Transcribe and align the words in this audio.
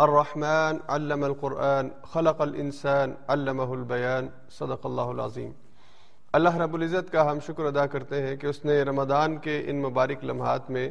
الرحمن 0.00 0.76
علم 0.88 1.24
القرآن، 1.24 1.88
خلق 2.02 2.40
الإنسان، 2.40 3.12
علمه 3.28 3.70
البيان، 3.70 4.28
صدق 4.50 4.86
اللہ 4.86 5.00
العظیم۔ 5.00 5.50
اللہ 6.32 6.56
رب 6.56 6.74
العزت 6.74 7.12
کا 7.12 7.30
ہم 7.30 7.38
شکر 7.46 7.64
ادا 7.64 7.86
کرتے 7.86 8.26
ہیں 8.26 8.36
کہ 8.36 8.46
اس 8.46 8.64
نے 8.64 8.82
رمضان 8.82 9.36
کے 9.36 9.62
ان 9.66 9.82
مبارک 9.82 10.24
لمحات 10.24 10.70
میں 10.70 10.90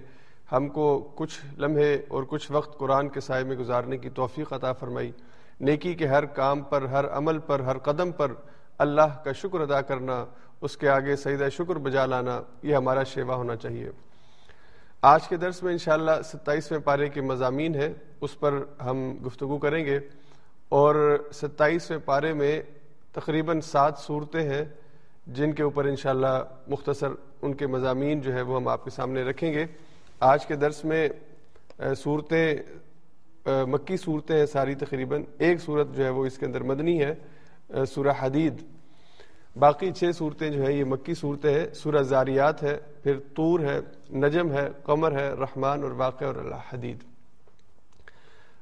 ہم 0.51 0.67
کو 0.67 1.11
کچھ 1.15 1.59
لمحے 1.59 1.97
اور 2.07 2.23
کچھ 2.23 2.51
وقت 2.51 2.79
قرآن 2.79 3.09
کے 3.09 3.19
سائے 3.19 3.43
میں 3.43 3.55
گزارنے 3.55 3.97
کی 3.97 4.09
توفیق 4.09 4.53
عطا 4.53 4.73
فرمائی۔ 4.73 5.11
نیکی 5.59 5.93
کے 5.93 6.07
ہر 6.07 6.25
کام 6.25 6.61
پر، 6.61 6.81
ہر 6.81 7.05
عمل 7.07 7.39
پر، 7.39 7.59
ہر 7.59 7.77
قدم 7.77 8.11
پر 8.11 8.31
اللہ 8.77 9.23
کا 9.23 9.31
شکر 9.31 9.59
ادا 9.59 9.81
کرنا، 9.81 10.25
اس 10.61 10.77
کے 10.77 10.89
آگے 10.89 11.15
سیدہ 11.15 11.49
شکر 11.49 11.75
بجا 11.75 12.05
لانا، 12.05 12.41
یہ 12.63 12.75
ہمارا 12.75 13.03
شیوا 13.03 13.35
ہونا 13.35 13.55
چاہیے۔ 13.55 13.91
آج 15.01 15.27
کے 15.27 15.37
درس 15.37 15.63
میں 15.63 15.71
انشاءاللہ 15.71 16.11
ستائیسویں 16.25 16.79
پارے 16.79 17.09
کے 17.09 17.21
مضامین 17.21 17.75
ہیں، 17.75 17.93
اس 18.21 18.39
پر 18.39 18.63
ہم 18.85 19.17
گفتگو 19.25 19.57
کریں 19.57 19.85
گے۔ 19.85 19.99
اور 20.69 21.17
ستائیسویں 21.33 21.99
پارے 21.99 22.33
میں 22.33 22.61
تقریباً 23.11 23.61
سات 23.61 23.99
صورتیں 23.99 24.43
ہیں، 24.43 24.65
جن 25.27 25.53
کے 25.53 25.63
اوپر 25.63 25.85
انشاءاللہ 25.85 26.43
مختصر 26.67 27.07
ان 27.41 27.53
کے 27.53 27.67
مضامین 27.67 28.21
جو 28.21 28.33
ہے 28.33 28.41
وہ 28.41 28.55
ہم 28.55 28.67
آپ 28.67 28.83
کے 28.83 28.89
سامنے 28.89 29.23
رکھیں 29.23 29.53
گے۔ 29.53 29.65
آج 30.19 30.45
کے 30.45 30.55
درس 30.55 30.85
میں 30.85 31.09
صورتیں 31.97 32.55
مکی 33.45 33.97
صورتیں 33.97 34.37
ہیں 34.37 34.45
ساری 34.45 34.75
تقریباً۔ 34.75 35.23
ایک 35.37 35.61
صورت 35.61 35.87
جو 35.95 36.05
ہے 36.05 36.09
وہ 36.09 36.25
اس 36.25 36.37
کے 36.37 36.45
اندر 36.45 36.63
مدنی 36.63 37.03
ہے 37.03 37.15
سورہ 37.85 38.13
حدید۔ 38.19 38.63
باقی 39.55 39.91
چھ 39.91 40.11
صورتیں 40.15 40.49
جو 40.49 40.63
ہے 40.63 40.73
یہ 40.73 40.83
مکی 40.83 41.13
صورتیں 41.13 41.59
ہیں، 41.59 41.73
سورہ 41.73 42.01
زاریات 42.03 42.63
ہے، 42.63 42.77
پھر 43.03 43.19
طور 43.19 43.59
ہے، 43.59 43.79
نجم 44.17 44.51
ہے، 44.51 44.67
قمر 44.83 45.19
ہے، 45.19 45.29
رحمان 45.29 45.83
اور 45.83 45.91
واقع 45.91 46.25
اور 46.25 46.35
اللہ 46.35 46.73
حدید 46.73 47.03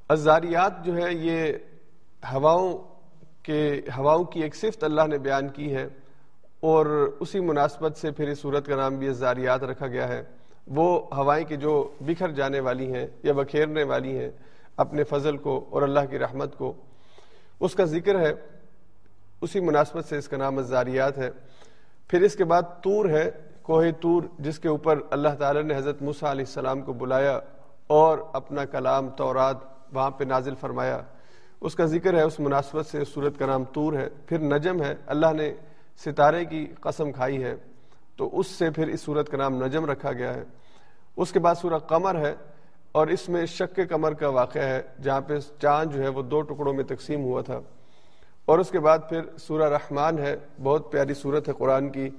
ازاریات 0.09 0.85
جو 0.85 0.97
ہے 0.97 1.13
یہ 1.13 1.53
ہواؤں 2.33 2.77
کے، 3.43 3.81
ہواؤں 3.97 4.23
کی 4.23 4.43
ایک 4.43 4.55
صفت 4.55 4.83
اللہ 4.83 5.07
نے 5.07 5.17
بیان 5.17 5.49
کی 5.49 5.75
ہے 5.75 5.87
اور 6.59 6.85
اسی 7.19 7.39
مناسبت 7.39 7.97
سے 7.97 8.11
پھر 8.11 8.27
اس 8.27 8.39
صورت 8.39 8.67
کا 8.67 8.75
نام 8.75 8.97
بھی 8.97 9.07
ازاریات 9.07 9.63
رکھا 9.63 9.87
گیا 9.87 10.07
ہے۔ 10.07 10.21
وہ 10.67 11.07
ہوائیں 11.17 11.45
کے 11.45 11.55
جو 11.55 11.91
بکھر 12.01 12.31
جانے 12.31 12.59
والی 12.59 12.93
ہیں 12.93 13.07
یا 13.23 13.33
بکھیرنے 13.33 13.83
والی 13.83 14.17
ہیں 14.17 14.29
اپنے 14.77 15.03
فضل 15.03 15.37
کو 15.37 15.65
اور 15.69 15.81
اللہ 15.81 16.05
کی 16.09 16.19
رحمت 16.19 16.57
کو۔ 16.57 16.73
اس 17.59 17.75
کا 17.75 17.83
ذکر 17.83 18.19
ہے 18.19 18.31
اسی 19.41 19.59
مناسبت 19.59 20.05
سے 20.05 20.17
اس 20.17 20.27
کا 20.27 20.37
نام 20.37 20.57
ازاریات 20.57 21.17
ہے۔ 21.17 21.29
پھر 22.07 22.21
اس 22.21 22.35
کے 22.35 22.43
بعد 22.43 22.61
تور 22.81 23.09
ہے، 23.09 23.31
کوہ 23.61 23.83
تور 24.01 24.23
جس 24.39 24.59
کے 24.59 24.67
اوپر 24.67 24.99
اللہ 25.09 25.29
تعالی 25.39 25.61
نے 25.61 25.75
حضرت 25.75 26.01
موسیٰ 26.01 26.29
علیہ 26.29 26.45
السلام 26.47 26.81
کو 26.81 26.93
بلایا 26.93 27.39
اور 27.87 28.17
اپنا 28.33 28.65
کلام 28.65 29.09
تورات 29.09 29.57
وہاں 29.93 30.11
پہ 30.11 30.23
نازل 30.23 30.55
فرمایا۔ 30.55 31.01
اس 31.61 31.75
کا 31.75 31.85
ذکر 31.85 32.13
ہے، 32.13 32.21
اس 32.21 32.39
مناسبت 32.39 32.85
سے 32.85 33.01
اس 33.01 33.07
صورت 33.13 33.39
کا 33.39 33.45
نام 33.45 33.63
تور 33.63 33.93
ہے۔ 33.93 34.09
پھر 34.25 34.39
نجم 34.39 34.83
ہے، 34.83 34.95
اللہ 35.05 35.33
نے 35.33 35.53
ستارے 36.05 36.45
کی 36.45 36.67
قسم 36.81 37.11
کھائی 37.11 37.43
ہے۔ 37.43 37.55
تو 38.15 38.39
اس 38.39 38.47
سے 38.47 38.71
پھر 38.71 38.87
اس 38.87 39.01
صورت 39.01 39.29
کا 39.29 39.37
نام 39.37 39.63
نجم 39.63 39.85
رکھا 39.85 40.11
گیا 40.11 40.35
ہے۔ 40.35 40.43
اس 41.17 41.31
کے 41.31 41.39
بعد 41.39 41.55
سورہ 41.55 41.77
قمر 41.77 42.19
ہے 42.19 42.35
اور 42.91 43.07
اس 43.07 43.29
میں 43.29 43.45
شک 43.45 43.79
قمر 43.89 44.13
کا 44.13 44.29
واقعہ 44.29 44.61
ہے، 44.61 44.81
جہاں 45.03 45.21
پہ 45.21 45.39
چاند 45.61 45.91
جو 45.91 46.03
ہے 46.03 46.07
وہ 46.07 46.21
دو 46.21 46.41
ٹکڑوں 46.41 46.73
میں 46.73 46.83
تقسیم 46.83 47.23
ہوا 47.23 47.41
تھا۔ 47.41 47.59
اور 48.47 48.59
اس 48.59 48.69
کے 48.69 48.79
بعد 48.79 48.99
پھر 49.09 49.21
سورہ 49.37 49.63
رحمان 49.63 50.19
ہے، 50.19 50.35
بہت 50.63 50.91
پیاری 50.91 51.13
صورت 51.13 51.47
ہے 51.47 51.53
قرآن 51.53 51.89
کی۔ 51.89 52.09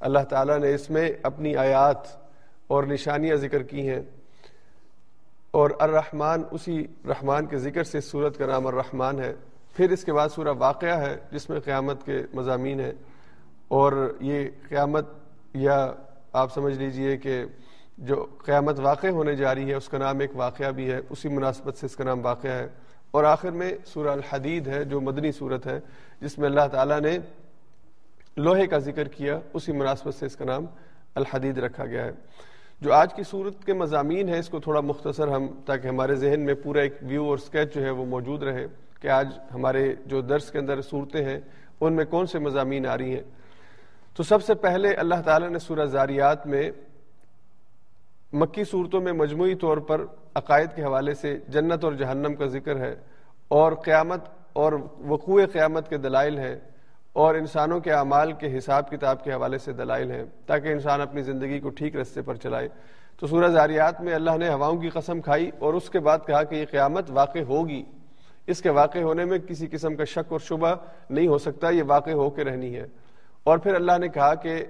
اللہ 0.00 0.18
تعالیٰ 0.18 0.58
نے 0.58 0.74
اس 0.74 0.90
میں 0.90 1.10
اپنی 1.22 1.56
آیات 1.56 1.96
اور 2.66 2.84
نشانیاں 2.84 3.36
ذکر 3.36 3.62
کی 3.62 3.88
ہیں۔ 3.88 4.00
اور 5.50 5.70
الرحمن، 5.78 6.42
اسی 6.50 6.86
رحمان 7.08 7.46
کے 7.46 7.58
ذکر 7.58 7.84
سے 7.84 8.00
صورت 8.00 8.38
کا 8.38 8.46
نام 8.46 8.66
الرحمن 8.66 9.20
ہے۔ 9.20 9.34
پھر 9.76 9.90
اس 9.90 10.04
کے 10.04 10.12
بعد 10.12 10.28
سورہ 10.28 10.48
واقعہ 10.58 11.00
ہے، 11.00 11.16
جس 11.32 11.50
میں 11.50 11.60
قیامت 11.60 12.04
کے 12.04 12.22
مضامین 12.34 12.80
ہیں۔ 12.80 12.92
اور 13.68 14.16
یہ 14.20 14.48
قیامت، 14.68 15.06
یا 15.54 15.92
آپ 16.32 16.54
سمجھ 16.54 16.78
لیجیے 16.78 17.16
کہ 17.16 17.44
جو 17.98 18.26
قیامت 18.44 18.80
واقع 18.80 19.06
ہونے 19.06 19.36
جا 19.36 19.54
رہی 19.54 19.68
ہے، 19.68 19.74
اس 19.74 19.88
کا 19.88 19.98
نام 19.98 20.18
ایک 20.18 20.30
واقعہ 20.34 20.70
بھی 20.70 20.92
ہے۔ 20.92 21.00
اسی 21.10 21.28
مناسبت 21.28 21.76
سے 21.76 21.86
اس 21.86 21.96
کا 21.96 22.04
نام 22.04 22.24
واقعہ 22.24 22.50
ہے۔ 22.50 22.68
اور 23.14 23.24
آخر 23.24 23.50
میں 23.50 23.72
سورہ 23.84 24.08
الحدید 24.08 24.68
ہے، 24.68 24.84
جو 24.84 25.00
مدنی 25.00 25.32
صورت 25.32 25.66
ہے، 25.66 25.80
جس 26.20 26.38
میں 26.38 26.48
اللہ 26.48 26.68
تعالیٰ 26.72 27.00
نے 27.00 27.18
لوہے 28.36 28.66
کا 28.66 28.78
ذکر 28.78 29.08
کیا، 29.08 29.40
اسی 29.52 29.72
مناسبت 29.72 30.14
سے 30.14 30.26
اس 30.26 30.36
کا 30.36 30.44
نام 30.44 30.64
الحدید 31.14 31.58
رکھا 31.58 31.86
گیا 31.86 32.04
ہے۔ 32.04 32.10
جو 32.80 32.92
آج 32.92 33.14
کی 33.14 33.22
صورت 33.22 33.64
کے 33.64 33.72
مضامین 33.72 34.28
ہیں، 34.28 34.38
اس 34.38 34.48
کو 34.48 34.60
تھوڑا 34.60 34.80
مختصر 34.80 35.28
ہم، 35.28 35.46
تاکہ 35.66 35.88
ہمارے 35.88 36.14
ذہن 36.14 36.40
میں 36.40 36.54
پورا 36.54 36.80
ایک 36.80 36.94
ویو 37.02 37.24
اور 37.24 37.38
اسکیچ 37.38 37.74
جو 37.74 37.82
ہے، 37.82 37.90
وہ 37.90 38.04
موجود 38.04 38.42
رہے 38.42 38.66
کہ 39.00 39.08
آج 39.08 39.38
ہمارے 39.54 39.94
جو 40.06 40.20
درس 40.20 40.50
کے 40.50 40.58
اندر 40.58 40.80
صورتیں 40.80 41.24
ہیں، 41.24 41.40
ان 41.80 41.92
میں 41.92 42.04
کون 42.04 42.26
سے 42.26 42.38
مضامین 42.38 42.86
آ 42.86 42.98
رہی 42.98 43.14
ہیں۔ 43.14 43.22
تو 44.16 44.22
سب 44.22 44.44
سے 44.44 44.54
پہلے 44.54 44.94
اللہ 44.94 45.22
تعالیٰ 45.24 45.50
نے 45.50 45.58
سورہ 45.58 45.86
زاریات 45.86 46.46
میں 46.46 46.70
مکی 48.34 48.64
صورتوں 48.64 49.00
میں 49.00 49.12
مجموعی 49.12 49.54
طور 49.54 49.76
پر 49.76 50.00
عقائد 50.34 50.68
کے 50.76 50.84
حوالے 50.84 51.14
سے 51.14 51.38
جنت 51.48 51.84
اور 51.84 51.92
جہنم 51.92 52.34
کا 52.34 52.46
ذکر 52.46 52.76
ہے 52.76 52.94
اور 53.48 53.72
قیامت 53.72 54.20
اور 54.52 54.72
وقوع 54.98 55.42
قیامت 55.52 55.88
کے 55.88 55.98
دلائل 55.98 56.38
ہیں 56.38 56.56
اور 57.12 57.34
انسانوں 57.34 57.80
کے 57.80 57.92
اعمال 57.92 58.32
کے 58.32 58.58
حساب 58.58 58.90
کتاب 58.90 59.24
کے 59.24 59.32
حوالے 59.32 59.58
سے 59.58 59.72
دلائل 59.72 60.10
ہیں 60.10 60.24
تاکہ 60.46 60.68
انسان 60.68 61.00
اپنی 61.00 61.22
زندگی 61.22 61.60
کو 61.60 61.68
ٹھیک 61.68 61.96
رستے 61.96 62.22
پر 62.22 62.34
چلائے۔ 62.34 62.68
تو 63.20 63.26
سورہ 63.26 63.48
زاریات 63.48 64.00
میں 64.00 64.14
اللہ 64.14 64.30
نے 64.38 64.48
ہواؤں 64.48 64.76
کی 64.76 64.88
قسم 64.88 65.20
کھائی 65.20 65.50
اور 65.58 65.74
اس 65.74 65.90
کے 65.90 65.98
بعد 65.98 66.18
کہا 66.26 66.42
کہ 66.42 66.54
یہ 66.54 66.64
قیامت 66.70 67.04
واقع 67.08 67.38
ہوگی۔ 67.38 67.82
اس 68.46 68.62
کے 68.62 68.70
واقع 68.70 68.98
ہونے 68.98 69.24
میں 69.24 69.38
کسی 69.38 69.66
قسم 69.66 69.96
کا 69.96 70.04
شک 70.04 70.32
اور 70.32 70.40
شبہ 70.40 70.74
نہیں 71.10 71.28
ہو 71.28 71.38
سکتا، 71.38 71.70
یہ 71.70 71.82
واقع 71.86 72.10
ہو 72.10 72.30
کے 72.30 72.44
رہنی 72.44 72.76
ہے۔ 72.76 72.86
اور 73.44 73.58
پھر 73.58 73.74
اللہ 73.74 73.98
نے 73.98 74.08
کہا 74.08 74.34
کہ 74.34 74.64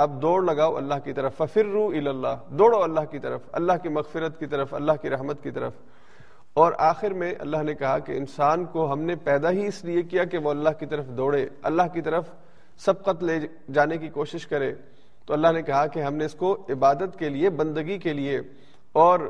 اب 0.00 0.22
دوڑ 0.22 0.42
لگاؤ 0.42 0.76
اللہ 0.76 0.94
کی 1.04 1.12
طرف 1.12 1.36
ففر 1.36 1.64
رو 1.64 1.88
اللہ 1.88 2.36
دوڑو 2.50 2.82
اللہ 2.82 3.00
کی 3.00 3.18
طرف، 3.18 3.40
اللہ 3.52 3.72
کی 3.82 3.88
مغفرت 3.88 4.38
کی 4.38 4.46
طرف، 4.46 4.74
اللہ 4.74 4.92
کی 5.02 5.10
رحمت 5.10 5.42
کی 5.42 5.50
طرف۔ 5.50 5.72
اور 6.54 6.72
آخر 6.78 7.10
میں 7.10 7.34
اللہ 7.38 7.62
نے 7.62 7.74
کہا 7.74 7.98
کہ 7.98 8.12
انسان 8.12 8.64
کو 8.64 8.92
ہم 8.92 9.00
نے 9.00 9.16
پیدا 9.16 9.50
ہی 9.50 9.66
اس 9.66 9.84
لیے 9.84 10.02
کیا 10.02 10.24
کہ 10.24 10.38
وہ 10.38 10.50
اللہ 10.50 10.68
کی 10.78 10.86
طرف 10.86 11.06
دوڑے، 11.06 11.46
اللہ 11.62 11.82
کی 11.92 12.00
طرف 12.00 12.24
سبقت 12.78 13.24
لے 13.24 13.38
جانے 13.72 13.98
کی 13.98 14.08
کوشش 14.08 14.46
کرے۔ 14.46 14.74
تو 15.26 15.34
اللہ 15.34 15.52
نے 15.52 15.62
کہا 15.62 15.86
کہ 15.86 16.00
ہم 16.00 16.14
نے 16.14 16.24
اس 16.24 16.34
کو 16.34 16.66
عبادت 16.68 17.18
کے 17.18 17.28
لیے، 17.28 17.50
بندگی 17.50 17.98
کے 17.98 18.12
لیے 18.12 18.40
اور 18.92 19.20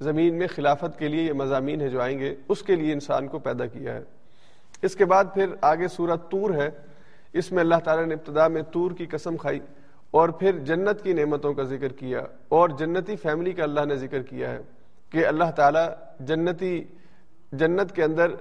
زمین 0.00 0.38
میں 0.38 0.46
خلافت 0.46 0.98
کے 0.98 1.08
لیے 1.08 1.22
یہ 1.22 1.32
مضامین 1.32 1.80
ہے 1.80 1.88
جو 1.88 2.00
آئیں 2.00 2.18
گے، 2.18 2.34
اس 2.48 2.62
کے 2.62 2.76
لیے 2.76 2.92
انسان 2.92 3.28
کو 3.28 3.38
پیدا 3.38 3.66
کیا 3.66 3.94
ہے۔ 3.94 4.02
اس 4.82 4.96
کے 4.96 5.04
بعد 5.04 5.24
پھر 5.34 5.46
آگے 5.60 5.88
سورت 5.88 6.30
تور 6.30 6.50
ہے۔ 6.50 6.68
اس 7.32 7.52
میں 7.52 7.60
اللہ 7.60 7.74
تعالیٰ 7.84 8.06
نے 8.06 8.14
ابتدا 8.14 8.48
میں 8.48 8.62
تور 8.62 8.90
کی 8.90 9.06
قسم 9.06 9.36
کھائی۔ 9.36 9.60
اور 10.16 10.28
پھر 10.28 10.58
جنت 10.58 11.02
کی 11.02 11.12
نعمتوں 11.12 11.52
کا 11.54 11.62
ذکر 11.62 11.92
کیا 11.92 12.20
اور 12.48 12.68
جنتی 12.78 13.16
فیملی 13.16 13.52
کا 13.52 13.62
اللہ 13.62 13.84
نے 13.86 13.96
ذکر 13.96 14.22
کیا 14.22 14.50
ہے 14.50 14.58
کہ 15.12 15.26
اللہ 15.26 15.50
تعالیٰ 15.56 15.86
جنتی 16.20 16.84
جنت 17.52 17.94
کے 17.94 18.02
اندر 18.04 18.34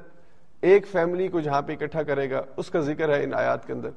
ایک 0.62 0.88
فیملی 0.88 1.28
کو 1.28 1.40
جہاں 1.40 1.62
پہ 1.62 1.74
اکٹھا 1.74 2.04
کرے 2.04 2.30
گا، 2.32 2.42
اس 2.58 2.70
کا 2.70 2.80
ذکر 2.80 3.10
ہے 3.10 3.24
ان 3.24 3.34
آیات 3.34 3.66
کے 3.68 3.74
اندر۔ 3.74 3.90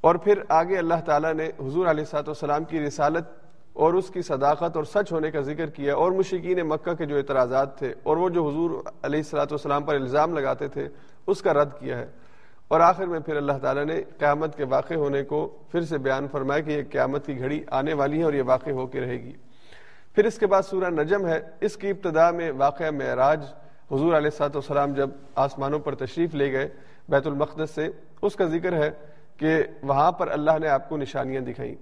اور 0.00 0.14
پھر 0.14 0.42
آگے 0.48 0.78
اللہ 0.78 1.00
تعالیٰ 1.04 1.32
نے 1.34 1.46
حضور 1.60 1.86
علیہ 1.86 2.04
سات 2.04 2.28
والسلام 2.28 2.64
کی 2.64 2.80
رسالت 2.80 3.24
اور 3.72 3.94
اس 3.94 4.08
کی 4.10 4.22
صداقت 4.22 4.76
اور 4.76 4.84
سچ 4.84 5.12
ہونے 5.12 5.30
کا 5.30 5.40
ذکر 5.40 5.70
کیا 5.70 5.94
اور 5.94 6.12
مشکین 6.12 6.60
مکہ 6.68 6.94
کے 6.94 7.06
جو 7.06 7.16
اعتراضات 7.16 7.78
تھے 7.78 7.94
اور 8.02 8.16
وہ 8.16 8.28
جو 8.28 8.48
حضور 8.48 8.70
علیہ 9.02 9.20
السلاۃ 9.24 9.50
والسلام 9.50 9.82
پر 9.82 9.94
الزام 9.94 10.34
لگاتے 10.34 10.68
تھے، 10.68 10.88
اس 11.26 11.42
کا 11.42 11.54
رد 11.54 11.72
کیا 11.78 11.98
ہے۔ 11.98 12.06
اور 12.70 12.80
آخر 12.80 13.06
میں 13.06 13.20
پھر 13.20 13.36
اللہ 13.36 13.52
تعالیٰ 13.62 13.84
نے 13.84 14.02
قیامت 14.18 14.56
کے 14.56 14.64
واقع 14.64 14.94
ہونے 14.94 15.22
کو 15.22 15.58
پھر 15.70 15.80
سے 15.80 15.98
بیان 15.98 16.26
فرمایا 16.32 16.60
کہ 16.60 16.70
یہ 16.70 16.82
قیامت 16.90 17.26
کی 17.26 17.38
گھڑی 17.38 17.64
آنے 17.70 17.92
والی 17.92 18.18
ہے 18.18 18.22
اور 18.22 18.32
یہ 18.32 18.42
واقع 18.46 18.70
ہو 18.70 18.86
کے 18.86 19.00
رہے 19.00 19.22
گی۔ 19.22 19.32
پھر 20.14 20.24
اس 20.24 20.38
کے 20.38 20.46
بعد 20.46 20.62
سورہ 20.62 20.90
نجم 20.90 21.26
ہے۔ 21.26 21.40
اس 21.60 21.76
کی 21.76 21.90
ابتدا 21.90 22.30
میں 22.30 22.52
واقعہ 22.56 22.90
معراج، 22.90 23.44
حضور 23.92 24.12
علیہ 24.12 24.30
سات 24.30 24.56
وسلام 24.56 24.92
جب 24.92 25.10
آسمانوں 25.34 25.78
پر 25.78 25.94
تشریف 25.94 26.34
لے 26.34 26.52
گئے 26.52 26.68
بیت 27.08 27.26
المقدس 27.26 27.70
سے، 27.70 27.88
اس 28.22 28.36
کا 28.36 28.44
ذکر 28.44 28.72
ہے 28.72 28.90
کہ 29.36 29.62
وہاں 29.82 30.12
پر 30.12 30.30
اللہ 30.30 30.58
نے 30.60 30.68
آپ 30.68 30.88
کو 30.88 30.96
نشانیاں 30.96 31.40
دکھائیں۔ 31.40 31.74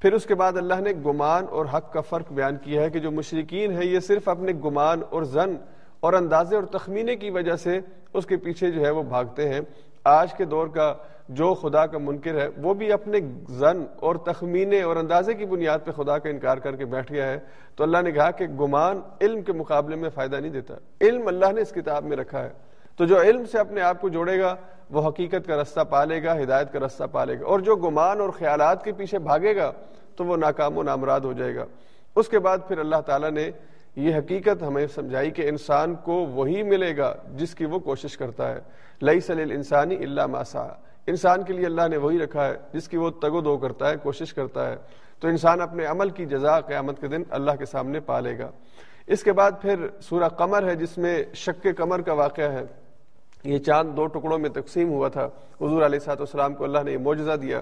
پھر 0.00 0.12
اس 0.12 0.26
کے 0.26 0.34
بعد 0.34 0.52
اللہ 0.56 0.80
نے 0.80 0.92
گمان 1.06 1.44
اور 1.50 1.66
حق 1.74 1.92
کا 1.92 2.00
فرق 2.00 2.32
بیان 2.32 2.56
کیا 2.56 2.82
ہے 2.82 2.90
کہ 2.90 2.98
جو 2.98 3.10
مشرقین 3.10 3.72
ہیں، 3.72 3.86
یہ 3.86 4.00
صرف 4.00 4.28
اپنے 4.28 4.52
گمان 4.52 5.00
اور 5.10 5.22
زن 5.22 5.56
اور 6.00 6.12
اندازے 6.12 6.56
اور 6.56 6.64
تخمینے 6.64 7.16
کی 7.16 7.30
وجہ 7.30 7.56
سے 7.56 7.80
اس 8.12 8.26
کے 8.26 8.36
پیچھے 8.36 8.70
جو 8.70 8.80
ہے 8.80 8.90
وہ 8.90 9.02
بھاگتے 9.02 9.48
ہیں۔ 9.48 9.60
آج 10.04 10.34
کے 10.34 10.44
دور 10.44 10.66
کا 10.66 10.94
جو 11.28 11.54
خدا 11.54 11.86
کا 11.86 11.98
منکر 11.98 12.40
ہے، 12.40 12.48
وہ 12.56 12.74
بھی 12.74 12.92
اپنے 12.92 13.18
زن 13.48 13.84
اور 13.96 14.16
تخمینے 14.16 14.82
اور 14.82 14.96
اندازے 14.96 15.34
کی 15.34 15.46
بنیاد 15.46 15.78
پہ 15.84 15.90
خدا 15.90 16.18
کا 16.18 16.28
انکار 16.28 16.56
کر 16.56 16.76
کے 16.76 16.84
بیٹھ 16.84 17.12
گیا 17.12 17.26
ہے۔ 17.26 17.38
تو 17.76 17.84
اللہ 17.84 17.98
نے 18.02 18.12
کہا 18.12 18.30
کہ 18.30 18.44
گمان 18.44 19.00
علم 19.20 19.42
کے 19.42 19.52
مقابلے 19.52 19.96
میں 19.96 20.10
فائدہ 20.10 20.36
نہیں 20.36 20.52
دیتا۔ 20.52 20.74
علم 21.00 21.26
اللہ 21.26 21.52
نے 21.52 21.60
اس 21.60 21.72
کتاب 21.72 22.04
میں 22.04 22.16
رکھا 22.16 22.44
ہے۔ 22.44 22.50
تو 22.96 23.04
جو 23.04 23.20
علم 23.20 23.44
سے 23.44 23.58
اپنے 23.58 23.80
آپ 23.80 24.00
کو 24.00 24.08
جوڑے 24.08 24.40
گا، 24.40 24.56
وہ 24.90 25.08
حقیقت 25.08 25.46
کا 25.46 25.62
رستہ 25.62 25.80
پالے 25.80 26.24
گا، 26.24 26.42
ہدایت 26.42 26.72
کا 26.72 26.78
رستہ 26.78 27.04
پالے 27.04 27.40
گا۔ 27.40 27.46
اور 27.46 27.60
جو 27.60 27.76
گمان 27.76 28.20
اور 28.20 28.30
خیالات 28.30 28.84
کے 28.84 28.92
پیچھے 28.92 29.18
بھاگے 29.18 29.56
گا، 29.56 29.72
تو 30.16 30.24
وہ 30.24 30.36
ناکام 30.36 30.78
و 30.78 30.82
نامراد 30.82 31.20
ہو 31.20 31.32
جائے 31.32 31.54
گا۔ 31.54 31.64
اس 32.16 32.28
کے 32.28 32.38
بعد 32.38 32.58
پھر 32.68 32.78
اللہ 32.78 33.00
تعالیٰ 33.06 33.30
نے 33.30 33.50
یہ 33.96 34.14
حقیقت 34.14 34.62
ہمیں 34.62 34.86
سمجھائی 34.86 35.30
کہ 35.30 35.48
انسان 35.48 35.94
کو 35.94 36.12
وہی 36.12 36.62
ملے 36.62 36.96
گا 36.96 37.14
جس 37.34 37.54
کی 37.54 37.64
وہ 37.64 37.78
کوشش 37.78 38.16
کرتا 38.16 38.54
ہے۔ 38.54 38.58
لئی 39.02 39.20
سلیل 39.20 39.50
انسانی 39.50 39.96
اللہ 39.96 40.26
ماسا 40.26 40.68
انسان 41.06 41.42
کے 41.42 41.52
لیے 41.52 41.66
اللہ 41.66 41.88
نے 41.88 41.96
وہی 41.96 42.18
رکھا 42.18 42.46
ہے 42.46 42.54
جس 42.72 42.88
کی 42.88 42.96
وہ 42.96 43.10
تگ 43.10 43.32
و 43.32 43.40
دو 43.40 43.58
کرتا 43.58 43.90
ہے، 43.90 43.94
کوشش 44.02 44.34
کرتا 44.34 44.70
ہے۔ 44.70 44.76
تو 45.20 45.28
انسان 45.28 45.60
اپنے 45.60 45.84
عمل 45.84 46.10
کی 46.10 46.26
جزا 46.26 46.60
قیامت 46.60 47.00
کے 47.00 47.06
دن 47.06 47.22
اللہ 47.30 47.52
کے 47.58 47.66
سامنے 47.66 48.00
پالے 48.00 48.38
گا۔ 48.38 48.50
اس 49.06 49.22
کے 49.22 49.32
بعد 49.32 49.50
پھر 49.62 49.86
سورہ 50.00 50.28
قمر 50.28 50.68
ہے، 50.68 50.76
جس 50.76 50.98
میں 50.98 51.24
شک 51.34 51.66
قمر 51.76 52.00
کا 52.00 52.12
واقعہ 52.12 52.52
ہے۔ 52.52 52.62
یہ 53.44 53.58
چاند 53.58 53.96
دو 53.96 54.06
ٹکڑوں 54.06 54.38
میں 54.38 54.50
تقسیم 54.50 54.88
ہوا 54.88 55.08
تھا۔ 55.08 55.24
حضور 55.60 55.82
علیہ 55.82 55.98
سات 55.98 56.20
والسلام 56.20 56.54
کو 56.54 56.64
اللہ 56.64 56.78
نے 56.84 56.92
یہ 56.92 56.98
معجزہ 56.98 57.32
دیا۔ 57.32 57.60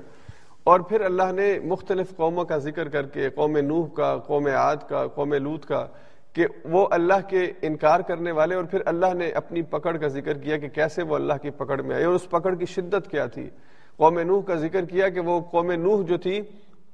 اور 0.65 0.81
پھر 0.81 1.01
اللہ 1.01 1.33
نے 1.33 1.59
مختلف 1.65 2.17
قوموں 2.17 2.45
کا 2.45 2.57
ذکر 2.57 2.89
کر 2.89 3.03
کے، 3.03 3.31
قوم 3.31 3.57
نوح 3.57 3.87
کا، 3.89 4.19
قوم 4.19 4.47
عاد 4.47 4.77
کا، 4.89 5.07
قوم 5.07 5.35
لوت 5.35 5.67
کا 5.67 5.87
کہ 6.33 6.47
وہ 6.65 6.89
اللہ 6.91 7.29
کے 7.29 7.53
انکار 7.63 8.01
کرنے 8.01 8.33
والے 8.33 8.55
اور 8.55 8.65
پھر 8.65 8.81
اللہ 8.87 9.15
نے 9.15 9.29
اپنی 9.31 9.63
پکڑ 9.63 9.97
کا 9.97 10.07
ذکر 10.07 10.39
کیا 10.39 10.57
کہ 10.57 10.69
کیسے 10.69 11.03
وہ 11.03 11.15
اللہ 11.15 11.33
کی 11.43 11.51
پکڑ 11.51 11.83
میں 11.83 11.97
آئے 11.97 12.05
اور 12.05 12.15
اس 12.15 12.31
پکڑ 12.31 12.55
کی 12.55 12.67
شدت 12.67 13.11
کیا 13.11 13.27
تھی۔ 13.27 13.51
قوم 13.97 14.19
نوح 14.19 14.43
کا 14.43 14.55
ذکر 14.55 14.85
کیا 14.85 15.09
کہ 15.09 15.21
وہ 15.21 15.41
قوم 15.41 15.73
نوح 15.73 16.03
جو 16.03 16.17
تھی، 16.17 16.43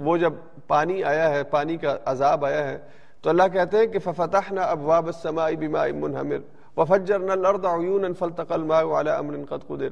وہ 0.00 0.16
جب 0.16 0.32
پانی 0.66 1.02
آیا 1.02 1.30
ہے، 1.30 1.42
پانی 1.42 1.76
کا 1.76 1.96
عذاب 2.04 2.44
آیا 2.44 2.68
ہے، 2.68 2.78
تو 3.22 3.30
اللہ 3.30 3.42
کہتے 3.52 3.76
ہیں 3.78 3.86
کہ 3.86 3.98
ففتحنا 3.98 4.62
ابواب 4.62 5.06
السماء 5.06 5.50
بماء 5.60 5.86
منہمر 5.94 6.38
وفجرنا 6.76 7.32
الارض 7.32 7.64
عیونا 7.64 8.08
فالتقى 8.18 8.54
الماء 8.54 9.00
على 9.00 9.10
امر 9.10 9.36
قد 9.48 9.66
قدر۔ 9.66 9.88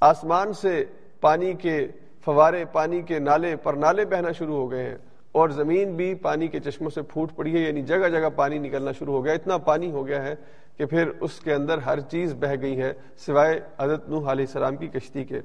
آسمان 0.00 0.52
سے 0.52 0.84
پانی 1.20 1.52
کے 1.52 1.86
فوارے، 2.24 2.64
پانی 2.64 3.02
کے 3.02 3.18
نالے 3.18 3.56
پر 3.56 3.74
نالے 3.74 4.04
بہنا 4.04 4.32
شروع 4.32 4.56
ہو 4.56 4.70
گئے 4.70 4.82
ہیں۔ 4.82 4.96
اور 5.32 5.48
زمین 5.48 5.96
بھی 5.96 6.14
پانی 6.14 6.48
کے 6.48 6.60
چشموں 6.60 6.90
سے 6.90 7.02
پھوٹ 7.02 7.36
پڑی 7.36 7.54
ہے 7.54 7.60
یعنی 7.60 7.82
جگہ 7.82 8.08
جگہ 8.08 8.28
پانی 8.36 8.58
نکلنا 8.58 8.92
شروع 8.92 9.14
ہو 9.14 9.24
گیا۔ 9.24 9.32
اتنا 9.32 9.58
پانی 9.58 9.90
ہو 9.90 10.06
گیا 10.06 10.24
ہے 10.24 10.34
کہ 10.76 10.86
پھر 10.86 11.10
اس 11.20 11.40
کے 11.40 11.54
اندر 11.54 11.78
ہر 11.78 12.00
چیز 12.00 12.34
بہ 12.34 12.54
گئی 12.60 12.80
ہے، 12.80 12.92
سوائے 13.26 13.60
حضرت 13.80 14.08
نوح 14.08 14.32
علیہ 14.32 14.44
السلام 14.44 14.76
کی 14.76 14.86
کشتی 14.86 15.24
کے۔ 15.24 15.40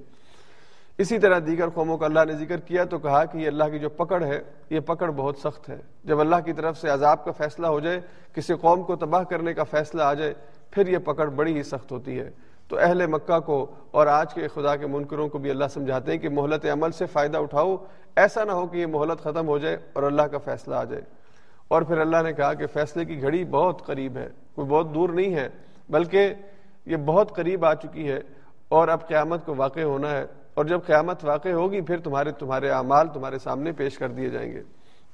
اسی 0.98 1.20
طرح 1.20 1.40
دیگر 1.48 1.70
قوموں 1.70 1.98
کا 1.98 2.06
اللہ 2.06 2.20
نے 2.28 2.34
ذکر 2.34 2.60
کیا 2.60 2.84
تو 2.84 3.00
کہا 3.00 3.26
کہ 3.26 3.38
یہ 3.38 3.48
اللہ 3.48 3.64
کی 3.72 3.80
جو 3.80 3.90
پکڑ 3.90 4.24
ہے، 4.24 4.42
یہ 4.70 4.80
پکڑ 4.80 5.12
بہت 5.12 5.38
سخت 5.38 5.70
ہے۔ 5.70 5.78
جب 6.04 6.20
اللہ 6.20 6.36
کی 6.46 6.54
طرف 6.54 6.78
سے 6.78 6.90
عذاب 6.90 7.26
کا 7.26 7.32
فیصلہ 7.32 7.68
ہو 7.68 7.80
جائے، 7.80 8.02
کسی 8.34 8.54
قوم 8.54 8.84
کو 8.84 8.96
تباہ 8.96 9.24
کرنے 9.24 9.54
کا 9.54 9.64
فیصلہ 9.64 10.02
آ 10.02 10.14
جائے، 10.14 10.34
پھر 10.72 10.88
یہ 10.88 10.98
پکڑ 10.98 11.30
بڑی 11.30 11.58
ہی 11.58 11.64
سخت 11.64 11.92
ہوتی 11.92 12.20
ہے۔ 12.20 12.30
تو 12.74 12.80
اہل 12.80 13.06
مکہ 13.06 13.40
کو 13.40 13.72
اور 13.92 14.08
آج 14.08 14.34
کے 14.34 14.48
خدا 14.48 14.76
کے 14.76 14.88
منکروں 14.88 15.30
کو 15.30 15.38
بھی 15.38 15.50
اللہ 15.50 15.66
سمجھاتے 15.74 16.12
ہیں 16.12 16.20
کہ 16.20 16.30
مہلت 16.30 16.66
عمل 16.66 16.92
سے 16.92 17.06
فائدہ 17.06 17.38
اٹھاؤ، 17.38 17.76
ایسا 18.16 18.44
نہ 18.44 18.52
ہو 18.52 18.68
کہ 18.68 18.78
یہ 18.78 18.86
مہلت 18.86 19.20
ختم 19.20 19.48
ہو 19.48 19.58
جائے 19.58 19.78
اور 19.94 20.04
اللہ 20.04 20.22
کا 20.22 20.38
فیصلہ 20.38 20.76
آ 20.76 20.84
جائے۔ 20.84 21.02
اور 21.68 21.82
پھر 21.82 21.98
اللہ 21.98 22.18
نے 22.24 22.34
کہا 22.34 22.54
کہ 22.54 22.68
فیصلے 22.68 23.06
کی 23.06 23.22
گھڑی 23.22 23.46
بہت 23.46 23.86
قریب 23.86 24.18
ہے، 24.18 24.30
کوئی 24.56 24.68
بہت 24.68 24.94
دور 24.94 25.10
نہیں 25.10 25.36
ہے، 25.36 25.50
بلکہ 25.90 26.34
یہ 26.86 26.96
بہت 26.96 27.36
قریب 27.36 27.66
آ 27.66 27.74
چکی 27.74 28.12
ہے 28.12 28.20
اور 28.70 28.88
اب 28.88 29.08
قیامت 29.08 29.46
کو 29.46 29.56
واقع 29.58 29.80
ہونا 29.80 30.12
ہے۔ 30.12 30.26
اور 30.54 30.66
جب 30.66 30.80
قیامت 30.86 31.26
واقع 31.26 31.50
ہوگی، 31.50 31.82
پھر 31.82 31.98
تمہارے 32.00 32.32
تمہارے 32.32 32.70
اعمال 32.70 33.08
تمہارے 33.14 33.40
سامنے 33.40 33.72
پیش 33.72 33.98
کر 33.98 34.08
دیے 34.08 34.30
جائیں 34.30 34.52
گے۔ 34.52 34.62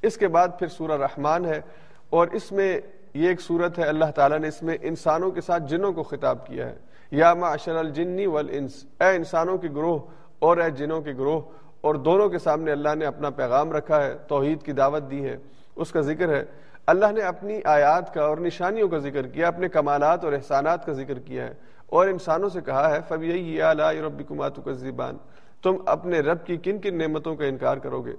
اس 0.02 0.18
کے 0.18 0.28
بعد 0.28 0.48
پھر 0.60 0.68
سورہ 0.68 1.02
رحمان 1.02 1.46
ہے 1.46 1.62
اور 2.10 2.28
اس 2.28 2.52
میں 2.52 2.80
یہ 3.14 3.28
ایک 3.28 3.42
صورت 3.42 3.80
ہے، 3.80 3.84
اللہ 3.84 4.12
تعالیٰ 4.16 4.40
نے 4.40 4.48
اس 4.48 4.64
میں 4.64 4.78
انسانوں 4.82 5.32
کے 5.32 5.42
ساتھ 5.42 5.64
جنوں 5.68 5.94
کو 5.94 6.04
خطاب 6.04 6.48
کیا 6.48 6.70
ہے۔ 6.70 6.89
یا 7.12 7.34
معشر 7.34 7.76
الجنی 7.76 8.26
والانس، 8.26 8.86
اے 9.00 9.16
انسانوں 9.16 9.58
کے 9.58 9.68
گروہ 9.70 10.00
اور 10.40 10.58
اے 10.58 10.70
جنوں 10.70 11.02
کے 11.02 11.12
گروہ، 11.12 11.42
اور 11.82 11.96
دونوں 11.96 12.30
کے 12.30 12.40
سامنے 12.40 12.72
اللہ 12.72 12.96
نے 12.96 13.06
اپنا 13.06 13.30
پیغام 13.30 13.72
رکھا 13.72 14.04
ہے، 14.04 14.18
توحید 14.28 14.64
کی 14.64 14.72
دعوت 14.72 15.12
دی 15.12 15.26
ہے۔ 15.26 15.38
اس 15.76 15.92
کا 15.92 16.02
ذکر 16.02 16.30
ہے۔ 16.30 16.46
اللہ 16.88 17.12
نے 17.12 17.22
اپنی 17.22 17.60
آیات 17.66 18.14
کا 18.14 18.22
اور 18.22 18.38
نشانیوں 18.38 18.88
کا 18.88 18.98
ذکر 18.98 19.28
کیا، 19.28 19.48
اپنے 19.48 19.70
کمالات 19.70 20.26
اور 20.26 20.34
احسانات 20.34 20.86
کا 20.86 20.92
ذکر 20.92 21.20
کیا 21.20 21.48
ہے۔ 21.48 21.54
اور 21.86 22.08
انسانوں 22.08 22.50
سے 22.50 22.62
کہا 22.62 22.96
ہے 22.96 23.00
فب 23.08 23.24
یہی 23.24 23.62
رب 24.02 24.22
کماتو 24.28 24.62
کا 24.62 24.72
زبان 24.72 25.18
تم 25.64 25.76
اپنے 25.86 26.20
رب 26.20 26.46
کی 26.46 26.58
کن 26.58 26.78
کن 26.78 26.98
نعمتوں 26.98 27.36
کا 27.36 27.46
انکار 27.46 27.78
کرو 27.78 28.02
گے۔ 28.02 28.14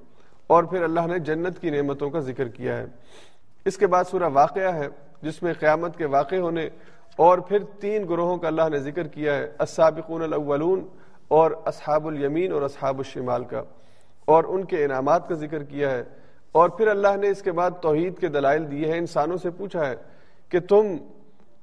اور 0.46 0.64
پھر 0.64 0.82
اللہ 0.82 1.00
نے 1.00 1.18
جنت 1.18 1.58
کی 1.58 1.70
نعمتوں 1.70 2.10
کا 2.10 2.20
ذکر 2.20 2.48
کیا 2.48 2.76
ہے۔ 2.76 2.86
اس 3.64 3.76
کے 3.76 3.86
بعد 3.86 4.04
سورہ 4.04 4.28
واقعہ 4.32 4.74
ہے، 4.74 4.88
جس 5.22 5.42
میں 5.42 5.54
قیامت 5.58 5.96
کے 5.96 6.04
واقع 6.04 6.36
ہونے 6.36 6.68
اور 7.16 7.38
پھر 7.38 7.58
تین 7.80 8.08
گروہوں 8.08 8.36
کا 8.36 8.48
اللہ 8.48 8.68
نے 8.70 8.78
ذکر 8.78 9.06
کیا 9.06 9.36
ہے، 9.36 9.52
السابقون 9.58 10.22
الاولون 10.22 10.86
اور 11.28 11.50
اصحاب 11.64 12.06
الیمین 12.06 12.52
اور 12.52 12.62
اصحاب 12.62 12.98
الشمال 12.98 13.44
کا۔ 13.44 13.62
اور 14.24 14.44
ان 14.48 14.64
کے 14.64 14.84
انعامات 14.84 15.28
کا 15.28 15.34
ذکر 15.34 15.62
کیا 15.64 15.90
ہے۔ 15.90 16.04
اور 16.52 16.68
پھر 16.68 16.88
اللہ 16.88 17.16
نے 17.16 17.28
اس 17.28 17.42
کے 17.42 17.52
بعد 17.52 17.70
توحید 17.82 18.18
کے 18.18 18.26
دلائل 18.26 18.70
دیے 18.70 18.86
ہیں۔ 18.86 18.98
انسانوں 18.98 19.36
سے 19.36 19.50
پوچھا 19.50 19.86
ہے 19.86 19.96
کہ 20.48 20.60
تم 20.60 20.96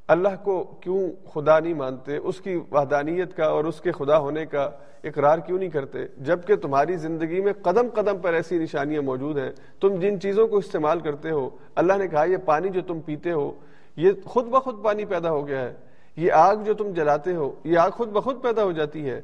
اللہ 0.07 0.27
کو 0.43 0.63
کیوں 0.63 1.27
خدا 1.27 1.59
نہیں 1.59 1.73
مانتے؟ 1.73 2.17
اس 2.17 2.41
کی 2.41 2.59
وحدانیت 2.71 3.37
کا 3.37 3.45
اور 3.45 3.65
اس 3.65 3.81
کے 3.81 3.91
خدا 3.91 4.17
ہونے 4.17 4.45
کا 4.45 4.69
اقرار 5.03 5.37
کیوں 5.37 5.59
نہیں 5.59 5.69
کرتے؟ 5.69 5.99
جبکہ 6.17 6.55
تمہاری 6.55 6.95
زندگی 6.95 7.41
میں 7.41 7.53
قدم 7.53 7.87
قدم 7.93 8.17
پر 8.17 8.33
ایسی 8.33 8.57
نشانیاں 8.57 9.01
موجود 9.01 9.37
ہیں۔ 9.37 9.51
تم 9.81 9.95
جن 9.95 10.19
چیزوں 10.19 10.47
کو 10.47 10.57
استعمال 10.57 10.99
کرتے 10.99 11.29
ہو، 11.29 11.49
اللہ 11.75 11.93
نے 11.93 12.07
کہا 12.07 12.23
یہ 12.23 12.37
پانی 12.37 12.69
جو 12.69 12.81
تم 12.87 12.99
پیتے 13.01 13.31
ہو 13.31 13.51
یہ 13.97 14.11
خود 14.25 14.45
بخود 14.45 14.83
پانی 14.83 15.05
پیدا 15.05 15.29
ہو 15.29 15.47
گیا 15.47 15.61
ہے۔ 15.61 15.73
یہ 16.15 16.31
آگ 16.31 16.55
جو 16.55 16.73
تم 16.73 16.91
جلاتے 16.91 17.35
ہو، 17.35 17.51
یہ 17.63 17.77
آگ 17.77 17.89
خود 17.89 18.09
بخود 18.09 18.43
پیدا 18.43 18.63
ہو 18.63 18.71
جاتی 18.71 19.09
ہے۔ 19.09 19.21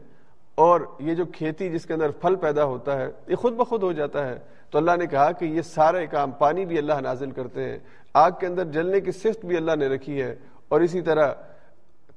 اور 0.56 0.81
یہ 1.00 1.14
جو 1.14 1.25
کھیتی 1.25 1.70
جس 1.70 1.86
کے 1.86 1.94
اندر 1.94 2.12
پھل 2.12 2.36
پیدا 2.36 2.66
ہوتا 2.66 3.00
ہے، 3.00 3.08
یہ 3.28 3.36
خود 3.36 3.54
بخود 3.54 3.84
ہو 3.84 3.92
جاتا 3.92 4.28
ہے۔ 4.28 4.40
تو 4.70 4.78
اللہ 4.78 4.92
نے 5.00 5.08
کہا 5.08 5.31
کہ 5.31 5.46
یہ 5.46 5.62
سارے 5.62 6.08
کام 6.08 6.31
پانی 6.31 6.66
بھی 6.66 6.78
اللہ 6.78 6.94
نازل 6.94 7.31
کرتے 7.31 7.64
ہیں۔ 7.64 7.80
آگ 8.14 8.31
کے 8.40 8.48
اندر 8.48 8.64
جلنے 8.64 9.02
کی 9.02 9.12
صفت 9.12 9.46
بھی 9.46 9.58
اللہ 9.58 9.75
نے 9.75 9.88
رکھی 9.88 10.22
ہے۔ 10.22 10.36
اور 10.68 10.81
اسی 10.81 11.02
طرح 11.02 11.34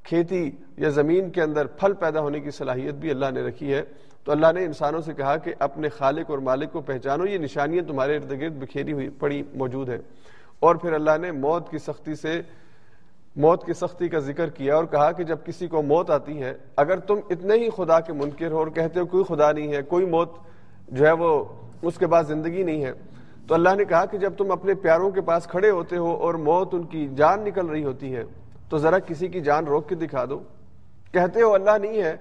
کھیتی 0.03 0.50
یا 0.76 0.88
زمین 0.88 1.31
کے 1.31 1.43
اندر 1.43 1.67
پھل 1.67 1.93
پیدا 1.93 2.20
ہونے 2.20 2.41
کی 2.41 2.50
صلاحیت 2.50 2.94
بھی 2.94 3.11
اللہ 3.11 3.26
نے 3.35 3.43
رکھی 3.43 3.75
ہے۔ 3.75 3.82
تو 4.25 4.32
اللہ 4.32 4.46
نے 4.55 4.65
انسانوں 4.65 5.01
سے 5.01 5.15
کہا 5.15 5.36
کہ 5.36 5.55
اپنے 5.58 5.89
خالق 5.89 6.31
اور 6.31 6.39
مالک 6.39 6.72
کو 6.72 6.81
پہچانو، 6.81 7.27
یہ 7.27 7.39
نشانیاں 7.39 7.89
تمہارے 7.89 8.17
ارد 8.17 8.31
گرد 8.31 8.53
بکھیری 8.53 8.93
ہوئی 8.93 9.08
پڑی 9.08 9.43
موجود 9.55 9.89
ہیں۔ 9.89 9.98
اور 10.63 10.77
پھر 10.77 10.93
اللہ 10.93 11.17
نے 11.20 11.31
موت 11.32 11.70
کی 11.70 11.79
سختی 11.79 12.15
سے 12.15 12.41
موت 13.36 13.65
کی 13.67 13.72
سختی 13.72 14.08
کا 14.08 14.19
ذکر 14.19 14.51
کیا 14.51 14.75
اور 14.77 14.84
کہا 14.84 15.10
کہ 15.13 15.25
جب 15.25 15.39
کسی 15.44 15.67
کو 15.69 15.82
موت 15.82 16.10
آتی 16.10 16.43
ہے، 16.43 16.53
اگر 16.77 16.98
تم 17.01 17.19
اتنے 17.31 17.55
ہی 17.55 17.69
خدا 17.77 17.98
کے 18.01 18.13
منکر 18.13 18.51
ہو 18.51 18.58
اور 18.58 18.67
کہتے 18.69 19.01
ہو 19.01 19.06
کوئی 19.06 19.25
خدا 19.29 19.51
نہیں 19.53 19.72
ہے، 19.72 19.82
کوئی 19.89 20.06
موت 20.06 20.34
جو 20.89 21.06
ہے 21.06 21.13
وہ 21.13 21.44
اس 21.82 21.98
کے 21.98 22.06
بعد 22.06 22.25
زندگی 22.25 22.63
نہیں 22.63 22.84
ہے، 22.84 22.93
تو 23.46 23.55
اللہ 23.55 23.75
نے 23.77 23.84
کہا 23.84 24.05
کہ 24.06 24.19
جب 24.19 24.32
تم 24.39 24.51
اپنے 24.51 24.75
پیاروں 24.82 25.10
کے 25.10 25.20
پاس 25.20 25.46
کھڑے 25.46 25.70
ہوتے 25.70 25.96
ہو 25.96 26.15
اور 26.17 26.34
موت 26.46 26.75
ان 26.75 26.84
کی 26.84 27.06
جان 27.17 27.44
نکل 27.44 27.67
رہی 27.67 27.84
ہوتی 27.84 28.15
ہے، 28.15 28.25
تو 28.69 28.79
ذرا 28.79 28.98
کسی 28.98 29.29
کی 29.29 29.41
جان 29.41 29.67
روک 29.67 29.89
کے 29.89 29.94
دکھا 29.94 30.25
دو۔ 30.31 30.39
کہتے 31.13 31.43
ہو 31.43 31.53
اللہ 31.55 31.79
نہیں 31.81 32.03
ہے، 32.03 32.17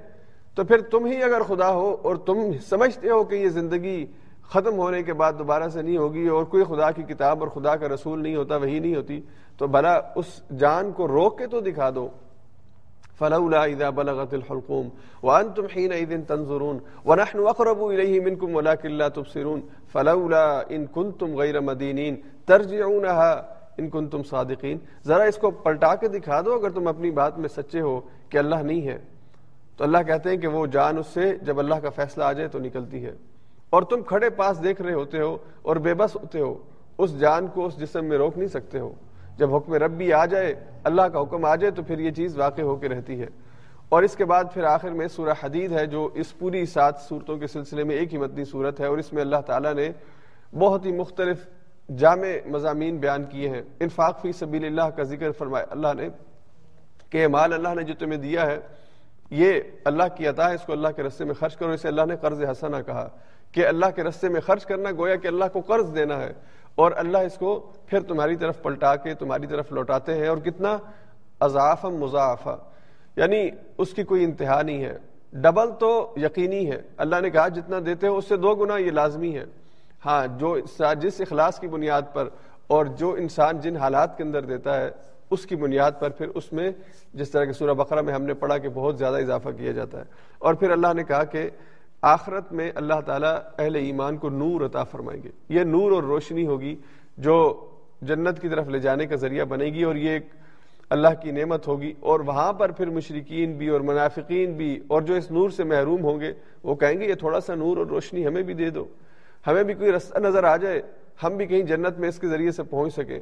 تو 0.55 0.63
پھر 0.63 0.81
تم 0.91 1.05
ہی 1.05 1.21
اگر 1.23 1.43
خدا 1.43 1.69
ہو 1.71 1.95
اور 2.01 2.15
تم 2.25 2.51
سمجھتے 2.67 3.09
ہو 3.09 3.23
کہ 3.23 3.35
یہ 3.35 3.49
زندگی 3.49 4.05
ختم 4.49 4.77
ہونے 4.77 5.03
کے 5.03 5.13
بعد 5.13 5.33
دوبارہ 5.39 5.67
سے 5.69 5.81
نہیں 5.81 5.97
ہوگی 5.97 6.27
اور 6.27 6.43
کوئی 6.43 6.63
خدا 6.63 6.91
کی 6.91 7.03
کتاب 7.03 7.39
اور 7.39 7.47
خدا 7.47 7.75
کا 7.75 7.87
رسول 7.89 8.23
نہیں 8.23 8.35
ہوتا 8.35 8.55
وہی 8.55 8.79
نہیں 8.79 8.95
ہوتی، 8.95 9.21
تو 9.57 9.67
بھلا 9.67 9.99
اس 10.15 10.41
جان 10.59 10.91
کو 10.91 11.07
روک 11.07 11.37
کے 11.37 11.47
تو 11.47 11.59
دکھا 11.59 11.89
دو۔ 11.95 12.09
فلولا 13.19 13.63
اذا 13.63 13.89
بلغت 13.89 14.33
الحلقوم 14.33 14.89
وانتم 15.23 15.65
حينئذ 15.75 16.13
تنظرون 16.27 16.77
ونحن 17.05 17.39
اقرب 17.47 17.83
اليه 17.83 18.21
منكم 18.23 18.55
ولكن 18.55 18.91
لا 18.91 19.07
تبصرون 19.07 19.61
فلولا 19.91 20.61
ان 20.69 20.85
كنتم 20.85 21.35
غير 21.35 21.59
مدينين 21.61 22.15
ترجعونها 22.45 23.31
ان 23.77 23.89
کنتم 23.89 24.23
صادقین 24.23 24.77
ذرا 25.05 25.23
اس 25.23 25.37
کو 25.37 25.51
پلٹا 25.51 25.95
کے 25.95 26.07
دکھا 26.07 26.41
دو، 26.41 26.53
اگر 26.53 26.69
تم 26.69 26.87
اپنی 26.87 27.11
بات 27.11 27.39
میں 27.39 27.49
سچے 27.49 27.81
ہو 27.81 28.01
کہ 28.29 28.37
اللہ 28.37 28.55
نہیں 28.55 28.87
ہے۔ 28.87 28.97
تو 29.77 29.83
اللہ 29.83 29.97
کہتے 30.07 30.29
ہیں 30.29 30.37
کہ 30.37 30.47
وہ 30.47 30.65
جان 30.65 30.97
اس 30.97 31.07
سے، 31.07 31.37
جب 31.37 31.59
اللہ 31.59 31.75
کا 31.75 31.89
فیصلہ 31.89 32.23
آ 32.23 32.33
جائے 32.33 32.47
تو 32.47 32.59
نکلتی 32.59 33.05
ہے۔ 33.05 33.11
اور 33.75 33.83
تم 33.83 34.03
کھڑے 34.03 34.29
پاس 34.29 34.63
دیکھ 34.63 34.81
رہے 34.81 34.93
ہوتے 34.93 35.19
ہو 35.19 35.37
اور 35.61 35.75
بے 35.75 35.93
بس 35.93 36.15
ہوتے 36.15 36.39
ہو، 36.39 36.53
اس 36.97 37.19
جان 37.19 37.47
کو 37.47 37.65
اس 37.65 37.79
جسم 37.79 38.05
میں 38.05 38.17
روک 38.17 38.37
نہیں 38.37 38.47
سکتے 38.47 38.79
ہو۔ 38.79 38.91
جب 39.37 39.55
حکم 39.55 39.73
ربی 39.73 40.13
آ 40.13 40.25
جائے، 40.25 40.53
اللہ 40.83 41.01
کا 41.01 41.21
حکم 41.21 41.45
آ 41.45 41.55
جائے 41.55 41.71
تو 41.71 41.83
پھر 41.83 41.99
یہ 41.99 42.11
چیز 42.11 42.37
واقع 42.37 42.61
ہو 42.61 42.75
کے 42.75 42.89
رہتی 42.89 43.19
ہے۔ 43.21 43.27
اور 43.89 44.03
اس 44.03 44.15
کے 44.15 44.25
بعد 44.25 44.43
پھر 44.53 44.63
آخر 44.63 44.91
میں 44.91 45.07
سورہ 45.07 45.33
حدید 45.43 45.71
ہے، 45.71 45.85
جو 45.85 46.09
اس 46.13 46.37
پوری 46.39 46.65
سات 46.65 47.01
صورتوں 47.01 47.37
کے 47.37 47.47
سلسلے 47.47 47.83
میں 47.83 47.95
ایک 47.95 48.13
ہی 48.13 48.17
مدنی 48.17 48.45
صورت 48.45 48.79
ہے، 48.79 48.85
اور 48.85 48.97
اس 48.97 49.13
میں 49.13 49.21
اللہ 49.21 49.41
تعالیٰ 49.45 49.73
نے 49.73 49.91
بہت 50.59 50.85
ہی 50.85 50.91
مختلف 50.91 51.45
جامع 51.97 52.27
مضامین 52.45 52.97
بیان 52.97 53.23
کیے 53.23 53.49
ہیں۔ 53.49 53.61
انفاق 53.79 54.21
فی 54.21 54.31
سبیل 54.31 54.65
اللہ 54.65 54.89
کا 54.95 55.03
ذکر 55.03 55.31
فرمایا، 55.31 55.65
اللہ 55.69 55.93
نے 55.97 56.07
کہ 57.09 57.27
مال 57.27 57.53
اللہ 57.53 57.73
نے 57.75 57.83
جو 57.83 57.93
تمہیں 57.99 58.19
دیا 58.19 58.45
ہے، 58.45 58.59
یہ 59.29 59.61
اللہ 59.85 60.03
کی 60.15 60.27
عطا 60.27 60.49
ہے، 60.49 60.55
اس 60.55 60.65
کو 60.65 60.73
اللہ 60.73 60.87
کے 60.95 61.03
رستے 61.03 61.25
میں 61.25 61.33
خرچ 61.33 61.55
کرو، 61.57 61.71
اسے 61.71 61.87
اللہ 61.87 62.05
نے 62.05 62.15
قرض 62.21 62.43
حسنا 62.51 62.81
کہا۔ 62.81 63.09
کہ 63.51 63.67
اللہ 63.67 63.85
کے 63.95 64.03
رستے 64.03 64.29
میں 64.29 64.41
خرچ 64.41 64.65
کرنا 64.65 64.91
گویا 64.91 65.15
کہ 65.15 65.27
اللہ 65.27 65.45
کو 65.53 65.61
قرض 65.61 65.95
دینا 65.95 66.21
ہے 66.21 66.33
اور 66.75 66.91
اللہ 66.95 67.17
اس 67.17 67.37
کو 67.37 67.71
پھر 67.85 67.99
تمہاری 67.99 68.35
طرف 68.35 68.61
پلٹا 68.61 68.95
کے 68.95 69.13
تمہاری 69.13 69.47
طرف 69.47 69.71
لوٹاتے 69.71 70.13
ہیں 70.13 70.27
اور 70.27 70.37
کتنا 70.37 70.77
اضاف 71.39 71.85
مضافہ 71.85 72.57
یعنی 73.15 73.49
اس 73.77 73.93
کی 73.93 74.03
کوئی 74.03 74.23
انتہا 74.23 74.61
نہیں 74.61 74.83
ہے۔ 74.83 74.97
ڈبل 75.33 75.71
تو 75.79 76.13
یقینی 76.17 76.71
ہے۔ 76.71 76.81
اللہ 76.97 77.15
نے 77.21 77.29
کہا 77.29 77.47
جتنا 77.47 77.79
دیتے 77.85 78.07
ہو 78.07 78.17
اس 78.17 78.27
سے 78.27 78.37
دو 78.37 78.55
گنا 78.55 78.77
یہ 78.77 78.91
لازمی 78.91 79.37
ہے 79.37 79.45
ہاں 80.05 80.27
جو 80.37 80.57
جس 80.99 81.21
اخلاص 81.21 81.59
کی 81.59 81.67
بنیاد 81.67 82.01
پر 82.13 82.29
اور 82.67 82.85
جو 82.85 83.11
انسان 83.11 83.59
جن 83.59 83.77
حالات 83.77 84.17
کے 84.17 84.23
اندر 84.23 84.41
دیتا 84.41 84.81
ہے، 84.81 84.89
اس 85.31 85.45
کی 85.45 85.55
بنیاد 85.55 85.91
پر 85.99 86.09
پھر 86.09 86.27
اس 86.27 86.53
میں 86.53 86.71
جس 87.13 87.29
طرح 87.29 87.45
کہ 87.45 87.51
سورہ 87.51 87.73
بقرہ 87.73 88.01
میں 88.01 88.13
ہم 88.13 88.23
نے 88.23 88.33
پڑھا 88.33 88.57
کہ 88.57 88.69
بہت 88.69 88.97
زیادہ 88.97 89.15
اضافہ 89.15 89.49
کیا 89.49 89.71
جاتا 89.71 89.99
ہے۔ 89.99 90.03
اور 90.39 90.53
پھر 90.53 90.71
اللہ 90.71 90.87
نے 90.95 91.03
کہا 91.03 91.23
کہ 91.23 91.49
آخرت 92.05 92.53
میں 92.53 92.71
اللہ 92.75 93.01
تعالیٰ 93.05 93.35
اہل 93.59 93.75
ایمان 93.75 94.17
کو 94.17 94.29
نور 94.29 94.65
عطا 94.65 94.83
فرمائیں 94.83 95.23
گے۔ 95.23 95.29
یہ 95.49 95.63
نور 95.63 95.91
اور 95.91 96.03
روشنی 96.03 96.47
ہوگی 96.47 96.75
جو 97.17 97.65
جنت 98.01 98.41
کی 98.41 98.49
طرف 98.49 98.67
لے 98.67 98.79
جانے 98.79 99.05
کا 99.05 99.15
ذریعہ 99.15 99.45
بنے 99.45 99.65
گی 99.65 99.83
اور 99.83 99.95
یہ 99.95 100.09
ایک 100.09 100.25
اللہ 100.89 101.07
کی 101.21 101.31
نعمت 101.31 101.67
ہوگی۔ 101.67 101.93
اور 101.99 102.19
وہاں 102.19 102.53
پر 102.53 102.71
پھر 102.71 102.89
مشرقین 102.89 103.53
بھی 103.53 103.67
اور 103.67 103.81
منافقین 103.81 104.53
بھی 104.53 104.79
اور 104.87 105.01
جو 105.01 105.13
اس 105.13 105.31
نور 105.31 105.49
سے 105.49 105.63
محروم 105.63 106.03
ہوں 106.03 106.19
گے، 106.19 106.33
وہ 106.63 106.75
کہیں 106.75 106.99
گے، 106.99 107.05
یہ 107.05 107.13
تھوڑا 107.13 107.39
سا 107.39 107.55
نور 107.55 107.77
اور 107.77 107.85
روشنی 107.85 108.27
ہمیں 108.27 108.43
بھی 108.43 108.53
دے 108.53 108.69
دو۔ 108.69 108.85
ہمیں 109.47 109.63
بھی 109.63 109.73
کوئی 109.73 109.91
رستہ 109.91 110.19
نظر 110.19 110.43
آ 110.43 110.57
جائے، 110.57 110.81
ہم 111.23 111.37
بھی 111.37 111.45
کہیں 111.45 111.61
جنت 111.61 111.99
میں 111.99 112.09
اس 112.09 112.19
کے 112.19 112.27
ذریعے 112.27 112.51
سے 112.51 112.63
پہنچ 112.63 112.93
سکیں۔ 112.93 113.19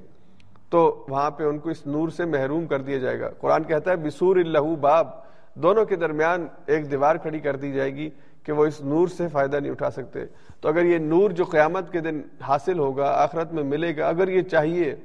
تو 0.70 1.06
وہاں 1.10 1.32
پہ 1.32 1.44
ان 1.44 1.60
کو 1.60 1.70
اس 1.70 1.88
نور 1.88 2.10
سے 2.10 2.26
محروم 2.26 2.68
کر 2.68 2.82
دیا 2.82 2.98
جائے 2.98 3.20
گا۔ 3.20 3.30
قرآن 3.30 3.64
کہتا 3.64 3.92
ہے، 3.92 3.96
بسور 3.96 4.36
اللہ 4.36 4.76
باب 4.80 5.08
دونوں 5.56 5.86
کے 5.86 5.96
درمیان 5.96 6.48
ایک 6.66 6.92
دیوار 6.92 7.16
کھڑی 7.16 7.40
کر 7.40 7.56
دی 7.56 7.72
جائے 7.72 7.96
گی۔ 7.96 8.10
کہ 8.44 8.52
وہ 8.52 8.66
اس 8.66 8.82
نور 8.82 9.08
سے 9.08 9.28
فائدہ 9.28 9.58
نہیں 9.58 9.72
اٹھا 9.72 9.92
سکتے۔ 9.92 10.20
تو 10.62 10.70
اگر 10.70 10.86
یہ 10.86 10.98
نور 10.98 11.30
جو 11.30 11.46
قیامت 11.46 11.92
کے 11.92 12.00
دن 12.00 12.22
حاصل 12.42 12.80
ہوگا، 12.80 13.06
آخرت 13.06 13.54
میں 13.54 13.64
ملے 13.64 13.98
گا، 13.98 14.08
اگر 14.08 14.28
یہ 14.28 14.42
چاہیے 14.42 14.96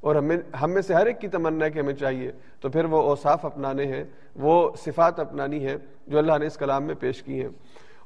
اور 0.00 0.16
ہمیں، 0.16 0.36
ہم 0.62 0.70
میں 0.70 0.82
سے 0.82 0.94
ہر 0.94 1.06
ایک 1.06 1.20
کی 1.20 1.28
تمنا 1.28 1.64
ہے 1.64 1.70
کہ 1.70 1.78
ہمیں 1.78 1.94
چاہیے، 1.94 2.32
تو 2.60 2.68
پھر 2.68 2.84
وہ 2.84 3.02
اوصاف 3.02 3.44
اپنانے 3.44 3.84
ہیں، 3.84 4.04
وہ 4.36 4.70
صفات 4.76 5.20
اپنانی 5.20 5.64
ہے 5.64 5.76
جو 6.06 6.18
اللہ 6.18 6.38
نے 6.38 6.46
اس 6.46 6.56
کلام 6.56 6.84
میں 6.84 6.94
پیش 6.94 7.22
کی 7.22 7.40
ہیں۔ 7.40 7.48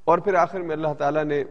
اور 0.05 0.19
پھر 0.19 0.35
آخر 0.35 0.61
میں 0.61 0.77
اللہ 0.77 0.93
تعالیٰ 0.99 1.25
نے 1.25 1.45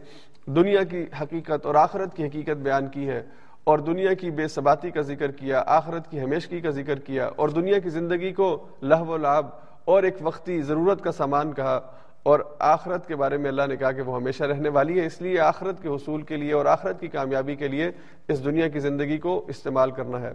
دنیا 0.46 0.82
کی 0.82 1.06
حقیقت 1.22 1.66
اور 1.66 1.74
آخرت 1.74 2.16
کی 2.16 2.24
حقیقت 2.24 2.56
بیان 2.56 2.86
کی 2.86 3.08
ہے 3.08 3.22
اور 3.64 3.78
دنیا 3.78 4.14
کی 4.14 4.30
بے 4.30 4.48
ثباتی 4.48 4.90
کا 4.90 5.00
ذکر 5.00 5.30
کیا، 5.30 5.62
آخرت 5.66 6.10
کی 6.10 6.20
ہمیشگی 6.20 6.60
کا 6.60 6.70
ذکر 6.70 6.98
کیا 6.98 7.30
اور 7.36 7.48
دنیا 7.48 7.78
کی 7.78 7.90
زندگی 7.90 8.32
کو 8.32 8.66
لہو 8.82 9.06
و 9.06 9.16
لعب 9.16 9.46
اور 9.84 10.02
ایک 10.02 10.14
وقتی 10.20 10.62
ضرورت 10.62 11.02
کا 11.02 11.12
سامان 11.12 11.52
کہا۔ 11.52 11.80
اور 12.28 12.40
آخرت 12.58 13.06
کے 13.06 13.16
بارے 13.16 13.36
میں 13.36 13.48
اللہ 13.48 13.62
نے 13.68 13.76
کہا 13.76 13.92
کہ 13.92 14.02
وہ 14.02 14.16
ہمیشہ 14.16 14.44
رہنے 14.44 14.68
والی 14.68 15.00
ہے 15.00 15.06
اس 15.06 15.22
لیے 15.22 15.40
آخرت 15.40 15.82
کے 15.82 15.88
حصول 15.88 16.22
کے 16.22 16.36
لیے 16.36 16.52
اور 16.52 16.66
آخرت 16.66 17.00
کی 17.00 17.08
کامیابی 17.08 17.54
کے 17.54 17.68
لیے 17.68 17.90
اس 18.28 18.44
دنیا 18.44 18.68
کی 18.68 18.78
زندگی 18.78 19.18
کو 19.18 19.44
استعمال 19.48 19.90
کرنا 19.90 20.20
ہے۔ 20.20 20.32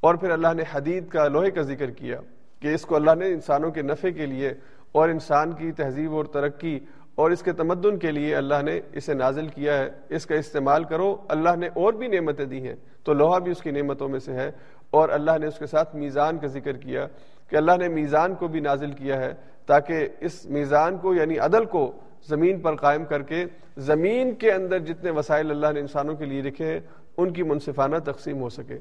اور 0.00 0.14
پھر 0.14 0.30
اللہ 0.30 0.48
نے 0.56 0.62
حدید 0.72 1.08
کا 1.08 1.28
لوہے 1.28 1.50
کا 1.50 1.62
ذکر 1.62 1.90
کیا 1.90 2.20
کہ 2.60 2.74
اس 2.74 2.82
کو 2.82 2.96
اللہ 2.96 3.10
نے 3.14 3.26
انسانوں 3.26 3.70
کے 3.70 3.82
نفع 3.82 4.08
کے 4.10 4.26
لیے 4.26 4.54
اور 4.92 5.08
انسان 5.08 5.52
کی 5.52 5.72
تہذیب 5.72 6.12
اور 6.12 6.24
ترقی 6.24 6.80
اور 7.14 7.30
اس 7.30 7.42
کے 7.42 7.52
تمدن 7.52 7.98
کے 7.98 8.10
لیے 8.10 8.36
اللہ 8.36 8.62
نے 8.62 8.80
اسے 8.92 9.14
نازل 9.14 9.48
کیا 9.48 9.78
ہے۔ 9.78 9.90
اس 10.08 10.26
کا 10.26 10.34
استعمال 10.34 10.84
کرو، 10.84 11.16
اللہ 11.28 11.56
نے 11.56 11.66
اور 11.66 11.92
بھی 11.92 12.06
نعمتیں 12.08 12.44
دی 12.44 12.68
ہیں۔ 12.68 12.76
تو 13.04 13.12
لوہا 13.12 13.38
بھی 13.38 13.52
اس 13.52 13.60
کی 13.60 13.70
نعمتوں 13.70 14.08
میں 14.08 14.20
سے 14.20 14.32
ہے۔ 14.32 14.50
اور 14.90 15.08
اللہ 15.08 15.38
نے 15.40 15.46
اس 15.46 15.58
کے 15.58 15.66
ساتھ 15.66 15.96
میزان 15.96 16.38
کا 16.38 16.46
ذکر 16.46 16.72
کیا 16.72 17.06
کہ 17.48 17.56
اللہ 17.56 17.72
نے 17.78 17.88
میزان 17.88 18.34
کو 18.34 18.48
بھی 18.48 18.60
نازل 18.60 18.92
کیا 18.92 19.16
ہے۔ 19.16 19.34
تاکہ 19.68 20.08
اس 20.20 20.46
میزان 20.46 20.98
کو 20.98 21.14
یعنی 21.14 21.38
عدل 21.38 21.64
کو 21.64 21.92
زمین 22.28 22.60
پر 22.60 22.76
قائم 22.76 23.04
کر 23.04 23.22
کے 23.22 23.44
زمین 23.76 24.34
کے 24.34 24.52
اندر 24.52 24.78
جتنے 24.78 25.10
وسائل 25.10 25.50
اللہ 25.50 25.66
نے 25.72 25.80
انسانوں 25.80 26.14
کے 26.14 26.24
لیے 26.24 26.42
لکھے 26.42 26.72
ہیں، 26.72 26.80
ان 27.16 27.32
کی 27.32 27.42
منصفانہ 27.42 27.96
تقسیم 27.96 28.40
ہو 28.40 28.48
سکے۔ 28.48 28.78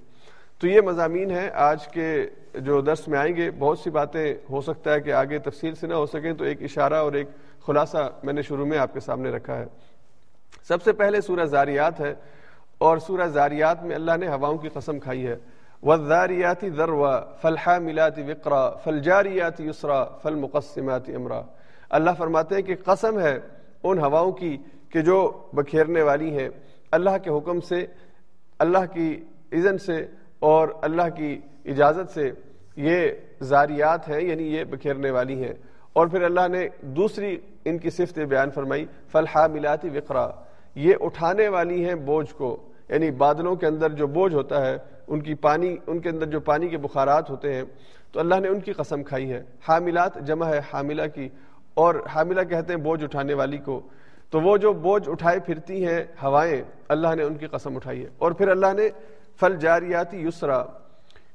تو 0.60 0.68
یہ 0.68 0.82
مضامین 0.82 1.32
ہیں۔ 1.32 1.50
آج 1.54 1.88
کے 1.88 2.26
جو 2.54 2.82
درس 2.82 3.08
میں 3.08 3.20
آئیں 3.20 3.36
گے، 3.36 3.52
بہت 3.52 3.80
سی 3.80 3.90
باتیں 3.90 4.36
ہو 4.50 4.62
سکتا 4.62 4.94
ہے 4.94 5.02
کہ 5.02 5.14
آگے 5.14 5.40
تفصیل 5.40 5.76
سے 5.76 5.88
نہ 5.88 5.94
ہو 5.94 6.06
سکیں۔ 6.06 6.34
تو 6.34 6.44
ایک 6.44 6.64
اشارہ 6.64 6.94
اور 6.94 7.14
ایک 7.14 7.28
خلاصہ 7.68 8.12
میں 8.24 8.34
نے 8.34 8.42
شروع 8.42 8.66
میں 8.66 8.78
آپ 8.78 8.94
کے 8.94 9.00
سامنے 9.00 9.30
رکھا 9.30 9.58
ہے۔ 9.58 9.66
سب 10.68 10.84
سے 10.84 10.94
پہلے 10.94 11.22
سورہ 11.22 11.46
زاریات 11.46 12.00
ہے 12.00 12.16
اور 12.78 12.98
سورہ 12.98 13.28
زاریات 13.28 13.84
میں 13.84 13.96
اللہ 13.96 14.18
نے 14.20 14.28
ہواؤں 14.28 14.58
کی 14.58 14.70
قسم 14.70 15.00
کھائی 15.00 15.28
ہے۔ 15.28 15.36
وزاریاتی 15.84 16.70
ذروا 16.70 17.22
فلحا 17.42 17.80
ملاتی 17.80 18.22
وقرا 18.22 18.70
فلجاریاتی 18.70 19.68
یسرا 19.68 20.06
فل 20.06 20.46
امرا۔ 21.16 21.42
اللہ 21.90 22.12
فرماتے 22.18 22.56
ہیں 22.56 22.62
کہ 22.62 22.76
قسم 22.86 23.20
ہے 23.20 23.40
ان 23.84 24.00
ہواؤں 24.00 24.32
کی 24.32 24.58
کہ 24.90 25.02
جو 25.02 25.48
بکھیرنے 25.54 26.02
والی 26.02 26.40
ہیں۔ 26.40 26.50
اللہ 26.92 27.18
کے 27.24 27.30
حکم 27.30 27.60
سے، 27.60 27.86
اللہ 28.60 28.94
کی 28.94 29.24
اذن 29.52 29.78
سے 29.78 30.06
اور 30.40 30.68
اللہ 30.82 31.10
کی 31.16 31.42
اجازت 31.66 32.14
سے 32.14 32.32
یہ 32.76 33.10
زاریات 33.42 34.10
ہیں 34.10 34.22
یعنی 34.22 34.44
یہ 34.44 34.64
بکھیرنے 34.64 35.12
والی 35.12 35.44
ہیں۔ 35.44 35.54
اور 35.94 36.08
پھر 36.08 36.22
اللہ 36.22 36.48
نے 36.48 36.68
دوسری 36.82 37.38
ان 37.66 37.78
کی 37.78 37.90
صفت 37.90 38.20
بیان 38.20 38.52
فرمائی 38.52 38.86
فلحا 39.12 39.48
ملاتی 39.48 39.90
وقرا۔ 39.90 40.30
یہ 40.76 40.96
اٹھانے 41.02 41.48
والی 41.48 41.86
ہیں 41.86 41.96
بوجھ 41.96 42.34
کو۔ 42.34 42.67
یعنی 42.90 43.12
بادلوں 43.12 43.56
کے 43.56 43.66
اندر 43.66 43.90
جو 43.90 44.08
بوجھ 44.08 44.36
ہوتا 44.36 44.66
ہے، 44.66 44.78
ان 45.08 45.22
کی 45.22 45.34
پانی، 45.34 45.78
ان 45.88 46.00
کے 46.00 46.10
اندر 46.10 46.26
جو 46.26 46.40
پانی 46.40 46.68
کے 46.68 46.78
بخارات 46.78 47.30
ہوتے 47.30 47.54
ہیں، 47.54 47.64
تو 48.12 48.20
اللہ 48.20 48.36
نے 48.36 48.48
ان 48.48 48.60
کی 48.60 48.72
قسم 48.72 49.04
کھائی 49.04 49.34
ہے۔ 49.34 49.44
حاملات 49.68 50.16
جمع 50.28 50.46
ہے 50.46 50.62
حاملہ 50.74 51.02
کی، 51.16 51.30
اور 51.74 51.96
حاملہ 52.16 52.42
کہتے 52.42 52.74
ہیں 52.74 52.82
بوجھ 52.82 53.04
اٹھانے 53.04 53.34
والی 53.34 53.58
کو۔ 53.58 53.82
تو 54.30 54.42
وہ 54.42 54.58
جو 54.58 54.74
بوجھ 54.74 55.10
اٹھائے 55.10 55.40
پھرتی 55.40 55.86
ہیں 55.86 56.04
ہوائیں، 56.24 56.62
اللہ 56.90 57.16
نے 57.16 57.24
ان 57.24 57.36
کی 57.36 57.48
قسم 57.48 57.76
اٹھائی 57.76 58.04
ہے۔ 58.04 58.10
اور 58.18 58.32
پھر 58.32 58.48
اللہ 58.48 58.74
نے 58.74 58.90
فل 59.40 59.56
جاریاتی 59.56 60.28
یسرا، 60.28 60.64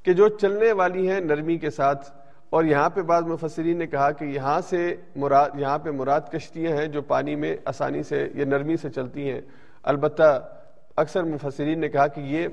کہ 0.02 0.12
جو 0.12 0.28
چلنے 0.28 0.72
والی 0.72 1.10
ہیں 1.10 1.20
نرمی 1.20 1.58
کے 1.58 1.70
ساتھ۔ 1.70 2.10
اور 2.50 2.64
یہاں 2.64 2.90
پہ 2.90 3.02
بعض 3.02 3.22
مفسرین 3.22 3.78
نے 3.78 3.86
کہا 3.86 4.10
کہ 4.10 4.24
یہاں 4.24 4.60
سے 4.60 4.96
مراد، 5.16 5.50
یہاں 5.54 5.78
پہ 5.78 5.90
مراد 5.90 6.20
کشتیاں 6.20 6.76
ہیں 6.76 6.86
جو 6.86 7.02
پانی 7.02 7.34
میں 7.34 7.56
آسانی 7.64 8.02
سے 8.02 8.28
یا 8.34 8.44
نرمی 8.44 8.76
سے 8.76 8.90
چلتی 8.90 9.30
ہیں۔ 9.30 9.40
البتہ 9.82 10.48
اکثر 10.96 11.22
مفسرین 11.22 11.80
نے 11.80 11.88
کہا 11.88 12.06
کہ 12.06 12.20
یہ 12.20 12.48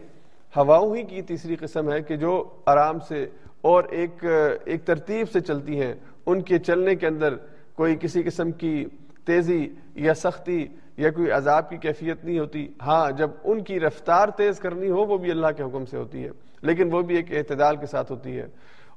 ہواؤں 0.56 0.96
ہی 0.96 1.04
کی 1.04 1.22
تیسری 1.22 1.56
قسم 1.56 1.92
ہے 1.92 2.02
کہ 2.02 2.16
جو 2.16 2.44
آرام 2.66 3.00
سے 3.00 3.26
اور 3.62 3.84
ایک 3.84 4.26
ایک 4.66 4.86
ترتیب 4.86 5.32
سے 5.32 5.40
چلتی 5.40 5.82
ہیں۔ 5.82 5.94
ان 6.26 6.42
کے 6.42 6.60
چلنے 6.60 6.96
کے 6.96 7.08
اندر 7.08 7.36
کوئی 7.76 7.96
کسی 8.02 8.24
قسم 8.24 8.52
کی 8.52 8.86
تیزی 9.26 9.70
یا 9.96 10.14
سختی 10.14 10.68
یا 10.98 11.10
کوئی 11.10 11.32
عذاب 11.32 11.70
کی 11.70 11.78
کیفیت 11.78 12.26
نہیں 12.26 12.40
ہوتی۔ 12.40 12.68
ہاں 12.82 13.12
جب 13.12 13.30
ان 13.44 13.64
کی 13.64 13.80
رفتار 13.80 14.30
تیز 14.30 14.60
کرنی 14.60 14.90
ہو، 14.90 15.06
وہ 15.06 15.18
بھی 15.18 15.32
اللہ 15.32 15.48
کے 15.58 15.64
حکم 15.64 15.86
سے 15.86 15.98
ہوتی 15.98 16.24
ہے، 16.24 16.30
لیکن 16.62 16.94
وہ 16.94 17.02
بھی 17.02 17.16
ایک 17.16 17.32
اعتدال 17.32 17.76
کے 17.76 17.86
ساتھ 17.86 18.12
ہوتی 18.12 18.38
ہے۔ 18.38 18.48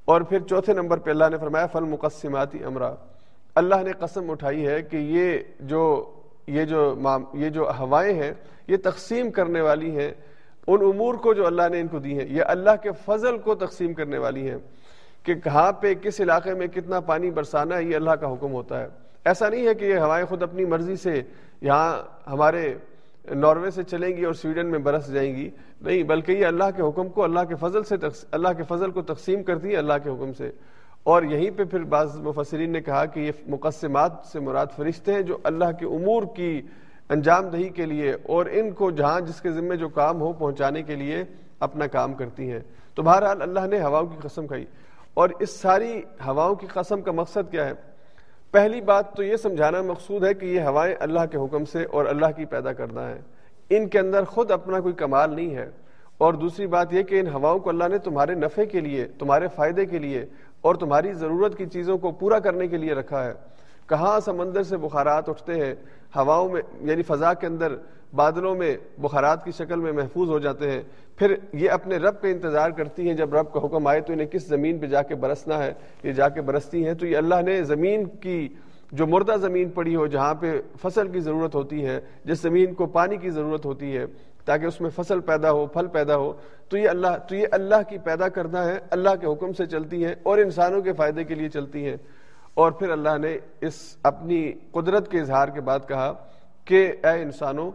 اور 0.05 0.21
پھر 0.21 0.39
چوتھے 0.39 0.73
نمبر 0.73 0.97
پہ 0.97 1.09
اللہ 1.09 1.25
نے 1.31 1.37
فرمایا 1.37 1.65
فل 1.65 1.83
مقصماتی 1.83 2.63
امرا 2.63 2.93
اللہ 3.55 3.75
نے 3.75 3.91
قسم 3.91 4.31
اٹھائی 4.31 4.67
ہے 4.67 4.81
کہ 4.81 4.97
یہ 4.97 5.37
جو 5.59 6.11
یہ 6.47 6.65
جو 6.65 6.95
یہ 7.33 7.49
جو 7.49 7.69
ہوائیں 7.79 8.23
ہیں 8.23 8.33
یہ 8.67 8.77
تقسیم 8.83 9.31
کرنے 9.31 9.61
والی 9.61 9.91
ہیں، 9.91 10.11
ان 10.67 10.81
امور 10.81 11.13
کو 11.13 11.33
جو 11.33 11.47
اللہ 11.47 11.61
نے 11.71 11.79
ان 11.79 11.87
کو 11.87 11.99
دی 11.99 12.19
ہیں، 12.19 12.27
یہ 12.29 12.43
اللہ 12.45 12.69
کے 12.81 12.89
فضل 13.05 13.37
کو 13.37 13.55
تقسیم 13.55 13.93
کرنے 13.93 14.17
والی 14.17 14.49
ہیں 14.49 14.57
کہ 15.23 15.33
کہاں 15.33 15.71
پہ، 15.71 15.93
کس 15.93 16.21
علاقے 16.21 16.53
میں 16.53 16.67
کتنا 16.67 16.99
پانی 16.99 17.31
برسانا 17.31 17.77
ہے، 17.77 17.83
یہ 17.83 17.95
اللہ 17.95 18.11
کا 18.11 18.33
حکم 18.33 18.51
ہوتا 18.51 18.79
ہے۔ 18.79 18.87
ایسا 19.25 19.49
نہیں 19.49 19.67
ہے 19.67 19.73
کہ 19.73 19.85
یہ 19.85 19.97
ہوائیں 19.97 20.25
خود 20.25 20.43
اپنی 20.43 20.65
مرضی 20.65 20.95
سے 20.95 21.21
یہاں 21.61 22.01
ہمارے 22.29 22.73
ناروے 23.35 23.71
سے 23.71 23.83
چلیں 23.83 24.17
گی 24.17 24.25
اور 24.25 24.33
سویڈن 24.33 24.67
میں 24.67 24.79
برس 24.79 25.13
جائیں 25.13 25.35
گی۔ 25.35 25.49
نہیں، 25.81 26.03
بلکہ 26.03 26.31
یہ 26.31 26.45
اللہ 26.45 26.63
کے 26.75 26.81
حکم 26.81 27.09
کو 27.09 27.23
اللہ 27.23 27.39
کے 27.49 27.55
فضل 27.55 27.83
سے 27.83 27.95
اللہ 28.31 28.47
کے 28.57 28.63
فضل 28.63 28.91
کو 28.91 29.01
تقسیم 29.01 29.43
کرتی 29.43 29.69
ہے 29.71 29.77
اللہ 29.77 29.93
کے 30.03 30.09
حکم 30.09 30.33
سے۔ 30.33 30.51
اور 31.03 31.23
یہیں 31.23 31.51
پہ 31.57 31.63
پھر 31.63 31.79
بعض 31.79 32.19
مفسرین 32.19 32.71
نے 32.71 32.81
کہا 32.81 33.05
کہ 33.05 33.19
یہ 33.19 33.31
مقصمات 33.47 34.11
سے 34.31 34.39
مراد 34.39 34.65
فرشتے 34.75 35.13
ہیں 35.13 35.21
جو 35.21 35.37
اللہ 35.43 35.71
کے 35.79 35.85
امور 35.85 36.23
کی 36.35 36.61
انجام 37.09 37.49
دہی 37.49 37.69
کے 37.69 37.85
لیے 37.85 38.11
اور 38.11 38.45
ان 38.51 38.71
کو 38.71 38.91
جہاں 38.91 39.21
جس 39.21 39.41
کے 39.41 39.51
ذمے 39.51 39.77
جو 39.77 39.89
کام 39.89 40.21
ہو 40.21 40.33
پہنچانے 40.33 40.83
کے 40.83 40.95
لیے 40.95 41.23
اپنا 41.59 41.87
کام 41.87 42.13
کرتی 42.13 42.51
ہیں۔ 42.51 42.59
تو 42.93 43.01
بہرحال 43.01 43.41
اللہ 43.41 43.59
نے 43.59 43.81
ہواؤں 43.81 44.07
کی 44.07 44.17
قسم 44.21 44.47
کھائی۔ 44.47 44.65
اور 45.13 45.29
اس 45.39 45.49
ساری 45.49 46.01
ہواؤں 46.27 46.55
کی 46.55 46.67
قسم 46.67 47.01
کا 47.01 47.11
مقصد 47.11 47.51
کیا 47.51 47.65
ہے؟ 47.65 47.73
پہلی 48.51 48.81
بات 48.81 49.13
تو 49.15 49.23
یہ 49.23 49.35
سمجھانا 49.35 49.81
مقصود 49.81 50.23
ہے 50.23 50.33
کہ 50.33 50.45
یہ 50.45 50.61
ہوائیں 50.61 50.95
اللہ 50.99 51.19
کے 51.31 51.37
حکم 51.37 51.65
سے 51.65 51.83
اور 51.83 52.05
اللہ 52.05 52.25
کی 52.35 52.45
پیدا 52.45 52.73
کرنا 52.73 53.09
ہے 53.09 53.21
ان 53.69 53.89
کے 53.89 53.99
اندر 53.99 54.23
خود 54.23 54.51
اپنا 54.51 54.79
کوئی 54.79 54.93
کمال 54.93 55.35
نہیں 55.35 55.55
ہے۔ 55.55 55.69
اور 56.17 56.33
دوسری 56.33 56.67
بات 56.67 56.93
یہ 56.93 57.03
کہ 57.03 57.19
ان 57.19 57.27
ہواؤں 57.27 57.59
کو 57.59 57.69
اللہ 57.69 57.87
نے 57.87 57.97
تمہارے 57.97 58.33
نفع 58.33 58.63
کے 58.63 58.79
لیے، 58.79 59.05
تمہارے 59.19 59.47
فائدے 59.47 59.85
کے 59.85 59.99
لیے 59.99 60.25
اور 60.61 60.75
تمہاری 60.75 61.13
ضرورت 61.13 61.57
کی 61.57 61.65
چیزوں 61.65 61.97
کو 61.97 62.11
پورا 62.11 62.39
کرنے 62.39 62.67
کے 62.67 62.77
لیے 62.77 62.93
رکھا 62.93 63.25
ہے۔ 63.25 63.33
کہاں 63.87 64.19
سمندر 64.19 64.63
سے 64.63 64.77
بخارات 64.77 65.29
اٹھتے 65.29 65.53
ہیں، 65.53 65.75
ہواؤں 66.15 66.49
میں 66.49 66.61
یعنی 66.81 67.01
فضا 67.01 67.33
کے 67.33 67.47
اندر 67.47 67.75
بادلوں 68.15 68.55
میں 68.55 68.77
بخارات 68.97 69.45
کی 69.45 69.51
شکل 69.51 69.79
میں 69.79 69.91
محفوظ 69.91 70.29
ہو 70.29 70.39
جاتے 70.39 70.71
ہیں۔ 70.71 70.81
پھر 71.15 71.35
یہ 71.53 71.69
اپنے 71.69 71.97
رب 71.97 72.21
کا 72.21 72.27
انتظار 72.27 72.69
کرتی 72.69 73.07
ہیں، 73.07 73.13
جب 73.13 73.35
رب 73.35 73.53
کا 73.53 73.59
حکم 73.65 73.87
آئے 73.87 74.01
تو 74.01 74.13
انہیں 74.13 74.27
کس 74.27 74.47
زمین 74.47 74.79
پہ 74.79 74.85
جا 74.85 75.01
کے 75.01 75.15
برسنا 75.15 75.63
ہے، 75.63 75.73
یہ 76.03 76.11
جا 76.11 76.29
کے 76.29 76.41
برستی 76.41 76.85
ہیں۔ 76.85 76.93
تو 76.93 77.05
یہ 77.05 77.17
اللہ 77.17 77.41
نے 77.45 77.63
زمین 77.63 78.05
کی، 78.05 78.49
جو 78.91 79.07
مردہ 79.07 79.35
زمین 79.41 79.69
پڑی 79.69 79.95
ہو، 79.95 80.07
جہاں 80.07 80.35
پہ 80.35 80.61
فصل 80.81 81.07
کی 81.07 81.19
ضرورت 81.19 81.55
ہوتی 81.55 81.85
ہے، 81.85 81.99
جس 82.25 82.41
زمین 82.41 82.73
کو 82.73 82.85
پانی 82.85 83.17
کی 83.17 83.29
ضرورت 83.29 83.65
ہوتی 83.65 83.97
ہے، 83.97 84.05
تاکہ 84.45 84.65
اس 84.65 84.81
میں 84.81 84.89
فصل 84.89 85.19
پیدا 85.19 85.51
ہو، 85.51 85.65
پھل 85.65 85.87
پیدا 85.87 86.17
ہو، 86.17 86.33
تو 86.69 86.77
یہ 86.77 86.89
اللہ، 86.89 87.17
تو 87.29 87.35
یہ 87.35 87.47
اللہ 87.51 87.89
کی 87.89 87.97
پیدا 87.97 88.27
کرنا 88.27 88.65
ہے 88.65 88.79
اللہ 88.89 89.09
کے 89.21 89.27
حکم 89.27 89.53
سے 89.53 89.65
چلتی 89.65 90.05
ہیں 90.05 90.15
اور 90.23 90.37
انسانوں 90.37 90.81
کے 90.81 90.93
فائدے 90.93 91.23
کے 91.23 91.35
لیے 91.35 91.49
چلتی 91.49 91.85
ہیں۔ 91.85 91.97
اور 92.53 92.71
پھر 92.71 92.89
اللہ 92.89 93.17
نے 93.17 93.37
اس 93.61 93.97
اپنی 94.03 94.53
قدرت 94.71 95.11
کے 95.11 95.19
اظہار 95.19 95.47
کے 95.47 95.61
بعد 95.61 95.79
کہا 95.87 96.13
کہ 96.65 96.93
اے 97.03 97.21
انسانوں، 97.21 97.71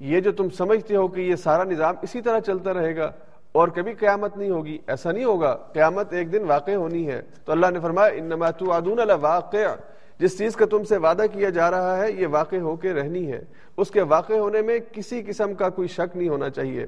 یہ 0.00 0.20
جو 0.20 0.32
تم 0.32 0.48
سمجھتے 0.48 0.96
ہو 0.96 1.08
کہ 1.08 1.20
یہ 1.20 1.36
سارا 1.36 1.64
نظام 1.64 1.94
اسی 2.02 2.20
طرح 2.20 2.40
چلتا 2.40 2.74
رہے 2.74 2.96
گا 2.96 3.12
اور 3.52 3.68
کبھی 3.68 3.92
قیامت 3.92 4.36
نہیں 4.36 4.50
ہوگی، 4.50 4.78
ایسا 4.86 5.12
نہیں 5.12 5.24
ہوگا، 5.24 5.54
قیامت 5.72 6.12
ایک 6.12 6.32
دن 6.32 6.44
واقع 6.44 6.70
ہونی 6.70 7.06
ہے۔ 7.08 7.22
تو 7.44 7.52
اللہ 7.52 7.66
نے 7.72 7.80
فرمایا، 7.80 8.12
انما 8.14 8.50
توعدون 8.50 8.98
لواقع، 9.08 9.74
جس 10.18 10.38
چیز 10.38 10.56
کا 10.56 10.66
تم 10.66 10.84
سے 10.84 10.96
وعدہ 10.96 11.22
کیا 11.32 11.48
جا 11.48 11.70
رہا 11.70 11.98
ہے، 11.98 12.12
یہ 12.12 12.26
واقع 12.26 12.56
ہو 12.56 12.76
کے 12.76 12.92
رہنی 12.92 13.32
ہے۔ 13.32 13.40
اس 13.76 13.90
کے 13.90 14.02
واقع 14.02 14.32
ہونے 14.32 14.62
میں 14.62 14.78
کسی 14.92 15.22
قسم 15.22 15.54
کا 15.54 15.68
کوئی 15.68 15.88
شک 15.88 16.16
نہیں 16.16 16.28
ہونا 16.28 16.50
چاہیے۔ 16.50 16.86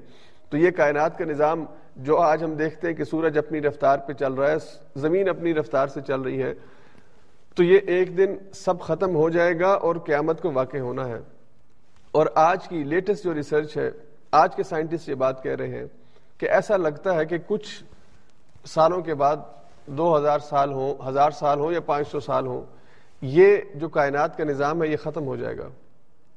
تو 0.51 0.57
یہ 0.57 0.71
کائنات 0.71 1.19
کا 1.19 1.25
نظام 1.25 1.65
جو 1.97 2.19
آج 2.19 2.45
ہم 2.45 2.55
دیکھتے 2.55 2.89
ہیں 2.89 2.95
کہ 2.95 3.05
سورج 3.05 3.39
اپنی 3.39 3.61
رفتار 3.61 3.99
پہ 3.99 4.13
چل 4.13 4.33
رہا 4.33 4.51
ہے، 4.51 4.57
زمین 4.97 5.29
اپنی 5.29 5.55
رفتار 5.55 5.87
سے 5.87 6.01
چل 6.01 6.21
رہی 6.21 6.43
ہے۔ 6.43 6.55
تو 7.55 7.63
یہ 7.63 7.79
ایک 7.87 8.17
دن 8.17 8.37
سب 8.55 8.81
ختم 8.81 9.15
ہو 9.15 9.31
جائے 9.31 9.61
گا 9.61 9.73
اور 9.73 9.97
قیامت 9.97 10.43
کو 10.43 10.53
واقع 10.53 10.79
ہونا 10.79 11.09
ہے۔ 11.09 11.19
اور 12.13 12.27
آج 12.35 12.69
کی 12.69 12.85
لیٹسٹ 12.85 13.25
جو 13.25 13.35
ریسرچ 13.35 13.77
ہے، 13.77 13.91
آج 14.33 14.55
کے 14.55 14.63
سائنٹسٹ 14.63 15.09
یہ 15.09 15.15
بات 15.15 15.43
کہہ 15.43 15.53
رہے 15.53 15.69
ہیں 15.69 15.85
کہ 16.39 16.47
ایسا 16.47 16.77
لگتا 16.77 17.15
ہے 17.15 17.25
کہ 17.25 17.39
کچھ 17.47 17.85
سالوں 18.67 19.03
کے 19.03 19.15
بعد، 19.15 19.37
دو 19.87 20.17
ہزار 20.17 20.39
سال 20.39 20.73
ہوں، 20.73 21.09
ہزار 21.09 21.31
سال 21.31 21.61
ہوں 21.61 21.73
یا 21.73 21.81
پانچ 21.81 22.09
سو 22.09 22.21
سال 22.21 22.47
ہوں، 22.47 22.63
یہ 23.23 23.57
جو 23.75 23.89
کائنات 23.89 24.37
کا 24.37 24.45
نظام 24.45 24.83
ہے، 24.83 24.89
یہ 24.89 24.97
ختم 24.97 25.27
ہو 25.27 25.37
جائے 25.37 25.59
گا۔ 25.59 25.69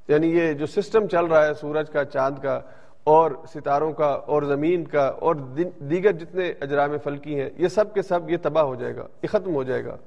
یعنی 0.08 0.28
یہ 0.28 0.54
جو 0.54 0.66
سسٹم 0.66 1.08
چل 1.08 1.26
رہا 1.26 1.46
ہے، 1.46 1.54
سورج 1.54 1.90
کا، 1.90 2.06
چاند 2.06 2.44
کا، 2.44 2.60
اور 3.04 3.32
ستاروں 3.54 3.94
کا، 3.94 4.08
اور 4.08 4.44
زمین 4.44 4.84
کا، 4.84 5.08
اور 5.08 5.36
دیگر 5.80 6.12
جتنے 6.12 6.54
اجرام 6.62 6.98
فلکی 7.04 7.42
ہیں، 7.42 7.50
یہ 7.58 7.68
سب 7.68 7.94
کے 7.94 8.02
سب 8.02 8.30
یہ 8.30 8.38
تباہ 8.42 8.64
ہو 8.64 8.76
جائے 8.76 8.96
گا، 8.96 9.08
یہ 9.24 9.28
ختم 9.28 9.56
ہو 9.56 9.64
جائے 9.64 9.86
گا۔ 9.86 9.98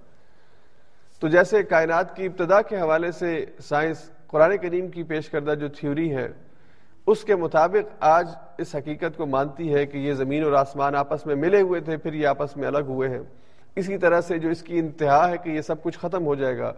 تو 1.21 1.29
جیسے 1.29 1.63
کائنات 1.63 2.17
کی 2.17 2.27
ابتدا 2.27 2.63
کے 2.63 2.77
حوالے 2.81 3.13
سے 3.13 3.45
سائنس 3.63 4.11
قرآن 4.27 4.57
کریم 4.57 4.89
کی 4.89 5.03
پیش 5.03 5.29
کردہ 5.29 5.55
جو 5.55 5.69
تھیوری 5.69 6.15
ہے، 6.17 6.29
اس 7.07 7.25
کے 7.25 7.37
مطابق 7.37 7.93
آج 8.01 8.29
اس 8.59 8.75
حقیقت 8.75 9.17
کو 9.17 9.27
مانتی 9.27 9.75
ہے 9.75 9.87
کہ 9.87 9.99
یہ 9.99 10.13
زمین 10.13 10.45
اور 10.45 10.53
آسمان 10.53 10.95
آپس 10.95 11.27
میں 11.27 11.35
ملے 11.35 11.61
ہوئے 11.61 11.81
تھے، 11.81 11.97
پھر 11.97 12.13
یہ 12.13 12.27
آپس 12.27 12.57
میں 12.57 12.67
الگ 12.67 12.89
ہوئے 12.89 13.09
ہیں۔ 13.09 13.19
اسی 13.77 13.99
طرح 13.99 14.21
سے 14.21 14.39
جو 14.39 14.49
اس 14.49 14.63
کی 14.63 14.79
انتہا 14.79 15.31
ہے 15.31 15.37
کہ 15.39 15.51
یہ 15.51 15.61
سب 15.61 15.83
کچھ 15.83 15.99
ختم 15.99 16.27
ہو 16.27 16.35
جائے 16.35 16.59
گا 16.59 16.73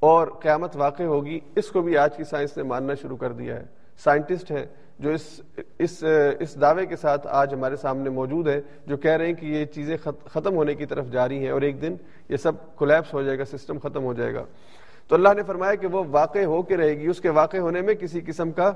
اور 0.00 0.28
قیامت 0.40 0.76
واقع 0.76 1.02
ہوگی، 1.02 1.40
اس 1.56 1.70
کو 1.70 1.82
بھی 1.82 1.96
آج 1.98 2.16
کی 2.16 2.24
سائنس 2.24 2.56
نے 2.56 2.62
ماننا 2.62 2.94
شروع 2.94 3.16
کر 3.16 3.32
دیا 3.32 3.56
ہے۔ 3.56 3.64
سائنٹسٹ 4.04 4.50
ہیں 4.50 4.66
جو 5.02 5.10
اس 5.10 5.40
اس 5.78 6.04
اس 6.38 6.60
دعوے 6.60 6.86
کے 6.86 6.96
ساتھ 6.96 7.26
آج 7.30 7.54
ہمارے 7.54 7.76
سامنے 7.76 8.10
موجود 8.10 8.48
ہیں 8.48 8.60
جو 8.86 8.96
کہہ 8.96 9.10
رہے 9.10 9.26
ہیں 9.26 9.34
کہ 9.34 9.46
یہ 9.46 9.64
چیزیں 9.64 9.96
ختم 10.26 10.56
ہونے 10.56 10.74
کی 10.74 10.86
طرف 10.86 11.06
جاری 11.10 11.38
ہیں 11.38 11.50
اور 11.50 11.62
ایک 11.62 11.82
دن 11.82 11.94
یہ 12.28 12.36
سب 12.36 12.52
کولیپس 12.76 13.14
ہو 13.14 13.22
جائے 13.22 13.38
گا 13.38 13.44
سسٹم 13.44 13.78
ختم 13.78 14.04
ہو 14.04 14.14
جائے 14.14 14.34
گا۔ 14.34 14.44
تو 15.08 15.14
اللہ 15.14 15.28
نے 15.36 15.42
فرمایا 15.42 15.74
کہ 15.74 15.86
وہ 15.86 16.04
واقع 16.10 16.38
ہو 16.38 16.62
کے 16.62 16.76
رہے 16.76 16.98
گی۔ 16.98 17.06
اس 17.06 17.20
کے 17.20 17.28
واقع 17.28 17.56
ہونے 17.56 17.80
میں 17.80 17.94
کسی 17.94 18.20
قسم 18.26 18.50
کا 18.52 18.72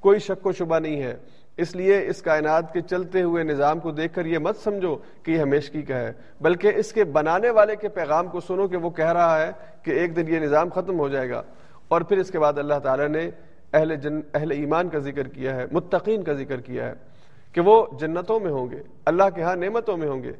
کوئی 0.00 0.18
شک 0.18 0.46
و 0.46 0.52
شبہ 0.52 0.78
نہیں 0.78 1.02
ہے۔ 1.02 1.16
اس 1.56 1.76
لیے 1.76 2.06
اس 2.06 2.22
کائنات 2.22 2.72
کے 2.72 2.80
چلتے 2.80 3.22
ہوئے 3.22 3.44
نظام 3.44 3.78
کو 3.78 3.90
دیکھ 3.90 4.14
کر 4.14 4.26
یہ 4.26 4.38
مت 4.38 4.56
سمجھو 4.56 4.96
کہ 5.22 5.30
یہ 5.30 5.38
ہمیشگی 5.38 5.82
کا 5.82 5.96
ہے، 5.96 6.12
بلکہ 6.40 6.72
اس 6.76 6.92
کے 6.92 7.04
بنانے 7.04 7.50
والے 7.50 7.76
کے 7.76 7.88
پیغام 7.88 8.28
کو 8.28 8.40
سنو 8.40 8.68
کہ 8.68 8.76
وہ 8.76 8.90
کہہ 8.90 9.12
رہا 9.12 9.42
ہے 9.42 9.52
کہ 9.82 9.90
ایک 9.90 10.16
دن 10.16 10.34
یہ 10.34 10.38
نظام 10.38 10.68
ختم 10.68 10.98
ہو 10.98 11.08
جائے 11.08 11.30
گا۔ 11.30 11.42
اور 11.88 12.00
پھر 12.00 12.16
اس 12.16 12.30
کے 12.30 12.38
بعد 12.38 12.58
اللہ 12.58 12.78
تعالیٰ 12.82 13.08
نے 13.08 13.30
اہل 13.76 13.94
جن 13.96 14.20
اہل 14.34 14.50
ایمان 14.50 14.88
کا 14.88 14.98
ذکر 14.98 15.28
کیا 15.28 15.54
ہے، 15.56 15.64
متقین 15.72 16.22
کا 16.22 16.32
ذکر 16.32 16.60
کیا 16.60 16.88
ہے 16.88 16.94
کہ 17.52 17.60
وہ 17.60 17.86
جنتوں 18.00 18.40
میں 18.40 18.50
ہوں 18.50 18.70
گے، 18.70 18.82
اللہ 19.06 19.28
کے 19.34 19.42
ہاں 19.42 19.56
نعمتوں 19.56 19.96
میں 19.96 20.08
ہوں 20.08 20.22
گے۔ 20.22 20.32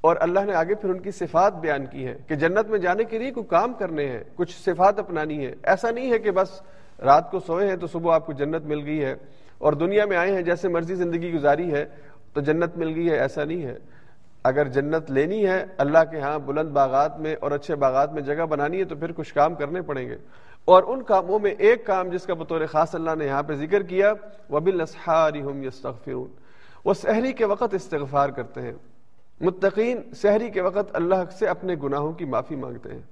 اور 0.00 0.16
اللہ 0.20 0.40
نے 0.40 0.54
آگے 0.54 0.74
پھر 0.74 0.90
ان 0.90 1.00
کی 1.00 1.10
صفات 1.10 1.54
بیان 1.54 1.86
کی 1.86 2.06
ہے 2.06 2.14
کہ 2.28 2.34
جنت 2.34 2.70
میں 2.70 2.78
جانے 2.78 3.04
کے 3.04 3.18
لیے 3.18 3.30
کوئی 3.30 3.46
کام 3.46 3.72
کرنے 3.72 4.06
ہیں، 4.06 4.22
کچھ 4.34 4.54
صفات 4.64 4.98
اپنانی 4.98 5.46
ہے 5.46 5.52
ایسا 5.62 5.90
نہیں 5.90 6.12
ہے 6.12 6.18
کہ 6.18 6.30
بس 6.30 6.62
رات 7.02 7.30
کو 7.30 7.40
سوئے 7.40 7.68
ہیں 7.68 7.76
تو 7.76 7.86
صبح 7.86 8.14
آپ 8.14 8.26
کو 8.26 8.32
جنت 8.32 8.64
مل 8.64 8.84
گئی 8.86 9.04
ہے 9.04 9.14
اور 9.58 9.72
دنیا 9.72 10.06
میں 10.06 10.16
آئے 10.16 10.32
ہیں 10.32 10.42
جیسے 10.42 10.68
مرضی 10.68 10.94
زندگی 10.94 11.32
گزاری 11.32 11.72
ہے 11.72 11.84
تو 12.32 12.40
جنت 12.40 12.76
مل 12.76 12.94
گئی 12.94 13.10
ہے، 13.10 13.16
ایسا 13.16 13.44
نہیں 13.44 13.62
ہے۔ 13.62 13.74
اگر 14.44 14.68
جنت 14.68 15.10
لینی 15.10 15.46
ہے، 15.46 15.64
اللہ 15.78 16.04
کے 16.10 16.20
ہاں 16.20 16.38
بلند 16.38 16.70
باغات 16.70 17.20
میں 17.20 17.34
اور 17.40 17.50
اچھے 17.50 17.74
باغات 17.74 18.12
میں 18.12 18.22
جگہ 18.22 18.44
بنانی 18.46 18.78
ہے 18.78 18.84
تو 18.84 18.96
پھر 18.96 19.12
کچھ 19.12 19.34
کام 19.34 19.54
کرنے 19.54 19.82
پڑیں 19.82 20.08
گے۔ 20.08 20.16
اور 20.64 20.82
ان 20.86 21.02
کاموں 21.02 21.38
میں 21.38 21.50
ایک 21.50 21.86
کام 21.86 22.08
جس 22.08 22.24
کا 22.24 22.34
بطور 22.34 22.60
خاص 22.70 22.94
اللہ 22.94 23.10
نے 23.18 23.26
یہاں 23.26 23.42
پہ 23.42 23.54
ذکر 23.54 23.82
کیا 23.82 24.12
وہ 24.48 24.60
يَسْتَغْفِرُونَ۔ 25.64 26.32
وہ 26.84 26.94
سحری 26.94 27.32
کے 27.32 27.44
وقت 27.44 27.74
استغفار 27.74 28.28
کرتے 28.28 28.60
ہیں۔ 28.60 28.72
متقین 29.40 30.14
سحری 30.14 30.50
کے 30.50 30.60
وقت 30.60 30.90
اللہ 30.92 31.14
سے 31.38 31.46
اپنے 31.46 31.76
گناہوں 31.82 32.12
کی 32.12 32.24
معافی 32.24 32.56
مانگتے 32.56 32.88
ہیں۔ 32.88 33.02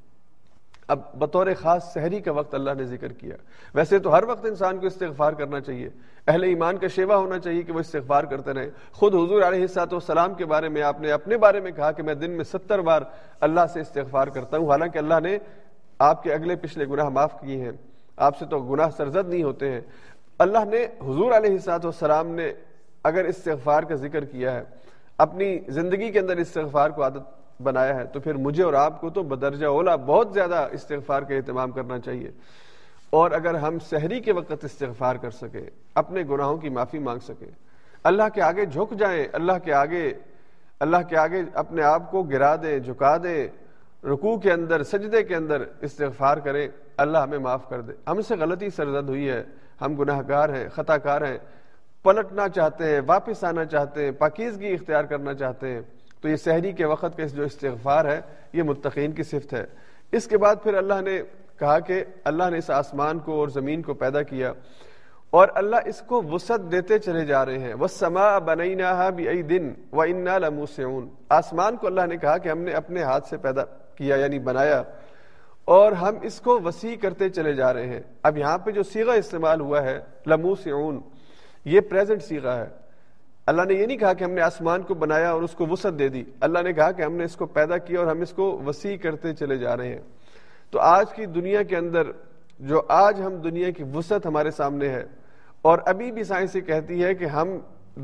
اب 0.89 0.99
بطور 1.19 1.47
خاص 1.59 1.93
سحری 1.93 2.21
کا 2.21 2.33
وقت 2.33 2.55
اللہ 2.55 2.71
نے 2.77 2.85
ذکر 2.85 3.13
کیا۔ 3.13 3.37
ویسے 3.75 3.99
تو 3.99 4.15
ہر 4.15 4.25
وقت 4.25 4.47
انسان 4.47 4.79
کو 4.79 4.87
استغفار 4.87 5.33
کرنا 5.33 5.61
چاہیے۔ 5.61 5.89
اہل 6.27 6.43
ایمان 6.43 6.79
کا 6.79 6.87
شیوا 6.87 7.17
ہونا 7.17 7.39
چاہیے 7.39 7.63
کہ 7.63 7.73
وہ 7.73 7.81
استغفار 7.81 8.25
کرتے 8.25 8.53
رہیں۔ 8.53 8.71
خود 8.93 9.15
حضور 9.15 9.43
علیہ 9.43 9.61
السلاط 9.61 9.93
والسلام 9.93 10.35
کے 10.35 10.45
بارے 10.45 10.69
میں 10.69 10.83
آپ 10.83 11.01
نے 11.01 11.13
اپنے 11.13 11.37
بارے 11.37 11.61
میں 11.61 11.71
کہا 11.71 11.93
کہ 11.93 12.03
میں 12.03 12.15
دن 12.15 12.31
میں 12.31 12.45
ستر 12.45 12.79
بار 12.79 13.03
اللہ 13.41 13.61
سے 13.73 13.81
استغفار 13.81 14.29
کرتا 14.29 14.57
ہوں۔ 14.57 14.71
حالانکہ 14.71 14.99
اللہ 14.99 15.21
نے 15.23 15.39
آپ 16.01 16.23
کے 16.23 16.33
اگلے 16.33 16.57
پچھلے 16.57 16.87
گناہ 16.87 17.09
معاف 17.09 17.41
کیے 17.41 17.57
ہیں، 17.57 17.71
آپ 18.17 18.39
سے 18.39 18.45
تو 18.47 18.59
گناہ 18.59 18.89
سرزد 18.97 19.29
نہیں 19.29 19.43
ہوتے 19.43 19.73
ہیں۔ 19.73 19.81
اللہ 20.39 20.59
نے 20.59 20.85
حضور 20.85 21.33
علیہ 21.33 21.51
السلاط 21.51 21.85
والسلام 21.85 22.29
نے 22.29 22.53
اگر 23.05 23.25
استغفار 23.25 23.83
کا 23.83 23.95
ذکر 23.95 24.25
کیا 24.25 24.55
ہے، 24.55 24.63
اپنی 25.19 25.59
زندگی 25.69 26.13
کے 26.13 26.19
اندر 26.19 26.37
استغفار 26.37 26.91
کو 26.91 27.03
عادت 27.03 27.63
بنایا 27.63 27.95
ہے، 27.95 28.05
تو 28.05 28.21
پھر 28.21 28.35
مجھے 28.35 28.63
اور 28.63 28.73
آپ 28.73 29.01
کو 29.01 29.11
تو 29.11 29.23
بدرجہ 29.23 29.67
اولا 29.67 29.97
بہت 29.97 30.33
زیادہ 30.35 30.69
استغفار 30.73 31.23
کا 31.23 31.35
اہتمام 31.35 31.71
کرنا 31.71 31.99
چاہیے۔ 31.99 32.31
اور 33.11 33.31
اگر 33.31 33.55
ہم 33.55 33.79
سحری 33.79 34.21
کے 34.21 34.33
وقت 34.33 34.65
استغفار 34.65 35.17
کر 35.17 35.31
سکیں، 35.31 35.71
اپنے 35.95 36.23
گناہوں 36.31 36.57
کی 36.57 36.69
معافی 36.69 36.99
مانگ 36.99 37.19
سکیں۔ 37.19 37.51
اللہ 38.05 38.23
کے 38.35 38.43
آگے 38.43 38.67
جھک 38.67 38.99
جائیں، 38.99 39.25
اللہ 39.33 39.53
کے 39.65 39.73
آگے، 39.73 40.15
اللہ 40.81 40.97
کے 41.09 41.17
آگے 41.17 41.43
اپنے 41.55 41.83
آپ 41.83 42.11
کو 42.11 42.23
گرا 42.23 42.57
دیں، 42.57 42.79
جھکا 42.79 43.17
دیں۔ 43.17 43.49
رکوع 44.05 44.37
کے 44.37 44.53
اندر، 44.53 44.83
سجدے 44.83 45.23
کے 45.23 45.37
اندر 45.37 45.63
استغفار 45.81 46.37
کریں 46.37 46.69
اللہ 46.97 47.19
ہمیں 47.19 47.39
معاف 47.39 47.69
کر 47.69 47.81
دے۔ 47.81 47.93
ہم 48.07 48.21
سے 48.21 48.35
غلطی 48.37 48.71
سرزد 48.71 49.09
ہوئی 49.09 49.31
ہے، 49.31 49.45
ہم 49.81 49.95
گناہ 49.95 50.21
گار 50.29 50.49
ہیں 50.49 50.69
خطا 50.69 50.97
کار 50.97 51.23
ہیں، 51.23 51.39
پلٹنا 52.03 52.49
چاہتے 52.49 52.85
ہیں، 52.85 53.01
واپس 53.07 53.45
آنا 53.45 53.65
چاہتے 53.65 54.05
ہیں، 54.05 54.11
پاکیزگی 54.11 54.75
اختیار 54.75 55.05
کرنا 55.05 55.35
چاہتے 55.35 55.69
ہیں۔ 55.69 55.81
تو 56.21 56.29
یہ 56.29 56.37
سحری 56.37 56.73
کے 56.73 56.85
وقت 56.85 57.17
کا 57.17 57.27
جو 57.27 57.43
استغفار 57.43 58.05
ہے، 58.05 58.21
یہ 58.53 58.63
متقین 58.63 59.13
کی 59.13 59.23
صفت 59.23 59.53
ہے۔ 59.53 59.65
اس 60.13 60.27
کے 60.27 60.39
بعد 60.39 60.57
پھر 60.63 60.75
اللہ 60.75 61.01
نے 61.01 61.23
کہا 61.59 61.79
کہ 61.79 62.05
اللہ 62.25 62.51
نے 62.51 62.59
اس 62.59 62.71
آسمان 62.71 63.19
کو 63.19 63.33
اور 63.33 63.49
زمین 63.49 63.83
کو 63.83 63.95
پیدا 63.95 64.23
کیا 64.23 64.53
اور 65.31 65.49
اللہ 65.55 65.77
اس 65.87 66.01
کو 66.01 66.23
وسعت 66.23 66.61
دیتے 66.73 66.99
چلے 66.99 67.25
جا 67.25 67.47
رہے 67.47 67.59
ہیں۔ 67.59 67.75
وہ 67.75 67.87
سما 67.87 68.39
بنئی 68.39 68.77
بھی 69.15 69.43
دن 69.43 69.73
و 69.93 70.01
انا 70.01 70.39
لموسعون۔ 70.39 71.09
آسمان 71.29 71.77
کو 71.77 71.87
اللہ 71.87 72.07
نے 72.07 72.17
کہا 72.17 72.39
کہ 72.39 72.49
ہم 72.49 72.59
نے 72.59 72.73
اپنے 72.73 73.03
ہاتھ 73.03 73.29
سے 73.29 73.37
پیدا 73.37 73.63
کیا 74.01 74.17
یعنی 74.17 74.39
بنایا 74.39 74.83
اور 75.65 75.93
ہم 75.93 76.15
اس 76.23 76.41
کو 76.41 76.61
وسیع 76.61 76.97
کرتے 76.97 77.29
چلے 77.29 77.53
جا 77.53 77.73
رہے 77.73 77.87
ہیں۔ 77.87 78.01
اب 78.23 78.39
یہاں 78.39 78.59
پہ 78.59 78.71
جو 78.71 78.83
سیگا 78.83 79.13
استعمال 79.13 79.61
ہوا 79.61 79.83
ہے، 79.83 80.01
لموسعون، 80.27 81.01
یہ 81.65 81.81
پریزنٹ 81.81 82.23
سیکھا 82.23 82.61
ہے۔ 82.61 82.67
اللہ 83.47 83.63
نے 83.63 83.75
یہ 83.75 83.87
نہیں 83.87 83.97
کہا 83.97 84.13
کہ 84.13 84.25
ہم 84.25 84.31
نے 84.31 84.41
آسمان 84.41 84.83
کو 84.83 84.95
بنایا 84.95 85.31
اور 85.31 85.43
اس 85.43 85.53
کو 85.53 85.67
وسعت 85.67 85.99
دے 85.99 86.09
دی۔ 86.09 86.25
اللہ 86.41 86.59
نے 86.59 86.73
کہا 86.73 86.93
کہ 86.93 87.03
ہم 87.03 87.13
نے 87.13 87.25
اس 87.25 87.37
کو 87.37 87.47
پیدا 87.47 87.79
کیا 87.79 87.99
اور 87.99 88.07
ہم 88.07 88.21
اس 88.21 88.33
کو 88.33 88.63
وسیع 88.67 88.97
کرتے 88.97 89.35
چلے 89.35 89.57
جا 89.57 89.77
رہے 89.77 89.89
ہیں۔ 89.89 90.03
تو 90.71 90.81
آج 90.81 91.13
کی 91.13 91.27
دنیا 91.27 91.63
کے 91.63 91.77
اندر 91.77 92.03
جو 92.59 92.83
آج 92.89 93.21
ہم 93.21 93.35
دنیا 93.35 93.71
کی 93.71 93.85
وسعت 93.95 94.27
ہمارے 94.27 94.51
سامنے 94.51 94.89
ہے 94.89 95.05
اور 95.63 95.79
ابھی 95.87 96.13
بھی 96.13 96.25
سائنس 96.25 96.57
یہ 96.57 96.61
کہتی 96.61 97.05
ہے 97.05 97.15
کہ 97.15 97.25
ہم 97.25 97.49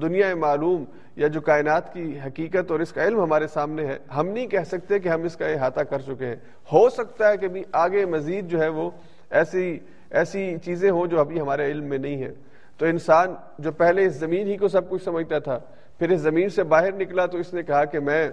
دنیا 0.02 0.34
معلوم 0.34 0.84
یا 1.16 1.28
جو 1.28 1.40
کائنات 1.40 1.92
کی 1.92 2.18
حقیقت 2.26 2.70
اور 2.70 2.80
اس 2.80 2.92
کا 2.92 3.04
علم 3.04 3.20
ہمارے 3.22 3.46
سامنے 3.46 3.86
ہے، 3.86 3.98
ہم 4.16 4.28
نہیں 4.28 4.46
کہہ 4.46 4.64
سکتے 4.66 4.98
کہ 4.98 5.08
ہم 5.08 5.22
اس 5.22 5.36
کا 5.36 5.46
احاطہ 5.46 5.80
کر 5.80 5.98
چکے 5.98 6.26
ہیں۔ 6.26 6.36
ہو 6.72 6.88
سکتا 6.90 7.28
ہے 7.28 7.36
کہ 7.36 7.48
بھی 7.48 7.62
آگے 7.72 8.04
مزید 8.06 8.48
جو 8.48 8.60
ہے 8.60 8.68
وہ 8.68 8.90
ایسی 9.30 9.78
ایسی 10.10 10.56
چیزیں 10.64 10.90
ہوں 10.90 11.06
جو 11.06 11.20
ابھی 11.20 11.40
ہمارے 11.40 11.70
علم 11.70 11.84
میں 11.84 11.98
نہیں 11.98 12.22
ہے 12.22 12.32
تو 12.78 12.86
انسان 12.86 13.34
جو 13.58 13.72
پہلے 13.72 14.06
اس 14.06 14.14
زمین 14.14 14.48
ہی 14.48 14.56
کو 14.56 14.68
سب 14.68 14.88
کچھ 14.90 15.02
سمجھتا 15.04 15.38
تھا، 15.38 15.58
پھر 15.98 16.10
اس 16.10 16.20
زمین 16.20 16.48
سے 16.48 16.62
باہر 16.62 16.92
نکلا 16.92 17.26
تو 17.26 17.38
اس 17.38 17.54
نے 17.54 17.62
کہا 17.62 17.84
کہ 17.84 18.00
میں 18.00 18.28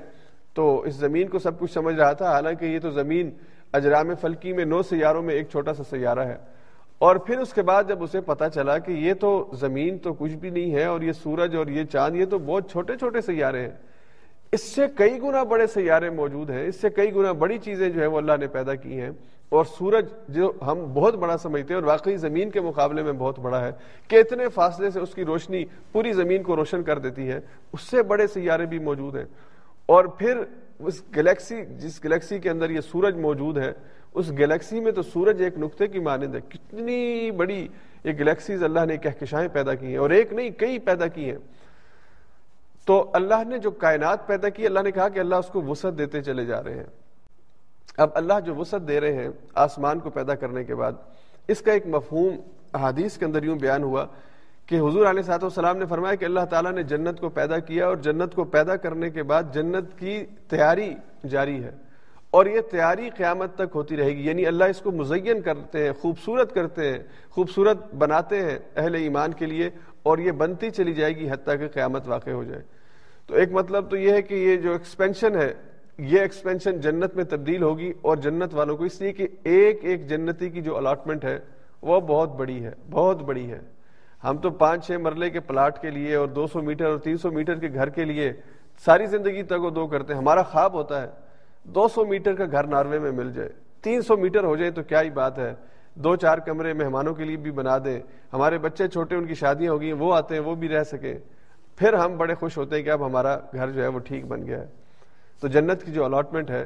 تو 0.53 0.81
اس 0.81 0.95
زمین 0.95 1.27
کو 1.27 1.39
سب 1.39 1.59
کچھ 1.59 1.71
سمجھ 1.71 1.95
رہا 1.95 2.11
تھا۔ 2.11 2.31
حالانکہ 2.31 2.65
یہ 2.65 2.79
تو 2.79 2.89
زمین 2.89 3.29
اجرام 3.73 4.15
فلکی 4.21 4.53
میں 4.53 4.65
نو 4.65 4.81
سیاروں 4.81 5.21
میں 5.21 5.35
ایک 5.35 5.49
چھوٹا 5.49 5.73
سا 5.73 5.83
سیارہ 5.83 6.19
ہے۔ 6.19 6.35
اور 7.03 7.15
پھر 7.15 7.39
اس 7.39 7.53
کے 7.53 7.61
بعد 7.61 7.83
جب 7.87 8.03
اسے 8.03 8.21
پتا 8.21 8.49
چلا 8.49 8.77
کہ 8.77 8.91
یہ 8.91 9.13
تو 9.13 9.51
زمین 9.53 9.97
تو 9.97 10.13
کچھ 10.13 10.31
بھی 10.31 10.49
نہیں 10.49 10.73
ہے 10.73 10.85
اور 10.85 11.01
یہ 11.01 11.11
سورج 11.11 11.55
اور 11.55 11.67
یہ 11.67 11.83
چاند، 11.83 12.15
یہ 12.15 12.25
تو 12.25 12.39
بہت 12.39 12.71
چھوٹے 12.71 12.95
چھوٹے 12.95 13.21
سیارے 13.21 13.61
ہیں۔ 13.61 13.69
اس 14.51 14.63
سے 14.63 14.85
کئی 14.95 15.21
گنا 15.21 15.43
بڑے 15.43 15.67
سیارے 15.67 16.09
موجود 16.09 16.49
ہیں۔ 16.49 16.67
اس 16.67 16.75
سے 16.75 16.89
کئی 16.89 17.15
گنا 17.15 17.31
بڑی 17.31 17.57
چیزیں 17.57 17.89
جو 17.89 18.01
ہے 18.01 18.05
وہ 18.05 18.17
اللہ 18.17 18.31
نے 18.39 18.47
پیدا 18.47 18.75
کی 18.75 19.01
ہیں۔ 19.01 19.09
اور 19.49 19.65
سورج 19.65 20.05
جو 20.27 20.51
ہم 20.61 20.93
بہت 20.93 21.15
بڑا 21.15 21.37
سمجھتے 21.37 21.73
ہیں 21.73 21.81
اور 21.81 21.87
واقعی 21.87 22.17
زمین 22.17 22.49
کے 22.49 22.61
مقابلے 22.61 23.03
میں 23.03 23.13
بہت 23.13 23.39
بڑا 23.39 23.67
ہے 23.67 23.71
کہ 24.07 24.15
اتنے 24.15 24.49
فاصلے 24.49 24.91
سے 24.91 24.99
اس 24.99 25.13
کی 25.13 25.25
روشنی 25.25 25.65
پوری 25.91 26.13
زمین 26.13 26.43
کو 26.43 26.55
روشن 26.55 26.83
کر 26.83 26.99
دیتی 26.99 27.27
ہے۔ 27.27 27.39
اس 27.73 27.81
سے 27.81 28.03
بڑے 28.03 28.27
سیارے 28.27 28.65
بھی 28.65 28.79
موجود 28.79 29.15
ہیں۔ 29.15 29.25
اور 29.85 30.05
پھر 30.05 30.37
اس 30.79 31.01
گلیکسی، 31.15 31.55
جس 31.65 32.05
گلیکسی 32.05 32.39
کے 32.39 32.49
اندر 32.49 32.69
یہ 32.69 32.81
سورج 32.81 33.17
موجود 33.17 33.57
ہے 33.57 33.73
اس 34.13 34.31
گلیکسی 34.31 34.79
میں 34.79 34.91
تو 34.91 35.01
سورج 35.01 35.41
ایک 35.41 35.57
نقطے 35.57 35.87
کی 35.87 35.99
مانند 35.99 36.35
ہے۔ 36.35 36.39
کتنی 36.49 37.31
بڑی 37.31 37.67
یہ 38.03 38.11
گلیکسیز 38.11 38.63
اللہ 38.63 38.85
نے 38.85 38.97
کہکشائیں 38.97 39.47
پیدا 39.47 39.73
کی 39.73 39.87
ہیں 39.87 39.97
اور 39.97 40.09
ایک 40.09 40.33
نہیں، 40.33 40.49
کئی 40.49 40.79
پیدا 40.79 41.07
کی 41.07 41.31
ہیں۔ 41.31 41.37
تو 42.85 43.09
اللہ 43.13 43.43
نے 43.47 43.57
جو 43.57 43.71
کائنات 43.71 44.27
پیدا 44.27 44.49
کی، 44.49 44.65
اللہ 44.65 44.79
نے 44.79 44.91
کہا 44.91 45.09
کہ 45.09 45.19
اللہ 45.19 45.35
اس 45.35 45.47
کو 45.47 45.61
وسعت 45.61 45.97
دیتے 45.97 46.21
چلے 46.21 46.45
جا 46.45 46.63
رہے 46.63 46.73
ہیں۔ 46.73 46.83
اب 47.97 48.09
اللہ 48.13 48.33
جو 48.45 48.55
وسعت 48.55 48.81
دے 48.87 48.99
رہے 48.99 49.13
ہیں 49.13 49.29
آسمان 49.55 49.99
کو 49.99 50.09
پیدا 50.09 50.35
کرنے 50.35 50.63
کے 50.63 50.75
بعد، 50.75 50.91
اس 51.47 51.61
کا 51.61 51.71
ایک 51.71 51.87
مفہوم 51.87 52.37
احادیث 52.73 53.17
کے 53.17 53.25
اندر 53.25 53.43
یوں 53.43 53.59
بیان 53.59 53.83
ہوا 53.83 54.05
کہ 54.65 54.75
حضور 54.75 55.05
علیہ 55.05 55.21
صاحب 55.21 55.43
والسلام 55.43 55.77
نے 55.77 55.85
فرمایا 55.85 56.15
کہ 56.15 56.25
اللہ 56.25 56.45
تعالیٰ 56.49 56.71
نے 56.71 56.83
جنت 56.83 57.19
کو 57.19 57.29
پیدا 57.29 57.59
کیا 57.59 57.87
اور 57.87 57.95
جنت 57.95 58.35
کو 58.35 58.43
پیدا 58.43 58.75
کرنے 58.75 59.09
کے 59.09 59.23
بعد 59.23 59.43
جنت 59.53 59.99
کی 59.99 60.25
تیاری 60.47 60.95
جاری 61.29 61.63
ہے۔ 61.63 61.71
اور 62.33 62.45
یہ 62.45 62.61
تیاری 62.61 63.09
قیامت 63.09 63.55
تک 63.55 63.75
ہوتی 63.75 63.97
رہے 63.97 64.07
گی۔ 64.07 64.27
یعنی 64.27 64.45
اللہ 64.45 64.63
اس 64.63 64.81
کو 64.81 64.91
مزین 64.91 65.41
کرتے 65.41 65.85
ہیں، 65.85 65.91
خوبصورت 65.91 66.53
کرتے 66.53 66.87
ہیں، 66.87 66.99
خوبصورت 67.29 67.93
بناتے 67.93 68.41
ہیں 68.41 68.59
اہل 68.75 68.95
ایمان 68.95 69.33
کے 69.33 69.45
لیے 69.45 69.69
اور 70.03 70.17
یہ 70.17 70.31
بنتی 70.31 70.69
چلی 70.69 70.93
جائے 70.93 71.15
گی 71.15 71.29
حتیٰ 71.29 71.59
کہ 71.59 71.67
قیامت 71.67 72.07
واقع 72.07 72.29
ہو 72.29 72.43
جائے۔ 72.43 72.61
تو 73.27 73.35
ایک 73.35 73.51
مطلب 73.51 73.89
تو 73.89 73.97
یہ 73.97 74.11
ہے 74.11 74.21
کہ 74.21 74.33
یہ 74.33 74.57
جو 74.57 74.71
ایکسپینشن 74.71 75.35
ہے، 75.35 75.53
یہ 75.97 76.19
ایکسپینشن 76.19 76.79
جنت 76.79 77.15
میں 77.15 77.23
تبدیل 77.23 77.63
ہوگی 77.63 77.93
اور 78.01 78.17
جنت 78.17 78.53
والوں 78.53 78.77
کو 78.77 78.83
اس 78.83 79.01
لیے 79.01 79.13
کہ 79.13 79.27
ایک 79.43 79.79
ایک 79.81 80.07
جنتی 80.09 80.49
کی 80.49 80.61
جو 80.61 80.77
الاٹمنٹ 80.77 81.25
ہے، 81.25 81.39
وہ 81.81 81.99
بہت 81.99 82.35
بڑی 82.35 82.65
ہے، 82.65 82.71
بہت 82.91 83.21
بڑی 83.21 83.51
ہے۔ 83.51 83.59
ہم 84.23 84.37
تو 84.37 84.49
پانچ 84.49 84.87
چھ 84.87 84.91
مرلے 84.91 85.29
کے 85.29 85.39
پلاٹ 85.39 85.81
کے 85.81 85.89
لیے 85.89 86.15
اور 86.15 86.27
دو 86.27 86.47
سو 86.47 86.61
میٹر 86.61 86.85
اور 86.85 86.97
تین 86.97 87.17
سو 87.17 87.31
میٹر 87.31 87.55
کے 87.55 87.67
گھر 87.73 87.89
کے 87.89 88.05
لیے 88.05 88.33
ساری 88.85 89.05
زندگی 89.05 89.43
تک 89.43 89.61
وہ 89.61 89.69
دو 89.69 89.87
کرتے 89.87 90.13
ہیں۔ 90.13 90.21
ہمارا 90.21 90.43
خواب 90.43 90.73
ہوتا 90.73 91.01
ہے۔ 91.01 91.23
دو 91.63 91.87
سو 91.87 92.05
میٹر 92.05 92.35
کا 92.35 92.45
گھر 92.51 92.63
ناروے 92.63 92.99
میں 92.99 93.11
مل 93.11 93.31
جائے۔ 93.31 93.49
تین 93.81 94.01
سو 94.01 94.17
میٹر 94.17 94.43
ہو 94.43 94.55
جائے 94.55 94.71
تو 94.71 94.83
کیا 94.83 95.01
ہی 95.01 95.09
بات 95.09 95.39
ہے۔ 95.39 95.53
دو 95.95 96.15
چار 96.15 96.37
کمرے 96.37 96.73
مہمانوں 96.73 97.13
کے 97.13 97.23
لیے 97.23 97.37
بھی 97.37 97.51
بنا 97.51 97.77
دیں۔ 97.77 97.99
ہمارے 98.33 98.57
بچے 98.57 98.87
چھوٹے، 98.87 99.15
ان 99.15 99.25
کی 99.25 99.33
شادیاں 99.33 99.71
ہو 99.71 99.81
گئی 99.81 99.91
وہ 99.91 100.13
آتے 100.13 100.35
ہیں، 100.35 100.41
وہ 100.41 100.55
بھی 100.55 100.69
رہ 100.69 100.83
سکیں 100.83 101.17
پھر 101.75 101.93
ہم 101.93 102.17
بڑے 102.17 102.35
خوش 102.35 102.57
ہوتے 102.57 102.75
ہیں 102.75 102.83
کہ 102.83 102.89
اب 102.89 103.05
ہمارا 103.05 103.37
گھر 103.53 103.69
جو 103.71 103.81
ہے 103.81 103.87
وہ 103.87 103.99
ٹھیک 103.99 104.25
بن 104.25 104.47
گیا 104.47 104.61
ہے۔ 104.61 104.67
تو 105.41 105.47
جنت 105.47 105.83
کی 105.83 105.91
جو 105.91 106.05
الاٹمنٹ 106.05 106.51
ہے، 106.51 106.65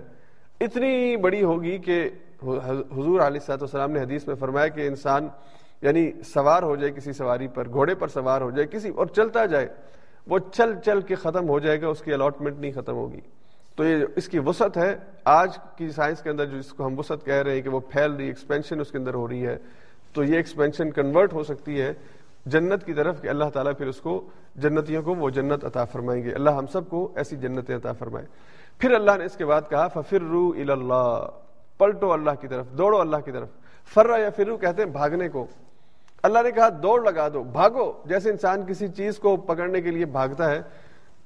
اتنی 0.62 1.18
بڑی 1.18 1.44
ہوگی 1.44 1.78
کہ 1.78 2.10
حضور 2.42 3.20
علیہ 3.20 3.40
صاحب 3.40 3.62
السلام 3.62 3.92
نے 3.92 4.00
حدیث 4.00 4.28
میں 4.28 4.36
فرمایا 4.36 4.68
کہ 4.68 4.88
انسان 4.88 5.28
یعنی 5.82 6.12
سوار 6.24 6.64
ہو 6.64 6.76
جائے 6.76 6.92
کسی 6.92 7.14
سواری 7.14 7.48
پر، 7.48 7.70
گھوڑے 7.70 7.96
پر 7.96 8.08
سوار 8.08 8.42
ہو 8.42 8.52
جائے، 8.52 8.68
کسی 8.68 8.90
اور 8.90 9.06
چلتا 9.06 9.46
جائے، 9.46 9.68
وہ 10.28 10.40
چل 10.52 10.74
چل 10.86 11.02
کے 11.02 11.16
ختم 11.16 11.50
ہو 11.50 11.60
جائے 11.60 11.82
گا، 11.82 11.88
اس 11.88 12.02
کی 12.02 12.14
الاٹمنٹ 12.14 12.60
نہیں 12.60 12.72
ختم 12.72 12.94
ہوگی۔ 12.94 13.22
تو 13.78 13.86
یہ 13.86 14.06
اس 14.16 14.28
کی 14.28 14.40
وسعت 14.40 14.78
ہے، 14.78 14.96
آج 15.26 15.58
کی 15.76 15.90
سائنس 15.90 16.22
کے 16.22 16.30
اندر 16.30 16.46
جو 16.46 16.58
اس 16.58 16.74
کو 16.74 16.86
ہم 16.86 17.00
وسعت 17.00 17.26
کہہ 17.26 17.34
رہے 17.34 17.52
ہیں 17.52 17.62
کہ 17.62 17.70
وہ 17.70 17.80
پھیل 17.80 18.12
رہی 18.12 18.26
ایکسپینشن 18.26 18.80
اس 18.80 18.92
کے 18.92 18.98
اندر 18.98 19.14
ہو 19.14 19.28
رہی 19.28 19.48
ہے، 19.48 19.58
تو 20.14 20.24
یہ 20.24 20.36
ایکسپینشن 20.36 20.92
کنورٹ 20.92 21.34
ہو 21.34 21.44
سکتی 21.44 21.82
ہے 21.82 21.94
جنت 22.46 22.86
کی 22.86 22.94
طرف 22.94 23.22
کہ 23.22 23.28
اللہ 23.28 23.46
تعالیٰ 23.54 23.72
پھر 23.78 23.88
اس 23.88 24.02
کو 24.02 24.30
جنتیوں 24.56 25.04
کو 25.04 25.16
وہ 25.16 25.30
جنت 25.30 25.66
عطا 25.66 25.86
فرمائیں 25.86 26.24
گے۔ 26.24 26.32
اللہ 26.32 26.50
ہم 26.50 26.66
سب 26.68 26.90
کو 26.90 27.12
ایسی 27.16 27.36
جنتیں 27.36 27.76
عطا 27.76 27.94
فرمائے 27.94 28.26
پھر 28.78 28.92
اللہ 28.92 29.12
نے 29.18 29.26
اس 29.26 29.38
کے 29.38 29.46
بعد 29.46 29.62
کہا 29.70 29.88
ففر 29.88 30.22
رو 30.22 30.54
اللہ 30.70 31.28
پلٹو 31.78 32.14
اللہ 32.14 32.32
کی 32.42 32.48
طرف، 32.48 32.66
دوڑو 32.78 33.00
اللہ 33.00 33.18
کی 33.18 33.32
طرف۔ 33.32 33.48
فرا 33.94 34.18
یا 34.18 34.30
فرو 34.30 34.58
کہتے 34.58 34.84
ہیں، 34.84 34.90
بھاگنے 34.90 35.30
کو۔ 35.30 35.46
اللہ 36.24 36.40
نے 36.44 36.52
کہا، 36.52 36.70
دوڑ 36.84 37.12
لگا 37.12 37.28
دو، 37.34 37.44
بھاگو۔ 37.44 37.92
جیسے 38.06 38.30
انسان 38.30 38.66
کسی 38.68 38.88
چیز 38.88 39.18
کو 39.18 39.38
پکڑنے 39.38 39.82
کے 39.82 39.92
لیے 39.92 40.06
بھاگتا 40.06 40.52
ہے 40.52 40.62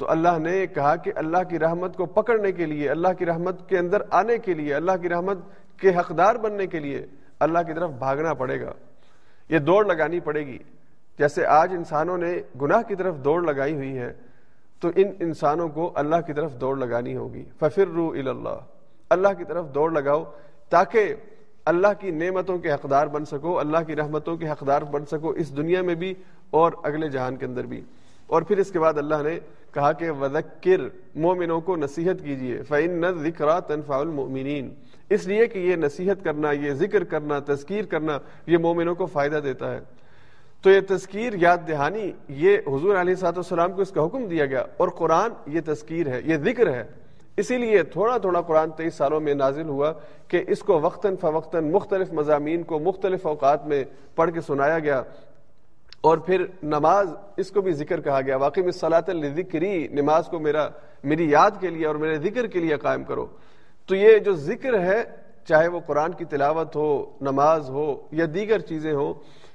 تو 0.02 0.12
اللہ 0.12 0.40
نے 0.40 0.68
کہا 0.68 0.96
کہ 0.96 1.12
اللہ 1.16 1.38
کی 1.50 1.60
رحمت 1.60 1.98
کو 1.98 2.06
پکڑنے 2.06 2.52
کے 2.52 2.66
لیے، 2.66 2.90
اللہ 2.90 3.08
کی 3.20 3.26
رحمت 3.26 3.70
کے 3.70 3.78
اندر 3.78 4.02
آنے 4.10 4.38
کے 4.38 4.54
لیے، 4.54 4.74
اللہ 4.74 4.92
کی 5.02 5.10
رحمت 5.10 5.38
کے 5.78 5.90
حقدار 5.90 6.36
بننے 6.36 6.68
کے 6.68 6.80
لیے 6.80 7.06
اللہ 7.40 7.60
کی 7.68 7.74
طرف 7.74 7.90
بھاگنا 7.90 8.34
پڑے 8.34 8.62
گا۔ 8.62 8.72
یہ 9.50 9.60
دوڑ 9.60 9.86
لگانی 9.86 10.20
پڑے 10.20 10.46
گی۔ 10.46 10.58
جیسے 11.18 11.46
آج 11.46 11.74
انسانوں 11.74 12.18
نے 12.18 12.42
گناہ 12.62 12.82
کی 12.82 12.96
طرف 12.96 13.16
دوڑ 13.16 13.44
لگائی 13.44 13.74
ہوئی 13.74 13.98
ہے، 13.98 14.14
تو 14.80 14.90
ان 14.96 15.08
انسانوں 15.20 15.70
کو 15.70 15.92
اللہ 15.96 16.16
کی 16.28 16.34
طرف 16.34 16.54
دوڑ 16.62 16.78
لگانی 16.78 17.16
ہوگی۔ 17.16 17.44
ففر 17.60 17.88
رو 17.88 18.10
اللہ 18.12 18.60
اللہ 19.10 19.28
کی 19.38 19.44
طرف 19.44 19.66
دوڑ 19.74 19.92
لگاؤ 19.92 20.24
تاکہ 20.70 21.16
اللہ 21.66 21.88
کی 22.00 22.12
نعمتوں 22.12 22.58
کے 22.58 22.72
حقدار 22.72 23.08
بن 23.08 23.26
سکو، 23.26 23.60
اللہ 23.60 23.78
کی 23.88 23.96
رحمتوں 23.96 24.38
کے 24.38 24.50
حقدار 24.50 24.82
بن 24.82 25.06
سکو 25.06 25.30
اس 25.30 25.58
دنیا 25.58 25.82
میں 25.82 25.96
بھی 25.96 26.14
اور 26.50 26.72
اگلے 26.84 27.10
جہان 27.10 27.36
کے 27.36 27.46
اندر 27.46 27.66
بھی۔ 27.66 27.82
اور 28.32 28.42
پھر 28.42 28.58
اس 28.58 28.72
کے 28.72 28.80
بعد 28.80 28.94
اللہ 28.98 29.16
نے 29.24 29.40
کہا 29.74 29.92
کہ 29.92 30.12
وذکر، 30.12 30.82
مومنوں 31.16 31.62
کو 31.62 31.76
نصیحت 31.76 32.24
کیجیے 32.24 32.62
فَإِنَّ 32.64 33.08
ذِكْرَا 33.20 33.60
تَنْفَعُ 33.60 34.00
الْمُؤْمِنِينَ۔ 34.00 34.70
اس 35.10 35.28
لیے 35.28 35.48
کہ 35.48 35.60
یہ 35.60 35.76
نصیحت 35.76 36.24
کرنا، 36.24 36.52
یہ 36.52 36.74
ذکر 36.74 37.04
کرنا، 37.04 37.40
تذکیر 37.40 37.86
کرنا، 37.86 38.18
یہ 38.48 38.58
مومنوں 38.58 38.96
کو 38.96 39.06
فائدہ 39.06 39.36
دیتا 39.36 39.74
ہے۔ 39.74 39.80
تو 40.62 40.70
یہ 40.70 40.80
تذکیر 40.88 41.34
یاد 41.36 41.58
دہانی، 41.68 42.12
یہ 42.30 42.58
حضور 42.68 42.96
علیہ 42.96 43.16
صاحب 43.16 43.38
السلام 43.38 43.72
کو 43.72 43.82
اس 43.82 43.92
کا 43.92 44.06
حکم 44.06 44.26
دیا 44.26 44.46
گیا 44.46 44.64
اور 44.78 44.88
قرآن 44.88 45.32
یہ 45.48 45.62
تذکیر 45.66 46.08
ہے، 46.08 46.22
یہ 46.26 46.38
ذکر 46.38 46.74
ہے۔ 46.74 46.84
اسی 47.38 47.58
لیے 47.58 47.84
تھوڑا 47.84 48.18
تھوڑا 48.18 48.42
قرآن 48.42 48.72
تیئیس 48.72 48.94
سالوں 48.94 49.20
میں 49.20 49.34
نازل 49.34 49.70
ہوا 49.70 49.94
کہ 50.28 50.44
اس 50.48 50.60
کو 50.60 50.80
وقتاً 50.80 51.16
فوقتاً 51.16 51.72
مختلف 51.72 52.14
مضامین 52.14 52.64
کو 52.64 52.80
مختلف 52.80 53.28
اوقات 53.28 53.68
میں 53.68 53.84
پڑھ 54.16 54.32
کے 54.32 54.42
سنایا 54.42 54.80
گیا۔ 54.80 55.04
اور 56.02 56.18
پھر 56.18 56.46
نماز، 56.64 57.14
اس 57.38 57.52
کو 57.52 57.62
بھی 57.62 57.72
ذکر 57.72 58.02
کہا 58.02 58.22
گیا، 58.22 58.38
واقعی 58.38 58.64
میں 58.64 58.72
صلاح 58.72 59.02
الذکری 59.08 59.88
نماز 59.88 60.28
کو 60.28 60.40
میرا، 60.40 60.70
میری 61.04 61.30
یاد 61.30 61.52
کے 61.60 61.70
لیے 61.70 61.88
اور 61.88 61.96
میرے 61.96 62.16
ذکر 62.16 62.48
کے 62.48 62.60
لیے 62.60 62.76
قائم 62.76 63.04
کرو۔ 63.04 63.28
تو 63.86 63.96
یہ 63.96 64.20
جو 64.20 64.34
ذکر 64.34 64.80
ہے، 64.80 65.04
چاہے 65.46 65.68
وہ 65.68 65.80
قرآن 65.80 66.12
کی 66.12 66.26
تلاوت 66.26 66.76
ہو، 66.76 67.06
نماز 67.22 67.70
ہو 67.70 68.08
یا 68.12 68.26
دیگر 68.34 68.60
چیزیں 68.60 68.94
ہوں، 68.94 69.14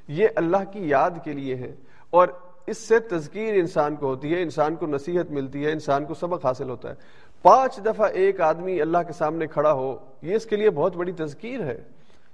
یہ 0.09 0.29
اللہ 0.37 0.73
کی 0.73 0.89
یاد 0.89 1.11
کے 1.25 1.33
لیے 1.33 1.55
ہے۔ 1.55 1.75
اور 2.11 2.29
اس 2.67 2.79
سے 2.79 2.99
تذکیر 2.99 3.55
انسان 3.55 3.97
کو 3.97 4.07
ہوتی 4.07 4.35
ہے، 4.35 4.43
انسان 4.43 4.77
کو 4.77 4.87
نصیحت 4.87 5.31
ملتی 5.31 5.67
ہے، 5.67 5.73
انسان 5.73 6.05
کو 6.05 6.15
سبق 6.15 6.47
حاصل 6.47 6.71
ہوتا 6.71 6.91
ہے۔ 6.91 6.95
پانچ 7.43 7.77
دفعہ 7.87 8.09
ایک 8.09 8.41
آدمی 8.41 8.81
اللہ 8.81 8.99
کے 9.07 9.13
سامنے 9.13 9.47
کھڑا 9.47 9.73
ہو، 9.73 9.97
یہ 10.23 10.35
اس 10.35 10.47
کے 10.47 10.57
لیے 10.57 10.71
بہت 10.71 10.97
بڑی 10.97 11.13
تذکیر 11.13 11.65
ہے۔ 11.65 11.81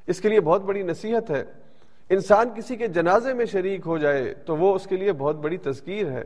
اس 0.06 0.20
کے 0.20 0.28
لیے 0.28 0.40
بہت 0.40 0.62
بڑی 0.62 0.82
نصیحت 0.82 1.30
ہے۔ 1.30 1.44
انسان 2.12 2.50
کسی 2.56 2.76
کے 2.76 2.86
جنازے 2.86 3.34
میں 3.34 3.44
شریک 3.44 3.80
ہو 3.86 3.98
جائے 3.98 4.34
تو 4.34 4.56
وہ 4.56 4.74
اس 4.74 4.86
کے 4.86 4.96
لیے 4.96 5.12
بہت 5.12 5.36
بڑی 5.36 5.56
تذکیر 5.56 6.10
ہے 6.10 6.22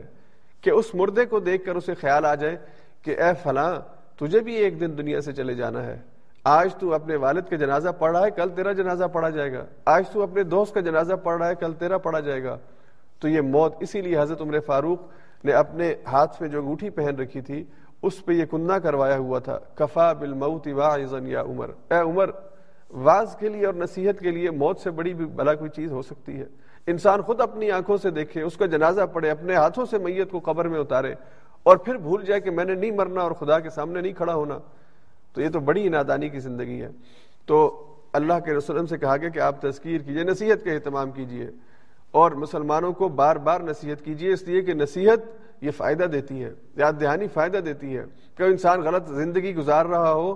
کہ 0.61 0.69
اس 0.69 0.95
مردے 0.95 1.25
کو 1.25 1.39
دیکھ 1.39 1.65
کر 1.65 1.75
اسے 1.75 1.93
خیال 1.93 2.25
آ 2.25 2.35
جائے 2.35 2.57
کہ 3.01 3.11
اے 3.11 3.31
فلاں، 3.43 3.79
تجھے 4.19 4.39
بھی 4.39 4.55
ایک 4.55 4.79
دن 4.79 4.97
دنیا 4.97 5.21
سے 5.21 5.33
چلے 5.33 5.53
جانا 5.53 5.85
ہے۔ 5.85 5.99
آج 6.43 6.75
تو 6.75 6.93
اپنے 6.93 7.15
والد 7.15 7.41
کا 7.49 7.55
جنازہ 7.55 7.89
پڑھ 7.89 8.11
رہا 8.11 8.25
ہے، 8.25 8.31
کل 8.31 8.49
تیرا 8.49 8.71
جنازہ 8.71 9.05
پڑھا 9.05 9.29
جائے 9.29 9.53
گا۔ 9.53 9.65
آج 9.85 10.09
تو 10.09 10.23
اپنے 10.23 10.43
دوست 10.43 10.73
کا 10.73 10.79
جنازہ 10.79 11.13
پڑھ 11.13 11.37
رہا 11.37 11.49
ہے، 11.49 11.55
کل 11.55 11.73
تیرا 11.73 11.97
پڑھا 11.97 12.19
جائے 12.19 12.43
گا۔ 12.43 12.57
تو 13.19 13.27
یہ 13.27 13.41
موت، 13.41 13.75
اسی 13.79 14.01
لیے 14.01 14.19
حضرت 14.19 14.41
عمر 14.41 14.59
فاروق 14.59 14.99
نے 15.43 15.51
اپنے 15.51 15.95
ہاتھ 16.07 16.41
میں 16.41 16.49
جو 16.49 16.59
انگوٹھی 16.59 16.89
پہن 16.89 17.15
رکھی 17.15 17.41
تھی، 17.41 17.63
اس 18.01 18.25
پہ 18.25 18.33
یہ 18.33 18.45
کنہ 18.45 18.73
کروایا 18.73 19.17
ہوا 19.17 19.39
تھا۔ 19.39 19.59
کفا 19.75 20.13
بالموت 20.13 20.67
واعظا 20.67 21.17
یا 21.23 21.41
عمر۔ 21.41 21.69
اے 21.91 21.97
عمر 21.97 22.29
واز 22.89 23.35
کے 23.39 23.49
لیے 23.49 23.65
اور 23.65 23.73
نصیحت 23.73 24.19
کے 24.19 24.31
لیے 24.31 24.51
موت 24.51 24.79
سے 24.79 24.91
بڑی 24.91 25.13
بھی 25.13 25.25
بلا 25.25 25.53
کوئی 25.53 25.69
چیز 25.69 25.91
ہو 25.91 26.01
سکتی 26.01 26.39
ہے۔ 26.39 26.45
انسان 26.87 27.21
خود 27.21 27.41
اپنی 27.41 27.71
آنکھوں 27.71 27.97
سے 27.97 28.09
دیکھے، 28.09 28.41
اس 28.41 28.57
کا 28.57 28.65
جنازہ 28.65 29.01
پڑے 29.01 29.29
اپنے 29.29 29.55
ہاتھوں 29.55 29.85
سے 29.85 29.97
میت 29.97 30.31
کو 30.31 30.39
قبر 30.39 30.67
میں 30.67 30.79
اتارے 30.79 31.15
اور 31.63 31.77
پھر 31.77 31.97
بھول 31.97 32.25
جائے 32.25 32.41
کہ 32.41 32.51
میں 32.51 32.65
نے 32.65 32.73
نہیں 32.73 32.91
مرنا 32.91 33.21
اور 33.21 33.31
خدا 33.31 33.59
کے 33.59 33.69
سامنے 33.69 34.01
نہیں 34.01 34.13
کھڑا 34.13 34.33
ہونا۔ 34.33 34.59
تو 35.33 35.41
یہ 35.41 35.49
تو 35.49 35.59
بڑی 35.59 35.89
نادانی 35.89 36.29
کی 36.29 36.39
زندگی 36.39 36.81
ہے۔ 36.81 36.89
تو 37.45 37.85
اللہ 38.13 38.33
کے 38.45 38.53
رسول 38.53 38.87
سے 38.87 38.97
کہا 38.97 39.17
گیا 39.17 39.29
کہ 39.29 39.39
آپ 39.39 39.61
تذکیر 39.61 40.01
کیجیے، 40.01 40.23
نصیحت 40.23 40.65
کا 40.65 40.71
اہتمام 40.71 41.11
کیجیے 41.11 41.49
اور 42.11 42.31
مسلمانوں 42.31 42.93
کو 42.93 43.09
بار 43.09 43.35
بار 43.35 43.61
نصیحت 43.61 44.05
کیجیے، 44.05 44.33
اس 44.33 44.43
لیے 44.43 44.61
کہ 44.61 44.73
نصیحت 44.73 45.19
یہ 45.63 45.71
فائدہ 45.71 46.03
دیتی 46.03 46.43
ہے، 46.43 46.51
یاد 46.75 46.93
دہانی 47.01 47.27
فائدہ 47.33 47.57
دیتی 47.57 47.97
ہے۔ 47.97 48.05
کہ 48.35 48.43
انسان 48.43 48.81
غلط 48.81 49.07
زندگی 49.07 49.55
گزار 49.55 49.85
رہا 49.85 50.13
ہو 50.13 50.35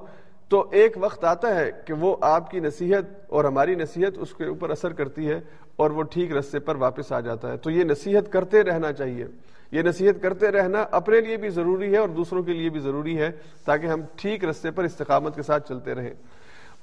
تو 0.52 0.68
ایک 0.72 0.98
وقت 1.00 1.24
آتا 1.24 1.56
ہے 1.56 1.72
کہ 1.86 1.94
وہ 1.94 2.16
آپ 2.22 2.52
کی 2.52 2.60
نصیحت 2.60 3.04
اور 3.28 3.46
ہماری 3.46 3.76
نصیحت 3.76 4.12
اس 4.18 4.34
کے 4.34 4.46
اوپر 4.46 4.70
اثر 4.70 4.94
کرتی 4.94 5.30
ہے 5.30 5.40
اور 5.76 5.92
وہ 5.92 6.04
ٹھیک 6.04 6.32
رستے 6.32 6.60
پر 6.60 6.76
واپس 6.76 7.12
آ 7.12 7.20
جاتا 7.20 7.52
ہے۔ 7.52 7.58
تو 7.58 7.72
یہ 7.72 7.84
نصیحت 7.84 8.32
کرتے 8.32 8.64
رہنا 8.64 8.94
چاہیے۔ 8.94 9.26
یہ 9.72 9.82
نصیحت 9.82 10.24
کرتے 10.24 10.52
رہنا 10.52 10.86
اپنے 10.92 11.22
لیے 11.22 11.38
بھی 11.38 11.50
ضروری 11.50 11.92
ہے 11.92 11.98
اور 11.98 12.10
دوسروں 12.10 12.44
کے 12.44 12.54
لیے 12.54 12.70
بھی 12.70 12.80
ضروری 12.80 13.18
ہے 13.18 13.32
تاکہ 13.66 13.88
ہم 13.88 14.02
ٹھیک 14.16 14.46
رستے 14.46 14.72
پر 14.72 14.84
استقامت 14.84 15.36
کے 15.36 15.42
ساتھ 15.42 15.70
چلتے 15.70 15.94
رہیں۔ 15.94 16.14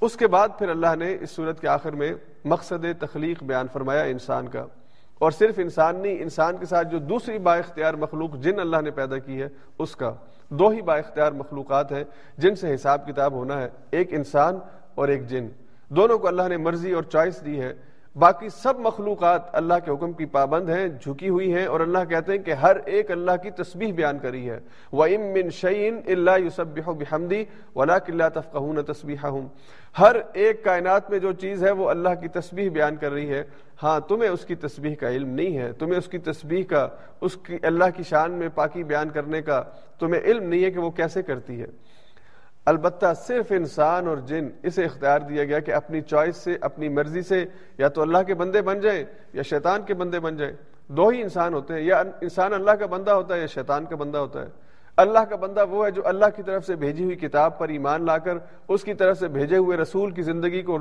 اس 0.01 0.17
کے 0.17 0.27
بعد 0.27 0.49
پھر 0.59 0.69
اللہ 0.69 0.97
نے 0.99 1.17
اس 1.21 1.31
صورت 1.31 1.61
کے 1.61 1.69
آخر 1.69 1.93
میں 1.93 2.13
مقصد 2.45 2.87
تخلیق 3.01 3.43
بیان 3.43 3.67
فرمایا 3.73 4.03
انسان 4.03 4.49
کا۔ 4.49 4.67
اور 5.19 5.31
صرف 5.31 5.59
انسان 5.59 5.97
نہیں، 5.97 6.23
انسان 6.23 6.57
کے 6.57 6.67
ساتھ 6.67 6.89
جو 6.89 6.99
دوسری 6.99 7.39
با 7.39 7.55
اختیار 7.55 7.95
مخلوق 7.95 8.37
جن 8.37 8.61
اللہ 8.61 8.77
نے 8.77 8.91
پیدا 8.91 9.19
کی 9.19 9.43
ہے، 9.43 9.49
اس 9.79 9.97
کا 9.97 10.15
دو 10.49 10.69
ہی 10.69 10.83
با 10.83 10.97
اختیار 10.97 11.33
مخلوقات 11.33 11.93
ہیں، 11.93 12.05
جن 12.39 12.55
سے 12.55 12.75
حساب 12.75 13.07
کتاب 13.07 13.33
ہونا 13.33 13.63
ہے، 13.63 13.69
ایک 13.91 14.15
انسان 14.15 14.59
اور 14.95 15.09
ایک 15.09 15.27
جن۔ 15.27 15.49
دونوں 15.89 16.19
کو 16.19 16.29
اللہ 16.29 16.49
نے 16.49 16.57
مرضی 16.57 16.93
اور 16.93 17.03
چوائس 17.03 17.45
دی 17.45 17.61
ہے۔ 17.61 17.75
باقی 18.19 18.49
سب 18.49 18.79
مخلوقات 18.79 19.43
اللہ 19.53 19.75
کے 19.85 19.91
حکم 19.91 20.13
کی 20.13 20.25
پابند 20.25 20.69
ہیں، 20.69 20.89
جھکی 20.89 21.29
ہوئی 21.29 21.55
ہیں 21.55 21.67
اور 21.67 21.81
اللہ 21.81 21.99
کہتے 22.09 22.33
ہیں 22.33 22.39
کہ 22.39 22.51
ہر 22.51 22.77
ایک 22.85 23.11
اللہ 23.11 23.31
کی 23.43 23.51
تسبیح 23.51 23.93
بیان 23.93 24.19
کری 24.19 24.51
ہے۔ 24.51 24.61
وَإِم 24.93 25.21
مِّن 25.21 25.51
شَيْءٍ 25.51 25.97
إِلَّا 25.99 26.37
يُسَبِّحُ 26.37 26.95
بِحَمْدِ 26.95 27.45
وَلَكِنْ 27.75 28.17
لَا 28.17 28.29
تَفْقَهُونَ 28.29 28.81
تَسْبِيحَهُم۔ 28.81 29.47
ہر 29.99 30.17
ایک 30.33 30.65
کائنات 30.65 31.11
میں 31.11 31.19
جو 31.19 31.33
چیز 31.33 31.65
ہے، 31.65 31.71
وہ 31.71 31.91
اللہ 31.91 32.09
کی 32.21 32.29
تسبیح 32.29 32.71
بیان 32.71 32.97
کر 32.97 33.13
رہی 33.13 33.31
ہے۔ 33.31 33.45
ہاں 33.83 34.01
تمہیں 34.01 34.31
اس 34.31 34.45
کی 34.45 34.55
تسبیح 34.55 34.95
کا 34.95 35.11
علم 35.11 35.29
نہیں 35.29 35.59
ہے۔ 35.59 35.73
تمہیں 35.73 35.99
اس 35.99 36.09
کی 36.09 36.19
تسبیح 36.19 36.65
کا، 36.65 36.89
اس 37.21 37.37
کی 37.37 37.57
اللہ 37.63 37.85
کی 37.97 38.03
شان 38.03 38.31
میں 38.31 38.49
پاکی 38.55 38.85
بیان 38.85 39.09
کرنے 39.09 39.43
کا 39.43 39.63
تمہیں 39.99 40.21
علم 40.21 40.49
نہیں 40.49 40.65
ہے 40.65 40.71
کہ 40.71 40.81
وہ 40.81 40.91
کیسے 40.91 41.23
کرتی 41.23 41.63
ہے۔ 41.63 41.67
البتہ 42.69 43.13
صرف 43.27 43.53
انسان 43.53 44.07
اور 44.09 44.17
جن، 44.17 44.49
اسے 44.63 44.85
اختیار 44.85 45.21
دیا 45.21 45.45
گیا 45.45 45.59
کہ 45.59 45.75
اپنی 45.75 46.01
چوائس 46.01 46.37
سے، 46.37 46.57
اپنی 46.61 46.89
مرضی 46.89 47.23
سے 47.23 47.45
یا 47.79 47.89
تو 47.89 48.03
اللہ 48.03 48.23
کے 48.27 48.35
بندے 48.35 48.63
بن 48.63 48.81
جائیں 48.81 49.05
یا 49.33 49.43
شیطان 49.43 49.83
کے 49.83 49.95
بندے 49.95 50.21
بن 50.21 50.37
جائیں 50.37 50.53
دو 50.89 51.09
ہی 51.09 51.23
انسان 51.23 51.55
ہوتے 51.55 51.75
ہیں، 51.75 51.83
یا 51.83 52.03
انسان 52.21 52.53
اللہ 52.53 52.71
کا 52.71 52.87
بندہ 52.87 53.11
ہوتا 53.11 53.35
ہے 53.35 53.41
یا 53.41 53.47
شیطان 53.47 53.85
کا 53.85 53.97
بندہ 53.97 54.19
ہوتا 54.19 54.43
ہے۔ 54.43 54.69
اللہ 54.97 55.19
کا 55.19 55.37
بندہ 55.37 55.65
وہ 55.71 55.87
ہے 55.87 55.91
جو 55.91 56.03
اللہ 56.05 56.25
کی 56.37 56.43
طرف 56.43 56.67
سے 56.67 56.75
بھیجی 56.75 57.05
ہوئی 57.05 57.17
کتاب 57.17 57.59
پر 57.59 57.69
ایمان 57.69 58.05
لا 58.07 58.19
کر، 58.19 58.39
اس 58.69 58.85
کی 58.85 58.95
طرف 58.95 59.19
سے 59.19 59.29
بھیجے 59.29 59.57
ہوئے 59.57 59.77
رسول 59.77 60.11
کی 60.11 60.23
زندگی 60.23 60.63
کو 60.63 60.79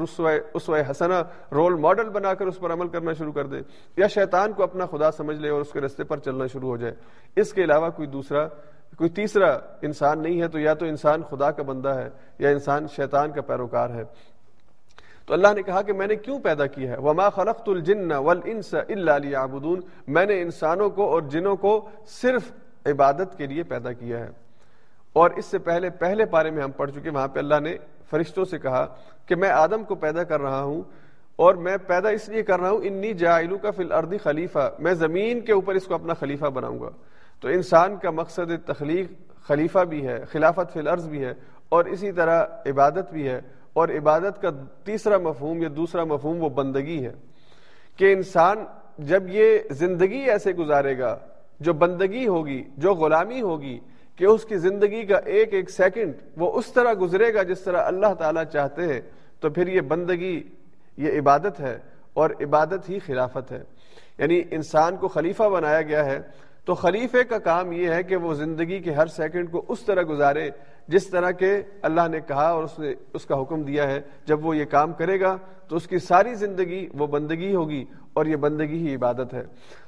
اس 0.53 0.69
حسنا 0.91 1.21
رول 1.51 1.75
ماڈل 1.75 2.09
بنا 2.09 2.33
کر 2.33 2.47
اس 2.47 2.59
پر 2.59 2.73
عمل 2.73 2.87
کرنا 2.87 3.13
شروع 3.13 3.31
کر 3.31 3.45
دے۔ 3.45 3.61
یا 3.97 4.07
شیطان 4.07 4.53
کو 4.53 4.63
اپنا 4.63 4.85
خدا 4.85 5.11
سمجھ 5.11 5.37
لے 5.37 5.49
اور 5.49 5.61
اس 5.61 5.71
کے 5.71 5.81
رستے 5.81 6.03
پر 6.03 6.17
چلنا 6.17 6.47
شروع 6.47 6.69
ہو 6.69 6.77
جائے۔ 6.77 6.93
اس 7.35 7.53
کے 7.53 7.63
علاوہ 7.63 7.89
کوئی 7.89 8.07
دوسرا 8.07 8.47
کوئی 8.97 9.09
تیسرا 9.09 9.57
انسان 9.81 10.21
نہیں 10.21 10.41
ہے 10.41 10.47
تو 10.47 10.59
یا 10.59 10.73
تو 10.73 10.85
انسان 10.85 11.21
خدا 11.23 11.51
کا 11.51 11.63
بندہ 11.63 11.89
ہے 11.89 12.09
یا 12.39 12.49
انسان 12.49 12.87
شیطان 12.87 13.31
کا 13.31 13.41
پیروکار 13.41 13.89
ہے۔ 13.89 14.03
تو 15.25 15.33
اللہ 15.33 15.47
نے 15.55 15.61
کہا 15.61 15.81
کہ 15.81 15.93
میں 15.93 16.07
نے 16.07 16.15
کیوں 16.15 16.39
پیدا 16.39 16.65
کیا 16.65 16.91
ہے؟ 16.91 16.97
وما 16.97 17.29
خلقت 17.29 17.69
الجن 17.69 18.11
والانس 18.11 18.73
الا 18.73 19.17
ليعبدون۔ 19.17 19.79
میں 20.07 20.25
نے 20.25 20.41
انسانوں 20.41 20.89
کو 20.89 21.09
اور 21.09 21.21
جنوں 21.21 21.55
کو 21.55 21.89
صرف 22.07 22.51
عبادت 22.85 23.37
کے 23.37 23.45
لیے 23.45 23.63
پیدا 23.63 23.93
کیا 23.93 24.19
ہے۔ 24.19 24.29
اور 25.13 25.29
اس 25.29 25.45
سے 25.45 25.57
پہلے 25.57 25.89
پہلے 25.89 26.25
پارے 26.25 26.51
میں 26.51 26.63
ہم 26.63 26.71
پڑھ 26.71 26.91
چکے 26.91 27.09
وہاں 27.09 27.27
پہ 27.27 27.39
اللہ 27.39 27.59
نے 27.59 27.77
فرشتوں 28.09 28.45
سے 28.45 28.59
کہا 28.59 28.95
کہ 29.25 29.35
میں 29.35 29.49
آدم 29.49 29.83
کو 29.83 29.95
پیدا 29.95 30.23
کر 30.23 30.41
رہا 30.41 30.61
ہوں 30.61 30.81
اور 31.35 31.55
میں 31.55 31.77
پیدا 31.77 32.09
اس 32.09 32.29
لیے 32.29 32.43
کر 32.43 32.59
رہا 32.59 32.69
ہوں 32.69 32.79
انی 32.83 33.13
جائلو 33.13 33.57
کا 33.57 33.71
فی 33.71 33.83
الارض 33.83 34.13
خلیفہ 34.23 34.71
میں 34.79 34.93
زمین 34.93 35.41
کے 35.41 35.53
اوپر 35.53 35.75
اس 35.75 35.85
کو 35.85 35.93
اپنا 35.93 36.13
خلیفہ 36.13 36.45
بناؤں 36.45 36.79
گا۔ 36.79 36.89
تو 37.39 37.47
انسان 37.47 37.97
کا 37.97 38.09
مقصد 38.09 38.65
تخلیق 38.65 39.11
خلیفہ 39.47 39.79
بھی 39.79 40.07
ہے، 40.07 40.23
خلافت 40.31 40.73
فی 40.73 40.79
الارض 40.79 41.07
بھی 41.07 41.25
ہے، 41.25 41.33
اور 41.69 41.85
اسی 41.85 42.11
طرح 42.11 42.45
عبادت 42.65 43.11
بھی 43.11 43.27
ہے۔ 43.27 43.41
اور 43.73 43.89
عبادت 43.89 44.41
کا 44.41 44.49
تیسرا 44.83 45.17
مفہوم 45.17 45.61
یا 45.61 45.69
دوسرا 45.75 46.03
مفہوم 46.03 46.43
وہ 46.43 46.49
بندگی 46.49 47.05
ہے۔ 47.05 47.13
کہ 47.95 48.13
انسان 48.13 48.57
جب 48.97 49.23
یہ 49.27 49.59
زندگی 49.71 50.17
ایسے 50.17 50.51
گزارے 50.51 50.99
گا، 50.99 51.19
جو 51.59 51.73
بندگی 51.73 52.27
ہوگی، 52.27 52.63
جو 52.77 52.93
غلامی 52.93 53.41
ہوگی، 53.41 53.79
کہ 54.15 54.25
اس 54.25 54.45
کی 54.45 54.57
زندگی 54.57 55.05
کا 55.05 55.17
ایک 55.17 55.53
ایک 55.53 55.69
سیکنڈ 55.69 56.13
وہ 56.37 56.51
اس 56.53 56.73
طرح 56.73 56.93
گزرے 57.01 57.33
گا 57.33 57.43
جس 57.43 57.61
طرح 57.61 57.83
اللہ 57.85 58.13
تعالیٰ 58.19 58.43
چاہتے 58.43 58.81
ہیں، 58.81 59.01
تو 59.39 59.49
پھر 59.49 59.67
یہ 59.67 59.81
بندگی، 59.81 60.43
یہ 60.97 61.19
عبادت 61.19 61.59
ہے 61.59 61.79
اور 62.13 62.29
عبادت 62.41 62.89
ہی 62.89 62.99
خلافت 62.99 63.51
ہے۔ 63.51 63.63
یعنی 64.17 64.41
انسان 64.51 64.97
کو 64.97 65.07
خلیفہ 65.07 65.43
بنایا 65.43 65.81
گیا 65.81 66.05
ہے۔ 66.05 66.19
تو 66.67 66.75
خلیفے 66.75 67.23
کا 67.23 67.37
کام 67.39 67.71
یہ 67.71 67.89
ہے 67.89 68.03
کہ 68.03 68.15
وہ 68.15 68.33
زندگی 68.33 68.79
کے 68.79 68.91
ہر 68.91 69.07
سیکنڈ 69.07 69.51
کو 69.51 69.65
اس 69.67 69.79
طرح 69.79 70.01
گزارے 70.09 70.49
جس 70.87 71.07
طرح 71.07 71.31
کے 71.31 71.61
اللہ 71.81 72.07
نے 72.11 72.19
کہا 72.27 72.49
اور 72.49 72.63
اس 72.63 72.79
نے 72.79 72.93
اس 73.13 73.25
کا 73.25 73.41
حکم 73.41 73.61
دیا 73.61 73.91
ہے، 73.91 74.01
جب 74.25 74.45
وہ 74.45 74.57
یہ 74.57 74.65
کام 74.65 74.93
کرے 74.93 75.19
گا 75.19 75.37
تو 75.67 75.75
اس 75.75 75.87
کی 75.87 75.97
ساری 75.97 76.33
زندگی 76.33 76.87
وہ 76.93 77.07
بندگی 77.07 77.55
ہوگی 77.55 77.85
اور 78.13 78.25
یہ 78.25 78.35
بندگی 78.35 78.87
ہی 78.87 78.95
عبادت 78.95 79.33
ہے۔ 79.33 79.43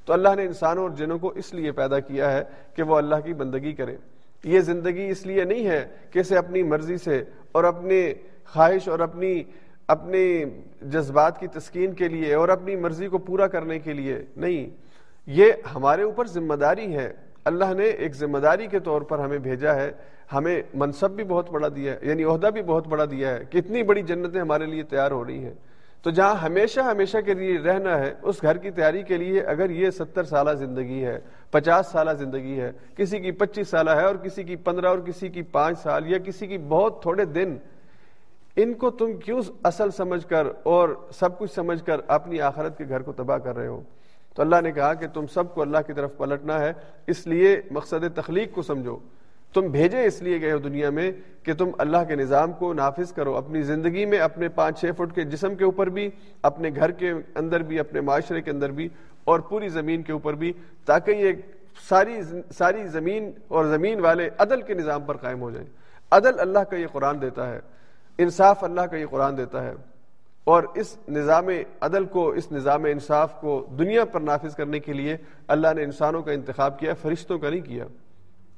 تو 0.05 0.13
اللہ 0.13 0.29
نے 0.35 0.43
انسانوں 0.43 0.83
اور 0.83 0.91
جنوں 0.91 1.19
کو 1.19 1.27
اس 1.27 1.53
لیے 1.53 1.71
پیدا 1.71 1.99
کیا 1.99 2.31
ہے 2.31 2.43
کہ 2.75 2.83
وہ 2.83 2.95
اللہ 2.95 3.15
کی 3.25 3.33
بندگی 3.33 3.73
کرے۔ 3.73 3.95
یہ 4.43 4.59
زندگی 4.59 5.09
اس 5.09 5.25
لیے 5.25 5.43
نہیں 5.43 5.67
ہے 5.67 5.87
کہ 6.11 6.19
اسے 6.19 6.37
اپنی 6.37 6.63
مرضی 6.63 6.97
سے 6.97 7.23
اور 7.51 7.63
اپنے 7.63 8.13
خواہش 8.53 8.87
اور 8.87 8.99
اپنی، 8.99 9.43
اپنے 9.87 10.45
جذبات 10.81 11.39
کی 11.39 11.47
تسکین 11.47 11.93
کے 11.93 12.07
لیے 12.07 12.33
اور 12.33 12.49
اپنی 12.49 12.75
مرضی 12.75 13.07
کو 13.07 13.17
پورا 13.17 13.47
کرنے 13.47 13.79
کے 13.79 13.93
لیے، 13.93 14.25
نہیں۔ 14.35 14.88
یہ 15.29 15.53
ہمارے 15.75 16.03
اوپر 16.03 16.27
ذمہ 16.27 16.53
داری 16.53 16.97
ہے۔ 16.97 17.13
اللہ 17.45 17.73
نے 17.77 17.85
ایک 17.85 18.15
ذمہ 18.15 18.37
داری 18.37 18.67
کے 18.67 18.79
طور 18.79 19.01
پر 19.01 19.19
ہمیں 19.19 19.37
بھیجا 19.37 19.75
ہے۔ 19.75 19.91
ہمیں 20.33 20.61
منصب 20.73 21.11
بھی 21.11 21.23
بہت 21.23 21.49
بڑا 21.49 21.67
دیا 21.75 21.93
ہے 21.93 21.97
یعنی 22.01 22.23
عہدہ 22.23 22.47
بھی 22.53 22.61
بہت 22.61 22.87
بڑا 22.87 23.05
دیا 23.05 23.33
ہے 23.33 23.43
کتنی 23.49 23.83
بڑی 23.83 24.01
جنتیں 24.01 24.41
ہمارے 24.41 24.65
لیے 24.65 24.83
تیار 24.83 25.11
ہو 25.11 25.25
رہی 25.25 25.43
ہیں۔ 25.43 25.53
تو 26.01 26.09
جہاں 26.09 26.35
ہمیشہ 26.35 26.79
ہمیشہ 26.79 27.17
کے 27.25 27.33
لیے 27.33 27.57
رہنا 27.57 27.99
ہے، 27.99 28.13
اس 28.21 28.41
گھر 28.41 28.57
کی 28.57 28.71
تیاری 28.71 29.03
کے 29.03 29.17
لیے 29.17 29.41
اگر 29.41 29.69
یہ 29.69 29.89
ستر 29.89 30.23
سالہ 30.23 30.51
زندگی 30.51 31.05
ہے، 31.05 31.19
پچاس 31.51 31.87
سالہ 31.87 32.11
زندگی 32.11 32.59
ہے، 32.59 32.71
کسی 32.97 33.19
کی 33.19 33.31
پچیس 33.31 33.69
سالہ 33.69 33.89
ہے 33.89 34.05
اور 34.05 34.15
کسی 34.15 34.43
کی 34.43 34.55
پندرہ 34.55 34.87
اور 34.87 34.99
کسی 34.99 35.29
کی 35.29 35.41
پانچ 35.41 35.79
سال 35.79 36.11
یا 36.11 36.17
کسی 36.17 36.47
کی 36.47 36.57
بہت 36.57 37.01
تھوڑے 37.01 37.25
دن، 37.25 37.57
ان 38.55 38.73
کو 38.73 38.89
تم 38.89 39.13
کیوں 39.13 39.41
اصل 39.63 39.91
سمجھ 39.91 40.27
کر 40.27 40.47
اور 40.63 40.89
سب 41.11 41.39
کچھ 41.39 41.51
سمجھ 41.51 41.83
کر 41.83 42.01
اپنی 42.07 42.41
آخرت 42.41 42.77
کے 42.77 42.83
گھر 42.89 43.01
کو 43.01 43.11
تباہ 43.11 43.37
کر 43.37 43.55
رہے 43.55 43.67
ہو؟ 43.67 43.81
تو 44.35 44.41
اللہ 44.41 44.61
نے 44.63 44.71
کہا 44.71 44.93
کہ 44.93 45.07
تم 45.07 45.25
سب 45.27 45.53
کو 45.53 45.61
اللہ 45.61 45.77
کی 45.87 45.93
طرف 45.93 46.17
پلٹنا 46.17 46.59
ہے، 46.59 46.73
اس 47.07 47.27
لیے 47.27 47.61
مقصد 47.71 48.05
تخلیق 48.15 48.53
کو 48.53 48.61
سمجھو۔ 48.61 48.97
تم 49.53 49.67
بھیجے 49.67 50.05
اس 50.05 50.21
لیے 50.21 50.41
گئے 50.41 50.51
ہو 50.51 50.57
دنیا 50.57 50.89
میں 50.89 51.11
کہ 51.43 51.53
تم 51.53 51.69
اللہ 51.77 51.97
کے 52.07 52.15
نظام 52.15 52.51
کو 52.53 52.73
نافذ 52.73 53.13
کرو، 53.13 53.35
اپنی 53.37 53.61
زندگی 53.61 54.05
میں 54.05 54.19
اپنے 54.19 54.49
پانچ 54.49 54.79
چھ 54.79 54.85
فٹ 54.97 55.15
کے 55.15 55.23
جسم 55.23 55.55
کے 55.55 55.63
اوپر 55.63 55.89
بھی، 55.89 56.09
اپنے 56.41 56.69
گھر 56.75 56.91
کے 56.91 57.11
اندر 57.35 57.63
بھی، 57.63 57.79
اپنے 57.79 58.01
معاشرے 58.01 58.41
کے 58.41 58.51
اندر 58.51 58.71
بھی 58.71 58.87
اور 59.23 59.39
پوری 59.39 59.69
زمین 59.69 60.03
کے 60.03 60.11
اوپر 60.11 60.33
بھی، 60.33 60.53
تاکہ 60.85 61.11
یہ 61.11 61.33
ساری 61.89 62.21
ساری 62.57 62.87
زمین 62.87 63.31
اور 63.47 63.65
زمین 63.65 63.99
والے 63.99 64.29
عدل 64.37 64.61
کے 64.61 64.73
نظام 64.73 65.01
پر 65.01 65.17
قائم 65.17 65.41
ہو 65.41 65.51
جائیں۔ 65.51 65.67
عدل 66.11 66.39
اللہ 66.39 66.59
کا 66.59 66.77
یہ 66.77 66.87
قرآن 66.91 67.21
دیتا 67.21 67.49
ہے، 67.49 67.59
انصاف 68.17 68.63
اللہ 68.63 68.81
کا 68.81 68.97
یہ 68.97 69.05
قرآن 69.09 69.37
دیتا 69.37 69.63
ہے۔ 69.63 69.73
اور 70.49 70.63
اس 70.75 70.97
نظام 71.07 71.47
عدل 71.81 72.05
کو، 72.05 72.29
اس 72.29 72.51
نظام 72.51 72.83
انصاف 72.83 73.39
کو 73.41 73.65
دنیا 73.79 74.05
پر 74.05 74.21
نافذ 74.21 74.55
کرنے 74.55 74.79
کے 74.79 74.93
لیے 74.93 75.17
اللہ 75.47 75.73
نے 75.75 75.83
انسانوں 75.83 76.21
کا 76.21 76.31
انتخاب 76.31 76.79
کیا، 76.79 76.93
فرشتوں 76.93 77.39
کا 77.39 77.49
نہیں 77.49 77.61
کیا 77.61 77.85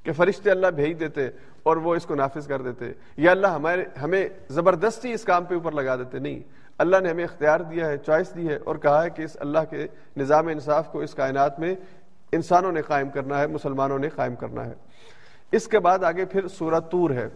کہ 0.03 0.11
فرشتے 0.11 0.51
اللہ 0.51 0.67
بھیج 0.67 0.99
دیتے 0.99 1.27
اور 1.63 1.77
وہ 1.77 1.95
اس 1.95 2.05
کو 2.05 2.15
نافذ 2.15 2.47
کر 2.47 2.61
دیتے 2.61 2.85
یا 3.17 3.31
اللہ 3.31 3.47
ہمارے، 3.47 3.85
ہمیں 4.01 4.27
زبردستی 4.49 5.13
اس 5.13 5.23
کام 5.23 5.45
پہ 5.45 5.55
اوپر 5.55 5.71
لگا 5.71 5.95
دیتے، 5.95 6.19
نہیں، 6.19 6.39
اللہ 6.77 6.97
نے 7.03 7.09
ہمیں 7.09 7.23
اختیار 7.23 7.59
دیا 7.59 7.87
ہے، 7.87 7.97
چوائس 7.97 8.35
دی 8.35 8.47
ہے 8.47 8.57
اور 8.63 8.75
کہا 8.75 9.03
ہے 9.03 9.09
کہ 9.09 9.21
اس 9.21 9.37
اللہ 9.39 9.69
کے 9.69 9.87
نظام 10.17 10.47
انصاف 10.47 10.91
کو 10.91 10.99
اس 10.99 11.13
کائنات 11.15 11.59
میں 11.59 11.75
انسانوں 12.31 12.71
نے 12.71 12.81
قائم 12.81 13.09
کرنا 13.09 13.39
ہے، 13.39 13.47
مسلمانوں 13.47 13.99
نے 13.99 14.09
قائم 14.09 14.35
کرنا 14.35 14.65
ہے۔ 14.65 14.73
اس 15.51 15.67
کے 15.67 15.79
بعد 15.79 16.03
آگے 16.03 16.25
پھر 16.25 16.47
سورہ 16.47 16.79
تور 16.79 17.09
ہے۔ 17.09 17.27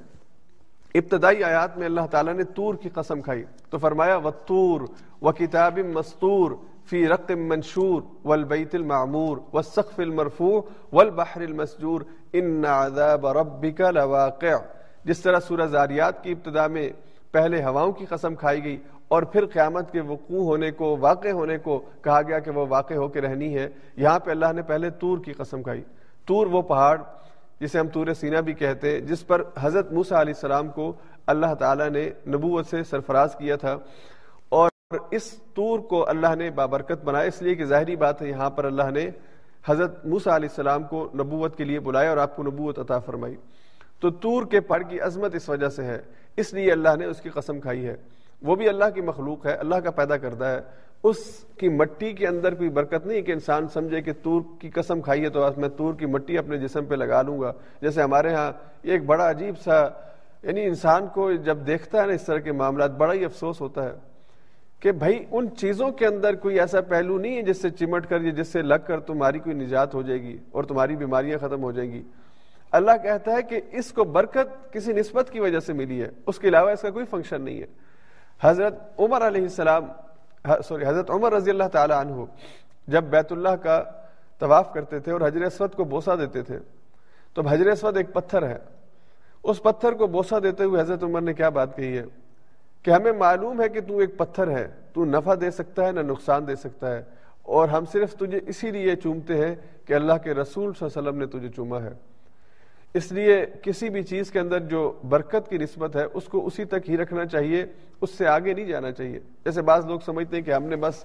ابتدائی 0.95 1.43
آیات 1.43 1.77
میں 1.77 1.85
اللہ 1.85 2.05
تعالیٰ 2.11 2.33
نے 2.33 2.43
تور 2.43 2.75
کی 2.75 2.89
قسم 2.89 3.21
کھائی۔ 3.21 3.43
تو 3.69 3.77
فرمایا 3.77 4.17
و 4.17 4.31
تور 4.31 4.81
و 5.21 5.31
کتاب 5.31 5.79
مستور 5.79 6.51
فی 6.89 7.07
رقت 7.07 7.31
منشور 7.31 8.01
والبیت 8.25 8.75
المعمور 8.75 9.37
والسقف 9.53 9.99
المرفوع 9.99 10.61
والبحر 10.93 11.41
المسجور 11.41 12.01
ان 12.33 12.65
عذاب 12.65 13.27
ربک 13.27 13.81
لواقع۔ 13.81 14.55
جس 15.03 15.19
طرح 15.19 15.39
سورہ 15.39 15.65
زاریات 15.65 16.23
کی 16.23 16.31
ابتدا 16.31 16.67
میں 16.67 16.89
پہلے 17.31 17.63
ہواؤں 17.63 17.91
کی 17.91 18.05
قسم 18.05 18.35
کھائی 18.35 18.63
گئی 18.63 18.77
اور 19.07 19.23
پھر 19.23 19.45
قیامت 19.45 19.91
کے 19.91 20.01
وقوع 20.01 20.43
ہونے 20.43 20.71
کو، 20.71 20.97
واقع 20.99 21.27
ہونے 21.27 21.57
کو 21.57 21.85
کہا 22.01 22.21
گیا 22.21 22.39
کہ 22.39 22.51
وہ 22.51 22.65
واقع 22.69 22.93
ہو 22.93 23.07
کے 23.07 23.21
رہنی 23.21 23.57
ہے، 23.57 23.69
یہاں 23.97 24.19
پہ 24.19 24.31
اللہ 24.31 24.53
نے 24.55 24.61
پہلے 24.61 24.89
تور 24.89 25.17
کی 25.17 25.33
قسم 25.33 25.63
کھائی۔ 25.63 25.83
تور 26.25 26.47
وہ 26.47 26.61
پہاڑ 26.61 27.01
جسے 27.59 27.79
ہم 27.79 27.87
تور 27.87 28.07
سینا 28.13 28.39
بھی 28.39 28.53
کہتے 28.53 28.91
ہیں، 28.91 28.99
جس 28.99 29.27
پر 29.27 29.41
حضرت 29.59 29.91
موسا 29.91 30.21
علیہ 30.21 30.33
السلام 30.33 30.67
کو 30.67 30.93
اللہ 31.27 31.53
تعالیٰ 31.59 31.89
نے 31.89 32.09
نبوت 32.27 32.65
سے 32.65 32.83
سرفراز 32.83 33.35
کیا 33.35 33.55
تھا۔ 33.55 33.77
اور 34.49 34.69
اس 35.11 35.31
تور 35.53 35.79
کو 35.79 36.09
اللہ 36.09 36.35
نے 36.35 36.51
بابرکت 36.51 37.03
بنایا۔ 37.03 37.25
اس 37.25 37.41
لیے 37.41 37.55
کہ 37.55 37.65
ظاہری 37.65 37.95
بات 37.95 38.21
ہے، 38.21 38.29
یہاں 38.29 38.49
پر 38.49 38.65
اللہ 38.65 38.91
نے 38.91 39.09
حضرت 39.65 40.05
موسا 40.05 40.35
علیہ 40.35 40.49
السلام 40.49 40.83
کو 40.83 41.09
نبوت 41.15 41.57
کے 41.57 41.63
لیے 41.63 41.79
بلایا 41.79 42.09
اور 42.09 42.17
آپ 42.17 42.35
کو 42.35 42.43
نبوت 42.43 42.79
عطا 42.79 42.99
فرمائی۔ 42.99 43.35
تو 43.99 44.09
تور 44.09 44.45
کے 44.45 44.59
پڑ 44.59 44.81
کی 44.81 44.99
عظمت 44.99 45.35
اس 45.35 45.49
وجہ 45.49 45.69
سے 45.69 45.83
ہے۔ 45.83 46.01
اس 46.37 46.53
لیے 46.53 46.71
اللہ 46.71 46.95
نے 46.99 47.05
اس 47.05 47.21
کی 47.21 47.29
قسم 47.29 47.59
کھائی 47.59 47.87
ہے۔ 47.87 47.95
وہ 48.41 48.55
بھی 48.55 48.69
اللہ 48.69 48.85
کی 48.95 49.01
مخلوق 49.01 49.45
ہے، 49.45 49.53
اللہ 49.53 49.75
کا 49.75 49.91
پیدا 49.91 50.17
کردہ 50.17 50.45
ہے۔ 50.45 50.59
اس 51.09 51.17
کی 51.57 51.69
مٹی 51.69 52.11
کے 52.13 52.27
اندر 52.27 52.53
کوئی 52.53 52.69
برکت 52.69 53.05
نہیں 53.05 53.21
کہ 53.21 53.31
انسان 53.31 53.67
سمجھے 53.67 54.01
کہ 54.01 54.11
تور 54.23 54.41
کی 54.59 54.69
قسم 54.69 55.01
کھائی 55.01 55.23
ہے 55.23 55.29
تو 55.29 55.47
میں 55.57 55.69
تور 55.69 55.93
کی 55.93 56.05
مٹی 56.05 56.37
اپنے 56.37 56.57
جسم 56.57 56.85
پہ 56.85 56.95
لگا 56.95 57.21
لوں 57.21 57.39
گا۔ 57.41 57.51
جیسے 57.81 58.01
ہمارے 58.01 58.33
ہاں 58.33 58.51
ایک 58.83 59.05
بڑا 59.05 59.29
عجیب 59.29 59.57
سا 59.57 59.83
یعنی 60.43 60.63
انسان 60.65 61.07
کو 61.07 61.31
جب 61.43 61.65
دیکھتا 61.67 62.01
ہے 62.01 62.07
نا 62.07 62.13
اس 62.13 62.23
طرح 62.23 62.39
کے 62.39 62.51
معاملات، 62.51 62.91
بڑا 62.91 63.13
ہی 63.13 63.25
افسوس 63.25 63.61
ہوتا 63.61 63.83
ہے 63.83 63.93
کہ 64.79 64.91
بھائی 64.91 65.23
ان 65.31 65.47
چیزوں 65.57 65.89
کے 65.91 66.05
اندر 66.07 66.35
کوئی 66.35 66.59
ایسا 66.59 66.81
پہلو 66.81 67.17
نہیں 67.17 67.35
ہے 67.37 67.41
جس 67.41 67.61
سے 67.61 67.69
چمٹ 67.69 68.07
کر 68.07 68.21
یا 68.21 68.31
جس 68.31 68.47
سے 68.47 68.61
لگ 68.61 68.85
کر 68.87 68.99
تمہاری 68.99 69.39
کوئی 69.39 69.55
نجات 69.55 69.93
ہو 69.95 70.01
جائے 70.01 70.21
گی 70.21 70.37
اور 70.51 70.63
تمہاری 70.63 70.95
بیماریاں 70.95 71.37
ختم 71.37 71.63
ہو 71.63 71.71
جائیں 71.71 71.91
گی۔ 71.91 72.01
اللہ 72.71 72.97
کہتا 73.03 73.31
ہے 73.31 73.41
کہ 73.41 73.61
اس 73.71 73.91
کو 73.91 74.03
برکت 74.03 74.73
کسی 74.73 74.93
نسبت 74.93 75.29
کی 75.31 75.39
وجہ 75.39 75.59
سے 75.59 75.73
ملی 75.73 76.01
ہے، 76.01 76.09
اس 76.27 76.39
کے 76.39 76.47
علاوہ 76.47 76.71
اس 76.71 76.81
کا 76.81 76.89
کوئی 76.89 77.05
فنکشن 77.05 77.41
نہیں 77.41 77.59
ہے۔ 77.61 77.67
حضرت 78.41 78.99
عمر 78.99 79.27
علیہ 79.27 79.41
السلام 79.41 79.85
سوری، 80.67 80.85
حضرت 80.85 81.09
عمر 81.11 81.33
رضی 81.33 81.49
اللہ 81.49 81.67
تعالی 81.71 81.93
عنہ 81.93 82.25
جب 82.87 83.03
بیت 83.03 83.31
اللہ 83.31 83.55
کا 83.61 83.83
طواف 84.39 84.73
کرتے 84.73 84.99
تھے 84.99 85.11
اور 85.11 85.21
حجر 85.21 85.41
اسود 85.41 85.73
کو 85.75 85.83
بوسا 85.83 86.15
دیتے 86.15 86.41
تھے، 86.41 86.59
تو 87.33 87.41
حجر 87.41 87.67
اسود 87.67 87.97
ایک 87.97 88.13
پتھر 88.13 88.47
ہے۔ 88.47 88.57
اس 89.43 89.63
پتھر 89.63 89.93
کو 89.93 90.07
بوسا 90.07 90.39
دیتے 90.43 90.63
ہوئے 90.63 90.81
حضرت 90.81 91.03
عمر 91.03 91.21
نے 91.21 91.33
کیا 91.33 91.49
بات 91.49 91.75
کہی 91.75 91.97
ہے؟ 91.97 92.03
کہ 92.83 92.91
ہمیں 92.91 93.11
معلوم 93.11 93.61
ہے 93.61 93.69
کہ 93.69 93.81
تو 93.81 93.97
ایک 93.99 94.17
پتھر 94.17 94.47
ہے، 94.47 94.67
تو 94.93 95.05
نفع 95.05 95.33
دے 95.41 95.51
سکتا 95.51 95.85
ہے 95.85 95.91
نہ 95.91 95.99
نقصان 95.99 96.47
دے 96.47 96.55
سکتا 96.55 96.95
ہے، 96.95 97.03
اور 97.41 97.69
ہم 97.69 97.85
صرف 97.91 98.15
تجھے 98.15 98.39
اسی 98.47 98.71
لیے 98.71 98.95
چومتے 98.95 99.37
ہیں 99.37 99.55
کہ 99.85 99.93
اللہ 99.93 100.13
کے 100.23 100.33
رسول 100.33 100.73
صلی 100.73 100.87
اللہ 100.87 100.99
علیہ 100.99 101.09
وسلم 101.09 101.17
نے 101.19 101.25
تجھے 101.25 101.49
چوما 101.55 101.83
ہے۔ 101.83 101.93
اس 102.97 103.11
لیے 103.11 103.45
کسی 103.61 103.89
بھی 103.89 104.03
چیز 104.03 104.31
کے 104.31 104.39
اندر 104.39 104.59
جو 104.71 104.81
برکت 105.09 105.49
کی 105.49 105.57
نسبت 105.57 105.95
ہے، 105.95 106.03
اس 106.13 106.25
کو 106.25 106.45
اسی 106.45 106.65
تک 106.65 106.89
ہی 106.89 106.97
رکھنا 106.97 107.25
چاہیے، 107.25 107.65
اس 108.01 108.09
سے 108.17 108.27
آگے 108.27 108.53
نہیں 108.53 108.65
جانا 108.65 108.91
چاہیے۔ 108.91 109.19
جیسے 109.45 109.61
بعض 109.61 109.85
لوگ 109.85 109.99
سمجھتے 110.05 110.35
ہیں 110.35 110.43
کہ 110.43 110.51
ہم 110.51 110.63
نے 110.63 110.75
بس 110.75 111.03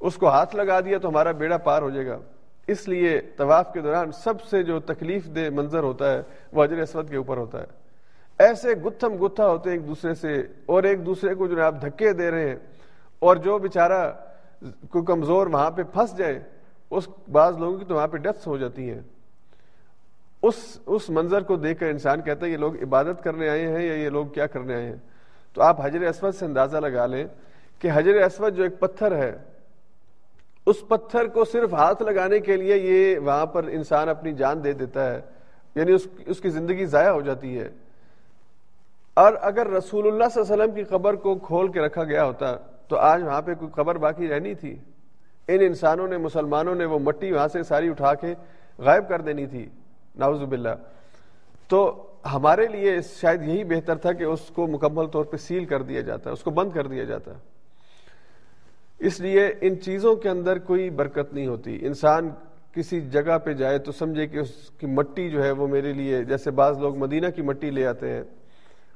اس 0.00 0.16
کو 0.16 0.28
ہاتھ 0.28 0.54
لگا 0.56 0.80
دیا 0.80 0.98
تو 0.98 1.08
ہمارا 1.08 1.32
بیڑا 1.32 1.56
پار 1.58 1.82
ہو 1.82 1.90
جائے 1.90 2.06
گا۔ 2.06 2.18
اس 2.68 2.86
لیے 2.88 3.20
طواف 3.36 3.72
کے 3.72 3.80
دوران 3.80 4.12
سب 4.12 4.42
سے 4.42 4.62
جو 4.62 4.78
تکلیف 4.82 5.26
دہ 5.34 5.48
منظر 5.54 5.82
ہوتا 5.82 6.12
ہے، 6.12 6.22
وہ 6.52 6.64
حجر 6.64 6.78
اسود 6.82 7.10
کے 7.10 7.16
اوپر 7.16 7.36
ہوتا 7.36 7.60
ہے۔ 7.60 7.66
ایسے 8.38 8.74
گتھم 8.84 9.16
گتھا 9.24 9.48
ہوتے 9.48 9.70
ہیں 9.70 9.76
ایک 9.76 9.86
دوسرے 9.88 10.14
سے، 10.14 10.36
اور 10.66 10.82
ایک 10.82 11.04
دوسرے 11.06 11.34
کو 11.34 11.46
جو 11.46 11.56
ہے 11.56 11.62
آپ 11.62 11.82
دھکے 11.82 12.12
دے 12.12 12.30
رہے 12.30 12.48
ہیں، 12.48 12.56
اور 13.18 13.36
جو 13.36 13.58
بیچارہ 13.58 14.00
کوئی 14.90 15.04
کمزور 15.04 15.46
وہاں 15.46 15.70
پہ 15.70 15.82
پھنس 15.82 16.16
جائے، 16.18 16.38
اس 16.90 17.08
بعض 17.32 17.58
لوگوں 17.58 17.78
کی 17.78 17.84
تو 17.84 17.94
وہاں 17.94 18.08
پہ 18.08 18.16
ڈیتھس 18.16 18.46
ہو 18.46 18.56
جاتی 18.56 18.90
ہیں۔ 18.90 19.00
اس 20.46 20.78
اس 20.86 21.10
منظر 21.10 21.40
کو 21.40 21.56
دیکھ 21.56 21.80
کر 21.80 21.86
انسان 21.86 22.20
کہتا 22.20 22.46
ہے 22.46 22.50
یہ 22.50 22.56
لوگ 22.56 22.82
عبادت 22.82 23.24
کرنے 23.24 23.48
آئے 23.48 23.68
ہیں 23.68 23.86
یا 23.86 23.94
یہ 23.94 24.08
لوگ 24.08 24.26
کیا 24.26 24.46
کرنے 24.46 24.74
آئے 24.74 24.84
ہیں؟ 24.84 24.96
تو 25.52 25.62
آپ 25.62 25.86
حجر 25.86 26.02
اسود 26.02 26.34
سے 26.34 26.44
اندازہ 26.44 26.76
لگا 26.76 27.06
لیں 27.06 27.24
کہ 27.78 27.90
حجر 27.94 28.14
اسود 28.14 28.56
جو 28.56 28.62
ایک 28.62 28.80
پتھر 28.80 29.16
ہے، 29.16 29.32
اس 30.66 30.88
پتھر 30.88 31.26
کو 31.26 31.44
صرف 31.44 31.74
ہاتھ 31.74 32.02
لگانے 32.02 32.38
کے 32.38 32.56
لیے 32.56 32.76
یہ 32.76 33.18
وہاں 33.18 33.46
پر 33.46 33.64
انسان 33.64 34.08
اپنی 34.08 34.32
جان 34.32 34.64
دے 34.64 34.72
دیتا 34.72 35.14
ہے 35.14 35.20
یعنی 35.74 35.92
اس 35.92 36.06
اس 36.26 36.40
کی 36.40 36.48
زندگی 36.48 36.86
ضائع 36.86 37.10
ہو 37.10 37.20
جاتی 37.20 37.58
ہے۔ 37.58 37.68
اور 39.14 39.32
اگر 39.40 39.66
رسول 39.66 40.06
اللہ 40.06 40.24
صلی 40.32 40.42
اللہ 40.42 40.54
علیہ 40.54 40.64
وسلم 40.64 40.74
کی 40.74 40.84
قبر 40.84 41.14
کو 41.14 41.34
کھول 41.34 41.72
کے 41.72 41.80
رکھا 41.80 42.04
گیا 42.04 42.24
ہوتا 42.24 42.56
تو 42.88 42.96
آج 42.96 43.22
وہاں 43.22 43.42
پہ 43.42 43.54
کوئی 43.54 43.70
قبر 43.70 43.94
باقی 43.94 44.28
رہنی 44.28 44.54
تھی۔ 44.54 44.78
ان 45.48 45.60
انسانوں 45.60 46.08
نے، 46.08 46.16
مسلمانوں 46.16 46.74
نے 46.74 46.84
وہ 46.84 46.98
مٹی 46.98 47.32
وہاں 47.32 47.48
سے 47.48 47.62
ساری 47.62 47.88
اٹھا 47.88 48.14
کے 48.14 48.34
غائب 48.78 49.08
کر 49.08 49.20
دینی 49.20 49.46
تھی۔ 49.46 49.68
ناوز 50.14 50.42
باللہ۔ 50.42 50.74
تو 51.68 52.06
ہمارے 52.32 52.66
لیے 52.66 53.00
شاید 53.20 53.42
یہی 53.42 53.64
بہتر 53.64 53.96
تھا 53.96 54.12
کہ 54.12 54.24
اس 54.24 54.40
کو 54.54 54.66
مکمل 54.66 55.06
طور 55.06 55.24
پہ 55.24 55.36
سیل 55.36 55.64
کر 55.64 55.82
دیا 55.82 56.00
جاتا 56.00 56.30
ہے، 56.30 56.32
اس 56.32 56.42
کو 56.42 56.50
بند 56.50 56.70
کر 56.70 56.86
دیا 56.86 57.04
جاتا 57.04 57.32
اس 58.98 59.20
لیے 59.20 59.52
ان 59.60 59.80
چیزوں 59.80 60.16
کے 60.16 60.28
اندر 60.28 60.58
کوئی 60.58 60.90
برکت 60.90 61.34
نہیں 61.34 61.46
ہوتی۔ 61.46 61.86
انسان 61.86 62.30
کسی 62.72 63.00
جگہ 63.00 63.38
پہ 63.38 63.52
جائے 63.52 63.78
تو 63.78 63.92
سمجھے 63.92 64.26
کہ 64.26 64.38
اس 64.38 64.70
کی 64.78 64.86
مٹی 64.86 65.30
جو 65.30 65.44
ہے 65.44 65.50
وہ 65.50 65.68
میرے 65.68 65.92
لیے، 65.92 66.24
جیسے 66.24 66.50
بعض 66.50 66.78
لوگ 66.78 66.96
مدینہ 66.96 67.26
کی 67.28 67.42
مٹی 67.42 67.70
لے 67.70 67.86
آتے 67.86 68.10
ہیں۔ 68.10 68.22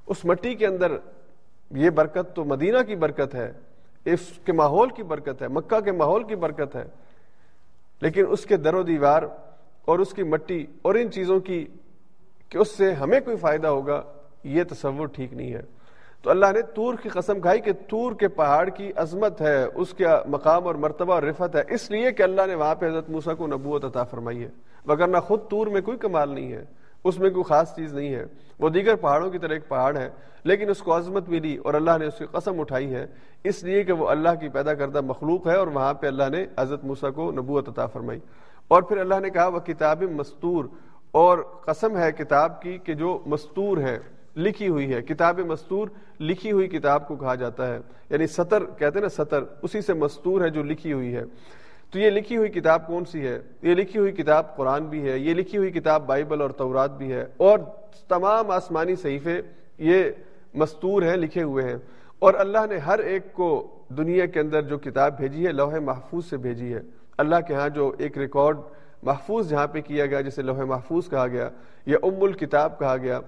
اس 0.07 0.24
مٹی 0.24 0.54
کے 0.54 0.66
اندر 0.66 0.92
یہ 1.70 1.90
برکت 1.90 2.37
تو 2.37 2.44
مدینہ 2.44 2.78
کی 2.87 2.96
برکت 2.96 3.35
ہے، 3.35 3.52
اس 4.04 4.20
کے 4.44 4.52
ماحول 4.52 4.88
کی 4.88 5.02
برکت 5.02 5.42
ہے، 5.42 5.48
مکہ 5.48 5.81
کے 5.81 5.92
ماحول 5.92 6.24
کی 6.24 6.37
برکت 6.37 6.76
ہے۔ 6.76 6.85
لیکن 8.00 8.24
اس 8.28 8.44
کے 8.44 8.57
در 8.57 8.74
و 8.74 8.83
دیوار 8.83 9.22
اور 9.88 9.98
اس 9.98 10.14
کی 10.14 10.22
مٹی 10.22 10.66
اور 10.83 10.94
ان 10.94 11.11
چیزوں 11.11 11.40
کی 11.40 11.66
کہ 12.48 12.59
اس 12.59 12.77
سے 12.77 12.92
ہمیں 12.92 13.20
کوئی 13.20 13.37
فائدہ 13.37 13.66
ہوگا، 13.66 14.03
یہ 14.44 14.62
تصور 14.70 15.07
ٹھیک 15.07 15.33
نہیں 15.33 15.53
ہے۔ 15.55 15.62
تو 16.22 16.31
اللہ 16.31 16.46
نے 16.55 16.62
تور 16.62 16.94
کی 17.03 17.09
قسم 17.09 17.40
کھائی 17.40 17.61
کہ 17.61 17.72
تور 17.72 18.12
کے 18.12 18.29
پہاڑ 18.29 18.68
کی 18.68 18.92
عظمت 18.96 19.40
ہے، 19.40 19.64
اس 19.74 19.94
کا 19.94 20.22
مقام 20.27 20.66
اور 20.66 20.74
مرتبہ 20.74 21.14
اور 21.14 21.22
رفت 21.22 21.57
ہے۔ 21.57 21.62
اس 21.68 21.90
لیے 21.90 22.12
کہ 22.12 22.22
اللہ 22.22 22.42
نے 22.46 22.55
وہاں 22.55 22.74
پہ 22.74 22.87
حضرت 22.87 23.11
موسا 23.11 23.35
کو 23.35 23.46
نبوت 23.46 23.85
عطا 23.85 24.05
فرمائی 24.05 24.42
ہے۔ 24.42 24.48
وگرنہ 24.87 25.18
خود 25.18 25.40
تور 25.51 25.66
میں 25.66 25.81
کوئی 25.81 25.98
کمال 25.98 26.35
نہیں 26.35 26.53
ہے، 26.53 26.64
اس 27.05 27.18
میں 27.18 27.31
کوئی 27.31 27.44
خاص 27.44 27.77
چیز 27.77 27.94
نہیں 27.94 28.14
ہے۔ 28.14 28.24
وہ 28.59 28.68
دیگر 28.68 28.94
پہاڑوں 28.94 29.31
کی 29.31 29.38
طرح 29.38 29.53
ایک 29.53 29.68
پہاڑ 29.68 29.96
ہے، 29.96 30.11
لیکن 30.44 30.70
اس 30.70 30.79
کو 30.79 30.96
عظمت 30.96 31.29
ملی 31.29 31.57
اور 31.57 31.74
اللہ 31.74 31.98
نے 31.98 32.07
اس 32.07 32.18
کی 32.18 32.24
قسم 32.33 32.61
اٹھائی 32.61 32.94
ہے۔ 32.94 33.07
اس 33.44 33.64
لیے 33.64 33.83
کہ 33.85 33.92
وہ 33.92 34.09
اللہ 34.09 34.35
کی 34.40 34.48
پیدا 34.48 34.74
کردہ 34.74 35.01
مخلوق 35.01 35.46
ہے 35.46 35.57
اور 35.57 35.66
وہاں 35.66 35.94
پہ 35.94 36.07
اللہ 36.07 36.29
نے 36.33 36.46
حضرت 36.59 36.85
موسا 36.85 37.11
کو 37.11 37.31
نبوت 37.33 37.68
عطا 37.68 37.87
فرمائی۔ 37.87 38.20
اور 38.68 38.83
پھر 38.83 38.96
اللہ 38.96 39.14
نے 39.22 39.31
کہا، 39.31 39.46
وہ 39.46 39.59
کتاب 39.59 40.02
مستور 40.02 40.64
اور 41.11 41.38
قسم 41.38 41.98
ہے 41.98 42.12
کتاب 42.12 42.62
کی 42.62 42.78
کہ 42.78 42.94
جو 42.94 43.22
مستور 43.26 43.78
ہے، 43.78 43.98
لکھی 44.37 44.68
ہوئی 44.68 44.94
ہے۔ 44.94 45.02
کتاب 45.02 45.38
مستور، 45.38 45.88
لکھی 46.20 46.52
ہوئی 46.52 46.68
کتاب 46.68 47.09
کو 47.09 47.16
کہا 47.16 47.35
جاتا 47.35 47.74
ہے۔ 47.74 47.78
یعنی 48.11 48.26
سطر، 48.26 48.64
کہتے 48.64 48.98
ہیں 48.98 49.00
نا 49.00 49.24
سطر، 49.24 49.44
اسی 49.62 49.81
سے 49.81 49.94
مستور 49.94 50.40
ہے 50.40 50.50
جو 50.50 50.62
لکھی 50.62 50.92
ہوئی 50.92 51.16
ہے۔ 51.16 51.24
تو 51.90 51.98
یہ 51.98 52.11
لکھی 52.11 52.37
ہوئی 52.37 52.48
کتاب 52.48 52.87
کون 52.87 53.04
سی 53.04 53.26
ہے؟ 53.26 53.38
یہ 53.62 53.74
لکھی 53.74 54.00
ہوئی 54.00 54.12
کتاب 54.12 54.57
قرآن 54.57 54.85
بھی 54.85 55.11
ہے، 55.11 55.18
یہ 55.18 55.35
لکھی 55.35 55.59
ہوئی 55.59 55.70
کتاب 55.70 56.07
بائبل 56.07 56.40
اور 56.40 56.50
تورات 56.50 56.98
بھی 56.98 57.12
ہے۔ 57.12 57.26
اور 57.37 57.59
تمام 58.09 58.50
آسمانی 58.50 58.96
صحیفے 58.96 59.40
یہ 59.78 60.04
مستور 60.54 61.02
ہیں، 61.02 61.16
لکھے 61.16 61.42
ہوئے 61.42 61.64
ہیں۔ 61.64 61.76
اور 62.18 62.35
اللہ 62.35 62.66
نے 62.70 62.76
ہر 62.76 62.98
ایک 62.98 63.33
کو 63.33 63.66
دنیا 63.88 64.26
کے 64.26 64.40
اندر 64.40 64.62
جو 64.62 64.78
کتاب 64.78 65.16
بھیجی 65.16 65.46
ہے 65.46 65.52
لوہے 65.52 65.81
محفوظ 65.81 66.24
سے 66.24 66.37
بھیجی 66.37 66.74
ہے۔ 66.74 66.81
اللہ 67.18 67.37
کے 67.46 67.54
ہاں 67.54 67.68
جو 67.68 67.92
ایک 67.98 68.18
ریکارڈ 68.18 68.59
محفوظ 69.02 69.48
جہاں 69.48 69.66
پہ 69.66 69.81
کیا 69.81 70.07
گیا، 70.07 70.20
جسے 70.20 70.42
لوہے 70.42 70.64
محفوظ 70.64 71.11
کہا 71.11 71.26
گیا، 71.26 71.48
یا 71.87 71.98
ام 72.02 72.22
الکتاب 72.22 72.78
کہا 72.78 72.96
گیا، 72.96 73.20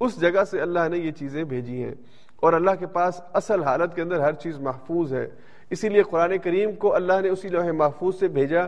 اس 0.00 0.20
جگہ 0.20 0.44
سے 0.50 0.60
اللہ 0.60 0.88
نے 0.88 0.98
یہ 0.98 1.10
چیزیں 1.10 1.44
بھیجی 1.44 1.84
ہیں۔ 1.84 1.94
اور 2.36 2.52
اللہ 2.52 2.70
کے 2.78 2.86
پاس 2.86 3.20
اصل 3.32 3.62
حالت 3.62 3.94
کے 3.94 4.02
اندر 4.02 4.20
ہر 4.20 4.32
چیز 4.32 4.60
محفوظ 4.60 5.14
ہے۔ 5.14 5.28
اسی 5.70 5.88
لیے 5.88 6.02
قرآن 6.02 6.38
کریم 6.38 6.72
کو 6.72 6.94
اللہ 6.94 7.20
نے 7.20 7.28
اسی 7.28 7.48
لوہے 7.48 7.72
محفوظ 7.72 8.18
سے 8.18 8.28
بھیجا۔ 8.28 8.60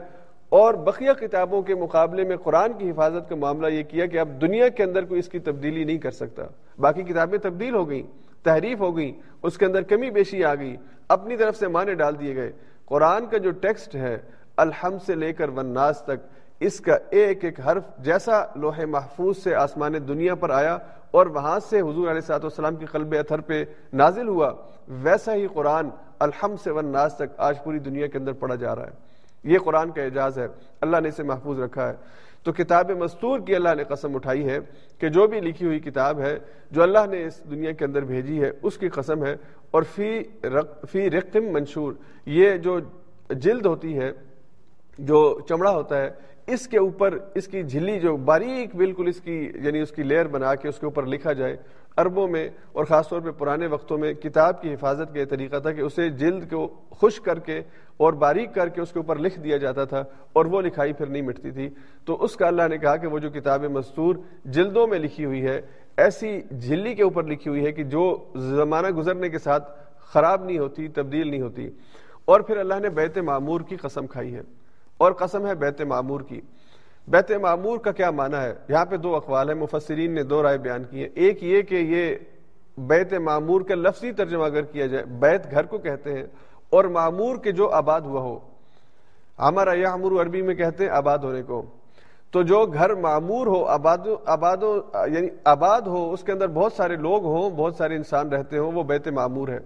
اور 0.49 0.75
بقیہ 0.75 1.13
کتابوں 1.13 1.63
کے 1.63 1.75
مقابلے 1.75 2.25
میں 2.25 2.37
قرآن 2.37 2.73
کی 2.73 2.91
حفاظت 2.91 3.29
کا 3.29 3.37
معاملہ 3.37 3.67
یہ 3.67 3.83
کیا 3.83 4.07
کہ 4.07 4.19
اب 4.19 4.41
دنیا 4.41 4.69
کے 4.69 4.83
اندر 4.83 5.05
کوئی 5.05 5.19
اس 5.21 5.29
کی 5.29 5.39
تبدیلی 5.39 5.85
نہیں 5.85 5.99
کر 5.99 6.11
سکتا۔ 6.11 6.43
باقی 6.79 7.03
کتابیں 7.03 7.39
تبدیل 7.39 7.75
ہو 7.75 7.91
گئیں، 7.91 8.03
تحریف 8.43 8.81
ہو 8.81 8.97
گئی 8.97 9.13
اس 9.43 9.59
کے 9.59 9.65
اندر 9.65 9.83
کمی 9.83 10.11
بیشی 10.11 10.45
آ 10.45 10.55
گئی، 10.55 10.77
اپنی 11.09 11.37
طرف 11.37 11.57
سے 11.57 11.69
معنی 11.69 11.95
ڈال 11.95 12.21
دیے 12.21 12.37
گئے۔ 12.37 12.53
قرآن 12.85 13.27
کا 13.27 13.39
جو 13.39 13.51
ٹیکسٹ 13.51 13.95
ہے 13.95 14.19
الحمد 14.57 14.99
سے 15.07 15.15
لے 15.15 15.33
کر 15.33 15.49
وناس 15.49 16.03
تک، 16.03 16.27
اس 16.61 16.81
کا 16.81 16.97
ایک 17.11 17.45
ایک 17.45 17.61
حرف 17.61 17.83
جیسا 17.99 18.45
لوہے 18.57 18.87
محفوظ 18.87 19.39
سے 19.39 19.55
آسمان 19.55 19.93
دنیا 20.09 20.35
پر 20.35 20.51
آیا 20.51 20.79
اور 21.11 21.27
وہاں 21.27 21.61
سے 21.61 21.81
حضور 21.81 22.09
علیہ 22.09 22.21
سات 22.21 22.45
والسلام 22.45 22.77
کی 22.77 22.87
قلب 22.87 23.15
اتھر 23.19 23.41
پہ 23.41 23.65
نازل 23.93 24.29
ہوا، 24.29 24.53
ویسا 24.89 25.35
ہی 25.35 25.47
قرآن 25.47 25.89
الحمد 26.19 26.57
سے 26.65 26.71
وناس 26.71 27.15
تک 27.15 27.23
آج 27.37 27.65
پوری 27.65 27.79
دنیا 27.79 28.07
کے 28.07 28.19
اندر 28.19 28.33
پڑھا 28.33 28.55
جا 28.55 28.77
رہا 28.77 28.83
ہے۔ 28.83 28.91
یہ 29.45 29.59
قرآن 29.59 29.91
کا 29.91 30.03
اعجاز 30.03 30.39
ہے۔ 30.39 30.47
اللہ 30.81 30.97
نے 31.01 31.09
اسے 31.09 31.23
محفوظ 31.23 31.61
رکھا 31.61 31.89
ہے۔ 31.89 31.95
تو 32.43 32.53
کتاب 32.53 32.91
مستور 32.91 33.41
کی 33.41 33.55
اللہ 33.57 33.75
نے 33.77 33.85
قسم 33.85 34.15
اٹھائی 34.15 34.49
ہے 34.49 34.59
کہ 34.99 35.09
جو 35.09 35.27
بھی 35.27 35.41
لکھی 35.41 35.67
ہوئی 35.67 35.81
کتاب 35.81 36.21
ہے، 36.21 36.39
جو 36.71 36.83
اللہ 36.83 37.07
نے 37.11 37.25
اس 37.25 37.51
دنیا 37.51 37.73
کے 37.73 37.85
اندر 37.85 38.03
بھیجی 38.03 38.43
ہے، 38.43 38.51
اس 38.63 38.79
کی 38.79 38.89
قسم 38.89 39.27
ہے۔ 39.27 39.37
اور 39.71 39.83
فی 39.83 40.23
فی 40.93 41.11
رقم 41.11 41.53
منشور، 41.53 41.93
یہ 42.27 42.57
جو 42.57 42.81
جلد 43.31 43.67
ہوتی 43.67 43.99
ہے 43.99 44.13
جو 44.99 45.41
چمڑا 45.49 45.71
ہوتا 45.71 46.03
ہے، 46.03 46.11
اس 46.47 46.69
کے 46.69 46.79
اوپر 46.79 47.19
اس 47.35 47.49
کی 47.49 47.63
جھلی 47.63 48.01
جو 48.01 48.17
باریک 48.17 48.77
بالکل 48.77 49.09
اس 49.09 49.21
کی 49.21 49.53
یعنی 49.55 49.81
اس 49.81 49.91
کی 49.91 50.03
لیئر 50.03 50.27
بنا 50.27 50.55
کے 50.55 50.69
اس 50.69 50.79
کے 50.79 50.87
اوپر 50.87 51.07
لکھا 51.07 51.33
جائے 51.33 51.57
عربوں 51.97 52.29
میں 52.29 52.51
اور 52.73 52.85
خاص 52.85 53.09
طور 53.09 53.21
پہ 53.21 53.31
پرانے 53.31 53.67
وقتوں 53.67 53.99
میں 53.99 54.13
کتاب 54.13 54.63
کی 54.63 54.75
حفاظت 54.75 55.15
کا 55.15 55.21
یہ 55.21 55.25
طریقہ 55.25 55.57
تھا 55.57 55.73
کہ 55.73 55.81
اسے 55.81 56.11
جلد 56.11 56.51
کو 56.51 56.75
خشک 56.91 57.25
کر 57.25 57.39
کے 57.39 57.61
اور 57.97 58.13
باریک 58.13 58.55
کر 58.55 58.69
کے 58.69 58.81
اس 58.81 58.93
کے 58.93 58.99
اوپر 58.99 59.19
لکھ 59.19 59.41
دیا 59.41 59.57
جاتا 59.57 59.85
تھا 59.85 60.05
اور 60.33 60.45
وہ 60.45 60.61
لکھائی 60.61 60.93
پھر 60.93 61.07
نہیں 61.07 61.23
مٹتی 61.23 61.51
تھی۔ 61.51 61.71
تو 62.05 62.25
اس 62.25 62.37
کا 62.37 62.47
اللہ 62.47 62.69
نے 62.71 62.79
کہا 62.79 62.97
کہ 62.97 63.07
وہ 63.07 63.19
جو 63.19 63.31
کتاب 63.31 63.65
مستور 63.65 64.15
جلدوں 64.45 64.87
میں 64.87 64.99
لکھی 64.99 65.25
ہوئی 65.25 65.47
ہے، 65.47 65.61
ایسی 65.97 66.43
جھلی 66.61 66.95
کے 66.95 67.03
اوپر 67.03 67.25
لکھی 67.25 67.49
ہوئی 67.49 67.67
ہے 67.67 67.73
کہ 67.73 67.83
جو 67.83 68.25
زمانہ 68.37 68.89
گزرنے 68.89 69.29
کے 69.29 69.39
ساتھ 69.39 69.71
خراب 69.99 70.45
نہیں 70.45 70.59
ہوتی، 70.59 70.89
تبدیل 70.89 71.31
نہیں 71.31 71.43
ہوتی۔ 71.43 71.71
اور 72.25 72.41
پھر 72.41 72.57
اللہ 72.57 72.75
نے 72.81 72.89
بیت 72.89 73.19
معمور 73.19 73.61
کی 73.61 73.77
قسم 73.77 74.07
کھائی 74.07 74.35
ہے۔ 74.35 74.43
اور 74.99 75.13
قسم 75.13 75.47
ہے 75.47 75.55
بیت 75.55 75.83
معمور 75.83 76.21
کی۔ 76.21 76.41
بیت 77.09 77.33
معمور 77.33 77.79
کا 77.79 77.93
کیا 77.93 78.11
معنی 78.11 78.37
ہے؟ 78.37 78.55
یہاں 78.69 78.85
پہ 78.85 78.97
دو 78.97 79.17
اقوال 79.17 79.49
ہیں، 79.49 79.57
مفسرین 79.57 80.15
نے 80.15 80.23
دو 80.23 80.43
رائے 80.43 80.59
بیان 80.59 80.85
کی 80.85 81.03
ہیں۔ 81.03 81.09
ایک 81.15 81.43
یہ 81.43 81.63
کہ 81.63 81.75
یہ 81.75 82.17
بیت 82.79 83.13
معمور 83.13 83.61
کا 83.61 83.75
لفظی 83.75 84.13
ترجمہ 84.13 84.45
اگر 84.45 84.63
کیا 84.63 84.87
جائے، 84.87 85.05
بیت 85.05 85.51
گھر 85.51 85.67
کو 85.67 85.79
کہتے 85.79 86.13
ہیں، 86.13 86.27
اور 86.71 86.85
معمور 86.85 87.37
کے 87.37 87.53
جو 87.53 87.69
آباد 87.69 88.01
ہوا 88.01 88.21
ہو۔ 88.21 88.39
ہمارا 89.39 89.73
یہ 89.73 89.87
عربی 89.87 90.43
میں 90.43 90.55
کہتے 90.55 90.85
ہیں 90.85 90.91
آباد 90.91 91.19
ہونے 91.19 91.43
کو۔ 91.43 91.63
تو 92.31 92.43
جو 92.43 92.67
گھر 92.67 92.95
معمور 92.95 93.47
ہو 93.47 93.65
آباد 93.65 93.99
آباد 94.25 94.57
یعنی 95.09 95.29
آباد 95.45 95.81
ہو، 95.81 96.13
اس 96.13 96.23
کے 96.23 96.33
اندر 96.33 96.47
بہت 96.47 96.73
سارے 96.73 96.97
لوگ 96.97 97.25
ہوں، 97.25 97.51
بہت 97.51 97.77
سارے 97.77 97.97
انسان 97.97 98.29
رہتے 98.29 98.59
ہوں، 98.59 98.73
وہ 98.73 98.83
بیت 98.83 99.09
معمور 99.09 99.49
ہے۔ 99.49 99.59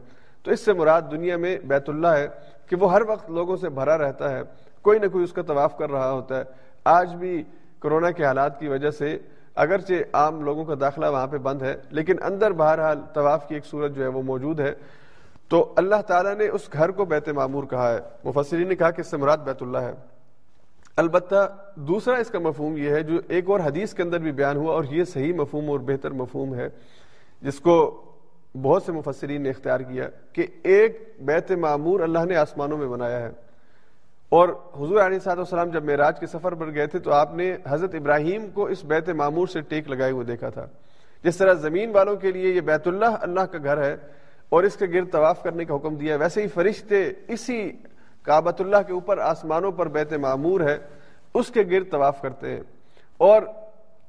تو 0.43 0.51
اس 0.51 0.61
سے 0.61 0.73
مراد 0.73 1.03
دنیا 1.11 1.37
میں 1.37 1.59
بیت 1.59 1.89
اللہ 1.89 2.09
ہے 2.09 2.29
کہ 2.69 2.77
وہ 2.77 2.93
ہر 2.93 3.03
وقت 3.09 3.31
لوگوں 3.31 3.57
سے 3.57 3.69
بھرا 3.69 3.99
رہتا 3.99 4.39
ہے۔ 4.39 4.43
کوئی 4.83 4.99
نہ 4.99 5.07
کوئی 5.07 5.25
اس 5.25 5.33
کا 5.33 5.43
طواف 5.43 5.77
کر 5.77 5.91
رہا 5.91 6.13
ہوتا 6.13 6.39
ہے۔ 6.39 6.43
آج 6.85 7.15
بھی 7.15 7.45
کرونا 7.81 8.11
کے 8.11 8.25
حالات 8.25 8.61
کی 8.61 8.69
وجہ 8.69 8.91
سے 8.91 9.19
اگرچہ 9.55 9.93
عام 10.13 10.45
لوگوں 10.45 10.65
کا 10.65 10.75
داخلہ 10.81 11.07
وہاں 11.07 11.27
پہ 11.27 11.37
بند 11.37 11.63
ہے، 11.63 11.77
لیکن 11.91 12.23
اندر 12.23 12.53
بہرحال 12.53 13.01
طواف 13.15 13.49
کی 13.49 13.55
ایک 13.55 13.67
صورت 13.67 13.95
جو 13.95 14.03
ہے 14.03 14.09
وہ 14.09 14.23
موجود 14.23 14.61
ہے۔ 14.61 14.75
تو 15.49 15.73
اللہ 15.77 16.03
تعالیٰ 16.07 16.35
نے 16.35 16.49
اس 16.49 16.69
گھر 16.73 16.91
کو 16.91 17.05
بیت 17.05 17.29
معمور 17.29 17.65
کہا 17.65 17.95
ہے۔ 17.95 17.99
مفسرین 18.25 18.69
نے 18.69 18.75
کہا 18.75 18.91
کہ 18.91 19.01
اس 19.01 19.07
سے 19.07 19.17
مراد 19.17 19.39
بیت 19.39 19.63
اللہ 19.63 19.79
ہے۔ 19.79 19.93
البتہ 20.97 21.57
دوسرا 21.75 22.17
اس 22.17 22.29
کا 22.29 22.39
مفہوم 22.39 22.77
یہ 22.77 22.91
ہے 22.91 23.03
جو 23.03 23.21
ایک 23.29 23.51
اور 23.51 23.61
حدیث 23.61 23.95
کے 23.95 24.03
اندر 24.03 24.19
بھی 24.19 24.33
بیان 24.33 24.57
ہوا 24.57 24.75
اور 24.75 24.85
یہ 24.91 25.05
صحیح 25.05 25.33
مفہوم 25.33 25.71
اور 25.71 25.81
بہتر 25.81 26.11
مفہوم 26.11 26.55
ہے، 26.55 26.69
جس 27.43 27.61
کو 27.61 28.03
بہت 28.63 28.83
سے 28.83 28.93
مفسرین 28.93 29.43
نے 29.43 29.51
اختیار 29.51 29.81
کیا 29.81 30.09
کہ 30.33 30.47
ایک 30.63 31.15
بیت 31.21 31.53
معمور 31.53 32.01
اللہ 32.01 32.25
نے 32.25 32.37
آسمانوں 32.37 32.79
میں 32.79 32.87
بنایا 32.87 33.21
ہے۔ 33.21 33.31
اور 34.31 34.49
حضور 34.49 35.01
علیہ 35.01 35.19
صاحب 35.19 35.39
السلام 35.39 35.71
جب 35.71 35.85
معراج 35.85 36.21
کے 36.21 36.27
سفر 36.27 36.55
پر 36.55 36.75
گئے 36.75 36.87
تھے 36.87 36.99
تو 36.99 37.13
آپ 37.13 37.35
نے 37.35 37.57
حضرت 37.69 37.95
ابراہیم 37.95 38.51
کو 38.51 38.67
اس 38.67 38.85
بیت 38.85 39.09
معمور 39.09 39.47
سے 39.47 39.61
ٹیک 39.61 39.91
لگائے 39.91 40.13
ہوئے 40.13 40.25
دیکھا 40.25 40.49
تھا۔ 40.49 40.67
جس 41.25 41.37
طرح 41.37 41.53
زمین 41.53 41.91
والوں 41.91 42.17
کے 42.17 42.33
لیے 42.33 42.55
یہ 42.55 42.61
بیت 42.61 42.89
اللہ 42.89 43.07
اللہ 43.07 43.41
کا 43.41 43.59
گھر 43.65 43.83
ہے 43.83 43.97
اور 44.49 44.63
اس 44.63 44.77
کے 44.77 44.87
گرد 44.87 45.13
طواف 45.13 45.43
کرنے 45.43 45.65
کا 45.65 45.77
حکم 45.77 45.95
دیا 45.95 46.15
ہے، 46.15 46.19
ویسے 46.19 46.43
ہی 46.43 46.49
فرشتے 46.49 47.11
اسی 47.29 47.73
کابت 48.23 48.61
اللہ 48.61 48.77
کے 48.87 48.93
اوپر 48.93 49.19
آسمانوں 49.19 49.73
پر 49.73 49.89
بیت 49.89 50.13
معمور 50.13 50.61
ہے، 50.61 50.79
اس 51.35 51.49
کے 51.49 51.63
گرد 51.71 51.91
طواف 51.91 52.21
کرتے 52.21 52.51
ہیں۔ 52.51 52.61
اور 53.17 53.43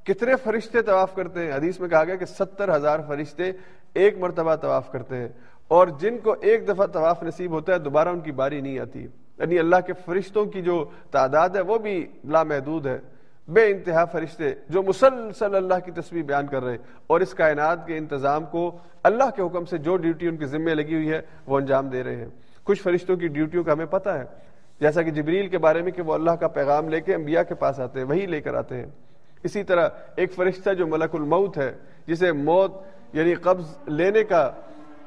کتنے 0.04 0.36
فرشتے 0.36 0.82
طواف 0.82 1.16
کرتے 1.16 1.46
ہیں؟ 1.46 1.52
حدیث 1.52 1.80
میں 1.80 1.90
کہا 1.90 2.04
گیا 2.04 2.16
کہ 2.16 2.26
ستر 2.26 2.76
ہزار 2.76 3.00
فرشتے 3.08 3.44
ایک 3.94 4.18
مرتبہ 4.18 4.56
طواف 4.56 4.92
کرتے 4.92 5.16
ہیں۔ 5.16 5.30
اور 5.68 5.88
جن 5.88 6.18
کو 6.18 6.36
ایک 6.42 6.68
دفعہ 6.68 6.86
طواف 6.86 7.24
نصیب 7.24 7.52
ہوتا 7.52 7.74
ہے، 7.74 7.80
دوبارہ 7.80 8.10
ان 8.10 8.20
کی 8.20 8.32
باری 8.32 8.62
نہیں 8.62 8.80
آتی۔ 8.80 9.08
یعنی 9.42 9.60
اللہ 9.60 9.76
کے 9.86 9.94
فرشتوں 10.06 10.46
کی 10.46 10.62
جو 10.62 10.84
تعداد 11.12 11.50
ہے 11.50 11.62
وہ 11.62 11.78
بھی 11.78 12.06
لامحدود 12.26 12.88
ہے۔ 12.88 13.00
بے 13.48 13.66
انتہا 13.72 14.06
فرشتے 14.06 14.54
جو 14.70 14.84
مسلسل 14.84 15.56
اللہ 15.56 15.80
کی 15.86 15.92
تصویر 15.92 16.24
بیان 16.24 16.48
کر 16.48 16.64
رہے 16.64 16.72
ہیں 16.72 16.84
اور 17.08 17.22
اس 17.22 17.34
کائنات 17.34 17.86
کے 17.88 17.98
انتظام 17.98 18.46
کو 18.46 18.78
اللہ 19.04 19.30
کے 19.36 19.42
حکم 19.42 19.66
سے 19.66 19.78
جو 19.78 19.98
ڈیوٹی 19.98 20.28
ان 20.28 20.38
کی 20.38 20.46
ذمہ 20.46 20.70
لگی 20.70 20.96
ہوئی 20.96 21.12
ہے 21.12 21.22
وہ 21.48 21.58
انجام 21.58 21.88
دے 21.88 22.04
رہے 22.04 22.16
ہیں۔ 22.16 22.30
کچھ 22.64 22.82
فرشتوں 22.82 23.16
کی 23.16 23.28
ڈیوٹیوں 23.28 23.64
کا 23.64 23.74
ہمیں 23.74 23.86
پتہ 23.86 24.10
ہے، 24.10 24.24
جیسا 24.80 25.02
کہ 25.02 25.12
جبریل 25.12 25.48
کے 25.48 25.58
بارے 25.58 25.82
میں 25.82 25.92
کہ 25.92 26.02
وہ 26.02 26.14
اللہ 26.14 26.32
کا 26.32 26.48
پیغام 26.48 26.90
لے 26.90 27.02
کے 27.02 27.16
انبیاء 27.16 27.42
کے 27.42 27.56
پاس 27.56 27.80
آتے 27.80 28.00
ہیں، 28.00 28.08
وہی 28.08 28.26
لے 28.26 28.42
کر 28.42 28.54
آتے 28.54 28.76
ہیں۔ 28.76 28.86
اسی 29.44 29.64
طرح 29.64 29.90
ایک 30.16 30.34
فرشتہ 30.34 30.74
جو 30.74 30.88
ملک 30.88 31.16
الموت 31.16 31.58
ہے، 31.58 31.72
جسے 32.08 32.32
موت 32.32 32.72
یعنی 33.14 33.34
قبض 33.34 33.78
لینے 33.88 34.24
کا 34.24 34.52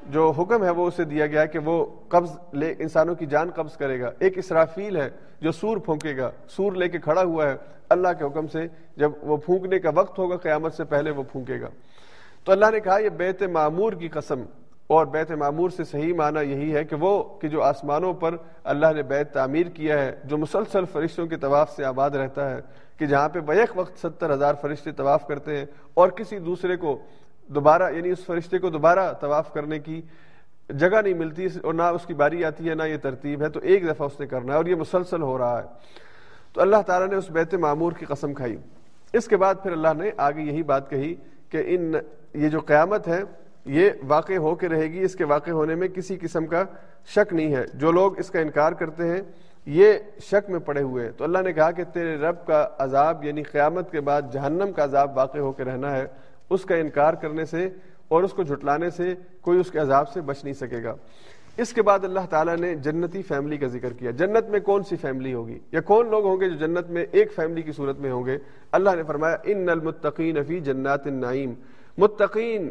جو 0.06 0.30
حکم 0.30 0.64
ہے 0.64 0.70
وہ 0.70 0.86
اسے 0.86 1.04
دیا 1.04 1.26
گیا 1.26 1.44
کہ 1.44 1.58
وہ 1.58 1.86
قبض 2.08 2.30
لے، 2.52 2.74
انسانوں 2.78 3.14
کی 3.14 3.26
جان 3.26 3.50
قبض 3.50 3.76
کرے 3.76 4.00
گا۔ 4.00 4.10
ایک 4.18 4.38
اسرافیل 4.38 4.96
ہے 4.96 5.10
جو 5.40 5.52
سور 5.52 5.76
پھونکے 5.76 6.16
گا، 6.16 6.30
سور 6.48 6.72
لے 6.72 6.88
کے 6.88 6.98
کھڑا 6.98 7.22
ہوا 7.22 7.50
ہے۔ 7.50 7.56
اللہ 7.88 8.08
کے 8.18 8.24
حکم 8.24 8.46
سے 8.46 8.66
جب 8.96 9.10
وہ 9.22 9.36
پھونکنے 9.36 9.78
کا 9.78 9.90
وقت 9.94 10.18
ہوگا، 10.18 10.36
قیامت 10.36 10.74
سے 10.74 10.84
پہلے 10.84 11.10
وہ 11.10 11.22
پھونکے 11.32 11.60
گا۔ 11.60 11.68
تو 12.44 12.52
اللہ 12.52 12.66
نے 12.72 12.80
کہا، 12.80 12.98
یہ 12.98 13.08
بیت 13.08 13.42
معمور 13.42 13.92
کی 13.92 14.08
قسم۔ 14.08 14.42
اور 14.86 15.06
بیت 15.06 15.30
معمور 15.30 15.70
سے 15.70 15.84
صحیح 15.84 16.14
معنی 16.14 16.50
یہی 16.50 16.74
ہے 16.74 16.84
کہ 16.84 16.96
وہ، 16.96 17.22
کہ 17.40 17.48
جو 17.48 17.62
آسمانوں 17.62 18.14
پر 18.14 18.36
اللہ 18.64 18.86
نے 18.94 19.02
بیت 19.02 19.32
تعمیر 19.32 19.66
کیا 19.66 20.02
ہے، 20.02 20.16
جو 20.24 20.38
مسلسل 20.38 20.84
فرشتوں 20.92 21.26
کے 21.26 21.36
طواف 21.36 21.76
سے 21.76 21.84
آباد 21.84 22.10
رہتا 22.10 22.50
ہے، 22.50 22.60
کہ 22.98 23.06
جہاں 23.06 23.28
پہ 23.28 23.40
بیک 23.40 23.68
وقت 23.74 23.98
ستر 23.98 24.34
ہزار 24.34 24.54
فرشتے 24.60 24.92
طواف 24.92 25.26
کرتے 25.26 25.58
ہیں 25.58 25.66
اور 25.94 26.08
کسی 26.08 26.38
دوسرے 26.38 26.76
کو 26.76 26.98
دوبارہ 27.46 27.92
یعنی 27.92 28.10
اس 28.10 28.24
فرشتے 28.26 28.58
کو 28.58 28.70
دوبارہ 28.70 29.12
طواف 29.12 29.52
کرنے 29.52 29.78
کی 29.78 30.02
جگہ 30.70 31.02
نہیں 31.02 31.14
ملتی 31.14 31.46
اور 31.62 31.74
نہ 31.74 31.82
اس 31.82 32.06
کی 32.06 32.14
باری 32.14 32.44
آتی 32.44 32.68
ہے، 32.68 32.74
نہ 32.74 32.82
یہ 32.82 32.96
ترتیب 32.96 33.42
ہے، 33.42 33.48
تو 33.48 33.60
ایک 33.62 33.88
دفعہ 33.88 34.06
اس 34.06 34.20
نے 34.20 34.26
کرنا 34.26 34.52
ہے، 34.52 34.56
اور 34.56 34.66
یہ 34.66 34.74
مسلسل 34.74 35.22
ہو 35.22 35.38
رہا 35.38 35.62
ہے۔ 35.62 35.68
تو 36.52 36.60
اللہ 36.60 36.76
تعالیٰ 36.86 37.08
نے 37.08 37.16
اس 37.16 37.30
بیت 37.30 37.54
معمور 37.54 37.92
کی 37.92 38.04
قسم 38.04 38.34
کھائی۔ 38.34 38.56
اس 39.12 39.28
کے 39.28 39.36
بعد 39.36 39.54
پھر 39.62 39.72
اللہ 39.72 39.88
نے 39.96 40.10
آگے 40.16 40.42
یہی 40.42 40.62
بات 40.62 40.90
کہی 40.90 41.14
کہ 41.48 41.62
ان 41.66 41.94
یہ 42.34 42.48
جو 42.48 42.60
قیامت 42.60 43.08
ہے، 43.08 43.20
یہ 43.64 43.90
واقع 44.06 44.32
ہو 44.32 44.54
کے 44.54 44.68
رہے 44.68 44.92
گی، 44.92 45.00
اس 45.00 45.14
کے 45.14 45.24
واقع 45.24 45.50
ہونے 45.50 45.74
میں 45.74 45.88
کسی 45.88 46.16
قسم 46.20 46.46
کا 46.46 46.64
شک 47.06 47.32
نہیں 47.32 47.54
ہے۔ 47.54 47.64
جو 47.74 47.92
لوگ 47.92 48.18
اس 48.18 48.30
کا 48.30 48.40
انکار 48.40 48.72
کرتے 48.72 49.08
ہیں، 49.08 49.20
یہ 49.66 49.92
شک 50.22 50.50
میں 50.50 50.58
پڑے 50.58 50.82
ہوئے 50.82 51.04
ہیں۔ 51.04 51.12
تو 51.12 51.24
اللہ 51.24 51.38
نے 51.38 51.52
کہا 51.52 51.70
کہ 51.70 51.84
تیرے 51.84 52.16
رب 52.16 52.46
کا 52.46 52.68
عذاب 52.78 53.24
یعنی 53.24 53.42
قیامت 53.42 53.90
کے 53.92 54.00
بعد 54.00 54.22
جہنم 54.32 54.72
کا 54.72 54.84
عذاب 54.84 55.16
واقع 55.16 55.38
ہو 55.38 55.52
کے 55.52 55.64
رہنا 55.64 55.96
ہے 55.96 56.06
اس 56.54 56.64
کا 56.64 56.74
انکار 56.74 57.14
کرنے 57.14 57.44
سے 57.44 57.68
اور 58.08 58.22
اس 58.22 58.32
کو 58.32 58.42
جھٹلانے 58.42 58.90
سے 58.90 59.14
کوئی 59.40 59.60
اس 59.60 59.70
کے 59.70 59.78
عذاب 59.78 60.08
سے 60.08 60.20
بچ 60.20 60.44
نہیں 60.44 60.54
سکے 60.54 60.82
گا۔ 60.84 60.94
اس 61.56 61.72
کے 61.72 61.82
بعد 61.82 61.98
اللہ 62.04 62.20
تعالیٰ 62.30 62.56
نے 62.56 62.74
جنتی 62.74 63.22
فیملی 63.22 63.56
کا 63.56 63.66
ذکر 63.66 63.92
کیا۔ 63.92 64.10
جنت 64.10 64.48
میں 64.48 64.60
کون 64.60 64.82
سی 64.82 64.96
فیملی 64.96 65.34
ہوگی؟ 65.34 65.58
یا 65.72 65.80
کون 65.80 66.10
لوگ 66.10 66.24
ہوں 66.24 66.40
گے 66.40 66.48
جو 66.48 66.56
جنت 66.56 66.90
میں 66.90 67.06
ایک 67.10 67.32
فیملی 67.32 67.62
کی 67.62 67.72
صورت 67.72 67.98
میں 67.98 68.12
ہوں 68.12 68.26
گے؟ 68.26 68.38
اللہ 68.72 68.90
نے 68.96 69.02
فرمایا، 69.02 69.36
ان 69.44 69.68
المتقین 69.68 70.44
فی 70.44 70.60
جنات 70.60 71.06
النعیم. 71.06 71.54
متقین 71.98 72.70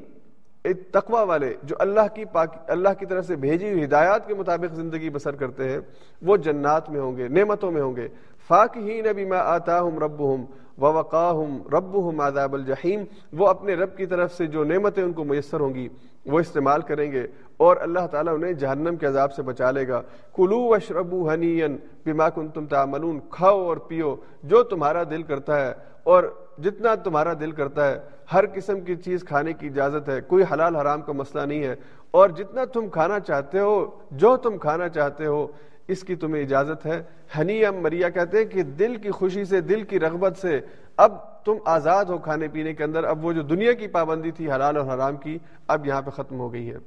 تقوا 0.92 1.24
والے 1.24 1.54
جو 1.64 1.76
اللہ 1.80 2.16
کی 2.16 2.26
پاک، 2.26 2.56
اللہ 2.68 2.90
کی 3.00 3.06
طرف 3.06 3.26
سے 3.26 3.36
بھیجی 3.36 3.72
ہوئی 3.72 3.84
ہدایات 3.84 4.28
کے 4.28 4.34
مطابق 4.34 4.76
زندگی 4.76 5.10
بسر 5.10 5.36
کرتے 5.36 5.70
ہیں، 5.70 5.80
وہ 6.22 6.38
جنات 6.38 6.90
میں 6.90 7.00
ہوں 7.00 7.18
گے، 7.18 7.28
نعمتوں 7.28 7.72
میں 7.72 7.82
ہوں 7.82 7.96
گے۔ 7.96 8.08
فاقین 8.48 9.06
بما 9.16 9.38
آتاہم 9.38 10.00
ربہم۔ 10.00 10.46
ووقاہم 10.78 11.58
ربہم 11.74 12.20
عذاب 12.22 12.54
الجحیم 12.54 13.04
وہ 13.34 13.48
اپنے 13.48 13.74
رب 13.74 13.96
کی 13.98 14.06
طرف 14.06 14.34
سے 14.34 14.46
جو 14.48 14.64
نعمتیں 14.64 15.04
ان 15.04 15.14
کو 15.14 15.24
میسر 15.24 15.60
ہوں 15.60 15.74
گی، 15.74 15.88
وہ 16.26 16.40
استعمال 16.40 16.82
کریں 16.82 17.12
گے 17.12 17.26
اور 17.58 17.78
اللہ 17.80 18.08
تعالیٰ 18.12 18.34
انہیں 18.34 18.54
جہنم 18.54 18.96
کے 18.96 19.06
عذاب 19.08 19.34
سے 19.34 19.42
بچا 19.42 19.72
لے 19.72 19.88
گا۔ 19.88 20.02
کلو 20.36 20.60
وشربو 20.70 21.30
ہنین 21.32 21.78
بما 22.06 22.30
کنتم 22.30 22.66
تعملون، 22.66 23.20
کھاؤ 23.30 23.64
اور 23.64 23.78
پیو 23.78 24.16
جو 24.44 24.64
تمہارا 24.64 25.04
دل 25.10 25.24
کرتا 25.24 25.66
ہے، 25.66 25.74
اور 26.04 26.24
جتنا 26.64 26.96
تمہارا 26.96 27.34
دل 27.40 27.52
کرتا 27.52 27.90
ہے، 27.90 28.00
ہر 28.34 28.46
قسم 28.54 28.82
کی 28.82 28.96
چیز 28.96 29.24
کھانے 29.24 29.54
کی 29.54 29.68
اجازت 29.68 30.10
ہے، 30.10 30.20
کوئی 30.22 30.44
حلال 30.52 30.76
حرام 30.76 31.02
کا 31.02 31.14
مسئلہ 31.14 31.46
نہیں 31.46 31.64
ہے۔ 31.64 31.76
اور 32.12 32.30
جتنا 32.30 32.66
تم 32.66 32.88
کھانا 32.90 33.20
چاہتے 33.20 33.60
ہو، 33.60 33.86
جو 34.12 34.36
تم 34.38 34.58
کھانا 34.58 34.90
چاہتے 34.90 35.26
ہو 35.26 35.46
اس 35.88 36.02
کی 36.02 36.16
تمہیں 36.16 36.44
اجازت 36.44 36.86
ہے۔ 36.86 37.04
ہنی 37.40 37.66
ام 37.66 37.76
مریا 37.76 38.10
کہتے 38.10 38.38
ہیں 38.38 38.46
کہ 38.46 38.64
دل 38.64 38.96
کی 38.96 39.12
خوشی 39.12 39.46
سے، 39.46 39.62
دل 39.62 39.84
کی 39.84 40.00
رغبت 40.00 40.38
سے 40.38 40.60
اب 40.98 41.44
تم 41.44 41.54
آزاد 41.66 42.06
ہو 42.06 42.18
کھانے 42.18 42.48
پینے 42.48 42.74
کے 42.74 42.84
اندر۔ 42.84 43.04
اب 43.04 43.26
وہ 43.26 43.34
جو 43.34 43.42
دنیا 43.42 43.74
کی 43.74 43.88
پابندی 43.88 44.32
تھی، 44.32 44.52
حلال 44.52 44.78
اور 44.78 44.86
حرام 44.86 45.18
کی، 45.18 45.38
اب 45.68 45.86
یہاں 45.86 46.02
پہ 46.02 46.10
ختم 46.10 46.40
ہو 46.40 46.54
گئی 46.54 46.70
ہے۔ 46.70 46.78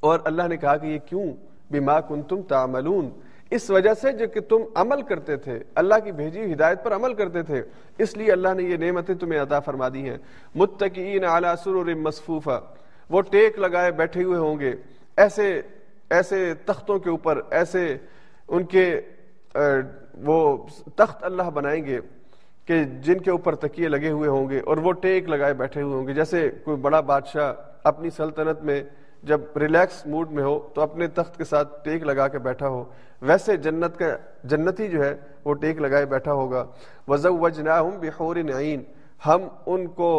اور 0.00 0.20
اللہ 0.24 0.42
نے 0.48 0.56
کہا 0.56 0.76
کہ 0.76 0.86
یہ 0.86 0.98
کیوں؟ 0.98 1.32
بیما 1.70 2.00
کن 2.00 2.22
تم 2.22 2.42
تعملون۔ 2.42 3.10
اس 3.50 3.70
وجہ 3.70 3.94
سے 3.94 4.12
جو 4.12 4.28
کہ 4.28 4.40
تم 4.40 4.56
عمل 4.74 5.02
کرتے 5.02 5.36
تھے، 5.36 5.58
اللہ 5.74 5.94
کی 6.04 6.12
بھیجی 6.12 6.52
ہدایت 6.52 6.84
پر 6.84 6.94
عمل 6.94 7.14
کرتے 7.14 7.42
تھے، 7.42 7.62
اس 7.98 8.16
لیے 8.16 8.32
اللہ 8.32 8.48
نے 8.56 8.62
یہ 8.62 8.76
نعمتیں 8.76 9.14
تمہیں 9.14 9.40
عطا 9.40 9.60
فرما 9.60 9.88
دی 9.88 10.08
ہیں۔ 10.08 10.18
متقین 10.54 11.24
اعلی 11.24 11.48
سرور 11.64 11.86
مصفوفہ۔ 11.86 12.60
وہ 13.10 13.22
ٹیک 13.22 13.58
لگائے 13.58 13.90
بیٹھے 13.92 14.22
ہوئے 14.22 14.38
ہوں 14.38 14.58
گے۔ 14.60 14.72
ایسے 15.16 15.62
ایسے 16.10 16.54
تختوں 16.64 16.98
کے 16.98 17.10
اوپر، 17.10 17.40
ایسے 17.50 17.96
ان 18.48 18.64
کے 18.64 19.00
وہ 20.24 20.56
تخت 20.96 21.24
اللہ 21.24 21.50
بنائیں 21.54 21.84
گے 21.84 21.98
کہ 22.66 22.82
جن 22.84 23.20
کے 23.20 23.30
اوپر 23.30 23.54
تکیے 23.54 23.88
لگے 23.88 24.10
ہوئے 24.10 24.28
ہوں 24.28 24.48
گے 24.50 24.60
اور 24.60 24.76
وہ 24.76 24.92
ٹیک 24.92 25.28
لگائے 25.28 25.54
بیٹھے 25.54 25.82
ہوئے 25.82 25.94
ہوں 25.94 26.06
گے۔ 26.06 26.14
جیسے 26.14 26.48
کوئی 26.64 26.76
بڑا 26.76 27.00
بادشاہ 27.10 27.52
اپنی 27.84 28.10
سلطنت 28.10 28.62
میں 28.64 28.82
جب 29.22 29.40
ریلیکس 29.56 30.06
موڈ 30.06 30.30
میں 30.32 30.42
ہو 30.44 30.58
تو 30.74 30.80
اپنے 30.80 31.06
تخت 31.06 31.36
کے 31.36 31.44
ساتھ 31.44 31.84
ٹیک 31.84 32.02
لگا 32.02 32.26
کے 32.28 32.38
بیٹھا 32.38 32.68
ہو۔ 32.68 32.84
ویسے 33.22 33.56
جنت 33.56 33.98
کا، 33.98 34.16
جنتی 34.44 34.88
جو 34.88 35.04
ہے 35.04 35.14
وہ 35.44 35.54
ٹیک 35.54 35.80
لگائے 35.80 36.06
بیٹھا 36.06 36.32
ہوگا۔ 36.32 36.64
بحور 37.08 38.36
عین 38.36 38.82
ہم 39.26 39.48
ان 39.66 39.86
کو 39.86 40.10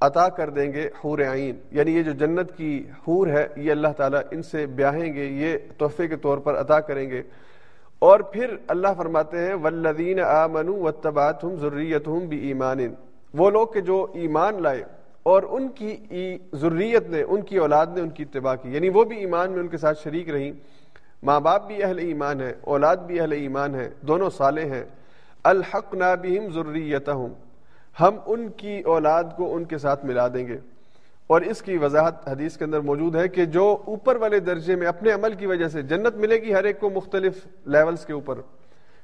عطا 0.00 0.28
کر 0.28 0.50
دیں 0.50 0.72
گے 0.72 0.88
حور 1.04 1.18
عین۔ 1.18 1.58
یعنی 1.70 1.96
یہ 1.96 2.02
جو 2.02 2.12
جنت 2.12 2.56
کی 2.56 2.84
حور 3.08 3.26
ہے، 3.26 3.46
یہ 3.56 3.70
اللہ 3.70 3.88
تعالیٰ 3.96 4.20
ان 4.30 4.42
سے 4.42 4.66
بیاہیں 4.66 5.14
گے، 5.14 5.24
یہ 5.24 5.56
تحفے 5.78 6.08
کے 6.08 6.16
طور 6.16 6.38
پر 6.38 6.60
عطا 6.60 6.80
کریں 6.80 7.10
گے۔ 7.10 7.22
اور 7.98 8.20
پھر 8.20 8.56
اللہ 8.68 8.88
فرماتے 8.96 9.38
ہیں 9.38 9.54
ولدین 9.54 10.20
آمنوا 10.20 10.78
واتبعتهم 10.78 11.56
ذریتهم 11.56 12.28
بایمان 12.28 12.78
وہ 13.34 13.50
لوگ 13.50 13.66
کہ 13.66 13.80
جو 13.80 14.06
ایمان 14.14 14.62
لائے 14.62 14.82
اور 15.22 15.42
ان 15.48 15.68
کی 15.68 15.96
ضروریت 16.52 17.08
نے، 17.08 17.22
ان 17.22 17.42
کی 17.42 17.56
اولاد 17.56 17.86
نے 17.94 18.00
ان 18.00 18.10
کی 18.10 18.22
اتباع 18.22 18.54
کی 18.54 18.74
یعنی 18.74 18.88
وہ 18.88 19.04
بھی 19.04 19.16
ایمان 19.16 19.50
میں 19.50 19.60
ان 19.60 19.68
کے 19.68 19.76
ساتھ 19.76 19.98
شریک 20.04 20.30
رہی 20.30 20.52
ماں 21.22 21.40
باپ 21.40 21.66
بھی 21.66 21.82
اہل 21.82 21.98
ایمان 21.98 22.40
ہے 22.40 22.54
اولاد 22.60 22.96
بھی 22.96 23.20
اہل 23.20 23.32
ایمان 23.32 23.74
ہے 23.74 23.90
دونوں 24.00 24.30
صالح 24.30 24.64
ہیں۔ 24.64 24.84
الحق 25.44 25.94
نابہم 25.94 26.52
ضروریت 26.52 27.08
ہم 28.00 28.18
ان 28.26 28.48
کی 28.48 28.80
اولاد 28.80 29.24
کو 29.36 29.54
ان 29.54 29.64
کے 29.64 29.78
ساتھ 29.78 30.04
ملا 30.04 30.28
دیں 30.28 30.46
گے۔ 30.46 30.56
اور 31.26 31.40
اس 31.40 31.62
کی 31.62 31.76
وضاحت 31.76 32.28
حدیث 32.28 32.56
کے 32.56 32.64
اندر 32.64 32.80
موجود 32.80 33.16
ہے 33.16 33.28
کہ 33.28 33.44
جو 33.44 33.76
اوپر 33.84 34.16
والے 34.16 34.40
درجے 34.40 34.76
میں 34.76 34.86
اپنے 34.86 35.10
عمل 35.10 35.34
کی 35.34 35.46
وجہ 35.46 35.68
سے 35.68 35.82
جنت 35.82 36.16
ملے 36.16 36.34
گی، 36.34 36.54
ہر 36.54 36.64
ایک 36.64 36.80
کو 36.80 36.90
مختلف 36.90 37.46
لیولز 37.66 38.06
کے 38.06 38.12
اوپر۔ 38.12 38.38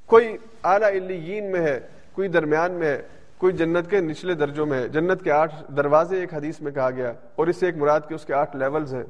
کوئی 0.07 0.36
اعلیٰ 0.64 0.88
علیین 0.88 1.53
میں 1.53 1.61
ہے، 1.61 1.80
کوئی 2.12 2.28
درمیان 2.28 2.72
میں 2.72 2.86
ہے، 2.86 3.03
کوئی 3.38 3.53
جنت 3.53 3.90
کے 3.90 4.01
نچلے 4.01 4.34
درجوں 4.34 4.66
میں 4.66 4.82
ہے۔ 4.82 4.88
جنت 4.88 5.22
کے 5.22 5.32
آٹھ 5.32 5.55
دروازے 5.76 6.20
ایک 6.20 6.34
حدیث 6.34 6.61
میں 6.61 6.72
کہا 6.72 6.90
گیا، 6.90 7.12
اور 7.34 7.47
اس 7.47 7.57
سے 7.57 7.66
ایک 7.66 7.76
مراد 7.76 8.01
کے 8.09 8.14
اس 8.14 8.24
کے 8.24 8.34
آٹھ 8.34 8.57
لیولز 8.57 8.95
ہیں۔ 8.95 9.05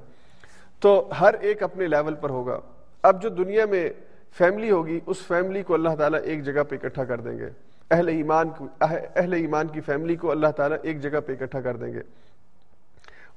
تو 0.80 1.10
ہر 1.20 1.34
ایک 1.40 1.62
اپنے 1.62 1.86
لیول 1.86 2.14
پر 2.14 2.30
ہوگا۔ 2.30 2.60
اب 3.02 3.22
جو 3.22 3.28
دنیا 3.28 3.66
میں 3.66 3.90
فیملی 4.38 4.70
ہوگی، 4.70 5.00
اس 5.06 5.16
فیملی 5.26 5.62
کو 5.62 5.74
اللہ 5.74 5.94
تعالیٰ 5.98 6.20
ایک 6.24 6.44
جگہ 6.44 6.62
پہ 6.62 6.76
اکٹھا 6.82 7.04
کر 7.04 7.20
دیں 7.20 7.38
گے۔ 7.38 7.71
اہل 7.92 8.08
ایمان 8.08 8.48
اہل 8.80 9.32
ایمان 9.32 9.66
کی 9.66 9.80
فیملی 9.80 10.16
کو 10.16 10.30
اللہ 10.30 10.48
تعالیٰ 10.48 10.76
ایک 10.82 11.00
جگہ 11.00 11.20
پہ 11.26 11.32
اکٹھا 11.32 11.60
کر 11.60 11.76
دیں 11.76 11.92
گے۔ 11.92 12.00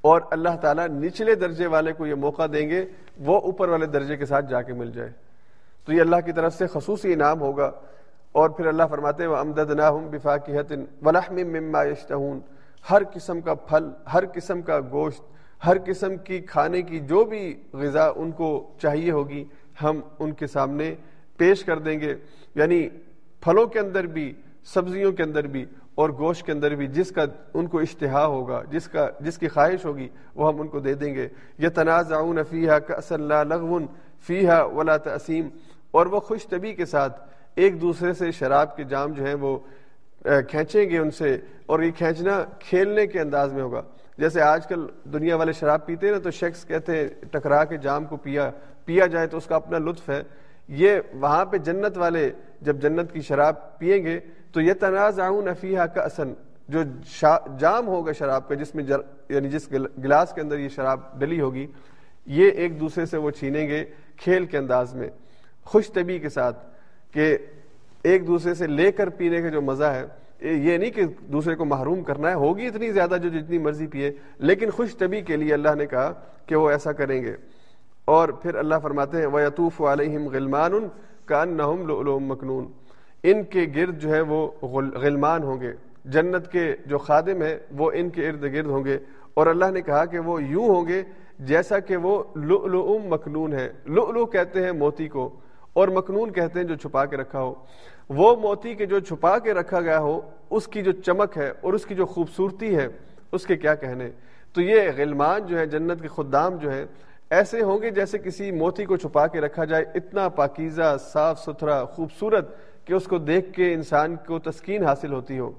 اور 0.01 0.21
اللہ 0.31 0.57
تعالیٰ 0.61 0.87
نچلے 0.87 1.35
درجے 1.35 1.67
والے 1.67 1.93
کو 1.93 2.05
یہ 2.05 2.15
موقع 2.15 2.45
دیں 2.53 2.69
گے، 2.69 2.85
وہ 3.17 3.41
اوپر 3.41 3.69
والے 3.69 3.85
درجے 3.85 4.17
کے 4.17 4.25
ساتھ 4.25 4.45
جا 4.49 4.61
کے 4.61 4.73
مل 4.73 4.91
جائے۔ 4.91 5.09
تو 5.85 5.93
یہ 5.93 6.01
اللہ 6.01 6.15
کی 6.25 6.31
طرف 6.31 6.53
سے 6.53 6.67
خصوصی 6.67 7.13
انعام 7.13 7.41
ہوگا۔ 7.41 7.71
اور 8.31 8.49
پھر 8.49 8.65
اللہ 8.65 8.83
فرماتے 8.89 9.25
وہ 9.25 9.35
امدد 9.35 9.71
نہ 9.71 9.91
مما 11.29 11.83
یشتہون 11.83 12.39
ہر 12.91 13.01
قسم 13.13 13.41
کا 13.41 13.53
پھل، 13.53 13.89
ہر 14.13 14.23
قسم 14.33 14.61
کا 14.61 14.79
گوشت، 14.91 15.21
ہر 15.65 15.77
قسم 15.85 16.17
کی 16.17 16.39
کھانے 16.39 16.81
کی 16.81 16.99
جو 16.99 17.25
بھی 17.25 17.63
غذا 17.73 18.11
ان 18.15 18.31
کو 18.31 18.71
چاہیے 18.81 19.11
ہوگی، 19.11 19.45
ہم 19.83 19.99
ان 20.19 20.31
کے 20.31 20.47
سامنے 20.47 20.95
پیش 21.37 21.63
کر 21.63 21.79
دیں 21.79 21.99
گے۔ 21.99 22.15
یعنی 22.55 22.89
پھلوں 23.41 23.65
کے 23.65 23.79
اندر 23.79 24.03
بھی 24.03 24.33
سبزیوں 24.65 25.11
کے 25.11 25.23
اندر 25.23 25.47
بھی 25.47 25.65
اور 25.95 26.09
گوشت 26.09 26.45
کے 26.45 26.51
اندر 26.51 26.75
بھی 26.75 26.87
جس 26.87 27.11
کا 27.11 27.25
ان 27.53 27.67
کو 27.67 27.79
اشتہا 27.79 28.25
ہوگا، 28.25 28.63
جس 28.71 28.87
کا، 28.87 29.09
جس 29.19 29.37
کی 29.37 29.47
خواہش 29.47 29.85
ہوگی، 29.85 30.09
وہ 30.35 30.53
ہم 30.53 30.61
ان 30.61 30.67
کو 30.67 30.79
دے 30.79 30.93
دیں 30.93 31.15
گے۔ 31.15 31.27
یہ 31.57 31.69
تنازع 31.69 32.21
فیحا 32.49 32.79
کا 32.79 33.43
لغون 33.43 33.87
فیحا 34.27 34.63
ولا 34.63 34.97
تسیم 34.97 35.49
اور 35.91 36.05
وہ 36.05 36.19
خوش 36.19 36.47
طبی 36.47 36.73
کے 36.73 36.85
ساتھ 36.85 37.29
ایک 37.55 37.81
دوسرے 37.81 38.13
سے 38.13 38.31
شراب 38.31 38.75
کے 38.75 38.83
جام 38.83 39.11
جو 39.11 39.25
ہیں 39.25 39.33
وہ 39.33 39.59
کھینچیں 40.21 40.89
گے 40.89 40.97
ان 40.97 41.11
سے۔ 41.11 41.37
اور 41.65 41.79
یہ 41.79 41.91
کھینچنا 41.97 42.43
کھیلنے 42.59 43.07
کے 43.07 43.19
انداز 43.19 43.53
میں 43.53 43.61
ہوگا۔ 43.61 43.81
جیسے 44.17 44.41
آج 44.41 44.67
کل 44.67 44.87
دنیا 45.03 45.35
والے 45.35 45.51
شراب 45.51 45.85
پیتے 45.85 46.05
ہیں 46.05 46.13
نا 46.13 46.19
تو 46.19 46.31
شخص 46.31 46.65
کہتے 46.65 46.97
ہیں، 46.97 47.07
ٹکرا 47.31 47.63
کے 47.63 47.77
جام 47.77 48.05
کو 48.05 48.17
پیا 48.17 48.51
پیا 48.85 49.05
جائے 49.05 49.27
تو 49.27 49.37
اس 49.37 49.45
کا 49.45 49.55
اپنا 49.55 49.77
لطف 49.77 50.09
ہے۔ 50.09 50.23
یہ 50.67 50.99
وہاں 51.13 51.45
پہ 51.45 51.57
جنت 51.57 51.97
والے 51.97 52.31
جب 52.61 52.75
جنت 52.75 53.11
کی 53.11 53.21
شراب 53.21 53.79
پیئیں 53.79 54.03
گے 54.03 54.19
تو 54.55 54.61
یہ 54.61 54.73
تنازع 54.73 55.27
افیہ 55.27 55.81
کا 55.93 56.01
اصن 56.01 56.33
جو 56.67 56.81
جام 57.59 57.87
ہوگا 57.87 58.11
شراب 58.11 58.47
کا، 58.47 58.55
جس 58.55 58.75
میں 58.75 58.83
جر 58.83 58.99
یعنی 59.29 59.49
جس 59.49 59.71
گلاس 59.71 60.33
کے 60.33 60.41
اندر 60.41 60.59
یہ 60.59 60.69
شراب 60.69 60.99
ڈلی 61.19 61.41
ہوگی، 61.41 61.67
یہ 62.25 62.49
ایک 62.49 62.79
دوسرے 62.79 63.05
سے 63.05 63.17
وہ 63.17 63.31
چھینیں 63.31 63.67
گے 63.67 63.83
کھیل 64.17 64.45
کے 64.45 64.57
انداز 64.57 64.95
میں، 64.95 65.09
خوش 65.65 65.91
طبی 65.91 66.19
کے 66.19 66.29
ساتھ، 66.29 66.65
کہ 67.11 67.37
ایک 68.03 68.27
دوسرے 68.27 68.53
سے 68.53 68.67
لے 68.67 68.91
کر 68.91 69.09
پینے 69.09 69.41
کا 69.41 69.49
جو 69.49 69.61
مزہ 69.61 69.83
ہے 69.83 70.05
یہ 70.41 70.77
نہیں 70.77 70.91
کہ 70.91 71.03
دوسرے 71.31 71.55
کو 71.55 71.65
محروم 71.65 72.03
کرنا 72.03 72.29
ہے، 72.29 72.33
ہوگی 72.33 72.67
اتنی 72.67 72.91
زیادہ 72.91 73.17
جو 73.23 73.29
جتنی 73.29 73.57
مرضی 73.57 73.87
پیے، 73.87 74.11
لیکن 74.37 74.69
خوش 74.69 74.97
طبی 74.97 75.21
کے 75.21 75.35
لیے 75.35 75.53
اللہ 75.53 75.75
نے 75.75 75.85
کہا 75.85 76.11
کہ 76.45 76.55
وہ 76.55 76.69
ایسا 76.69 76.91
کریں 76.91 77.21
گے۔ 77.21 77.35
اور 78.05 78.29
پھر 78.29 78.55
اللہ 78.55 78.75
فرماتے 78.83 79.17
ہیں، 79.17 79.27
وَيَطُوفُ 79.27 79.85
عَلَيْهِمْ 79.87 80.31
غِلْمَانٌ 80.31 80.87
كَأَنَّهُمْ 81.25 81.87
لُؤْلُؤٌ 81.87 82.19
مَكْنُونَ۔ 82.21 82.84
ان 83.31 83.43
کے 83.43 83.65
گرد 83.75 83.99
جو 83.99 84.13
ہے 84.13 84.21
وہ 84.21 84.47
غلمان 84.93 85.43
ہوں 85.43 85.61
گے۔ 85.61 85.71
جنت 86.05 86.51
کے 86.51 86.75
جو 86.85 86.97
خادم 86.97 87.41
ہیں، 87.41 87.55
وہ 87.77 87.91
ان 87.93 88.09
کے 88.09 88.27
ارد 88.29 88.43
گرد 88.43 88.65
ہوں 88.65 88.83
گے۔ 88.85 88.97
اور 89.33 89.47
اللہ 89.47 89.71
نے 89.71 89.81
کہا 89.81 90.03
کہ 90.05 90.19
وہ 90.19 90.41
یوں 90.43 90.67
ہوں 90.67 90.87
گے 90.87 91.01
جیسا 91.39 91.79
کہ 91.79 91.95
وہ 91.97 92.23
لؤلؤ 92.35 92.97
مکنون 93.05 93.53
ہے 93.53 93.69
لؤلؤ 93.85 94.25
کہتے 94.25 94.63
ہیں 94.63 94.71
موتی 94.71 95.07
کو، 95.07 95.29
اور 95.73 95.87
مکنون 95.87 96.31
کہتے 96.31 96.59
ہیں 96.59 96.67
جو 96.67 96.75
چھپا 96.75 97.05
کے 97.05 97.17
رکھا 97.17 97.41
ہو۔ 97.41 97.53
وہ 98.09 98.35
موتی 98.35 98.73
کے 98.75 98.85
جو 98.85 98.99
چھپا 98.99 99.37
کے 99.39 99.53
رکھا 99.53 99.81
گیا 99.81 99.99
ہو، 99.99 100.19
اس 100.49 100.67
کی 100.67 100.81
جو 100.81 100.91
چمک 100.91 101.37
ہے 101.37 101.51
اور 101.61 101.73
اس 101.73 101.85
کی 101.85 101.95
جو 101.95 102.05
خوبصورتی 102.05 102.75
ہے، 102.75 102.87
اس 103.31 103.45
کے 103.45 103.55
کیا 103.55 103.75
کہنے؟ 103.75 104.09
تو 104.53 104.61
یہ 104.61 104.91
غلمان 104.97 105.45
جو 105.45 105.57
ہے 105.59 105.65
جنت 105.65 106.01
کے 106.01 106.07
خدام 106.07 106.55
جو 106.55 106.71
ہیں، 106.71 106.85
ایسے 107.29 107.61
ہوں 107.61 107.81
گے 107.81 107.89
جیسے 107.89 108.17
کسی 108.17 108.51
موتی 108.51 108.85
کو 108.85 108.97
چھپا 108.97 109.27
کے 109.27 109.41
رکھا 109.41 109.65
جائے۔ 109.65 109.85
اتنا 109.95 110.29
پاکیزہ، 110.29 110.95
صاف 111.11 111.39
ستھرا، 111.39 111.83
خوبصورت 111.85 112.55
کہ 112.85 112.93
اس 112.93 113.03
کو 113.03 113.17
دیکھ 113.17 113.53
کے 113.53 113.73
انسان 113.73 114.15
کو 114.27 114.39
تسکین 114.39 114.83
حاصل 114.83 115.13
ہوتی 115.13 115.39
ہو۔ 115.39 115.51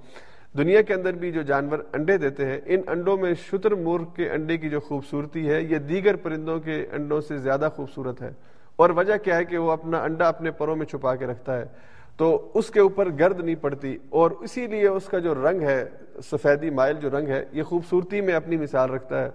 دنیا 0.58 0.82
کے 0.82 0.94
اندر 0.94 1.12
بھی 1.12 1.32
جو 1.32 1.42
جانور 1.42 1.78
انڈے 1.92 2.18
دیتے 2.18 2.46
ہیں، 2.46 2.60
ان 2.66 2.80
انڈوں 2.86 3.16
میں 3.16 3.34
شتر 3.34 3.74
مرغ 3.74 4.04
کے 4.16 4.30
انڈے 4.30 4.56
کی 4.56 4.68
جو 4.68 4.80
خوبصورتی 4.80 5.50
ہے، 5.50 5.62
یہ 5.62 5.76
دیگر 5.76 6.16
پرندوں 6.16 6.60
کے 6.60 6.86
انڈوں 6.92 7.20
سے 7.20 7.38
زیادہ 7.38 7.68
خوبصورت 7.76 8.22
ہے۔ 8.22 8.30
اور 8.76 8.90
وجہ 8.90 9.16
کیا 9.16 9.36
ہے 9.36 9.44
کہ 9.44 9.58
وہ 9.58 9.70
اپنا 9.70 10.02
انڈا 10.02 10.28
اپنے 10.28 10.50
پروں 10.50 10.76
میں 10.76 10.86
چھپا 10.86 11.14
کے 11.14 11.26
رکھتا 11.26 11.58
ہے۔ 11.58 11.64
تو 12.16 12.50
اس 12.54 12.70
کے 12.70 12.80
اوپر 12.80 13.08
گرد 13.18 13.40
نہیں 13.40 13.54
پڑتی، 13.54 13.98
اور 14.08 14.30
اسی 14.30 14.66
لیے 14.66 14.88
اس 14.88 15.06
کا 15.06 15.18
جو 15.18 15.34
رنگ 15.34 15.62
ہے، 15.62 15.84
سفیدی 16.24 16.70
مائل 16.70 16.96
جو 17.00 17.10
رنگ 17.10 17.28
ہے، 17.28 17.44
یہ 17.52 17.62
خوبصورتی 17.62 18.20
میں 18.20 18.34
اپنی 18.34 18.56
مثال 18.56 18.90
رکھتا 18.90 19.24
ہے۔ 19.24 19.30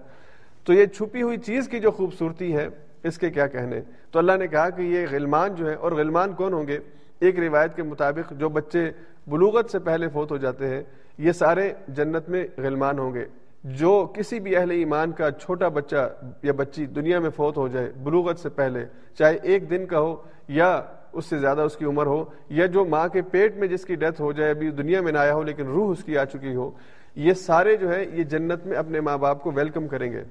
تو 0.64 0.72
یہ 0.72 0.86
چھپی 0.86 1.22
ہوئی 1.22 1.36
چیز 1.36 1.68
کی 1.68 1.80
جو 1.80 1.90
خوبصورتی 1.90 2.56
ہے، 2.56 2.68
اس 3.02 3.18
کے 3.18 3.30
کیا 3.30 3.46
کہنے؟ 3.46 3.80
تو 4.10 4.18
اللہ 4.18 4.32
نے 4.38 4.46
کہا 4.46 4.70
کہ 4.70 4.82
یہ 4.82 5.06
غلمان 5.10 5.54
جو 5.54 5.70
ہے 5.70 5.74
اور 5.74 5.92
غلمان 5.92 6.32
کون 6.32 6.52
ہوں 6.52 6.66
گے؟ 6.66 6.78
ایک 7.22 7.38
روایت 7.38 7.76
کے 7.76 7.82
مطابق 7.82 8.32
جو 8.32 8.48
بچے 8.48 8.90
بلوغت 9.26 9.70
سے 9.70 9.78
پہلے 9.78 10.08
فوت 10.08 10.30
ہو 10.30 10.36
جاتے 10.36 10.68
ہیں، 10.68 10.82
یہ 11.18 11.32
سارے 11.32 11.72
جنت 11.88 12.28
میں 12.28 12.44
غلمان 12.58 12.98
ہوں 12.98 13.14
گے۔ 13.14 13.24
جو 13.64 14.12
کسی 14.14 14.40
بھی 14.40 14.56
اہل 14.56 14.70
ایمان 14.70 15.12
کا 15.12 15.30
چھوٹا 15.30 15.68
بچہ 15.68 16.08
یا 16.42 16.52
بچی 16.52 16.86
دنیا 16.86 17.18
میں 17.18 17.30
فوت 17.30 17.56
ہو 17.56 17.68
جائے 17.68 17.92
بلوغت 18.02 18.38
سے 18.38 18.48
پہلے، 18.48 18.84
چاہے 19.18 19.36
ایک 19.42 19.70
دن 19.70 19.86
کا 19.86 20.00
ہو 20.00 20.16
یا 20.48 20.82
اس 21.12 21.26
سے 21.26 21.38
زیادہ 21.38 21.60
اس 21.60 21.76
کی 21.76 21.84
عمر 21.84 22.06
ہو، 22.06 22.24
یا 22.48 22.66
جو 22.66 22.84
ماں 22.84 23.08
کے 23.08 23.22
پیٹ 23.22 23.56
میں 23.56 23.68
جس 23.68 23.84
کی 23.84 23.94
ڈیتھ 23.94 24.20
ہو 24.20 24.32
جائے، 24.32 24.50
ابھی 24.50 24.70
دنیا 24.70 25.00
میں 25.00 25.12
نہ 25.12 25.18
آیا 25.18 25.34
ہو 25.34 25.42
لیکن 25.42 25.66
روح 25.66 25.90
اس 25.90 26.04
کی 26.04 26.18
آ 26.18 26.24
چکی 26.24 26.54
ہو، 26.54 26.70
یہ 27.16 27.32
سارے 27.32 27.76
جو 27.76 27.92
ہے 27.92 28.04
یہ 28.12 28.22
جنت 28.22 28.66
میں 28.66 28.76
اپنے 28.76 29.00
ماں 29.00 29.18
باپ 29.18 29.42
کو 29.42 29.50
ویلکم 29.50 29.88
کریں 29.88 30.12
گے 30.12 30.22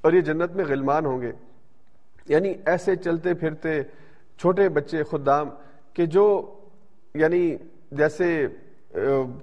اور 0.00 0.12
یہ 0.12 0.20
جنت 0.20 0.56
میں 0.56 0.64
غلمان 0.64 1.06
ہوں 1.06 1.20
گے۔ 1.20 1.32
یعنی 2.28 2.54
ایسے 2.66 2.96
چلتے 2.96 3.34
پھرتے 3.34 3.82
چھوٹے 4.38 4.68
بچے 4.68 5.02
خدام 5.02 5.48
کہ 6.00 6.04
جو 6.06 6.54
یعنی 7.14 7.56
جیسے 7.92 8.46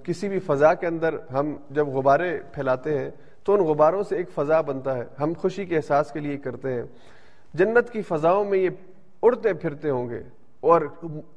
کسی 0.02 0.28
بھی 0.28 0.38
فضا 0.38 0.72
کے 0.74 0.86
اندر 0.86 1.14
ہم 1.32 1.54
جب 1.70 1.88
غبارے 1.88 2.30
پھیلاتے 2.52 2.98
ہیں 2.98 3.10
تو 3.44 3.54
ان 3.54 3.60
غباروں 3.60 4.02
سے 4.02 4.16
ایک 4.16 4.30
فضا 4.34 4.60
بنتا 4.60 4.96
ہے، 4.96 5.04
ہم 5.20 5.32
خوشی 5.38 5.64
کے 5.64 5.76
احساس 5.76 6.10
کے 6.12 6.20
لیے 6.20 6.36
کرتے 6.36 6.72
ہیں۔ 6.72 6.82
جنت 7.54 7.90
کی 7.90 8.02
فضاؤں 8.02 8.44
میں 8.44 8.58
یہ 8.58 8.68
اڑتے 9.22 9.52
پھرتے 9.54 9.90
ہوں 9.90 10.08
گے 10.10 10.22
اور 10.60 10.82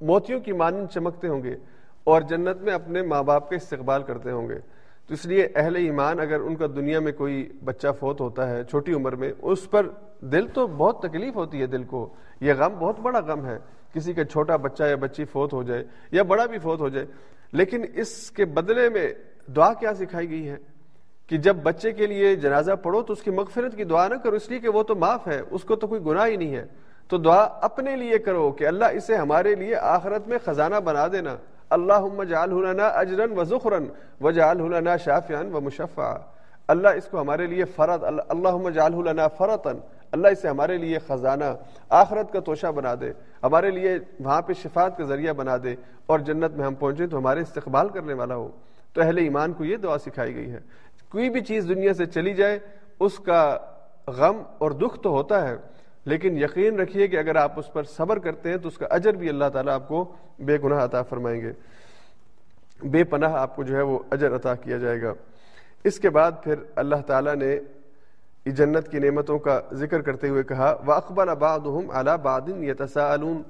موتیوں 0.02 0.40
کی 0.40 0.52
مانند 0.52 0.88
چمکتے 0.94 1.28
ہوں 1.28 1.44
گے 1.44 1.56
اور 2.04 2.22
جنت 2.22 2.62
میں 2.62 2.74
اپنے 2.74 3.02
ماں 3.02 3.22
باپ 3.24 3.50
کا 3.50 3.56
استقبال 3.56 4.04
کرتے 4.04 4.32
ہوں 4.32 4.50
گے۔ 4.50 4.60
تو 5.08 5.14
اس 5.14 5.26
لیے 5.26 5.48
اہل 5.56 5.76
ایمان 5.76 6.20
اگر 6.20 6.40
ان 6.40 6.56
کا 6.56 6.68
دنیا 6.76 7.00
میں 7.00 7.12
کوئی 7.12 7.52
بچہ 7.66 7.88
فوت 8.00 8.22
ہوتا 8.22 8.50
ہے 8.50 8.64
چھوٹی 8.64 8.94
عمر 8.94 9.16
میں، 9.16 9.32
اس 9.42 9.70
پر 9.72 9.88
دل 10.22 10.48
تو 10.48 10.68
بہت 10.68 11.02
تکلیف 11.02 11.36
ہوتی 11.36 11.62
ہے 11.62 11.66
دل 11.66 11.84
کو، 11.84 12.08
یہ 12.42 12.54
غم 12.58 12.74
بہت 12.80 13.00
بڑا 13.00 13.20
غم 13.20 13.46
ہے۔ 13.46 13.58
کسی 13.94 14.14
کا 14.14 14.24
چھوٹا 14.24 14.56
بچہ 14.56 14.84
یا 14.84 14.96
بچی 14.96 15.26
فوت 15.26 15.54
ہو 15.54 15.64
جائے 15.64 15.84
یا 16.12 16.24
بڑا 16.24 16.46
بھی 16.46 16.58
فوت 16.60 16.80
ہو 16.80 16.90
جائے، 16.90 17.06
لیکن 17.54 17.86
اس 17.96 18.32
کے 18.32 18.46
بدلے 18.46 18.90
میں 18.90 19.14
دعا 19.56 19.74
کیا 19.74 19.94
سکھائی 19.94 20.30
گئی 20.30 20.50
ہے؟ 20.50 20.56
کہ 21.28 21.38
جب 21.38 21.56
بچے 21.56 21.92
کے 21.92 22.06
لیے 22.06 22.36
جنازہ 22.36 22.72
پڑھو 22.72 23.02
تو 23.02 23.14
اس 23.14 23.22
کی 23.22 23.32
مغفرت 23.32 23.76
کی 23.76 23.84
دعا 23.84 24.08
نہ 24.08 24.16
کرو، 24.16 24.36
اس 24.36 24.50
لیے 24.50 24.60
کہ 24.60 24.70
وہ 24.70 24.84
تو 24.84 24.96
معاف 24.96 25.28
ہے، 25.28 25.42
اس 25.52 25.64
کو 25.64 25.76
تو 25.76 25.88
کوئی 25.88 26.02
گناہ 26.06 26.28
ہی 26.28 26.36
نہیں 26.36 26.56
ہے۔ 26.56 26.66
تو 27.10 27.18
دعا 27.18 27.48
اپنے 27.62 27.96
لیے 27.96 28.18
کرو 28.18 28.52
کہ 28.52 28.68
اللہ 28.68 28.86
اسے 28.86 29.16
ہمارے 29.16 29.56
لیے 29.56 29.76
آخرت 29.76 30.28
میں 30.28 30.38
خزانہ 30.46 30.76
بنا 30.76 31.08
دینا۔ 31.08 31.36
اللہ 31.70 32.24
جال 32.24 32.80
اجرن 32.80 33.40
و 33.40 33.44
ذخرن 33.44 33.86
و 34.22 34.32
جال 34.32 34.58
شافیان 35.04 35.54
و 35.54 35.62
مشفع 35.62 36.14
اللہ 36.68 36.88
اس 36.88 37.06
کو 37.06 37.22
ہمارے 37.22 37.48
لیے 37.48 37.66
فرد 37.66 38.04
اللہ 38.28 38.70
جال 38.70 38.94
فرتن 39.38 39.78
اللہ 40.12 40.28
اسے 40.28 40.48
ہمارے 40.48 40.78
لیے 40.78 41.00
خزانہ، 41.00 41.44
آخرت 41.90 42.34
کا 42.34 42.40
توشہ 42.40 42.68
بنا 42.68 42.94
دے، 43.02 43.12
ہمارے 43.44 43.72
لیے 43.72 44.00
وہاں 44.20 44.42
پہ 44.42 44.54
شفات 44.54 44.98
کا 44.98 45.04
ذریعہ 45.04 45.34
بنا 45.34 45.58
دے 45.64 45.76
اور 46.06 46.20
جنت 46.20 46.52
میں 46.52 46.66
ہم 46.66 46.76
پہنچے 46.76 47.08
تو 47.08 47.18
ہمارے 47.18 47.42
استقبال 47.42 47.90
کرنے 47.90 48.14
والا 48.14 48.36
ہو۔ 48.36 48.50
تو 48.94 49.02
اہل 49.02 49.18
ایمان 49.18 49.54
کو 49.54 49.66
یہ 49.66 49.78
دعا 49.78 49.98
سکھائی 49.98 50.36
گئی 50.36 50.52
ہے۔ 50.52 50.60
کوئی 51.10 51.30
بھی 51.30 51.42
چیز 51.42 51.66
دنیا 51.70 51.94
سے 51.94 52.06
چلی 52.06 52.34
جائے، 52.34 52.60
اس 53.00 53.20
کا 53.20 53.58
غم 54.08 54.42
اور 54.58 54.72
دکھ 54.72 55.00
تو 55.04 55.10
ہوتا 55.10 55.48
ہے، 55.48 55.56
لیکن 56.06 56.38
یقین 56.38 56.80
رکھیے 56.80 57.08
کہ 57.08 57.18
اگر 57.18 57.36
آپ 57.36 57.60
اس 57.60 57.74
پر 57.74 57.84
صبر 57.84 58.20
کرتے 58.20 58.50
ہیں 58.50 58.58
تو 58.58 58.68
اس 58.68 58.78
کا 58.78 58.86
اجر 58.90 59.14
بھی 59.14 59.30
اللہ 59.30 59.46
تعالیٰ 59.54 59.74
آپ 59.74 59.88
کو 59.88 60.14
بے 60.40 60.58
گناہ 60.64 60.84
عطا 60.84 61.02
فرمائیں 61.02 61.42
گے۔ 61.42 61.52
بے 62.84 63.04
پناہ 63.04 63.34
آپ 63.34 63.56
کو 63.56 63.64
جو 63.64 63.76
ہے 63.76 63.82
وہ 63.82 64.00
اجر 64.12 64.36
عطا 64.36 64.56
کیا 64.56 64.78
جائے 64.78 65.02
گا۔ 65.02 65.14
اس 65.84 66.00
کے 66.00 66.10
بعد 66.10 66.32
پھر 66.44 66.56
اللہ 66.76 66.96
تعالیٰ 66.96 67.36
نے 67.36 67.60
جنت 68.46 68.88
کی 68.88 69.00
نعمتوں 69.00 69.40
کا 69.40 69.62
ذکر 69.74 70.02
کرتے 70.02 70.30
ہوئے 70.30 70.44
کہا 70.44 70.76
وہ 70.86 70.94
اقبال 70.94 71.30
آباد 71.30 71.60
اعلیٰ 71.94 72.18
بادن 72.18 72.64
یتساءلون 72.64 73.42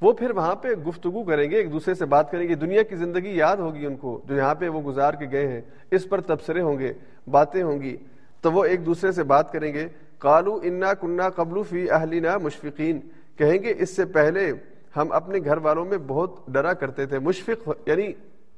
وہ 0.00 0.12
پھر 0.12 0.30
وہاں 0.30 0.54
پہ 0.54 0.68
گفتگو 0.68 1.24
کریں 1.24 1.50
گے، 1.50 1.56
ایک 1.56 1.72
دوسرے 1.72 1.94
سے 1.94 2.04
بات 2.04 2.30
کریں 2.30 2.48
گے۔ 2.48 2.54
دنیا 2.54 2.82
کی 2.82 2.96
زندگی 2.96 3.36
یاد 3.36 3.56
ہوگی 3.56 3.86
ان 3.86 3.96
کو، 3.96 4.20
جو 4.24 4.36
یہاں 4.36 4.54
پہ 4.54 4.68
وہ 4.68 4.82
گزار 4.82 5.14
کے 5.14 5.26
گئے 5.32 5.48
ہیں۔ 5.48 5.60
اس 5.90 6.08
پر 6.08 6.20
تبصرے 6.20 6.60
ہوں 6.60 6.78
گے، 6.78 6.92
باتیں 7.30 7.62
ہوں 7.62 7.82
گی۔ 7.82 7.96
تو 8.40 8.52
وہ 8.52 8.64
ایک 8.64 8.86
دوسرے 8.86 9.12
سے 9.12 9.22
بات 9.22 9.52
کریں 9.52 9.74
گے۔ 9.74 9.88
کالو 10.18 10.58
انا 10.62 10.94
کنہ 10.94 11.22
قبل 11.36 11.62
فی 11.62 11.90
اہلینا 11.90 12.38
مشفقین 12.38 13.00
کہیں 13.36 13.62
گے، 13.62 13.74
اس 13.78 13.96
سے 13.96 14.04
پہلے 14.04 14.52
ہم 14.96 15.12
اپنے 15.12 15.38
گھر 15.44 15.56
والوں 15.56 15.84
میں 15.84 15.98
بہت 15.98 16.46
ڈرا 16.48 16.72
کرتے 16.72 17.06
تھے۔ 17.06 17.18
مشفق 17.18 17.70
یعنی 17.86 18.12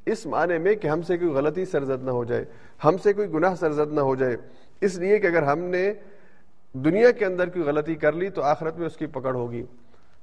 اس 0.07 0.27
معنی 0.27 0.59
میں 0.59 0.75
کہ 0.75 0.89
ہم 0.89 1.03
سے 1.03 1.17
کوئی 1.17 1.31
غلطی 1.31 1.65
سرزد 1.65 2.05
نہ 2.05 2.11
ہو 2.11 2.25
جائے، 2.25 2.45
ہم 2.85 2.97
سے 3.03 3.13
کوئی 3.13 3.33
گناہ 3.33 3.55
سرزد 3.55 3.93
نہ 3.93 4.01
ہو 4.01 4.15
جائے۔ 4.15 4.37
اس 4.85 4.99
لیے 4.99 5.19
کہ 5.19 5.27
اگر 5.27 5.43
ہم 5.43 5.59
نے 5.59 5.93
دنیا 6.73 7.11
کے 7.11 7.25
اندر 7.25 7.49
کوئی 7.49 7.65
غلطی 7.65 7.95
کر 7.95 8.13
لی 8.13 8.29
تو 8.29 8.43
آخرت 8.43 8.77
میں 8.77 8.87
اس 8.87 8.97
کی 8.97 9.07
پکڑ 9.07 9.35
ہوگی۔ 9.35 9.63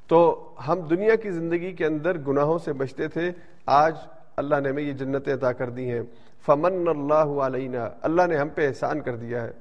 تو 0.07 0.49
ہم 0.68 0.80
دنیا 0.80 1.16
کی 1.16 1.32
زندگی 1.32 1.72
کے 1.72 1.86
اندر 1.86 2.18
گناہوں 2.18 2.57
سے 2.57 2.74
بچتے 2.74 3.07
تھے۔ 3.07 3.32
آج 3.66 3.95
اللہ 4.38 4.55
نے 4.64 4.70
ہمیں 4.70 4.84
یہ 4.84 4.93
جنتیں 4.93 5.34
عطا 5.34 5.51
کر 5.51 5.70
دی 5.70 5.91
ہیں۔ 5.91 6.01
فمن 6.45 6.88
اللہ 6.88 7.41
علینا 7.41 7.89
اللہ 8.01 8.22
نے 8.28 8.38
ہم 8.38 8.49
پہ 8.49 8.68
احسان 8.68 9.01
کر 9.01 9.16
دیا 9.16 9.43
ہے۔ 9.43 9.51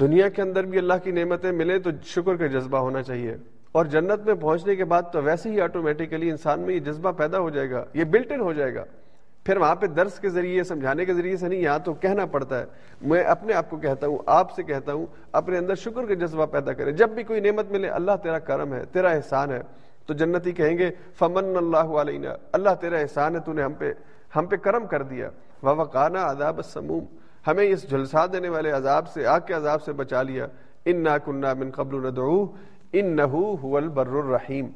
دنیا 0.00 0.28
کے 0.28 0.42
اندر 0.42 0.64
بھی 0.64 0.78
اللہ 0.78 0.94
کی 1.04 1.10
نعمتیں 1.10 1.52
ملے 1.52 1.78
تو 1.78 1.90
شکر 2.02 2.36
کا 2.36 2.46
جذبہ 2.46 2.78
ہونا 2.78 3.02
چاہیے۔ 3.02 3.36
اور 3.72 3.84
جنت 3.84 4.26
میں 4.26 4.34
پہنچنے 4.34 4.76
کے 4.76 4.84
بعد 4.84 5.02
تو 5.12 5.22
ویسے 5.22 5.50
ہی 5.50 5.60
آٹومیٹیکلی 5.60 6.30
انسان 6.30 6.60
میں 6.60 6.74
یہ 6.74 6.80
جذبہ 6.80 7.12
پیدا 7.12 7.38
ہو 7.38 7.50
جائے 7.50 7.70
گا۔ 7.70 7.84
یہ 7.94 8.04
بلٹ 8.04 8.32
ان 8.32 8.40
ہو 8.40 8.52
جائے 8.52 8.74
گا۔ 8.74 8.84
پھر 9.44 9.56
وہاں 9.56 9.74
پہ 9.74 9.86
درس 9.86 10.18
کے 10.18 10.28
ذریعے، 10.28 10.64
سمجھانے 10.64 11.04
کے 11.04 11.14
ذریعے 11.14 11.36
سے 11.36 11.48
نہیں، 11.48 11.60
یہاں 11.60 11.78
تو 11.78 11.94
کہنا 11.94 12.26
پڑتا 12.26 12.58
ہے۔ 12.58 12.64
میں 13.00 13.22
اپنے 13.22 13.54
آپ 13.54 13.70
کو 13.70 13.76
کہتا 13.76 14.06
ہوں، 14.06 14.18
آپ 14.26 14.52
سے 14.52 14.62
کہتا 14.62 14.92
ہوں، 14.92 15.06
اپنے 15.32 15.58
اندر 15.58 15.74
شکر 15.74 16.06
کا 16.06 16.14
جذبہ 16.14 16.46
پیدا 16.46 16.72
کرے 16.72 16.92
جب 16.92 17.10
بھی 17.10 17.22
کوئی 17.22 17.40
نعمت 17.40 17.70
ملے، 17.70 17.88
اللہ 17.88 18.12
تیرا 18.22 18.38
کرم 18.38 18.74
ہے، 18.74 18.84
تیرا 18.92 19.08
احسان 19.08 19.50
ہے۔ 19.50 19.60
تو 20.06 20.14
جنتی 20.14 20.52
کہیں 20.52 20.78
گے، 20.78 20.90
فمن 21.18 21.56
اللہ 21.56 21.76
علیہ 21.76 22.28
اللہ 22.52 22.70
تیرا 22.80 22.96
احسان 22.96 23.34
ہے 23.34 23.40
تو 23.40 23.52
نے 23.52 23.62
ہم 23.62 23.72
پہ 23.72 23.92
ہم 24.36 24.46
پہ 24.46 24.56
کرم 24.56 24.86
کر 24.86 25.02
دیا۔ 25.02 25.28
وقانہ 25.62 26.18
عذاب 26.18 26.60
سموم 26.64 27.04
ہمیں 27.46 27.64
اس 27.64 27.90
جلسا 27.90 28.26
دینے 28.26 28.48
والے 28.48 28.70
عذاب 28.70 29.08
سے، 29.08 29.26
آگ 29.26 29.40
کے 29.46 29.54
عذاب 29.54 29.82
سے 29.82 29.92
بچا 29.92 30.22
لیا۔ 30.22 30.46
ان 30.84 31.02
نا 31.02 31.18
کنہ 31.18 31.54
من 31.58 31.70
قبل 31.70 32.06
ندعو 32.06 32.44
ان 32.92 33.16
نحو 33.16 33.76
البر 33.76 34.06
الرحیم 34.06 34.66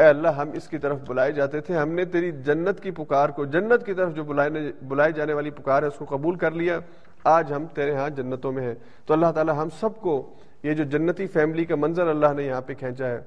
اے 0.00 0.06
اللہ، 0.06 0.28
ہم 0.28 0.50
اس 0.52 0.68
کی 0.68 0.78
طرف 0.78 0.98
بلائے 1.06 1.32
جاتے 1.32 1.60
تھے۔ 1.60 1.76
ہم 1.76 1.88
نے 1.88 2.04
تیری 2.04 2.32
جنت 2.32 2.80
کی 2.80 2.90
پکار 2.90 3.28
کو، 3.28 3.44
جنت 3.44 3.86
کی 3.86 3.94
طرف 3.94 4.14
جو 4.14 4.24
بلائے 4.24 4.50
بلائے 4.82 5.12
جانے 5.12 5.32
والی 5.32 5.50
پکار 5.50 5.82
ہے، 5.82 5.88
اس 5.88 5.94
کو 5.94 6.04
قبول 6.04 6.34
کر 6.34 6.50
لیا۔ 6.50 6.78
آج 7.24 7.52
ہم 7.52 7.66
تیرے 7.74 7.94
ہاں 7.94 8.08
جنتوں 8.08 8.52
میں 8.52 8.62
ہیں۔ 8.62 8.74
تو 9.06 9.14
اللہ 9.14 9.26
تعالی 9.34 9.52
ہم 9.56 9.68
سب 9.80 10.00
کو 10.00 10.34
یہ 10.62 10.74
جو 10.74 10.84
جنتی 10.84 11.26
فیملی 11.26 11.64
کا 11.64 11.74
منظر 11.74 12.06
اللہ 12.06 12.26
نے 12.36 12.42
یہاں 12.42 12.60
پہ 12.60 12.74
کھینچا 12.74 13.06
ہے، 13.06 13.20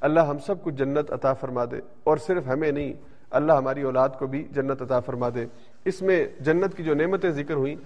اللہ 0.00 0.20
ہم 0.20 0.38
سب 0.38 0.62
کو 0.62 0.70
جنت 0.70 1.12
عطا 1.12 1.32
فرما 1.32 1.64
دے۔ 1.64 1.76
اور 2.04 2.16
صرف 2.16 2.42
ہمیں 2.46 2.72
نہیں، 2.72 2.92
اللہ 3.30 3.52
ہماری 3.52 3.82
اولاد 3.82 4.08
کو 4.18 4.26
بھی 4.26 4.48
جنت 4.50 4.82
عطا 4.82 5.00
فرما 5.00 5.28
دے۔ 5.34 5.46
اس 5.84 6.02
میں 6.02 6.26
جنت 6.40 6.76
کی 6.76 6.82
جو 6.82 6.94
نعمتیں 6.94 7.30
ذکر 7.30 7.54
ہوئیں، 7.54 7.76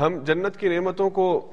ہم 0.00 0.18
جنت 0.24 0.56
کی 0.56 0.68
نعمتوں 0.68 1.10
کو 1.10 1.52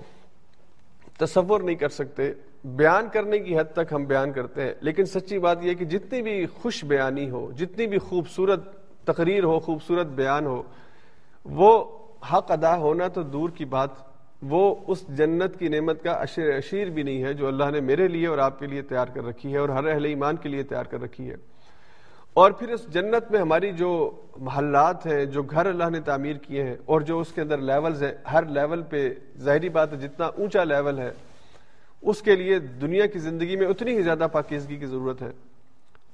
تصور 1.18 1.62
نہیں 1.62 1.76
کر 1.76 1.90
سکتے۔ 1.90 2.34
بیان 2.64 3.08
کرنے 3.14 3.40
کی 3.40 3.58
حد 3.60 3.74
تک 3.74 3.94
ہم 3.94 4.06
بیان 4.06 4.32
کرتے 4.32 4.62
ہیں، 4.62 4.74
لیکن 4.82 5.06
سچی 5.06 5.40
بات 5.40 5.58
یہ 5.62 5.74
کہ 5.74 5.86
جتنی 5.86 6.22
بھی 6.22 6.46
خوش 6.46 6.86
بیانی 6.86 7.30
ہو، 7.30 7.52
جتنی 7.52 7.88
بھی 7.88 7.98
خوبصورت 7.98 8.60
تقریر 9.06 9.44
ہو، 9.44 9.60
خوبصورت 9.60 10.08
بیان 10.08 10.46
ہو، 10.46 10.64
وہ 11.46 11.98
حق 12.34 12.52
ادا 12.52 12.78
ہونا 12.78 13.08
تو 13.08 13.24
دور 13.24 13.50
کی 13.50 13.66
بات، 13.66 13.90
وہ 14.42 14.76
اس 14.88 15.08
جنت 15.08 15.60
کی 15.60 15.68
نعمت 15.68 16.04
کا 16.04 16.12
اشیر 16.12 16.56
اشیر 16.56 16.90
بھی 16.90 17.04
نہیں 17.04 17.24
ہے 17.24 17.34
جو 17.34 17.48
اللہ 17.48 17.70
نے 17.72 17.80
میرے 17.80 18.08
لیے 18.08 18.28
اور 18.28 18.38
آپ 18.38 18.60
کے 18.60 18.68
لیے 18.68 18.82
تیار 18.82 19.08
کر 19.08 19.26
رکھی 19.26 19.54
ہے 19.54 19.58
اور 19.58 19.70
ہر 19.70 19.88
اہل 19.88 20.06
ایمان 20.06 20.36
کے 20.36 20.50
لیے 20.50 20.64
تیار 20.64 20.84
کر 20.84 21.02
رکھی 21.02 21.30
ہے۔ 21.30 21.36
اور 22.34 22.52
پھر 22.52 22.70
اس 22.70 22.88
جنت 22.94 23.32
میں 23.32 23.40
ہماری 23.42 23.72
جو 23.72 24.12
محلات 24.38 25.06
ہیں، 25.06 25.26
جو 25.26 25.44
گھر 25.44 25.66
اللہ 25.66 25.90
نے 25.90 26.00
تعمیر 26.00 26.36
کیے 26.36 26.64
ہیں 26.64 26.76
اور 26.86 27.02
جو 27.02 27.20
اس 27.20 27.34
کے 27.34 27.42
اندر 27.42 27.58
لیولز 27.58 28.04
ہیں، 28.04 28.14
ہر 28.32 28.46
لیول 28.46 28.82
پہ 28.82 29.10
ظاہری 29.38 29.70
بات 29.70 29.94
ہے، 29.94 29.98
جتنا 29.98 30.26
اونچا 30.26 30.64
لیول 30.64 31.00
ہے 31.00 31.12
اس 32.02 32.22
کے 32.22 32.36
لیے 32.36 32.60
دنیا 32.60 33.06
کی 33.06 33.20
زندگی 33.20 33.56
میں 33.56 33.68
اتنی 33.68 33.96
ہی 33.98 34.02
زیادہ 34.02 34.28
پاکیزگی 34.32 34.78
کی 34.78 34.86
ضرورت 34.86 35.22
ہے۔ 35.22 35.32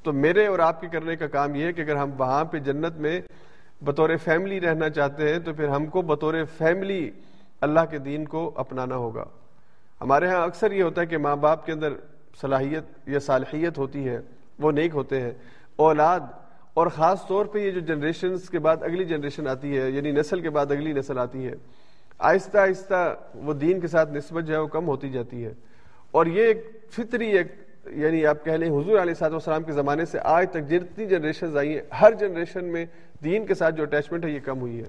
تو 0.03 0.13
میرے 0.13 0.47
اور 0.47 0.59
آپ 0.59 0.81
کے 0.81 0.87
کرنے 0.87 1.15
کا 1.15 1.27
کام 1.27 1.55
یہ 1.55 1.65
ہے 1.65 1.73
کہ 1.73 1.81
اگر 1.81 1.95
ہم 1.95 2.09
وہاں 2.17 2.45
پہ 2.45 2.59
جنت 2.59 2.97
میں 2.97 3.21
بطور 3.81 4.09
فیملی 4.23 4.61
رہنا 4.61 4.89
چاہتے 4.89 5.33
ہیں 5.33 5.39
تو 5.39 5.53
پھر 5.53 5.67
ہم 5.67 5.85
کو 5.85 6.01
بطور 6.01 6.33
فیملی 6.57 7.11
اللہ 7.61 7.79
کے 7.91 7.97
دین 7.97 8.25
کو 8.25 8.51
اپنانا 8.55 8.95
ہوگا۔ 8.95 9.25
ہمارے 10.01 10.27
ہاں 10.27 10.43
اکثر 10.43 10.71
یہ 10.71 10.83
ہوتا 10.83 11.01
ہے 11.01 11.05
کہ 11.05 11.17
ماں 11.17 11.35
باپ 11.35 11.65
کے 11.65 11.71
اندر 11.71 11.93
صلاحیت 12.41 13.09
یا 13.09 13.19
صالحیت 13.19 13.77
ہوتی 13.77 14.07
ہے، 14.07 14.19
وہ 14.59 14.71
نیک 14.71 14.95
ہوتے 14.95 15.21
ہیں۔ 15.21 15.31
اولاد، 15.75 16.19
اور 16.73 16.87
خاص 16.87 17.27
طور 17.27 17.45
پہ 17.45 17.59
یہ 17.59 17.71
جو 17.71 17.79
جنریشنز 17.79 18.49
کے 18.49 18.59
بعد 18.59 18.77
اگلی 18.81 19.05
جنریشن 19.05 19.47
آتی 19.47 19.77
ہے 19.77 19.89
یعنی 19.91 20.11
نسل 20.11 20.41
کے 20.41 20.49
بعد 20.49 20.71
اگلی 20.71 20.93
نسل 20.93 21.19
آتی 21.19 21.45
ہے، 21.47 21.53
آہستہ 22.19 22.57
آہستہ 22.57 23.15
وہ 23.35 23.53
دین 23.53 23.79
کے 23.79 23.87
ساتھ 23.87 24.11
نسبت 24.13 24.43
جو 24.43 24.53
ہے 24.53 24.59
وہ 24.59 24.67
کم 24.67 24.87
ہوتی 24.87 25.09
جاتی 25.09 25.45
ہے۔ 25.45 25.53
اور 26.17 26.25
یہ 26.25 26.43
ایک 26.43 26.71
فطری 26.89 27.31
ایک 27.31 27.47
یعنی 27.85 28.25
آپ 28.25 28.45
کہہ 28.45 28.51
لیں 28.51 28.69
حضور 28.69 28.99
علیہ 28.99 29.13
صاحب 29.13 29.31
والسلام 29.31 29.63
کے 29.63 29.71
زمانے 29.71 30.05
سے 30.05 30.19
آج 30.23 30.51
تک 30.51 30.69
جتنی 30.69 31.05
جنریشن 31.05 31.57
آئی 31.57 31.73
ہیں، 31.73 31.81
ہر 32.01 32.13
جنریشن 32.13 32.65
میں 32.65 32.85
دین 33.23 33.45
کے 33.45 33.53
ساتھ 33.53 33.75
جو 33.75 33.83
اٹیچمنٹ 33.83 34.25
ہے، 34.25 34.29
یہ 34.29 34.39
کم 34.39 34.59
ہوئی 34.59 34.79
ہے۔ 34.79 34.85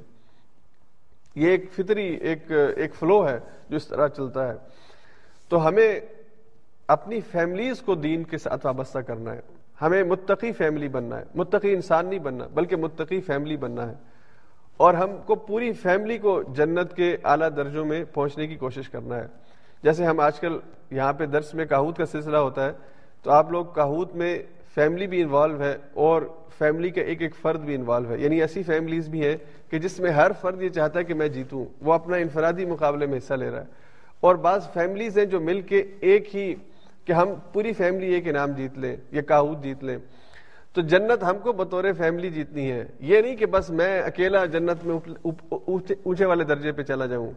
یہ 1.35 1.49
ایک 1.51 1.72
فطری 1.72 2.14
ایک 2.14 2.53
ایک 2.76 2.95
فلو 2.95 3.29
ہے 3.29 3.39
جو 3.68 3.76
اس 3.76 3.87
طرح 3.87 4.09
چلتا 4.09 4.49
ہے۔ 4.49 4.55
تو 5.49 5.68
ہمیں 5.68 6.01
اپنی 6.89 7.20
فیملیز 7.20 7.81
کو 7.81 7.95
دین 7.95 8.24
کے 8.24 8.39
ساتھ 8.39 8.66
وابستہ 8.66 8.99
کرنا 8.99 9.35
ہے۔ 9.35 9.41
ہمیں 9.83 10.05
متقی 10.05 10.53
فیملی 10.53 10.89
بننا 10.89 11.18
ہے۔ 11.18 11.24
متقی 11.35 11.74
انسان 11.74 12.07
نہیں 12.07 12.18
بننا، 12.18 12.47
بلکہ 12.55 12.76
متقی 12.76 13.20
فیملی 13.20 13.57
بننا 13.57 13.89
ہے۔ 13.89 13.95
اور 14.76 14.95
ہم 14.95 15.11
کو 15.26 15.35
پوری 15.35 15.72
فیملی 15.72 16.18
کو 16.18 16.43
جنت 16.43 16.97
کے 16.97 17.16
اعلیٰ 17.24 17.49
درجوں 17.57 17.85
میں 17.85 18.05
پہنچنے 18.14 18.47
کی 18.47 18.57
کوشش 18.57 18.89
کرنا 18.89 19.16
ہے۔ 19.16 19.26
جیسے 19.83 20.05
ہم 20.05 20.20
آج 20.20 20.41
کل 20.41 20.59
یہاں 20.91 21.12
پہ 21.12 21.26
درس 21.26 21.55
میں 21.55 21.66
کاہوت 21.66 21.97
کا 21.97 22.07
سلسلہ 22.07 22.36
ہوتا 22.36 22.66
ہے، 22.66 22.72
تو 23.22 23.30
آپ 23.30 23.53
لوگ 23.53 23.66
کاہوت 23.66 24.14
میں 24.14 24.39
فیملی 24.74 25.07
بھی 25.07 25.22
انوالو 25.22 25.61
ہے 25.61 25.76
اور 25.95 26.22
فیملی 26.59 26.91
کا 26.91 27.01
ایک 27.01 27.22
ایک 27.22 27.36
فرد 27.36 27.61
بھی 27.61 27.74
انوالو 27.74 28.11
ہے 28.11 28.18
یعنی 28.18 28.41
ایسی 28.41 28.62
فیملیز 28.62 29.09
بھی 29.09 29.24
ہیں 29.26 29.36
کہ 29.70 29.78
جس 29.78 30.01
میں 30.01 30.11
ہر 30.11 30.30
فرد 30.41 30.62
یہ 30.62 30.68
چاہتا 30.68 30.99
ہے 30.99 31.05
کہ 31.05 31.14
میں 31.14 31.28
جیتوں۔ 31.28 31.64
وہ 31.80 31.93
اپنا 31.93 32.16
انفرادی 32.16 32.64
مقابلے 32.64 33.07
میں 33.07 33.18
حصہ 33.18 33.34
لے 33.34 33.51
رہا 33.51 33.61
ہے۔ 33.61 33.66
اور 34.20 34.34
بعض 34.34 34.68
فیملیز 34.72 35.18
ہیں 35.18 35.24
جو 35.24 35.41
مل 35.41 35.61
کے 35.61 35.82
ایک 36.01 36.36
ہی 36.36 36.55
کہ 37.05 37.12
ہم 37.12 37.28
پوری 37.53 37.72
فیملی 37.72 38.14
ایک 38.14 38.28
انعام 38.28 38.51
جیت 38.51 38.78
لیں 38.78 38.97
یا 39.12 39.22
کاہوت 39.22 39.62
جیت 39.62 39.84
لیں۔ 39.84 39.99
تو 40.72 40.80
جنت 40.80 41.24
ہم 41.24 41.39
کو 41.39 41.53
بطور 41.53 41.84
فیملی 41.99 42.30
جیتنی 42.30 42.72
ہے۔ 42.72 42.84
یہ 43.01 43.20
نہیں 43.20 43.36
کہ 43.36 43.47
بس 43.47 43.70
میں 43.70 44.03
اکیلا 44.03 44.45
جنت 44.45 44.86
میں 44.86 44.99
اونچے 46.05 46.24
والے 46.24 46.45
درجے 46.45 46.72
پہ 46.72 46.82
چلا 46.82 47.07
جاؤں۔ 47.07 47.32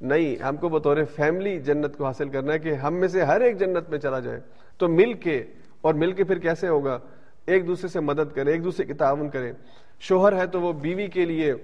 نہیں، 0.00 0.42
ہم 0.42 0.56
کو 0.56 0.68
بطور 0.68 0.96
فیملی 1.16 1.60
جنت 1.60 1.96
کو 1.96 2.04
حاصل 2.04 2.28
کرنا 2.28 2.52
ہے 2.52 2.58
کہ 2.58 2.74
ہم 2.74 2.94
میں 2.94 3.08
سے 3.08 3.22
ہر 3.22 3.40
ایک 3.40 3.58
جنت 3.58 3.90
میں 3.90 3.98
چلا 3.98 4.20
جائے۔ 4.20 4.40
تو 4.78 4.88
مل 4.88 5.12
کے، 5.12 5.44
اور 5.80 5.94
مل 5.94 6.12
کے 6.12 6.24
پھر 6.24 6.38
کیسے 6.38 6.68
ہوگا؟ 6.68 6.98
ایک 7.46 7.66
دوسرے 7.66 7.88
سے 7.88 8.00
مدد 8.00 8.34
کریں، 8.34 8.52
ایک 8.52 8.64
دوسرے 8.64 8.86
کی 8.86 8.92
تعاون 8.92 9.28
کریں۔ 9.28 9.52
شوہر 10.00 10.36
ہے 10.36 10.46
تو 10.46 10.60
وہ 10.60 10.72
بیوی 10.72 11.06
کے 11.06 11.24
لیے، 11.24 11.54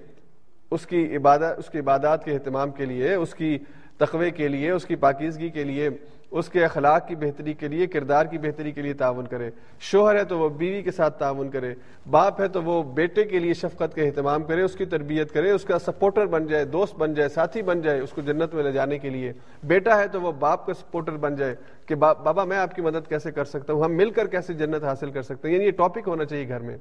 اس 0.71 0.85
کی 0.85 1.15
عبادت، 1.15 1.57
اس 1.57 1.69
کی 1.69 1.79
عبادات 1.79 2.25
کے 2.25 2.31
اہتمام 2.31 2.71
کے 2.71 2.85
لیے، 2.85 3.13
اس 3.13 3.35
کی 3.35 3.57
تقوی 3.97 4.31
کے 4.31 4.47
لیے، 4.47 4.71
اس 4.71 4.85
کی 4.85 4.95
پاکیزگی 4.95 5.49
کے 5.49 5.63
لیے 5.63 5.89
اس 6.33 6.49
کے 6.49 6.65
اخلاق 6.65 7.07
کی 7.07 7.15
بہتری 7.15 7.53
کے 7.53 7.67
لیے، 7.67 7.87
کردار 7.87 8.25
کی 8.25 8.37
بہتری 8.37 8.71
کے 8.71 8.81
لیے 8.81 8.93
تعاون 8.93 9.27
کرے۔ 9.27 9.49
شوہر 9.79 10.15
ہے 10.15 10.23
تو 10.23 10.37
وہ 10.37 10.49
بیوی 10.49 10.81
کے 10.81 10.91
ساتھ 10.91 11.19
تعاون 11.19 11.49
کرے۔ 11.49 11.75
باپ 12.09 12.41
ہے 12.41 12.47
تو 12.47 12.63
وہ 12.63 12.83
بیٹے 12.83 13.23
کے 13.23 13.39
لیے 13.39 13.53
شفقت 13.53 13.95
کا 13.95 14.01
اہتمام 14.01 14.43
کرے، 14.43 14.61
اس 14.61 14.75
کی 14.75 14.85
تربیت 14.85 15.31
کرے، 15.31 15.51
اس 15.51 15.63
کا 15.63 15.79
سپورٹر 15.79 16.25
بن 16.25 16.47
جائے، 16.47 16.65
دوست 16.65 16.95
بن 16.95 17.13
جائے، 17.13 17.29
ساتھی 17.29 17.61
بن 17.61 17.81
جائے 17.81 17.99
اس 17.99 18.09
کو 18.09 18.21
جنت 18.21 18.53
میں 18.53 18.63
لے 18.63 18.71
جانے 18.71 18.99
کے 18.99 19.09
لیے۔ 19.09 19.33
بیٹا 19.63 19.99
ہے 19.99 20.07
تو 20.07 20.21
وہ 20.21 20.31
باپ 20.31 20.65
کا 20.65 20.73
سپورٹر 20.73 21.11
بن 21.11 21.35
جائے 21.35 21.55
کہ 21.85 21.95
بابا 21.95 22.43
میں 22.43 22.57
آپ 22.57 22.75
کی 22.75 22.81
مدد 22.81 23.09
کیسے 23.09 23.31
کر 23.31 23.45
سکتا 23.45 23.73
ہوں؟ 23.73 23.83
ہم 23.83 23.93
مل 23.93 24.09
کر 24.09 24.27
کیسے 24.27 24.53
جنت 24.53 24.83
حاصل 24.83 25.11
کر 25.11 25.21
سکتے 25.21 25.47
ہیں؟ 25.47 25.55
یعنی 25.55 25.65
یہ 25.65 25.71
ٹاپک 25.71 26.07
ہونا 26.07 26.25
چاہیے 26.25 26.47
گھر 26.47 26.59
میں۔ 26.59 26.77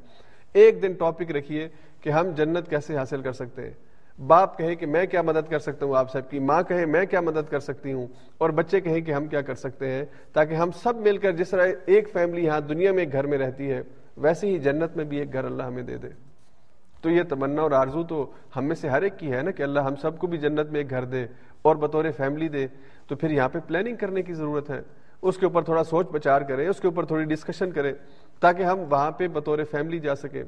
ایک 0.53 0.83
دن 0.83 0.93
ٹاپک 0.93 1.31
رکھیے 1.31 1.69
کہ 2.01 2.11
ہم 2.11 2.31
جنت 2.37 2.71
کیسے 2.71 2.97
حاصل 2.97 3.23
کر 3.23 3.33
سکتے 3.33 3.63
ہیں۔ 3.63 3.92
باپ 4.27 4.57
کہے 4.59 4.75
کہ 4.75 4.87
میں 4.87 5.05
کیا 5.07 5.23
مدد 5.23 5.51
کر 5.51 5.59
سکتا 5.59 5.87
ہوں 5.87 5.97
آپ 5.97 6.11
سب 6.11 6.31
کی، 6.31 6.39
ماں 6.39 6.63
کہے 6.63 6.87
میں 6.87 7.05
کیا 7.07 7.21
مدد 7.21 7.51
کر 7.51 7.61
سکتی 7.61 7.93
ہوں، 7.93 8.07
اور 8.39 8.51
بچے 8.51 8.81
کہیں 8.81 9.01
کہ 9.01 9.13
ہم 9.13 9.27
کیا 9.27 9.41
کر 9.41 9.55
سکتے 9.55 9.91
ہیں 9.91 10.05
تاکہ 10.33 10.55
ہم 10.55 10.71
سب 10.83 10.97
مل 10.97 11.19
کر 11.19 11.33
جس 11.33 11.51
طرح 11.51 11.67
ایک 11.87 12.09
فیملی 12.13 12.45
یہاں 12.45 12.61
دنیا 12.61 12.93
میں 12.93 13.03
ایک 13.03 13.13
گھر 13.13 13.27
میں 13.27 13.39
رہتی 13.39 13.71
ہے، 13.71 13.81
ویسے 14.17 14.47
ہی 14.47 14.59
جنت 14.59 14.97
میں 14.97 15.05
بھی 15.05 15.19
ایک 15.19 15.33
گھر 15.33 15.45
اللہ 15.45 15.63
ہمیں 15.63 15.83
دے 15.83 15.97
دے۔ 15.97 16.09
تو 17.03 17.11
یہ 17.11 17.23
تمنا 17.23 17.63
اور 17.63 17.71
آرزو 17.71 18.03
تو 18.03 18.25
ہم 18.57 18.65
میں 18.65 18.77
سے 18.77 18.89
ہر 18.89 19.03
ایک 19.03 19.19
کی 19.19 19.33
ہے 19.33 19.43
نا 19.43 19.51
کہ 19.51 19.63
اللہ 19.63 19.81
ہم 19.81 19.97
سب 19.97 20.19
کو 20.19 20.27
بھی 20.27 20.39
جنت 20.39 20.71
میں 20.71 20.81
ایک 20.81 20.91
گھر 20.91 21.05
دے 21.05 21.27
اور 21.63 21.77
بطور 21.77 22.05
فیملی 22.17 22.49
دے۔ 22.49 22.67
تو 23.09 23.17
پھر 23.17 23.31
یہاں 23.31 23.49
پہ 23.49 23.59
پلاننگ 23.59 23.97
کرنے 23.97 24.23
کی 24.23 24.35
ضرورت 24.35 24.71
ہے۔ 24.71 24.81
اس 25.23 25.37
کے 25.39 25.47
اوپر 25.47 25.63
تھوڑا 25.63 25.83
سوچ 25.85 26.07
بچار 26.13 26.43
کریں 26.43 26.67
اس 26.69 26.81
کے 26.81 26.89
اوپر 26.89 27.05
تھوڑی 27.05 27.25
ڈسکشن 27.25 27.71
کریں 27.71 27.93
تاکہ 28.41 28.63
ہم 28.63 28.79
وہاں 28.91 29.11
پہ 29.11 29.29
بطور 29.29 29.59
فیملی 29.71 29.99
جا 29.99 30.15
سکیں 30.15 30.43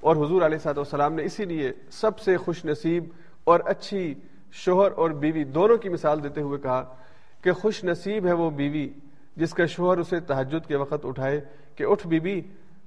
اور 0.00 0.16
حضور 0.16 0.42
علیہ 0.42 0.58
صاحب 0.58 0.78
والسلام 0.78 1.12
نے 1.12 1.24
اسی 1.24 1.44
لیے 1.44 1.72
سب 1.90 2.18
سے 2.18 2.36
خوش 2.36 2.64
نصیب 2.64 3.04
اور 3.44 3.60
اچھی 3.64 4.14
شوہر 4.52 4.92
اور 4.92 5.10
بیوی 5.10 5.44
دونوں 5.44 5.76
کی 5.76 5.88
مثال 5.88 6.22
دیتے 6.22 6.40
ہوئے 6.40 6.58
کہا 6.58 6.94
کہ 7.42 7.52
خوش 7.52 7.84
نصیب 7.84 8.26
ہے 8.26 8.32
وہ 8.32 8.50
بیوی 8.50 8.88
جس 9.36 9.54
کا 9.54 9.66
شوہر 9.66 9.98
اسے 9.98 10.20
تحجد 10.20 10.66
کے 10.66 10.76
وقت 10.76 11.06
اٹھائے 11.06 11.40
کہ 11.76 11.84
اٹھ 11.84 12.06
بیوی، 12.06 12.40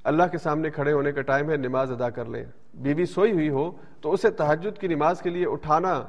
اللہ 0.04 0.24
کے 0.32 0.38
سامنے 0.38 0.70
کھڑے 0.70 0.94
ہونے 0.94 1.12
کا 1.12 1.22
ٹائم 1.22 1.50
ہے، 1.50 1.58
نماز 1.58 1.92
ادا 1.92 2.10
کر 2.10 2.26
لیں 2.26 2.46
بیوی 2.74 3.06
سوئی 3.06 3.32
ہوئی 3.32 3.50
ہو 3.50 3.72
تو 4.02 4.14
اسے 4.14 4.30
تحجد 4.30 4.80
کی 4.80 4.88
نماز 4.88 5.22
کے 5.22 5.30
لیے 5.30 5.46
اٹھانا 5.48 6.04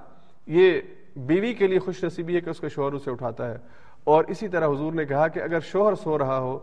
یہ 0.46 0.80
بیوی 1.16 1.54
کے 1.54 1.66
لیے 1.66 1.78
خوش 1.78 2.04
نصیبی 2.04 2.36
ہے 2.36 2.40
کہ 2.40 2.50
اس 2.50 2.60
کا 2.60 2.68
شوہر 2.68 2.92
اسے 2.92 3.10
اٹھاتا 3.10 3.50
ہے۔ 3.50 3.56
اور 4.04 4.24
اسی 4.28 4.48
طرح 4.48 4.66
حضور 4.66 4.92
نے 4.92 5.04
کہا 5.04 5.28
کہ 5.28 5.40
اگر 5.40 5.60
شوہر 5.60 5.94
سو 5.94 6.18
رہا 6.18 6.38
ہو 6.38 6.58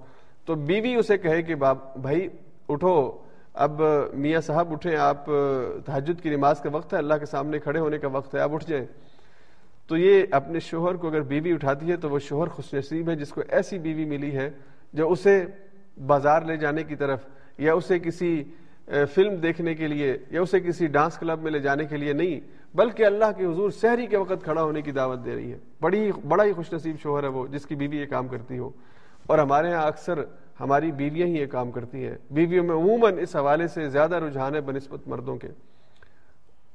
تو 0.45 0.55
بیوی 0.55 0.95
اسے 0.95 1.17
کہے 1.17 1.41
کہ 1.43 1.55
بھائی 1.55 2.29
اٹھو۔ 2.69 3.28
اب 3.59 3.81
میاں 4.13 4.41
صاحب 4.41 4.71
اٹھیں، 4.71 4.95
آپ 4.95 5.25
تحجد 5.85 6.21
کی 6.23 6.29
نماز 6.29 6.59
کا 6.59 6.69
وقت 6.73 6.93
ہے، 6.93 6.97
اللہ 6.97 7.13
کے 7.13 7.25
سامنے 7.25 7.59
کھڑے 7.59 7.79
ہونے 7.79 7.97
کا 7.97 8.07
وقت 8.07 8.35
ہے، 8.35 8.39
آپ 8.39 8.53
اٹھ 8.53 8.69
جائیں۔ 8.69 8.85
تو 9.87 9.97
یہ 9.97 10.23
اپنے 10.31 10.59
شوہر 10.59 10.95
کو 10.95 11.07
اگر 11.07 11.21
بیوی 11.21 11.53
اٹھاتی 11.53 11.91
ہے 11.91 11.95
تو 11.95 12.09
وہ 12.09 12.19
شوہر 12.19 12.47
خوش 12.47 12.73
نصیب 12.73 13.09
ہے، 13.09 13.15
جس 13.15 13.29
کو 13.29 13.41
ایسی 13.47 13.79
بیوی 13.79 14.05
ملی 14.05 14.31
ہے 14.31 14.49
جو 14.93 15.11
اسے 15.11 15.45
بازار 16.05 16.41
لے 16.41 16.57
جانے 16.57 16.83
کی 16.83 16.95
طرف، 16.95 17.19
یا 17.57 17.73
اسے 17.73 17.99
کسی 17.99 18.43
فلم 18.85 19.35
دیکھنے 19.35 19.75
کے 19.75 19.87
لیے، 19.87 20.17
یا 20.31 20.41
اسے 20.41 20.59
کسی 20.59 20.87
ڈانس 20.87 21.17
کلب 21.17 21.41
میں 21.41 21.51
لے 21.51 21.59
جانے 21.59 21.85
کے 21.85 21.97
لیے 21.97 22.13
نہیں، 22.13 22.39
بلکہ 22.77 23.05
اللہ 23.05 23.25
کے 23.37 23.45
حضور 23.45 23.69
شہری 23.81 24.07
کے 24.07 24.17
وقت 24.17 24.43
کھڑا 24.43 24.63
ہونے 24.63 24.81
کی 24.81 24.91
دعوت 24.91 25.25
دے 25.25 25.35
رہی 25.35 25.51
ہے۔ 25.51 25.57
بڑی، 25.81 26.11
بڑا 26.27 26.43
ہی 26.43 26.53
خوش 26.53 26.73
نصیب 26.73 26.95
شوہر 27.01 27.23
ہے 27.23 27.27
وہ، 27.27 27.47
جس 27.47 27.65
کی 27.65 27.75
بیوی 27.75 27.97
یہ 27.97 28.05
کام 28.05 28.27
کرتی 28.27 28.57
ہو۔ 28.57 28.69
اور 29.27 29.39
ہمارے 29.39 29.73
ہاں 29.73 29.87
اکثر 29.87 30.23
ہماری 30.59 30.91
بیویاں 30.91 31.27
ہی 31.27 31.37
یہ 31.37 31.45
کام 31.45 31.71
کرتی 31.71 32.07
ہیں۔ 32.07 32.17
بیویوں 32.31 32.63
میں 32.63 32.75
عموماً 32.75 33.19
اس 33.19 33.35
حوالے 33.35 33.67
سے 33.67 33.89
زیادہ 33.89 34.15
رجحان 34.15 34.55
ہے 34.55 34.61
بنسبت 34.61 35.07
مردوں 35.07 35.37
کے۔ 35.37 35.47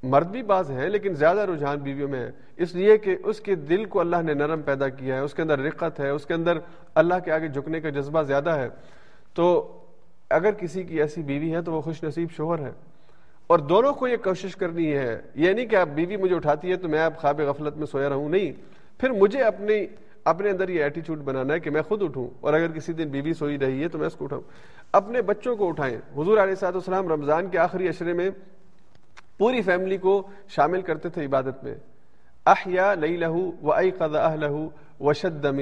مرد 0.02 0.26
بھی 0.26 0.42
بعض 0.42 0.70
ہیں 0.70 0.88
لیکن 0.88 1.14
زیادہ 1.14 1.40
رجحان 1.40 1.78
بیویوں 1.78 2.08
میں 2.08 2.20
ہے۔ 2.20 2.30
اس 2.56 2.74
لیے 2.74 2.98
کہ 2.98 3.16
اس 3.24 3.40
کے 3.40 3.54
دل 3.54 3.84
کو 3.84 4.00
اللہ 4.00 4.16
نے 4.22 4.34
نرم 4.34 4.62
پیدا 4.62 4.88
کیا 4.88 5.14
ہے، 5.14 5.20
اس 5.20 5.34
کے 5.34 5.42
اندر 5.42 5.58
رقت 5.58 6.00
ہے، 6.00 6.08
اس 6.08 6.26
کے 6.26 6.34
اندر 6.34 6.58
اللہ 6.94 7.14
کے 7.24 7.32
آگے 7.32 7.48
جھکنے 7.48 7.80
کا 7.80 7.88
جذبہ 7.88 8.22
زیادہ 8.22 8.50
ہے۔ 8.50 8.68
تو 9.34 9.78
اگر 10.30 10.50
کسی 10.50 10.82
کی 10.82 11.00
ایسی 11.00 11.22
بیوی 11.22 11.54
ہے 11.54 11.62
تو 11.62 11.72
وہ 11.72 11.80
خوش 11.80 12.04
نصیب 12.04 12.28
شوہر 12.30 12.58
ہے۔ 12.58 12.70
اور 13.46 13.58
دونوں 13.58 13.92
کو 13.92 14.08
یہ 14.08 14.16
کوشش 14.16 14.56
کرنی 14.56 14.92
ہے۔ 14.92 15.20
یہ 15.34 15.52
نہیں 15.52 15.66
کہ 15.66 15.76
آپ 15.76 15.88
بیوی 15.88 16.16
مجھے 16.16 16.36
اٹھاتی 16.36 16.70
ہے 16.70 16.76
تو 16.76 16.88
میں 16.88 17.04
اب 17.04 17.16
خواب 17.16 17.40
غفلت 17.40 17.76
میں 17.76 17.86
سویا 17.86 18.08
رہوں، 18.08 18.28
نہیں۔ 18.28 18.52
پھر 18.98 19.10
مجھے 19.10 19.42
اپنی 19.42 19.86
اپنے 20.24 20.50
اندر 20.50 20.68
یہ 20.68 20.82
ایٹیچیوڈ 20.82 21.18
بنانا 21.18 21.54
ہے 21.54 21.60
کہ 21.60 21.70
میں 21.70 21.82
خود 21.82 22.02
اٹھوں 22.02 22.28
اور 22.40 22.54
اگر 22.54 22.72
کسی 22.72 22.92
دن 22.92 23.08
بیوی 23.08 23.32
سوئی 23.32 23.58
رہی 23.58 23.82
ہے 23.82 23.88
تو 23.88 23.98
میں 23.98 24.06
اس 24.06 24.14
کو 24.14 24.24
اٹھاؤں۔ 24.24 24.42
اپنے 24.92 25.22
بچوں 25.22 25.56
کو 25.56 25.68
اٹھائیں۔ 25.68 25.96
حضور 26.16 26.38
علیہ 26.38 26.54
صاحب 26.54 26.74
السلام 26.74 27.08
رمضان 27.08 27.48
کے 27.48 27.58
آخری 27.58 27.88
اشرے 27.88 28.12
میں 28.12 28.30
پوری 29.38 29.62
فیملی 29.62 29.96
کو 29.96 30.22
شامل 30.48 30.82
کرتے 30.82 31.08
تھے 31.08 31.24
عبادت 31.24 31.64
میں۔ 31.64 31.74
احیا 32.46 32.94
لئی 32.94 33.16
لہو 33.16 33.50
و 33.62 33.72
ائی 33.72 33.90
قدا 33.90 34.34
لہو 34.34 34.68
و 35.00 35.12
شدم 35.12 35.56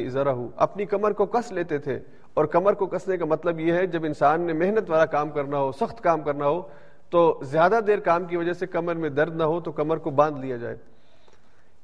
اپنی 0.56 0.84
کمر 0.84 1.12
کو 1.12 1.26
کس 1.26 1.52
لیتے 1.52 1.78
تھے 1.78 1.98
اور 2.34 2.44
کمر 2.44 2.72
کو 2.72 2.86
کسنے 2.86 3.16
کا 3.16 3.24
مطلب 3.24 3.60
یہ 3.60 3.72
ہے 3.72 3.86
جب 3.86 4.04
انسان 4.04 4.40
نے 4.40 4.52
محنت 4.52 4.90
والا 4.90 5.06
کام 5.06 5.30
کرنا 5.30 5.58
ہو، 5.58 5.72
سخت 5.72 6.00
کام 6.00 6.20
کرنا 6.20 6.46
ہو، 6.46 6.62
تو 7.10 7.40
زیادہ 7.42 7.80
دیر 7.86 7.98
کام 7.98 8.24
کی 8.24 8.36
وجہ 8.36 8.52
سے 8.52 8.66
کمر 8.66 8.94
میں 8.94 9.10
درد 9.10 9.36
نہ 9.36 9.42
ہو 9.42 9.60
تو 9.60 9.72
کمر 9.72 9.96
کو 9.96 10.10
باندھ 10.10 10.38
لیا 10.38 10.56
جائے۔ 10.56 10.76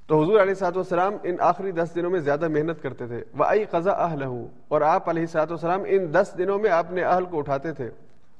تو 0.09 0.23
حضور 0.23 0.41
علیہ 0.41 0.55
سات 0.55 0.77
وسلام 0.77 1.17
ان 1.23 1.37
آخری 1.41 1.73
دس 1.73 1.89
دنوں 1.95 2.11
میں 2.11 2.21
زیادہ 2.21 2.49
محنت 2.49 2.83
کرتے 2.83 3.07
تھے۔ 3.07 3.25
وہ 3.39 3.45
آئی 3.45 3.65
قزا 3.65 3.91
اہل 3.91 4.23
اور 4.69 4.81
آپ 4.81 5.09
علیہ 5.09 5.27
سات 5.27 5.53
وسلام 5.53 5.83
ان 5.87 6.15
دس 6.15 6.35
دنوں 6.39 6.59
میں 6.59 6.71
اپنے 6.71 7.03
اہل 7.03 7.25
کو 7.25 7.39
اٹھاتے 7.39 7.73
تھے۔ 7.73 7.91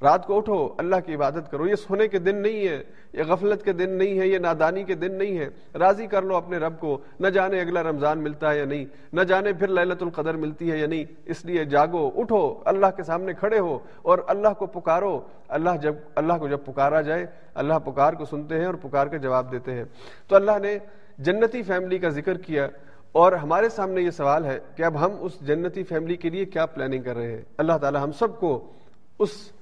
رات 0.03 0.27
کو 0.27 0.37
اٹھو، 0.37 0.69
اللہ 0.79 0.97
کی 1.07 1.15
عبادت 1.15 1.51
کرو۔ 1.51 1.67
یہ 1.67 1.75
سونے 1.75 2.09
کے 2.09 2.19
دن 2.19 2.37
نہیں 2.37 2.69
ہے 2.69 2.83
یہ 3.13 3.23
غفلت 3.23 3.65
کے 3.65 3.73
دن 3.73 3.91
نہیں 3.91 4.21
ہے 4.21 4.27
یہ 4.27 4.39
نادانی 4.39 4.83
کے 4.83 4.95
دن 4.95 5.15
نہیں 5.15 5.39
ہے 5.39 5.49
راضی 5.79 6.07
کر 6.07 6.23
لو 6.23 6.37
اپنے 6.37 6.59
رب 6.59 6.81
کو۔ 6.81 6.99
نہ 7.21 7.27
جانے 7.27 7.61
اگلا 7.61 7.83
رمضان 7.83 8.19
ملتا 8.19 8.53
ہے 8.53 8.59
یا 8.59 8.65
نہیں، 8.65 8.85
نہ 9.13 9.21
جانے 9.21 9.53
پھر 9.53 9.69
للت 9.69 10.03
القدر 10.03 10.35
ملتی 10.35 10.73
ہے 10.73 10.79
یا 10.79 10.87
نہیں۔ 10.87 11.05
اس 11.25 11.45
لیے 11.45 11.65
جاگو، 11.65 12.11
اٹھو، 12.17 12.55
اللہ 12.65 12.87
کے 12.97 13.03
سامنے 13.03 13.33
کھڑے 13.33 13.59
ہو 13.59 13.79
اور 14.03 14.19
اللہ 14.27 14.49
کو 14.59 14.67
پکارو۔ 14.67 15.21
اللہ 15.49 15.71
جب، 15.83 15.95
اللہ 16.15 16.33
کو 16.33 16.49
جب 16.49 16.59
پکارا 16.65 17.01
جائے، 17.01 17.27
اللہ 17.55 17.75
پکار 17.75 18.13
کو 18.13 18.25
سنتے 18.25 18.59
ہیں 18.59 18.67
اور 18.67 18.75
پکار 18.75 19.07
کا 19.07 19.17
جواب 19.17 19.53
دیتے 19.53 19.73
ہیں۔ 19.73 19.85
تو 20.29 20.37
اللہ 20.37 20.59
نے 20.63 20.79
جنتی 21.19 21.63
فیملی 21.63 21.99
کا 21.99 22.09
ذکر 22.09 22.39
کیا 22.39 22.69
اور 23.13 23.33
ہمارے 23.33 23.69
سامنے 23.69 24.01
یہ 24.01 24.11
سوال 24.11 24.45
ہے 24.45 24.59
کہ 24.77 24.83
اب 24.83 25.07
ہم 25.07 25.11
اس 25.21 25.41
جنتی 25.41 25.83
فیملی 25.83 26.17
کے 26.17 26.31
لیے 26.31 26.45
کیا 26.45 26.67
پلاننگ 26.67 27.03
کر 27.03 27.17
رہے 27.17 27.33
ہیں؟ 27.33 27.43
اللہ 27.59 27.79
تعالی 27.81 27.99
ہم 27.99 28.13
سب 28.13 28.41
کو 28.41 28.73
اس 29.19 29.53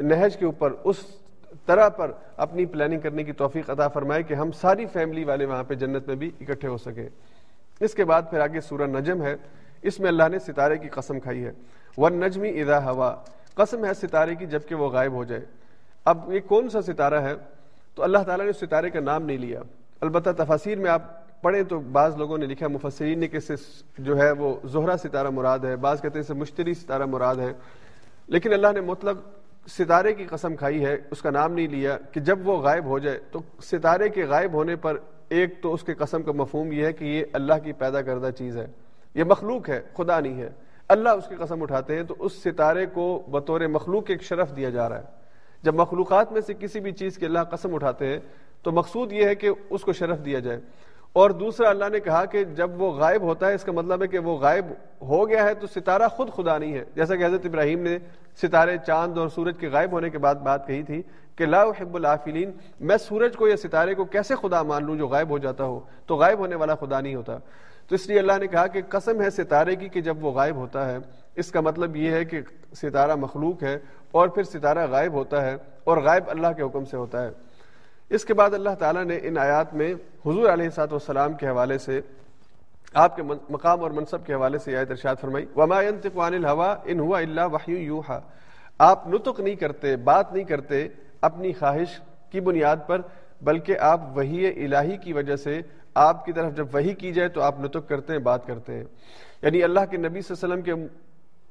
نہج 0.00 0.36
کے 0.36 0.44
اوپر، 0.44 0.72
اس 0.84 0.96
طرح 1.66 1.88
پر 1.88 2.10
اپنی 2.36 2.66
پلاننگ 2.66 3.00
کرنے 3.00 3.24
کی 3.24 3.32
توفیق 3.32 3.70
عطا 3.70 3.88
فرمائے 3.88 4.22
کہ 4.22 4.34
ہم 4.34 4.52
ساری 4.52 4.86
فیملی 4.86 5.24
والے 5.24 5.44
وہاں 5.44 5.64
پہ 5.64 5.74
جنت 5.74 6.06
میں 6.06 6.16
بھی 6.16 6.30
اکٹھے 6.40 6.68
ہو 6.68 6.76
سکیں۔ 6.76 7.08
اس 7.80 7.94
کے 7.94 8.04
بعد 8.04 8.22
پھر 8.30 8.40
آگے 8.40 8.60
سورہ 8.60 8.82
نجم 8.82 9.22
ہے۔ 9.22 9.36
اس 9.82 10.00
میں 10.00 10.08
اللہ 10.08 10.28
نے 10.30 10.38
ستارے 10.38 10.78
کی 10.78 10.88
قسم 10.88 11.20
کھائی 11.20 11.44
ہے۔ 11.44 11.52
ون 11.98 12.12
نجمی 12.12 12.60
ادا 12.60 12.90
ہوا۔ 12.90 13.16
قسم 13.54 13.84
ہے 13.84 13.94
ستارے 13.94 14.34
کی 14.34 14.46
جبکہ 14.46 14.74
وہ 14.74 14.88
غائب 14.88 15.12
ہو 15.12 15.24
جائے۔ 15.24 15.44
اب 16.04 16.32
یہ 16.32 16.40
کون 16.40 16.68
سا 16.68 16.82
ستارہ 16.82 17.20
ہے؟ 17.20 17.34
تو 17.94 18.02
اللہ 18.02 18.18
تعالیٰ 18.18 18.44
نے 18.44 18.50
اس 18.50 18.56
ستارے 18.56 18.90
کا 18.90 19.00
نام 19.00 19.22
نہیں 19.22 19.38
لیا۔ 19.38 19.60
البتہ 20.02 20.30
تفاصیر 20.36 20.78
میں 20.78 20.90
آپ 20.90 21.02
پڑھیں 21.42 21.62
تو 21.62 21.80
بعض 21.80 22.16
لوگوں 22.16 22.38
نے 22.38 22.46
لکھا 22.46 22.68
مفسرین 22.68 23.18
نے 23.18 23.26
کہ 23.26 23.38
جو 23.98 24.18
ہے 24.18 24.32
وہ 24.32 24.56
زہرا 24.64 24.96
ستارہ 24.96 25.30
مراد 25.30 25.58
ہے، 25.58 25.76
بعض 25.76 26.02
کہتے 26.02 26.18
ہیں 26.18 26.26
سے 26.26 26.34
مشتری 26.34 26.74
ستارہ 26.74 27.06
مراد 27.06 27.36
ہے۔ 27.36 27.52
لیکن 28.26 28.52
اللہ 28.52 28.66
نے 28.74 28.80
مطلق 28.80 29.16
ستارے 29.70 30.14
کی 30.14 30.24
قسم 30.24 30.56
کھائی 30.56 30.84
ہے، 30.84 30.96
اس 31.10 31.22
کا 31.22 31.30
نام 31.30 31.52
نہیں 31.52 31.68
لیا 31.68 31.98
کہ 32.12 32.20
جب 32.20 32.48
وہ 32.48 32.58
غائب 32.58 32.84
ہو 32.84 32.98
جائے، 32.98 33.20
تو 33.30 33.40
ستارے 33.62 34.08
کے 34.08 34.24
غائب 34.24 34.52
ہونے 34.52 34.76
پر 34.76 34.98
ایک 35.28 35.62
تو 35.62 35.74
اس 35.74 35.82
کے 35.82 35.94
قسم 35.94 36.22
کا 36.22 36.32
مفہوم 36.32 36.72
یہ 36.72 36.84
ہے 36.84 36.92
کہ 36.92 37.04
یہ 37.04 37.24
اللہ 37.32 37.54
کی 37.64 37.72
پیدا 37.72 38.02
کردہ 38.02 38.30
چیز 38.38 38.56
ہے۔ 38.56 38.66
یہ 39.14 39.24
مخلوق 39.24 39.68
ہے، 39.68 39.80
خدا 39.96 40.20
نہیں 40.20 40.40
ہے۔ 40.40 40.50
اللہ 40.88 41.08
اس 41.08 41.28
کی 41.28 41.34
قسم 41.34 41.62
اٹھاتے 41.62 41.96
ہیں 41.96 42.02
تو 42.02 42.14
اس 42.18 42.32
ستارے 42.32 42.86
کو 42.86 43.22
بطور 43.30 43.60
مخلوق 43.60 44.04
ایک 44.08 44.22
شرف 44.22 44.56
دیا 44.56 44.70
جا 44.70 44.88
رہا 44.88 44.98
ہے۔ 44.98 45.22
جب 45.62 45.74
مخلوقات 45.74 46.32
میں 46.32 46.40
سے 46.40 46.54
کسی 46.54 46.80
بھی 46.80 46.92
چیز 46.92 47.18
کے 47.18 47.26
اللہ 47.26 47.38
قسم 47.38 47.74
اٹھاتے 47.74 48.06
ہیں 48.06 48.18
تو 48.62 48.72
مقصود 48.72 49.12
یہ 49.12 49.24
ہے 49.24 49.34
کہ 49.34 49.50
اس 49.70 49.82
کو 49.82 49.92
شرف 49.92 50.24
دیا 50.24 50.38
جائے۔ 50.38 50.60
اور 51.12 51.30
دوسرا، 51.30 51.68
اللہ 51.68 51.84
نے 51.92 52.00
کہا 52.00 52.24
کہ 52.24 52.44
جب 52.44 52.82
وہ 52.82 52.92
غائب 52.92 53.22
ہوتا 53.22 53.48
ہے، 53.48 53.54
اس 53.54 53.64
کا 53.64 53.72
مطلب 53.72 54.02
ہے 54.02 54.08
کہ 54.08 54.18
وہ 54.18 54.38
غائب 54.38 54.66
ہو 55.02 55.28
گیا 55.28 55.44
ہے، 55.44 55.54
تو 55.54 55.66
ستارہ 55.66 56.08
خود 56.08 56.30
خدا 56.32 56.58
نہیں 56.58 56.74
ہے۔ 56.74 56.84
جیسا 56.94 57.16
کہ 57.16 57.26
حضرت 57.26 57.46
ابراہیم 57.46 57.82
نے 57.82 57.98
ستارے 58.42 58.76
چاند 58.86 59.18
اور 59.18 59.28
سورج 59.28 59.58
کے 59.58 59.68
غائب 59.68 59.92
ہونے 59.92 60.10
کے 60.10 60.18
بعد 60.18 60.34
بات 60.34 60.66
کہی 60.66 60.82
تھی 60.82 61.02
کہ 61.36 61.46
لا 61.46 61.62
حب 61.62 61.94
العافلین، 61.94 62.50
میں 62.80 62.96
سورج 62.96 63.36
کو 63.36 63.48
یا 63.48 63.56
ستارے 63.56 63.94
کو 63.94 64.04
کیسے 64.04 64.34
خدا 64.42 64.62
مان 64.62 64.84
لوں 64.84 64.96
جو 64.96 65.06
غائب 65.06 65.30
ہو 65.30 65.38
جاتا 65.38 65.64
ہو؟ 65.64 65.80
تو 66.06 66.16
غائب 66.16 66.38
ہونے 66.38 66.54
والا 66.54 66.74
خدا 66.74 67.00
نہیں 67.00 67.14
ہوتا۔ 67.14 67.38
تو 67.88 67.94
اس 67.94 68.06
لیے 68.06 68.18
اللہ 68.18 68.32
نے 68.40 68.46
کہا 68.46 68.66
کہ 68.66 68.82
قسم 68.88 69.22
ہے 69.22 69.30
ستارے 69.30 69.76
کی 69.76 69.88
کہ 69.88 70.00
جب 70.00 70.24
وہ 70.24 70.30
غائب 70.30 70.56
ہوتا 70.56 70.92
ہے، 70.92 70.98
اس 71.36 71.50
کا 71.50 71.60
مطلب 71.60 71.96
یہ 71.96 72.10
ہے 72.10 72.24
کہ 72.24 72.40
ستارہ 72.76 73.14
مخلوق 73.14 73.62
ہے 73.62 73.78
اور 74.10 74.28
پھر 74.28 74.42
ستارہ 74.42 74.86
غائب 74.90 75.12
ہوتا 75.12 75.44
ہے 75.44 75.56
اور 75.84 75.96
غائب 75.96 76.24
اللہ 76.26 76.46
کے 76.56 76.62
حکم 76.62 76.84
سے 76.84 76.96
ہوتا 76.96 77.24
ہے۔ 77.24 77.30
اس 78.12 78.24
کے 78.24 78.34
بعد 78.34 78.54
اللہ 78.54 78.74
تعالیٰ 78.78 79.04
نے 79.04 79.18
ان 79.22 79.38
آیات 79.38 79.72
میں 79.74 79.92
حضور 80.26 80.48
علیہ 80.48 80.68
سات 80.68 80.92
والسلام 80.92 81.32
کے 81.32 81.46
حوالے 81.48 81.78
سے 81.78 82.00
آپ 82.94 83.16
کے 83.16 83.22
مقام 83.22 83.80
اور 83.80 83.90
منصب 83.90 84.26
کے 84.26 84.34
حوالے 84.34 84.58
سے 84.58 84.76
آیت 84.76 84.90
ارشاد 84.90 85.20
فرمائی، 85.20 85.46
وما 85.56 85.78
عن 85.80 86.00
الهوا 86.34 86.74
ان 86.84 87.00
هو 87.00 87.14
الا 87.14 87.46
وحی 87.46 87.76
یوحا 87.76 88.18
آپ 88.78 89.06
نطق 89.08 89.40
نہیں 89.40 89.54
کرتے، 89.54 89.94
بات 89.96 90.32
نہیں 90.32 90.44
کرتے 90.44 90.88
اپنی 91.20 91.52
خواہش 91.52 91.98
کی 92.30 92.40
بنیاد 92.40 92.76
پر، 92.86 93.00
بلکہ 93.42 93.78
آپ 93.78 94.00
وہی 94.16 94.46
الہی 94.64 94.96
کی 94.96 95.12
وجہ 95.12 95.36
سے 95.36 95.60
آپ 95.94 96.24
کی 96.26 96.32
طرف 96.32 96.54
جب 96.56 96.74
وہی 96.74 96.94
کی 96.94 97.12
جائے 97.12 97.28
تو 97.28 97.42
آپ 97.42 97.60
نطق 97.60 97.88
کرتے 97.88 98.12
ہیں، 98.12 98.20
بات 98.20 98.46
کرتے 98.46 98.74
ہیں۔ 98.74 98.84
یعنی 99.42 99.62
اللہ 99.62 99.88
کے 99.90 99.96
نبی 99.96 100.20
صلی 100.20 100.36
اللہ 100.42 100.54
علیہ 100.54 100.72
وسلم 100.74 100.86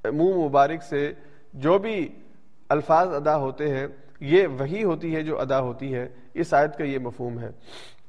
کے 0.04 0.12
منہ 0.12 0.38
مبارک 0.46 0.84
سے 0.84 1.12
جو 1.66 1.78
بھی 1.78 1.98
الفاظ 2.70 3.14
ادا 3.14 3.36
ہوتے 3.38 3.68
ہیں 3.70 3.88
یہ 4.22 4.48
وہی 4.48 4.84
ہوتی 4.84 5.16
ہے 5.16 5.24
جو 5.24 5.42
ادا 5.42 5.60
ہوتی 5.60 5.96
ہے، 5.96 6.08
اس 6.34 6.54
آیت 6.54 6.78
کا 6.78 6.84
یہ 6.84 7.00
مفہوم 7.00 7.40
ہے۔ 7.40 7.50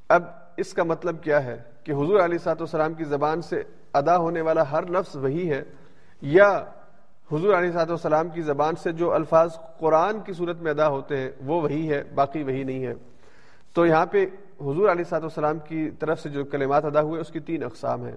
اب 0.09 0.23
اس 0.57 0.73
کا 0.73 0.83
مطلب 0.83 1.21
کیا 1.21 1.43
ہے 1.43 1.61
کہ 1.83 1.91
حضور 1.91 2.19
علیہ 2.19 2.37
سات 2.37 2.61
وسلام 2.61 2.93
کی 2.93 3.03
زبان 3.03 3.41
سے 3.41 3.63
ادا 3.93 4.17
ہونے 4.17 4.41
والا 4.41 4.71
ہر 4.71 4.89
لفظ 4.89 5.15
وہی 5.15 5.49
ہے 5.49 5.63
یا 6.21 6.65
حضور 7.31 7.53
علیہ 7.53 7.71
سات 7.71 7.91
وسلام 7.91 8.29
کی 8.29 8.41
زبان 8.41 8.75
سے 8.75 8.91
جو 8.91 9.13
الفاظ 9.13 9.57
قرآن 9.79 10.19
کی 10.19 10.33
صورت 10.33 10.61
میں 10.61 10.71
ادا 10.71 10.87
ہوتے 10.87 11.17
ہیں، 11.17 11.31
وہ 11.45 11.61
وہی 11.61 11.89
ہے، 11.89 12.03
باقی 12.15 12.43
وہی 12.43 12.63
نہیں 12.63 12.85
ہے۔ 12.85 12.93
تو 13.73 13.85
یہاں 13.85 14.05
پہ 14.05 14.25
حضور 14.61 14.89
علیہ 14.89 15.03
سات 15.03 15.23
وسلام 15.23 15.59
کی 15.59 15.89
طرف 15.99 16.19
سے 16.19 16.29
جو 16.29 16.45
کلمات 16.45 16.85
ادا 16.85 17.01
ہوئے، 17.01 17.21
اس 17.21 17.29
کی 17.29 17.39
تین 17.39 17.63
اقسام 17.63 18.05
ہیں۔ 18.05 18.15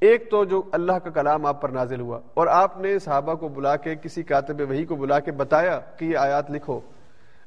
ایک 0.00 0.30
تو 0.30 0.44
جو 0.44 0.62
اللہ 0.72 0.92
کا 0.92 1.10
کلام 1.10 1.46
آپ 1.46 1.60
پر 1.60 1.68
نازل 1.68 2.00
ہوا 2.00 2.20
اور 2.34 2.46
آپ 2.46 2.80
نے 2.80 2.98
صحابہ 2.98 3.34
کو 3.34 3.48
بلا 3.48 3.76
کے، 3.76 3.94
کسی 4.02 4.22
کاتب 4.22 4.70
وہی 4.70 4.84
کو 4.84 4.96
بلا 4.96 5.20
کے 5.20 5.32
بتایا 5.32 5.80
کہ 5.96 6.04
یہ 6.04 6.16
آیات 6.16 6.50
لکھو۔ 6.50 6.80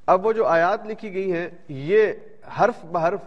اب 0.08 0.26
وہ 0.26 0.34
جو 0.34 0.46
آیات 0.46 0.88
لکھی 0.88 1.14
گئی 1.14 1.32
ہیں، 1.32 1.50
یہ 1.68 2.08
حرف 2.60 2.86
بحرف 2.86 3.20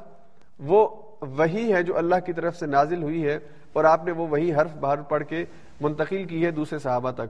وہ 0.59 0.89
وہی 1.20 1.72
ہے 1.72 1.83
جو 1.83 1.97
اللہ 1.97 2.14
کی 2.27 2.33
طرف 2.33 2.57
سے 2.57 2.66
نازل 2.66 3.03
ہوئی 3.03 3.27
ہے 3.27 3.39
اور 3.72 3.85
آپ 3.85 4.05
نے 4.05 4.12
وہ 4.12 4.29
وہی 4.29 4.53
حرف 4.55 4.77
بحرف 4.77 5.09
پڑھ 5.09 5.24
کے 5.29 5.45
منتقل 5.81 6.24
کی 6.24 6.45
ہے 6.45 6.51
دوسرے 6.51 6.79
صحابہ 6.79 7.11
تک، 7.11 7.27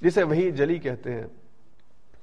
جسے 0.00 0.22
وہی 0.22 0.50
جلی 0.50 0.78
کہتے 0.78 1.14
ہیں۔ 1.14 1.26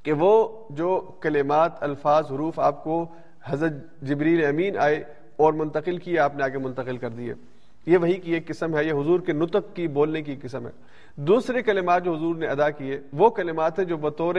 کہ 0.04 0.12
وہ 0.12 0.64
جو 0.70 1.12
کلمات، 1.20 1.84
الفاظ، 1.84 2.26
حروف 2.32 2.60
آپ 2.60 2.84
کو 2.84 3.06
حضرت 3.44 3.72
جبریل 4.02 4.46
امین 4.46 4.78
آئے 4.78 5.04
اور 5.38 5.54
منتقل 5.54 5.98
کیے، 5.98 6.20
آپ 6.20 6.36
نے 6.36 6.44
آگے 6.44 6.58
منتقل 6.58 6.98
کر 6.98 7.10
دیے۔ 7.10 7.34
یہ 7.86 7.98
وہی 7.98 8.14
کی 8.14 8.34
ایک 8.34 8.48
قسم 8.48 8.78
ہے، 8.78 8.86
یہ 8.86 8.92
حضور 8.92 9.20
کے 9.20 9.34
نطق 9.34 9.76
کی 9.76 9.88
بولنے 9.88 10.22
کی 10.22 10.36
قسم 10.42 10.66
ہے۔ 10.66 10.72
دوسرے 11.16 11.62
کلمات 11.62 12.04
جو 12.04 12.16
حضور 12.16 12.36
نے 12.36 12.48
ادا 12.48 12.70
کیے، 12.70 13.00
وہ 13.14 13.30
کلمات 13.30 13.80
ہیں 13.80 13.86
جو 13.86 13.98
بطور 13.98 14.36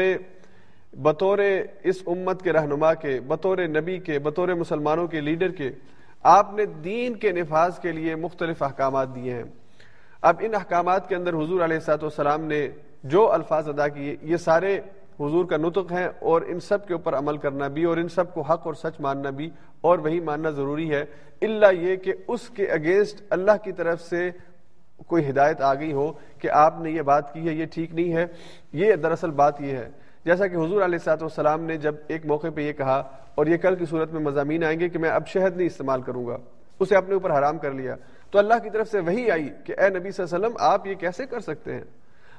بطور 1.02 1.38
اس 1.82 2.02
امت 2.06 2.42
کے 2.42 2.52
رہنما 2.52 2.94
کے، 2.94 3.20
بطور 3.20 3.58
نبی 3.58 3.98
کے، 3.98 4.18
بطور 4.18 4.48
مسلمانوں 4.48 5.06
کے 5.06 5.20
لیڈر 5.20 5.48
کے، 5.48 5.70
آپ 6.22 6.54
نے 6.54 6.64
دین 6.64 7.14
کے 7.14 7.32
نفاذ 7.32 7.78
کے 7.78 7.92
لیے 7.92 8.14
مختلف 8.14 8.62
احکامات 8.62 9.14
دیے 9.14 9.34
ہیں۔ 9.34 9.42
اب 10.22 10.36
ان 10.40 10.54
احکامات 10.54 11.08
کے 11.08 11.14
اندر 11.14 11.34
حضور 11.34 11.60
علیہ 11.60 11.78
سات 11.78 12.02
والسلام 12.02 12.44
نے 12.44 12.68
جو 13.02 13.32
الفاظ 13.32 13.68
ادا 13.68 13.88
کیے، 13.88 14.16
یہ 14.22 14.36
سارے 14.36 14.80
حضور 15.20 15.44
کا 15.44 15.56
نطق 15.56 15.92
ہے 15.92 16.06
اور 16.20 16.42
ان 16.42 16.60
سب 16.60 16.86
کے 16.86 16.92
اوپر 16.92 17.14
عمل 17.14 17.36
کرنا 17.36 17.68
بھی 17.68 17.84
اور 17.84 17.96
ان 17.96 18.08
سب 18.08 18.34
کو 18.34 18.40
حق 18.40 18.66
اور 18.66 18.74
سچ 18.74 19.00
ماننا 19.00 19.30
بھی 19.30 19.50
اور 19.80 19.98
وہی 19.98 20.20
ماننا 20.20 20.50
ضروری 20.50 20.90
ہے۔ 20.90 21.04
اللہ 21.42 21.74
یہ 21.74 21.96
کہ 21.96 22.12
اس 22.28 22.50
کے 22.50 22.66
اگینسٹ 22.66 23.22
اللہ 23.30 23.64
کی 23.64 23.72
طرف 23.72 24.00
سے 24.00 24.30
کوئی 25.06 25.30
ہدایت 25.30 25.60
آ 25.60 25.74
گئی 25.74 25.92
ہو 25.92 26.12
کہ 26.38 26.50
آپ 26.50 26.80
نے 26.80 26.90
یہ 26.90 27.02
بات 27.02 27.34
کی 27.34 27.48
ہے، 27.48 27.54
یہ 27.54 27.66
ٹھیک 27.66 27.94
نہیں 27.94 28.12
ہے۔ 28.12 28.26
یہ 28.72 28.94
دراصل 28.94 29.30
بات 29.30 29.60
یہ 29.60 29.76
ہے 29.76 29.90
جیسا 30.24 30.46
کہ 30.46 30.56
حضور 30.56 30.82
علیہ 30.82 30.82
السلاط 30.82 31.22
والسلام 31.22 31.64
نے 31.64 31.76
جب 31.76 31.94
ایک 32.08 32.26
موقع 32.26 32.46
پہ 32.54 32.60
یہ 32.60 32.72
کہا 32.72 32.96
اور 33.34 33.46
یہ 33.46 33.56
کل 33.56 33.74
کی 33.76 33.84
صورت 33.84 34.12
میں 34.12 34.20
مضامین 34.20 34.64
آئیں 34.64 34.80
گے 34.80 34.88
کہ 34.88 34.98
میں 34.98 35.10
اب 35.10 35.26
شہد 35.26 35.56
نہیں 35.56 35.66
استعمال 35.66 36.02
کروں 36.02 36.26
گا، 36.26 36.36
اسے 36.80 36.96
اپنے 36.96 37.14
اوپر 37.14 37.38
حرام 37.38 37.58
کر 37.58 37.72
لیا۔ 37.72 37.96
تو 38.30 38.38
اللہ 38.38 38.54
کی 38.62 38.70
طرف 38.70 38.88
سے 38.88 39.00
وہی 39.00 39.30
آئی 39.30 39.48
کہ 39.64 39.74
اے 39.78 39.88
نبی 39.88 40.10
صلی 40.10 40.24
اللہ 40.24 40.36
علیہ 40.36 40.46
وسلم، 40.46 40.56
آپ 40.58 40.86
یہ 40.86 40.94
کیسے 40.94 41.26
کر 41.26 41.40
سکتے 41.40 41.74
ہیں؟ 41.74 41.84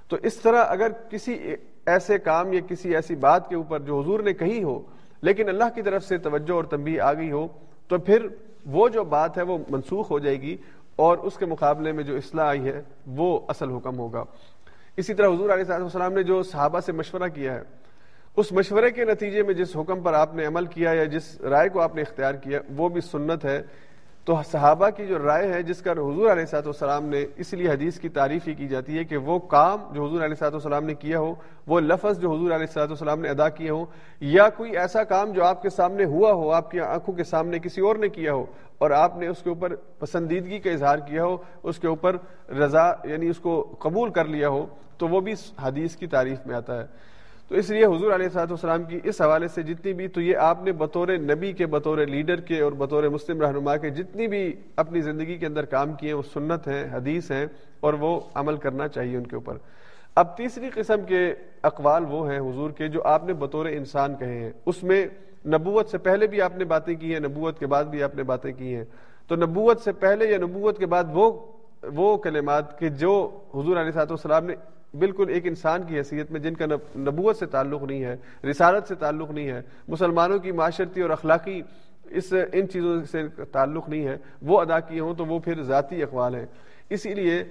تو 0.07 0.17
اس 0.23 0.35
طرح 0.35 0.65
اگر 0.67 0.91
کسی 1.09 1.55
ایسے 1.85 2.17
کام 2.17 2.53
یا 2.53 2.59
کسی 2.67 2.95
ایسی 2.95 3.15
بات 3.15 3.49
کے 3.49 3.55
اوپر 3.55 3.79
جو 3.79 3.99
حضور 3.99 4.19
نے 4.19 4.33
کہی 4.33 4.63
ہو، 4.63 4.81
لیکن 5.21 5.49
اللہ 5.49 5.69
کی 5.75 5.81
طرف 5.81 6.03
سے 6.03 6.17
توجہ 6.17 6.53
اور 6.53 6.63
تنبیہ 6.63 7.01
آ 7.01 7.13
گئی 7.13 7.31
ہو، 7.31 7.47
تو 7.87 7.97
پھر 7.97 8.27
وہ 8.65 8.89
جو 8.89 9.03
بات 9.03 9.37
ہے 9.37 9.43
وہ 9.43 9.57
منسوخ 9.69 10.11
ہو 10.11 10.19
جائے 10.19 10.41
گی 10.41 10.57
اور 10.95 11.17
اس 11.17 11.37
کے 11.37 11.45
مقابلے 11.45 11.91
میں 11.91 12.03
جو 12.03 12.15
اصلاح 12.15 12.47
آئی 12.47 12.65
ہے، 12.65 12.81
وہ 13.07 13.39
اصل 13.47 13.69
حکم 13.69 13.99
ہوگا۔ 13.99 14.23
اسی 14.97 15.13
طرح 15.13 15.27
حضور 15.27 15.49
علیہ 15.49 15.71
السلام 15.71 16.13
نے 16.13 16.23
جو 16.23 16.43
صحابہ 16.43 16.79
سے 16.79 16.91
مشورہ 16.91 17.27
کیا 17.33 17.53
ہے، 17.53 17.61
اس 18.37 18.51
مشورے 18.51 18.91
کے 18.91 19.05
نتیجے 19.05 19.43
میں 19.43 19.53
جس 19.53 19.75
حکم 19.75 20.01
پر 20.01 20.13
آپ 20.13 20.35
نے 20.35 20.45
عمل 20.45 20.65
کیا 20.65 20.93
یا 20.93 21.03
جس 21.03 21.41
رائے 21.41 21.69
کو 21.69 21.81
آپ 21.81 21.95
نے 21.95 22.01
اختیار 22.01 22.33
کیا، 22.33 22.59
وہ 22.77 22.89
بھی 22.89 23.01
سنت 23.01 23.45
ہے۔ 23.45 23.61
تو 24.25 24.35
صحابہ 24.51 24.89
کی 24.89 25.05
جو 25.07 25.17
رائے 25.19 25.51
ہے، 25.53 25.61
جس 25.63 25.81
کا 25.81 25.91
حضور 25.91 26.31
علیہ 26.31 26.45
صاحب 26.45 26.65
والسلام 26.65 27.05
نے 27.05 27.25
اس 27.35 27.53
لیے 27.53 27.69
حدیث 27.69 27.99
کی 27.99 28.09
تعریف 28.09 28.47
ہی 28.47 28.53
کی 28.53 28.67
جاتی 28.67 28.97
ہے 28.97 29.03
کہ 29.03 29.17
وہ 29.17 29.37
کام 29.39 29.93
جو 29.93 30.05
حضور 30.05 30.23
علیہ 30.23 30.35
صاحب 30.35 30.53
والسلام 30.53 30.85
نے 30.85 30.93
کیا 30.93 31.19
ہو، 31.19 31.33
وہ 31.67 31.79
لفظ 31.79 32.19
جو 32.19 32.31
حضور 32.31 32.51
علیہ 32.51 32.65
صاحب 32.65 32.89
والسلام 32.89 33.19
نے 33.21 33.29
ادا 33.29 33.49
کیے 33.49 33.69
ہوں 33.69 33.85
یا 34.21 34.49
کوئی 34.49 34.77
ایسا 34.77 35.03
کام 35.03 35.31
جو 35.31 35.43
آپ 35.43 35.61
کے 35.61 35.69
سامنے 35.69 36.05
ہوا 36.05 36.31
ہو، 36.31 36.51
آپ 36.51 36.71
کی 36.71 36.79
آنکھوں 36.79 37.15
کے 37.15 37.23
سامنے 37.23 37.59
کسی 37.59 37.81
اور 37.81 37.95
نے 37.95 38.09
کیا 38.09 38.33
ہو 38.33 38.45
اور 38.77 38.91
آپ 38.91 39.17
نے 39.17 39.27
اس 39.27 39.43
کے 39.43 39.49
اوپر 39.49 39.75
پسندیدگی 39.99 40.59
کا 40.59 40.71
اظہار 40.71 40.97
کیا 40.97 41.23
ہو، 41.23 41.37
اس 41.63 41.79
کے 41.79 41.87
اوپر 41.87 42.15
رضا 42.59 42.87
یعنی 43.03 43.29
اس 43.29 43.39
کو 43.39 43.61
قبول 43.79 44.09
کر 44.09 44.25
لیا 44.25 44.49
ہو 44.49 44.65
تو 44.97 45.07
وہ 45.07 45.21
بھی 45.21 45.33
حدیث 45.61 45.95
کی 45.95 46.07
تعریف 46.07 46.37
میں 46.45 46.55
آتا 46.55 46.81
ہے۔ 46.81 46.85
تو 47.47 47.55
اس 47.55 47.69
لیے 47.69 47.85
حضور 47.85 48.11
علیہ 48.11 48.29
صاحب 48.29 48.51
السلام 48.51 48.83
کی 48.83 48.99
اس 49.03 49.21
حوالے 49.21 49.47
سے 49.47 49.63
جتنی 49.63 49.93
بھی 49.93 50.07
تو 50.07 50.21
یہ 50.21 50.37
آپ 50.37 50.63
نے 50.63 50.71
بطور 50.71 51.07
نبی 51.07 51.53
کے، 51.53 51.65
بطور 51.65 51.97
لیڈر 51.97 52.41
کے 52.41 52.61
اور 52.61 52.71
بطور 52.71 53.03
مسلم 53.03 53.41
رہنما 53.41 53.77
کے 53.77 53.89
جتنی 53.89 54.27
بھی 54.27 54.55
اپنی 54.75 55.01
زندگی 55.01 55.37
کے 55.37 55.45
اندر 55.45 55.65
کام 55.65 55.93
کیے، 55.93 56.13
وہ 56.13 56.21
سنت 56.33 56.67
ہیں، 56.67 56.87
حدیث 56.91 57.31
ہیں 57.31 57.45
اور 57.79 57.93
وہ 57.93 58.19
عمل 58.33 58.57
کرنا 58.57 58.87
چاہیے 58.87 59.17
ان 59.17 59.27
کے 59.27 59.35
اوپر۔ 59.35 59.57
اب 60.15 60.37
تیسری 60.37 60.69
قسم 60.73 61.05
کے 61.07 61.33
اقوال 61.63 62.03
وہ 62.09 62.31
ہیں 62.31 62.39
حضور 62.39 62.71
کے 62.71 62.87
جو 62.87 63.03
آپ 63.03 63.25
نے 63.25 63.33
بطور 63.33 63.65
انسان 63.65 64.15
کہے 64.15 64.39
ہیں۔ 64.39 64.51
اس 64.65 64.83
میں 64.83 65.05
نبوت 65.45 65.89
سے 65.89 65.97
پہلے 65.97 66.27
بھی 66.27 66.41
آپ 66.41 66.57
نے 66.57 66.65
باتیں 66.65 66.95
کی 66.95 67.13
ہیں، 67.13 67.19
نبوت 67.19 67.59
کے 67.59 67.67
بعد 67.67 67.83
بھی 67.83 68.03
آپ 68.03 68.15
نے 68.15 68.23
باتیں 68.23 68.53
کی 68.53 68.75
ہیں۔ 68.75 68.85
تو 69.27 69.35
نبوت 69.35 69.79
سے 69.81 69.91
پہلے 69.91 70.25
یا 70.25 70.37
نبوت 70.37 70.77
کے 70.79 70.85
بعد 70.85 71.03
وہ 71.13 71.45
وہ 71.95 72.17
کلمات 72.17 72.79
کہ 72.79 72.89
جو 72.89 73.39
حضور 73.55 73.77
علیہ 73.77 73.91
صاحب 73.91 74.07
السلام 74.09 74.45
نے 74.45 74.55
بالکل 74.99 75.29
ایک 75.29 75.47
انسان 75.47 75.83
کی 75.83 75.97
حیثیت 75.97 76.31
میں 76.31 76.39
جن 76.39 76.55
کا 76.55 76.65
نبوت 76.95 77.37
سے 77.37 77.45
تعلق 77.45 77.83
نہیں 77.83 78.03
ہے، 78.03 78.15
رسالت 78.49 78.87
سے 78.87 78.95
تعلق 78.95 79.31
نہیں 79.31 79.47
ہے، 79.47 79.61
مسلمانوں 79.87 80.39
کی 80.39 80.51
معاشرتی 80.51 81.01
اور 81.01 81.09
اخلاقی 81.09 81.61
اس، 82.05 82.33
ان 82.53 82.69
چیزوں 82.69 83.03
سے 83.11 83.27
تعلق 83.51 83.89
نہیں 83.89 84.07
ہے، 84.07 84.17
وہ 84.41 84.59
ادا 84.61 84.79
کیے 84.79 84.99
ہوں 84.99 85.13
تو 85.13 85.25
وہ 85.25 85.39
پھر 85.39 85.61
ذاتی 85.63 86.03
اقوال 86.03 86.35
ہیں۔ 86.35 86.45
اسی 86.89 87.13
لیے 87.13 87.43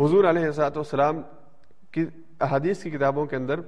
حضور 0.00 0.24
علیہ 0.24 0.44
السلاۃ 0.44 0.76
والسلام 0.76 1.20
کی 1.92 2.04
احادیث 2.40 2.82
کی 2.82 2.90
کتابوں 2.90 3.26
کے 3.26 3.36
اندر 3.36 3.60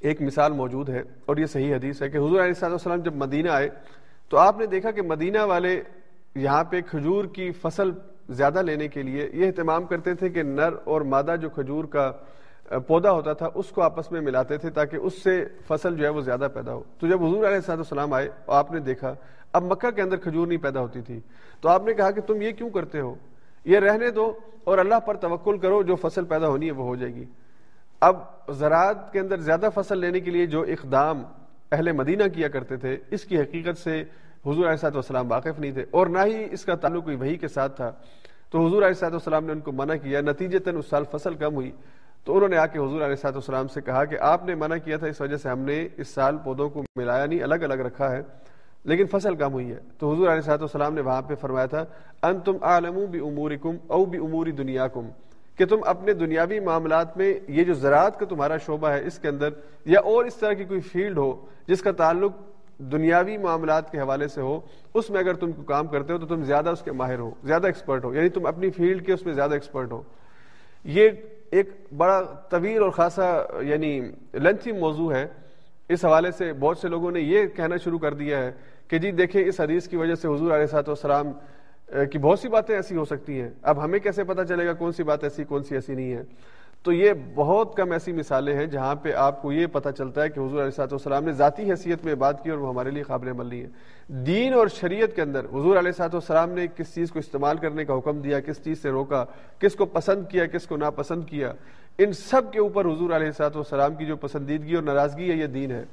ایک 0.00 0.22
مثال 0.22 0.52
موجود 0.52 0.88
ہے 0.88 1.02
اور 1.26 1.36
یہ 1.36 1.46
صحیح 1.46 1.74
حدیث 1.74 2.02
ہے 2.02 2.08
کہ 2.08 2.16
حضور 2.16 2.38
علیہ 2.40 2.54
السلاۃ 2.54 2.70
والسلام 2.70 3.00
جب 3.00 3.14
مدینہ 3.14 3.50
آئے 3.50 3.68
تو 4.28 4.36
آپ 4.38 4.58
نے 4.58 4.66
دیکھا 4.66 4.90
کہ 4.90 5.02
مدینہ 5.02 5.38
والے 5.38 5.82
یہاں 6.34 6.64
پہ 6.64 6.80
کھجور 6.80 7.24
کی 7.24 7.50
فصل 7.52 7.90
زیادہ 8.28 8.62
لینے 8.62 8.88
کے 8.88 9.02
لیے 9.02 9.30
یہ 9.32 9.46
اہتمام 9.46 9.84
کرتے 9.84 10.14
تھے 10.14 10.28
کہ 10.28 10.42
نر 10.42 10.74
اور 10.84 11.00
مادہ 11.00 11.34
جو 11.40 11.50
کھجور 11.50 11.84
کا 11.84 12.12
پودا 12.86 13.12
ہوتا 13.12 13.32
تھا، 13.32 13.48
اس 13.54 13.68
کو 13.68 13.82
آپس 13.82 14.12
میں 14.12 14.20
ملاتے 14.20 14.56
تھے 14.56 14.70
تاکہ 14.70 14.96
اس 14.96 15.22
سے 15.22 15.44
فصل 15.68 15.96
جو 15.96 16.04
ہے 16.04 16.08
وہ 16.08 16.20
زیادہ 16.20 16.48
پیدا 16.54 16.72
ہو۔ 16.72 16.82
تو 16.98 17.06
جب 17.06 17.24
حضور 17.24 17.46
علیہ 17.46 17.60
صاحب 17.60 17.78
السلام 17.78 18.12
آئے 18.12 18.28
آپ 18.46 18.72
نے 18.72 18.80
دیکھا، 18.80 19.14
اب 19.52 19.62
مکہ 19.62 19.90
کے 19.90 20.02
اندر 20.02 20.16
کھجور 20.16 20.46
نہیں 20.46 20.58
پیدا 20.58 20.80
ہوتی 20.80 21.00
تھی۔ 21.00 21.20
تو 21.60 21.68
آپ 21.68 21.84
نے 21.84 21.94
کہا 21.94 22.10
کہ 22.10 22.20
تم 22.20 22.42
یہ 22.42 22.50
کیوں 22.50 22.70
کرتے 22.70 23.00
ہو؟ 23.00 23.14
یہ 23.64 23.78
رہنے 23.78 24.10
دو 24.10 24.32
اور 24.64 24.78
اللہ 24.78 25.00
پر 25.00 25.14
توکل 25.14 25.58
کرو، 25.58 25.82
جو 25.82 25.94
فصل 25.96 26.24
پیدا 26.24 26.48
ہونی 26.48 26.66
ہے 26.66 26.70
وہ 26.70 26.84
ہو 26.84 26.96
جائے 26.96 27.14
گی۔ 27.14 27.24
اب 28.00 28.16
زراعت 28.50 29.12
کے 29.12 29.20
اندر 29.20 29.36
زیادہ 29.36 29.68
فصل 29.74 29.98
لینے 29.98 30.20
کے 30.20 30.30
لیے 30.30 30.46
جو 30.46 30.62
اقدام 30.62 31.22
اہل 31.72 31.92
مدینہ 31.92 32.22
کیا 32.34 32.48
کرتے 32.48 32.76
تھے، 32.76 32.96
اس 33.10 33.24
کی 33.24 33.40
حقیقت 33.40 33.78
سے 33.78 34.04
حضور 34.46 34.66
علیہ 34.66 34.76
صاحب 34.76 34.94
والسلام 34.94 35.30
واقف 35.30 35.58
نہیں 35.58 35.72
تھے 35.72 35.84
اور 35.90 36.06
نہ 36.06 36.18
ہی 36.26 36.46
اس 36.50 36.64
کا 36.64 36.74
تعلق 36.74 37.04
کوئی 37.04 37.16
وہی 37.16 37.36
کے 37.36 37.48
ساتھ 37.48 37.76
تھا۔ 37.76 37.90
تو 38.50 38.66
حضور 38.66 38.82
علیہ 38.82 38.94
صاحب 38.94 39.12
والسلام 39.12 39.44
نے 39.44 39.52
ان 39.52 39.60
کو 39.60 39.72
منع 39.72 39.94
کیا 39.94 40.20
نتیجے 40.20 40.58
تن 40.58 40.76
اس 40.76 40.86
سال 40.86 41.04
فصل 41.10 41.34
کم 41.34 41.54
ہوئی۔ 41.54 41.70
تو 42.24 42.34
انہوں 42.34 42.48
نے 42.48 42.56
آ 42.56 42.66
کے 42.66 42.78
حضور 42.78 43.00
علیہ 43.00 43.14
صاحب 43.14 43.34
والسلام 43.34 43.68
سے 43.68 43.80
کہا 43.80 44.04
کہ 44.04 44.16
آپ 44.20 44.44
نے 44.44 44.54
منع 44.54 44.76
کیا 44.76 44.96
تھا، 44.96 45.06
اس 45.06 45.20
وجہ 45.20 45.36
سے 45.36 45.48
ہم 45.48 45.58
نے 45.58 45.88
اس 45.96 46.08
سال 46.08 46.36
پودوں 46.36 46.68
کو 46.68 46.82
ملایا 46.96 47.26
نہیں، 47.26 47.42
الگ 47.42 47.54
الگ 47.54 47.74
رکھا 47.74 48.12
ہے، 48.12 48.22
لیکن 48.84 49.06
فصل 49.06 49.34
کم 49.34 49.52
ہوئی 49.52 49.70
ہے۔ 49.70 49.78
تو 49.98 50.12
حضور 50.12 50.28
علیہ 50.28 50.40
صاحب 50.40 50.60
والسلام 50.60 50.94
نے 50.94 51.00
وہاں 51.00 51.22
پہ 51.22 51.34
فرمایا 51.34 51.66
تھا 51.66 51.84
ان 52.22 52.40
تم 52.40 52.56
عالم 52.60 53.04
بھی 53.10 53.20
عموری 53.20 53.56
کم 53.56 53.76
او 53.86 54.04
بھی 54.04 54.18
عموری 54.18 54.52
دنیا 54.52 54.88
کم 54.88 55.08
کہ 55.56 55.66
تم 55.66 55.76
اپنے 55.86 56.12
دنیاوی 56.12 56.60
معاملات 56.60 57.16
میں 57.16 57.34
یہ 57.48 57.64
جو 57.64 57.74
زراعت 57.74 58.18
کا 58.20 58.26
تمہارا 58.26 58.56
شعبہ 58.56 58.88
ہے 58.88 59.06
اس 59.06 59.18
کے 59.18 59.28
اندر 59.28 59.48
یا 59.84 60.00
اور 60.00 60.24
اس 60.24 60.34
طرح 60.34 60.52
کی 60.52 60.64
کوئی 60.64 60.80
فیلڈ 60.80 61.18
ہو 61.18 61.46
جس 61.66 61.82
کا 61.82 61.92
تعلق 61.92 62.32
دنیاوی 62.92 63.36
معاملات 63.38 63.90
کے 63.90 63.98
حوالے 63.98 64.28
سے 64.28 64.40
ہو، 64.40 64.60
اس 64.94 65.10
میں 65.10 65.20
اگر 65.20 65.34
تم 65.34 65.52
کام 65.52 65.86
کرتے 65.86 66.12
ہو 66.12 66.18
تو 66.18 66.26
تم 66.26 66.42
زیادہ 66.42 66.70
اس 66.70 66.82
کے 66.82 66.92
ماہر 66.92 67.18
ہو، 67.18 67.30
زیادہ 67.44 67.66
ایکسپرٹ 67.66 68.04
ہو 68.04 68.14
یعنی 68.14 68.28
تم 68.28 68.46
اپنی 68.46 68.70
فیلڈ 68.70 69.06
کے 69.06 69.12
اس 69.12 69.24
میں 69.26 69.34
زیادہ 69.34 69.54
ایکسپرٹ 69.54 69.92
ہو۔ 69.92 70.02
یہ 70.84 71.10
ایک 71.50 71.70
بڑا 71.96 72.20
طویل 72.50 72.82
اور 72.82 72.90
خاصا 72.90 73.26
یعنی 73.60 74.00
لنچی 74.34 74.72
موضوع 74.72 75.12
ہے۔ 75.12 75.26
اس 75.88 76.04
حوالے 76.04 76.30
سے 76.30 76.52
بہت 76.52 76.78
سے 76.78 76.88
لوگوں 76.88 77.10
نے 77.10 77.20
یہ 77.20 77.46
کہنا 77.46 77.76
شروع 77.76 77.98
کر 77.98 78.14
دیا 78.14 78.38
ہے 78.38 78.50
کہ 78.88 78.98
جی 78.98 79.10
دیکھیں، 79.10 79.44
اس 79.44 79.60
حدیث 79.60 79.88
کی 79.88 79.96
وجہ 79.96 80.14
سے 80.14 80.28
حضور 80.28 80.50
علیہ 80.50 80.66
صاحب 80.66 80.88
والسلام 80.88 81.32
کی 82.12 82.18
بہت 82.18 82.38
سی 82.38 82.48
باتیں 82.48 82.74
ایسی 82.74 82.96
ہو 82.96 83.04
سکتی 83.04 83.40
ہیں۔ 83.40 83.50
اب 83.62 83.84
ہمیں 83.84 83.98
کیسے 83.98 84.24
پتا 84.24 84.44
چلے 84.44 84.66
گا 84.66 84.72
کون 84.72 84.92
سی 84.92 85.02
بات 85.02 85.24
ایسی، 85.24 85.44
کون 85.44 85.62
سی 85.62 85.74
ایسی 85.74 85.94
نہیں 85.94 86.12
ہے؟ 86.12 86.22
تو 86.84 86.92
یہ 86.92 87.12
بہت 87.34 87.76
کم 87.76 87.92
ایسی 87.92 88.12
مثالیں 88.12 88.54
ہیں 88.54 88.66
جہاں 88.66 88.94
پہ 88.94 89.12
آپ 89.12 89.42
کو 89.42 89.52
یہ 89.52 89.66
پتہ 89.66 89.88
چلتا 89.98 90.22
ہے 90.22 90.28
کہ 90.28 90.40
حضور 90.40 90.60
علیہ 90.60 90.70
صاحب 90.70 90.88
والسلام 90.92 91.24
نے 91.24 91.32
ذاتی 91.32 91.70
حیثیت 91.70 92.04
میں 92.04 92.14
بات 92.14 92.44
کی 92.44 92.50
اور 92.50 92.58
وہ 92.58 92.68
ہمارے 92.68 92.90
لیے 92.90 93.02
قابل 93.02 93.28
عمل 93.28 93.46
نہیں 93.46 93.62
ہے۔ 93.62 93.68
دین 94.08 94.54
اور 94.54 94.66
شریعت 94.66 95.16
کے 95.16 95.22
اندر 95.22 95.44
حضور 95.44 95.76
علیہ 95.76 95.92
صاحب 95.92 96.14
والسلام 96.14 96.50
نے 96.50 96.66
کس 96.76 96.94
چیز 96.94 97.10
کو 97.10 97.18
استعمال 97.18 97.56
کرنے 97.56 97.84
کا 97.84 97.98
حکم 97.98 98.20
دیا، 98.20 98.40
کس 98.40 98.64
چیز 98.64 98.82
سے 98.82 98.90
روکا، 98.90 99.24
کس 99.58 99.74
کو 99.74 99.86
پسند 99.86 100.26
کیا، 100.28 100.46
کس 100.46 100.66
کو 100.66 100.76
ناپسند 100.76 101.24
کیا، 101.24 101.52
ان 101.98 102.12
سب 102.12 102.52
کے 102.52 102.58
اوپر 102.58 102.84
حضور 102.84 103.10
علیہ 103.10 103.30
صاحب 103.30 103.56
والسلام 103.56 103.94
کی 103.94 104.06
جو 104.06 104.16
پسندیدگی 104.16 104.74
اور 104.74 104.82
ناراضگی 104.82 105.30
ہے، 105.30 105.36
یہ 105.36 105.46
دین 105.46 105.70
ہے۔ 105.70 105.84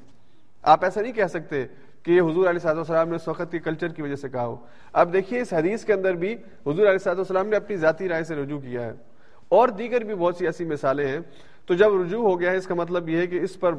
آپ 0.62 0.84
ایسا 0.84 1.02
نہیں 1.02 1.14
کہہ 1.14 1.28
سکتے 1.30 1.66
کہ 2.04 2.12
یہ 2.12 2.22
حضور 2.22 2.50
علیہ 2.50 2.60
صاحب 2.60 2.76
والسلام 2.76 3.10
نے 3.10 3.16
اس 3.16 3.28
وقت 3.28 3.52
کے 3.52 3.60
کلچر 3.60 3.88
کی 3.88 4.02
وجہ 4.02 4.16
سے 4.16 4.30
کہا 4.30 4.46
ہو۔ 4.46 4.56
اب 4.94 5.14
دیکھیے 5.14 5.42
اس 5.42 5.54
حدیث 5.54 5.86
کے 5.86 5.94
اندر 5.94 6.14
بھی 6.14 6.34
حضور 6.68 6.88
علیہ 6.88 6.98
صاحب 6.98 7.18
والسلام 7.18 7.48
نے 7.48 7.56
اپنی 7.56 7.78
ذاتی 7.78 8.10
رائے 8.10 8.24
سے 8.24 8.36
رجوع 8.36 8.60
کیا 8.60 8.82
ہے۔ 8.82 9.11
اور 9.52 9.70
دیگر 9.70 10.04
بھی 10.04 10.16
بہت 10.16 10.36
سی 10.36 10.46
ایسی 10.46 10.66
مثالیں 10.66 11.08
ہیں۔ 11.08 11.20
تو 11.66 11.74
جب 11.74 12.02
رجوع 12.02 12.22
ہو 12.24 12.40
گیا 12.40 12.52
ہے، 12.52 12.58
اس 12.58 12.68
کا 12.68 12.76
مطلب 12.76 13.10
یہ 13.10 13.18
ہے 13.18 13.28
کہ 13.28 13.40
اس 13.40 13.60
پر، 13.60 13.74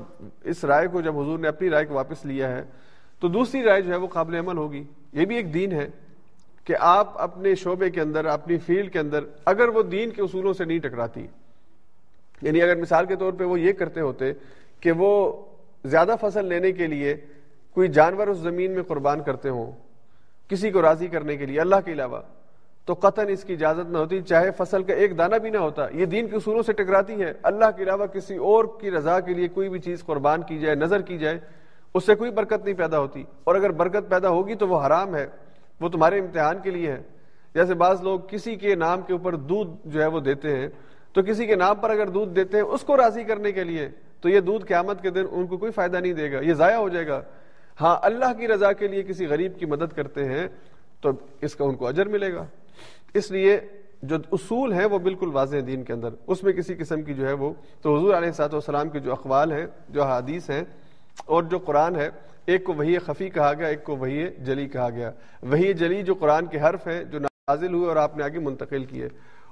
اس 0.44 0.64
رائے 0.64 0.88
کو 0.88 1.00
جب 1.00 1.18
حضور 1.18 1.38
نے 1.38 1.48
اپنی 1.48 1.70
رائے 1.70 1.86
کو 1.86 1.94
واپس 1.94 2.24
لیا 2.26 2.48
ہے، 2.48 2.62
تو 3.20 3.28
دوسری 3.28 3.62
رائے 3.62 3.80
جو 3.82 3.90
ہے 3.90 3.96
وہ 3.96 4.06
قابل 4.06 4.34
عمل 4.34 4.56
ہوگی۔ 4.56 4.82
یہ 5.12 5.24
بھی 5.24 5.36
ایک 5.36 5.54
دین 5.54 5.72
ہے 5.72 5.88
کہ 6.64 6.74
آپ 6.80 7.20
اپنے 7.20 7.54
شعبے 7.54 7.90
کے 7.90 8.00
اندر، 8.00 8.24
اپنی 8.24 8.58
فیلڈ 8.58 8.92
کے 8.92 8.98
اندر، 8.98 9.24
اگر 9.44 9.68
وہ 9.68 9.82
دین 9.82 10.10
کے 10.10 10.22
اصولوں 10.22 10.52
سے 10.52 10.64
نہیں 10.64 10.78
ٹکراتی 10.78 11.26
یعنی 12.42 12.62
اگر 12.62 12.76
مثال 12.76 13.06
کے 13.06 13.16
طور 13.16 13.32
پہ 13.32 13.44
وہ 13.44 13.60
یہ 13.60 13.72
کرتے 13.72 14.00
ہوتے 14.00 14.32
کہ 14.80 14.92
وہ 14.92 15.10
زیادہ 15.84 16.14
فصل 16.20 16.44
لینے 16.44 16.72
کے 16.72 16.86
لیے 16.86 17.14
کوئی 17.76 17.88
جانور 17.88 18.28
اس 18.28 18.38
زمین 18.38 18.70
میں 18.70 18.82
قربان 18.82 19.22
کرتے 19.22 19.48
ہوں، 19.48 19.72
کسی 20.48 20.70
کو 20.70 20.82
راضی 20.82 21.06
کرنے 21.06 21.36
کے 21.36 21.46
لیے، 21.46 21.60
اللہ 21.60 21.76
کے 21.84 21.92
علاوہ 21.92 22.20
تو 22.84 22.94
قطن 22.94 23.28
اس 23.28 23.44
کی 23.44 23.52
اجازت 23.52 23.90
نہ 23.90 23.98
ہوتی، 23.98 24.20
چاہے 24.20 24.50
فصل 24.56 24.82
کا 24.82 24.94
ایک 24.94 25.18
دانہ 25.18 25.36
بھی 25.36 25.50
نہ 25.50 25.58
ہوتا، 25.58 25.86
یہ 25.92 26.06
دین 26.06 26.28
کے 26.28 26.36
اصولوں 26.36 26.62
سے 26.62 26.72
ٹکراتی 26.72 27.22
ہے 27.22 27.32
اللہ 27.42 27.64
کے 27.76 27.82
علاوہ 27.82 28.06
کسی 28.06 28.36
اور 28.36 28.64
کی 28.80 28.90
رضا 28.90 29.20
کے 29.20 29.34
لیے 29.34 29.48
کوئی 29.48 29.68
بھی 29.68 29.78
چیز 29.78 30.04
قربان 30.04 30.42
کی 30.42 30.58
جائے، 30.58 30.74
نظر 30.74 31.02
کی 31.02 31.18
جائے، 31.18 31.38
اس 31.94 32.06
سے 32.06 32.14
کوئی 32.14 32.30
برکت 32.30 32.64
نہیں 32.64 32.74
پیدا 32.74 32.98
ہوتی۔ 32.98 33.24
اور 33.44 33.54
اگر 33.54 33.70
برکت 33.70 34.10
پیدا 34.10 34.28
ہوگی 34.28 34.54
تو 34.54 34.68
وہ 34.68 34.86
حرام 34.86 35.16
ہے، 35.16 35.26
وہ 35.80 35.88
تمہارے 35.88 36.18
امتحان 36.18 36.58
کے 36.62 36.70
لیے 36.70 36.92
ہے۔ 36.92 37.02
جیسے 37.54 37.74
بعض 37.74 38.02
لوگ 38.02 38.20
کسی 38.20 38.56
کے 38.56 38.74
نام 38.74 39.00
کے 39.02 39.12
اوپر 39.12 39.36
دودھ 39.36 39.70
جو 39.84 40.00
ہے 40.00 40.06
وہ 40.06 40.20
دیتے 40.20 40.56
ہیں، 40.56 40.68
تو 41.12 41.22
کسی 41.22 41.46
کے 41.46 41.56
نام 41.56 41.76
پر 41.76 41.90
اگر 41.90 42.06
دودھ 42.06 42.30
دیتے 42.30 42.56
ہیں، 42.56 42.64
اس 42.64 42.80
کو 42.80 42.96
راضی 42.96 43.24
کرنے 43.24 43.52
کے 43.52 43.64
لیے، 43.64 43.88
تو 44.20 44.28
یہ 44.28 44.40
دودھ 44.40 44.66
قیامت 44.66 45.02
کے 45.02 45.10
دن 45.10 45.24
ان 45.30 45.46
کو 45.46 45.56
کوئی 45.56 45.72
فائدہ 45.72 45.96
نہیں 45.96 46.12
دے 46.12 46.32
گا، 46.32 46.40
یہ 46.40 46.54
ضائع 46.54 46.76
ہو 46.76 46.88
جائے 46.88 47.06
گا۔ 47.06 47.22
ہاں 47.80 47.96
اللہ 48.02 48.32
کی 48.38 48.48
رضا 48.48 48.72
کے 48.72 48.88
لیے 48.88 49.02
کسی 49.02 49.26
غریب 49.26 49.58
کی 49.58 49.66
مدد 49.66 49.96
کرتے 49.96 50.24
ہیں، 50.24 50.48
تو 51.00 51.10
اس 51.40 51.56
کا 51.56 51.64
ان 51.64 51.74
کو 51.74 51.86
اجر 51.86 52.08
ملے 52.08 52.34
گا۔ 52.34 52.44
اس 53.14 53.30
لیے 53.30 53.60
جو 54.02 54.16
اصول 54.32 54.72
ہیں 54.72 54.84
وہ 54.84 54.98
بالکل 54.98 55.28
واضح 55.32 55.56
دین 55.66 55.84
کے 55.84 55.92
اندر۔ 55.92 56.08
اس 56.26 56.42
میں 56.42 56.52
کسی 56.52 56.74
قسم 56.74 57.02
کی 57.02 57.14
جو 57.14 57.26
ہے 57.26 57.32
وہ 57.32 57.52
تو 57.80 57.96
حضور 57.96 58.14
علیہ 58.14 58.30
سات 58.30 58.54
والسلام 58.54 58.88
کے 58.88 58.98
جو 58.98 59.12
اقوال 59.12 59.52
ہیں، 59.52 59.66
جو 59.88 60.02
حادیث 60.02 60.50
ہیں 60.50 60.62
اور 61.24 61.42
جو 61.42 61.58
قرآن 61.58 61.96
ہے، 61.96 62.08
ایک 62.46 62.64
کو 62.64 62.72
وہی 62.72 62.98
خفی 62.98 63.30
کہا 63.30 63.52
گیا، 63.54 63.66
ایک 63.66 63.84
کو 63.84 63.96
وہی 63.96 64.26
جلی 64.28 64.68
کہا 64.68 64.90
گیا۔ 64.90 65.10
وہی 65.42 65.72
جلی 65.72 66.02
جو 66.02 66.14
قرآن 66.14 66.46
کے 66.46 66.60
حرف 66.60 66.88
ہیں، 66.88 67.04
جو 67.04 67.18
نازل 67.18 67.74
ہوئے 67.74 67.88
اور 67.88 67.96
آپ 67.96 68.16
نے 68.16 68.24
آگے 68.24 68.38
منتقل 68.38 68.84
کیے۔ 68.84 69.08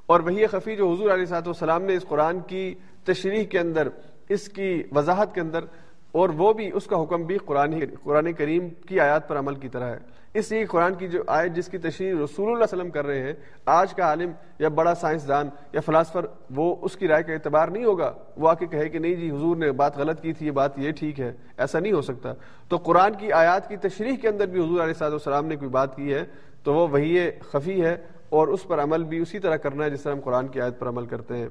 اور 0.07 0.21
وہی 0.21 0.47
خفی 0.47 0.77
جو 0.77 0.93
حضور 0.93 1.11
علیہ 1.11 1.25
صاحب 1.25 1.47
والسلام 1.47 1.83
نے 1.83 1.95
اس 1.95 2.05
قرآن 2.09 2.41
کی 2.41 2.75
تشریح 3.05 3.45
کے 3.45 3.59
اندر، 3.59 3.89
اس 4.29 4.49
کی 4.49 4.83
وضاحت 4.95 5.35
کے 5.35 5.41
اندر، 5.41 5.65
اور 6.13 6.29
وہ 6.29 6.53
بھی 6.53 6.71
اس 6.75 6.87
کا 6.87 7.03
حکم 7.03 7.23
بھی 7.23 7.39
قرآن 7.39 7.75
قرآن 8.03 8.33
کریم 8.33 8.69
کی 8.69 9.01
آیات 9.01 9.29
پر 9.29 9.39
عمل 9.39 9.55
کی 9.55 9.69
طرح 9.69 9.85
ہے۔ 9.85 10.20
اس 10.35 10.53
لیے 10.53 10.65
قرآن 10.65 10.95
کی 10.95 11.09
جو 11.09 11.23
آیت 11.27 11.53
جس 11.53 11.69
کی 11.69 11.79
تشریح 11.79 12.13
رسول 12.25 12.47
اللہ 12.47 12.55
علیہ 12.55 12.65
وسلم 12.65 12.91
کر 12.91 13.07
رہے 13.07 13.23
ہیں، 13.23 13.33
آج 13.67 13.95
کا 13.95 14.05
عالم 14.05 14.31
یا 14.59 14.69
بڑا 14.69 14.95
سائنسدان 14.95 15.49
یا 15.73 15.81
فلاسفر، 15.81 16.27
وہ 16.57 16.77
اس 16.83 16.97
کی 16.97 17.09
رائے 17.09 17.23
کا 17.23 17.33
اعتبار 17.33 17.69
نہیں 17.69 17.85
ہوگا۔ 17.85 18.13
وہ 18.37 18.49
آ 18.49 18.55
کے 18.55 18.67
کہے 18.67 18.89
کہ 18.89 18.99
نہیں 18.99 19.15
جی 19.15 19.31
حضور 19.31 19.57
نے 19.57 19.73
بات 19.73 19.99
غلط 19.99 20.21
کی 20.21 20.33
تھی، 20.33 20.47
یہ 20.47 20.51
بات 20.51 20.79
یہ 20.79 20.93
ٹھیک 20.93 21.21
ہے، 21.21 21.33
ایسا 21.57 21.79
نہیں 21.79 21.93
ہو 21.93 22.01
سکتا۔ 22.01 22.33
تو 22.69 22.77
قرآن 22.77 23.13
کی 23.15 23.33
آیات 23.33 23.69
کی 23.69 23.77
تشریح 23.77 24.17
کے 24.17 24.29
اندر 24.29 24.47
بھی 24.47 24.61
حضور 24.61 24.81
علیہ 24.81 24.95
صاحب 24.95 25.13
السلام 25.13 25.47
نے 25.47 25.57
کوئی 25.57 25.71
بات 25.71 25.97
کی 25.97 26.15
ہے، 26.15 26.25
تو 26.63 26.75
وہ 26.75 26.89
وہی 26.89 27.31
خفی 27.31 27.85
ہے 27.85 27.97
اور 28.29 28.49
اس 28.49 28.65
پر 28.69 28.83
عمل 28.83 29.05
بھی 29.05 29.19
اسی 29.19 29.39
طرح 29.39 29.57
کرنا 29.57 29.85
ہے 29.85 29.91
جس 29.91 30.03
طرح 30.03 30.13
ہم 30.13 30.21
قرآن 30.21 30.49
کی 30.49 30.61
آیت 30.61 30.79
پر 30.79 30.89
عمل 30.89 31.07
کرتے 31.07 31.37
ہیں۔ 31.37 31.49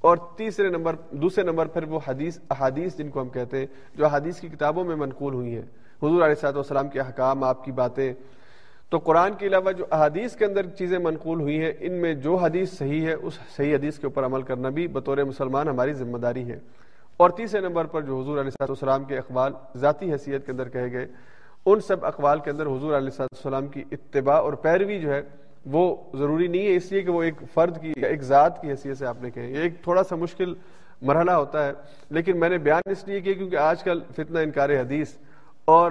اور 0.00 0.16
تیسرے 0.36 0.68
نمبر، 0.68 0.96
دوسرے 1.10 1.44
نمبر 1.44 1.66
پھر 1.66 1.84
وہ 1.84 2.00
حدیث، 2.08 2.38
احادیث 2.50 2.96
جن 2.96 3.08
کو 3.08 3.20
ہم 3.20 3.28
کہتے 3.28 3.58
ہیں، 3.58 3.66
جو 3.94 4.06
حدیث 4.06 4.40
کی 4.40 4.48
کتابوں 4.48 4.84
میں 4.84 4.96
منقول 4.96 5.34
ہوئی 5.34 5.54
ہیں۔ 5.54 5.81
حضور 6.02 6.22
علیہ 6.22 6.34
صاحب 6.34 6.56
والسلام 6.56 6.88
کے 6.88 7.00
حکام 7.00 7.44
آپ 7.44 7.64
کی 7.64 7.72
باتیں۔ 7.72 8.12
تو 8.90 8.98
قرآن 8.98 9.32
کے 9.34 9.46
علاوہ 9.46 9.72
جو 9.72 9.84
احادیث 9.90 10.36
کے 10.36 10.44
اندر 10.44 10.66
چیزیں 10.66 10.98
منقول 10.98 11.40
ہوئی 11.40 11.62
ہیں، 11.64 11.72
ان 11.80 11.92
میں 11.92 12.14
جو 12.14 12.36
حدیث 12.36 12.72
صحیح 12.72 13.06
ہے، 13.06 13.12
اس 13.12 13.38
صحیح 13.56 13.74
حدیث 13.74 13.98
کے 13.98 14.06
اوپر 14.06 14.24
عمل 14.24 14.42
کرنا 14.42 14.68
بھی 14.68 14.88
بطور 14.88 15.18
مسلمان 15.18 15.68
ہماری 15.68 15.92
ذمہ 15.92 16.18
داری 16.18 16.50
ہے۔ 16.50 16.58
اور 17.16 17.30
تیسرے 17.30 17.60
نمبر 17.60 17.84
پر 17.84 18.00
جو 18.00 18.20
حضور 18.20 18.40
علیہ 18.40 18.50
صاحب 18.50 18.70
السلام 18.70 19.04
کے 19.04 19.18
اقوال 19.18 19.52
ذاتی 19.76 20.12
حیثیت 20.12 20.46
کے 20.46 20.52
اندر 20.52 20.68
کہے 20.68 20.92
گئے، 20.92 21.06
ان 21.66 21.80
سب 21.80 22.04
اقوال 22.04 22.38
کے 22.38 22.50
اندر 22.50 22.66
حضور 22.66 22.96
علیہ 22.96 23.10
صاحب 23.10 23.28
السلام 23.32 23.66
کی 23.66 23.84
اتباع 23.92 24.40
اور 24.40 24.52
پیروی 24.52 24.98
جو 24.98 25.12
ہے، 25.12 25.22
وہ 25.66 25.96
ضروری 26.14 26.46
نہیں 26.46 26.66
ہے۔ 26.66 26.76
اس 26.76 26.92
لیے 26.92 27.00
کہ 27.00 27.10
وہ 27.10 27.22
ایک 27.22 27.34
فرد 27.54 27.80
کی، 27.80 27.92
ایک 27.96 28.22
ذات 28.22 28.62
کی 28.62 28.70
حیثیت 28.70 28.98
سے 28.98 29.06
آپ 29.06 29.22
نے 29.22 29.30
کہے۔ 29.30 29.50
یہ 29.50 29.56
ایک 29.56 29.82
تھوڑا 29.82 30.02
سا 30.02 30.16
مشکل 30.16 30.54
مرحلہ 31.02 31.30
ہوتا 31.30 31.66
ہے، 31.66 31.72
لیکن 32.10 32.40
میں 32.40 32.48
نے 32.48 32.58
بیان 32.58 32.82
اس 32.86 33.08
لیے 33.08 33.20
کیا 33.20 33.32
کیونکہ 33.32 33.56
آج 33.56 33.82
کل 33.82 34.00
فتنہ 34.16 34.38
انکار 34.38 34.70
حدیث 34.70 35.14
اور 35.64 35.90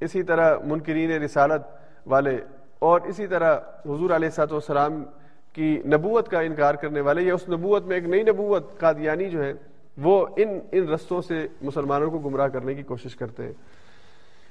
اسی 0.00 0.22
طرح 0.22 0.58
منکرین 0.64 1.10
رسالت 1.10 1.62
والے 2.06 2.38
اور 2.78 3.00
اسی 3.00 3.26
طرح 3.26 3.58
حضور 3.86 4.10
علیہ 4.10 4.28
سات 4.28 4.52
والسلام 4.52 5.04
کی 5.52 5.82
نبوت 5.86 6.28
کا 6.28 6.40
انکار 6.40 6.74
کرنے 6.74 7.00
والے 7.00 7.22
یا 7.22 7.34
اس 7.34 7.48
نبوت 7.48 7.84
میں 7.84 7.96
ایک 7.96 8.04
نئی 8.04 8.22
نبوت 8.22 8.78
قادیانی 8.78 9.30
جو 9.30 9.44
ہے، 9.44 9.52
وہ 9.96 10.26
ان 10.36 10.58
ان 10.72 10.88
رستوں 10.88 11.22
سے 11.22 11.46
مسلمانوں 11.62 12.10
کو 12.10 12.18
گمراہ 12.18 12.48
کرنے 12.48 12.74
کی 12.74 12.82
کوشش 12.82 13.16
کرتے 13.16 13.42
ہیں۔ 13.42 13.52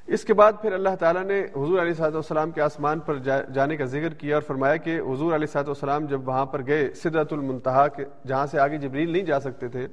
اس 0.08 0.24
کے 0.24 0.34
بعد 0.34 0.54
پھر 0.62 0.74
اللہ 0.74 0.96
تعالیٰ 1.00 1.24
نے 1.24 1.42
حضور 1.42 1.80
علیہ 1.80 1.94
صاحب 1.94 2.14
والسلام 2.14 2.52
کے 2.52 2.62
آسمان 2.62 3.00
پر 3.00 3.18
جانے 3.54 3.78
کا 3.78 3.86
ذکر 3.86 4.14
کیا 4.14 4.36
اور 4.36 4.42
فرمایا 4.42 4.76
کہ 4.76 5.00
حضور 5.00 5.34
علیہ 5.36 5.48
صاحب 5.48 5.68
والسلام 5.68 6.06
جب 6.06 6.28
وہاں 6.28 6.46
پر 6.46 6.66
گئے 6.68 6.94
سدرت 6.94 7.34
المنتہا 7.34 7.88
کے، 7.88 8.06
جہاں 8.28 8.46
سے 8.46 8.60
آگے 8.60 8.78
جبریل 8.78 9.12
نہیں 9.12 9.26
جا 9.26 9.40
سکتے 9.40 9.68
تھے 9.68 9.88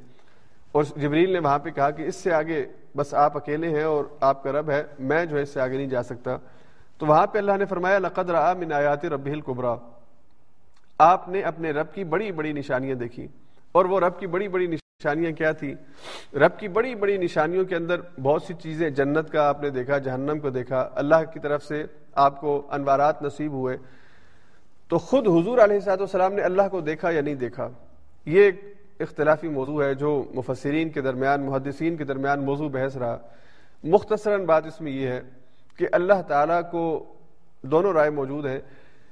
اور 0.75 0.85
جبریل 0.97 1.33
نے 1.33 1.39
وہاں 1.39 1.59
پہ 1.59 1.70
کہا 1.70 1.91
کہ 1.91 2.03
اس 2.03 2.16
سے 2.16 2.33
آگے 2.33 2.66
بس 2.97 3.14
آپ 3.14 3.37
اکیلے 3.37 3.68
ہیں 3.68 3.83
اور 3.83 4.05
آپ 4.20 4.43
کا 4.43 4.53
رب 4.53 4.70
ہے، 4.70 4.83
میں 4.99 5.27
جو 5.27 5.37
ہے 5.37 5.43
اس 5.43 5.49
سے 5.49 5.61
آگے 5.61 5.77
نہیں 5.77 5.87
جا 5.87 6.03
سکتا۔ 6.03 6.37
تو 6.99 7.07
وہاں 7.07 7.27
پہ 7.27 7.39
اللہ 7.39 7.53
نے 7.59 7.64
فرمایا، 7.64 7.99
لقد 7.99 8.31
را 8.31 8.53
من 8.53 8.72
آیات 8.72 9.05
رب 9.05 9.27
القبرا 9.27 9.77
آپ 10.99 11.29
نے 11.29 11.41
اپنے 11.41 11.70
رب 11.70 11.95
کی 11.95 12.05
بڑی 12.05 12.33
بڑی 12.33 12.53
نشانیاں 12.53 12.95
دیکھی۔ 12.95 13.29
اور 13.72 13.85
وہ 13.85 14.01
رب 14.01 14.18
کی 14.18 14.27
بڑی 14.27 14.49
بڑی 14.49 14.66
نشانیاں 14.66 15.33
کیا 15.33 15.53
تھی 15.53 15.75
رب 16.35 16.59
کی 16.59 16.68
بڑی 16.68 16.95
بڑی 16.95 17.16
نشانیوں 17.16 17.64
کے 17.64 17.77
اندر 17.77 18.01
بہت 18.22 18.43
سی 18.43 18.55
چیزیں 18.55 18.91
جنت 18.91 19.31
کا 19.31 19.49
آپ 19.49 19.62
نے 19.62 19.70
دیکھا، 19.70 19.99
جہنم 19.99 20.39
کو 20.39 20.51
دیکھا۔ 20.51 20.89
اللہ 20.95 21.31
کی 21.33 21.41
طرف 21.41 21.64
سے 21.64 21.85
آپ 22.14 22.41
کو 22.41 22.66
انوارات 22.70 23.22
نصیب 23.22 23.53
ہوئے۔ 23.53 23.77
تو 24.89 24.99
خود 24.99 25.29
حضور 25.29 25.59
علیہ 25.59 25.81
صاحب 25.81 26.01
السلام 26.01 26.33
نے 26.33 26.43
اللہ 26.43 26.62
کو 26.70 26.81
دیکھا 26.81 27.11
یا 27.11 27.20
نہیں 27.20 27.35
دیکھا؟ 27.35 27.68
یہ 28.27 28.43
ایک 28.43 28.74
اختلافی 29.01 29.49
موضوع 29.49 29.84
ہے 29.84 29.95
جو 29.95 30.24
مفسرین 30.34 30.88
کے 30.88 31.01
درمیان، 31.01 31.42
محدثین 31.42 31.97
کے 31.97 32.05
درمیان 32.05 32.45
موضوع 32.45 32.68
بحث 32.68 32.97
رہا۔ 32.97 33.18
مختصراً 33.84 34.45
بات 34.45 34.66
اس 34.66 34.80
میں 34.80 34.92
یہ 34.92 35.09
ہے 35.09 35.20
کہ 35.76 35.86
اللہ 35.92 36.22
تعالیٰ 36.28 36.61
کو 36.70 37.05
دونوں 37.62 37.92
رائے 37.92 38.11
موجود 38.11 38.47
ہیں، 38.47 38.59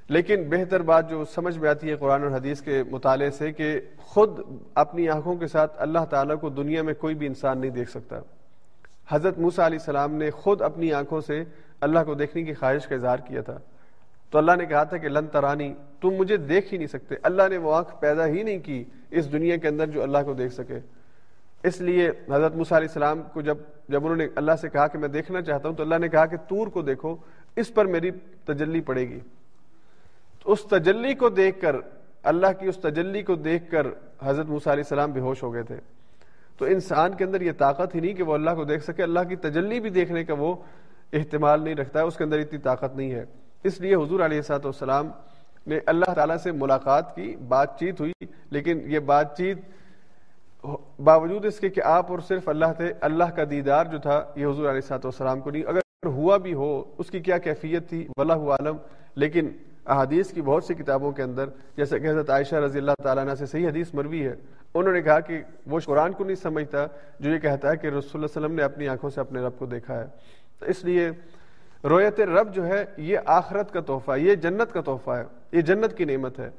لیکن 0.09 0.49
بہتر 0.49 0.81
بات 0.81 1.09
جو 1.09 1.25
سمجھ 1.25 1.57
میں 1.57 1.69
آتی 1.69 1.89
ہے 1.89 1.95
قرآن 1.95 2.23
اور 2.23 2.31
حدیث 2.31 2.61
کے 2.61 2.83
مطالعے 2.91 3.29
سے 3.29 3.51
کہ 3.51 3.81
خود 3.97 4.39
اپنی 4.75 5.09
آنکھوں 5.09 5.35
کے 5.35 5.47
ساتھ 5.47 5.71
اللہ 5.77 6.05
تعالیٰ 6.09 6.39
کو 6.39 6.49
دنیا 6.49 6.81
میں 6.81 6.93
کوئی 6.93 7.15
بھی 7.15 7.27
انسان 7.27 7.57
نہیں 7.57 7.71
دیکھ 7.71 7.89
سکتا۔ 7.89 8.19
حضرت 9.09 9.37
موسا 9.37 9.65
علیہ 9.65 9.79
السلام 9.79 10.15
نے 10.15 10.31
خود 10.31 10.61
اپنی 10.61 10.93
آنکھوں 10.93 11.21
سے 11.21 11.43
اللہ 11.81 11.99
کو 12.05 12.13
دیکھنے 12.13 12.43
کی 12.43 12.53
خواہش 12.53 12.87
کا 12.87 12.95
اظہار 12.95 13.17
کیا 13.17 13.41
تھا۔ 13.41 13.59
تو 14.29 14.37
اللہ 14.37 14.51
نے 14.57 14.65
کہا 14.65 14.83
تھا 14.83 14.97
کہ 14.97 15.09
لن 15.09 15.27
ترانی، 15.27 15.73
تم 16.01 16.09
مجھے 16.09 16.37
دیکھ 16.37 16.73
ہی 16.73 16.77
نہیں 16.77 16.87
سکتے۔ 16.87 17.15
اللہ 17.23 17.43
نے 17.49 17.57
وہ 17.57 17.75
آنکھ 17.75 17.95
پیدا 17.99 18.27
ہی 18.27 18.43
نہیں 18.43 18.59
کی۔ 18.59 18.83
اس 19.13 19.31
دنیا 19.31 19.57
کے 19.57 19.67
اندر 19.67 19.85
جو 19.85 20.03
اللہ 20.03 20.17
کو 20.25 20.33
دیکھ 20.33 20.53
سکے۔ 20.53 20.79
اس 21.63 21.81
لیے 21.81 22.09
حضرت 22.09 22.55
موسیٰ 22.55 22.77
علیہ 22.77 22.87
السلام 22.87 23.21
کو 23.33 23.41
جب 23.41 23.57
جب 23.89 24.03
انہوں 24.03 24.15
نے 24.15 24.27
اللہ 24.35 24.51
سے 24.61 24.69
کہا 24.69 24.87
کہ 24.87 24.97
میں 24.97 25.07
دیکھنا 25.07 25.41
چاہتا 25.41 25.69
ہوں، 25.69 25.75
تو 25.75 25.83
اللہ 25.83 25.95
نے 25.95 26.09
کہا 26.09 26.25
کہ 26.25 26.37
تور 26.37 26.67
کو 26.67 26.81
دیکھو، 26.81 27.15
اس 27.55 27.73
پر 27.73 27.85
میری 27.85 28.11
تجلی 28.45 28.81
پڑے 28.81 29.09
گی۔ 29.09 29.19
تو 30.43 30.51
اس 30.51 30.61
تجلی 30.61 31.13
کو 31.13 31.29
دیکھ 31.29 31.61
کر، 31.61 31.75
اللہ 32.23 32.47
کی 32.59 32.67
اس 32.67 32.77
تجلی 32.77 33.21
کو 33.21 33.35
دیکھ 33.35 33.71
کر 33.71 33.87
حضرت 34.23 34.45
موسیٰ 34.45 34.73
علیہ 34.73 34.83
السلام 34.83 35.11
بے 35.11 35.19
ہوش 35.19 35.43
ہو 35.43 35.53
گئے 35.53 35.63
تھے۔ 35.63 35.75
تو 36.57 36.65
انسان 36.65 37.13
کے 37.13 37.23
اندر 37.23 37.41
یہ 37.41 37.51
طاقت 37.57 37.95
ہی 37.95 37.99
نہیں 37.99 38.13
کہ 38.13 38.23
وہ 38.23 38.33
اللہ 38.33 38.49
کو 38.49 38.63
دیکھ 38.63 38.83
سکے، 38.83 39.03
اللہ 39.03 39.19
کی 39.29 39.35
تجلی 39.35 39.79
بھی 39.79 39.89
دیکھنے 39.89 40.23
کا 40.23 40.33
وہ 40.37 40.55
احتمال 41.13 41.63
نہیں 41.63 41.75
رکھتا 41.75 41.99
ہے، 41.99 42.05
اس 42.05 42.17
کے 42.17 42.23
اندر 42.23 42.39
اتنی 42.39 42.59
طاقت 42.59 42.95
نہیں 42.95 43.11
ہے۔ 43.11 43.25
اس 43.63 43.81
لیے 43.81 43.95
حضور 43.95 44.19
علیہ 44.19 44.41
سات 44.41 44.65
والسلام 44.65 45.09
نے 45.67 45.79
اللہ 45.85 46.13
تعالیٰ 46.13 46.37
سے 46.37 46.51
ملاقات 46.51 47.15
کی، 47.15 47.35
بات 47.47 47.79
چیت 47.79 47.99
ہوئی، 47.99 48.25
لیکن 48.49 48.81
یہ 48.85 48.99
بات 48.99 49.37
چیت 49.37 49.57
باوجود 50.99 51.45
اس 51.45 51.59
کے 51.59 51.69
کہ 51.69 51.81
آپ 51.83 52.11
اور 52.11 52.19
صرف 52.19 52.47
اللہ 52.49 52.73
تھے، 52.77 52.91
اللہ 53.01 53.31
کا 53.35 53.43
دیدار 53.49 53.85
جو 53.85 53.97
تھا، 53.97 54.23
یہ 54.35 54.45
حضور 54.45 54.69
علیہ 54.69 54.81
سات 54.81 55.05
والسلام 55.05 55.39
کو 55.41 55.51
نہیں۔ 55.51 55.63
اگر 55.63 56.07
ہوا 56.07 56.37
بھی 56.37 56.53
ہو، 56.53 56.83
اس 56.97 57.09
کی 57.09 57.19
کیا 57.19 57.37
کیفیت 57.37 57.89
تھی؟ 57.89 58.07
واللہ 58.17 58.51
عالم 58.51 58.77
لیکن 59.15 59.51
احادیث 59.85 60.31
کی 60.33 60.41
بہت 60.41 60.63
سی 60.63 60.73
کتابوں 60.73 61.11
کے 61.11 61.23
اندر، 61.23 61.49
جیسے 61.77 61.99
کہ 61.99 62.07
حضرت 62.07 62.29
عائشہ 62.29 62.55
رضی 62.55 62.79
اللہ 62.79 63.01
تعالیٰ 63.03 63.23
عنہ 63.25 63.35
سے 63.35 63.45
صحیح 63.45 63.67
حدیث 63.67 63.93
مروی 63.93 64.25
ہے، 64.27 64.35
انہوں 64.73 64.93
نے 64.93 65.01
کہا 65.01 65.19
کہ 65.19 65.41
وہ 65.67 65.79
قرآن 65.85 66.13
کو 66.13 66.23
نہیں 66.23 66.35
سمجھتا 66.35 66.85
جو 67.19 67.29
یہ 67.29 67.39
کہتا 67.39 67.71
ہے 67.71 67.77
کہ 67.77 67.87
رسول 67.87 68.11
اللہ 68.13 68.25
علیہ 68.25 68.37
وسلم 68.37 68.55
نے 68.55 68.63
اپنی 68.63 68.87
آنکھوں 68.87 69.09
سے 69.09 69.21
اپنے 69.21 69.41
رب 69.41 69.57
کو 69.59 69.65
دیکھا 69.65 69.99
ہے۔ 69.99 70.05
تو 70.59 70.65
اس 70.65 70.83
لیے 70.83 71.09
رویت 71.89 72.19
رب 72.19 72.53
جو 72.53 72.67
ہے، 72.67 72.85
یہ 72.97 73.17
آخرت 73.25 73.73
کا 73.73 73.79
تحفہ، 73.79 74.11
یہ 74.17 74.35
جنت 74.35 74.73
کا 74.73 74.81
تحفہ 74.81 75.11
ہے، 75.11 75.23
یہ 75.51 75.61
جنت 75.61 75.97
کی 75.97 76.05
نعمت 76.05 76.39
ہے۔ 76.39 76.49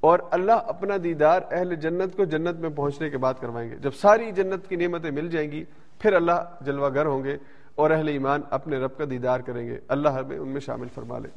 اور 0.00 0.18
اللہ 0.30 0.52
اپنا 0.52 0.94
دیدار 1.04 1.40
اہل 1.50 1.74
جنت 1.74 2.16
کو 2.16 2.24
جنت 2.24 2.60
میں 2.60 2.70
پہنچنے 2.70 3.10
کے 3.10 3.18
بعد 3.18 3.34
کروائیں 3.40 3.70
گے۔ 3.70 3.76
جب 3.76 3.94
ساری 3.94 4.32
جنت 4.32 4.68
کی 4.68 4.76
نعمتیں 4.76 5.10
مل 5.10 5.28
جائیں 5.28 5.50
گی، 5.50 5.64
پھر 5.98 6.12
اللہ 6.12 6.44
جلوہ 6.60 6.88
گر 6.94 7.06
ہوں 7.06 7.24
گے 7.24 7.36
اور 7.74 7.90
اہل 7.90 8.08
ایمان 8.08 8.40
اپنے 8.50 8.78
رب 8.78 8.96
کا 8.98 9.04
دیدار 9.10 9.40
کریں 9.40 9.66
گے۔ 9.66 9.78
اللہ 9.88 10.08
ہمیں 10.08 10.38
ان 10.38 10.48
میں 10.48 10.60
شامل 10.60 10.88
فرما 10.94 11.18
لے۔ 11.18 11.28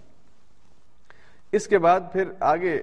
اس 1.51 1.67
کے 1.67 1.77
بعد 1.77 1.99
پھر 2.13 2.31
آگے 2.39 2.81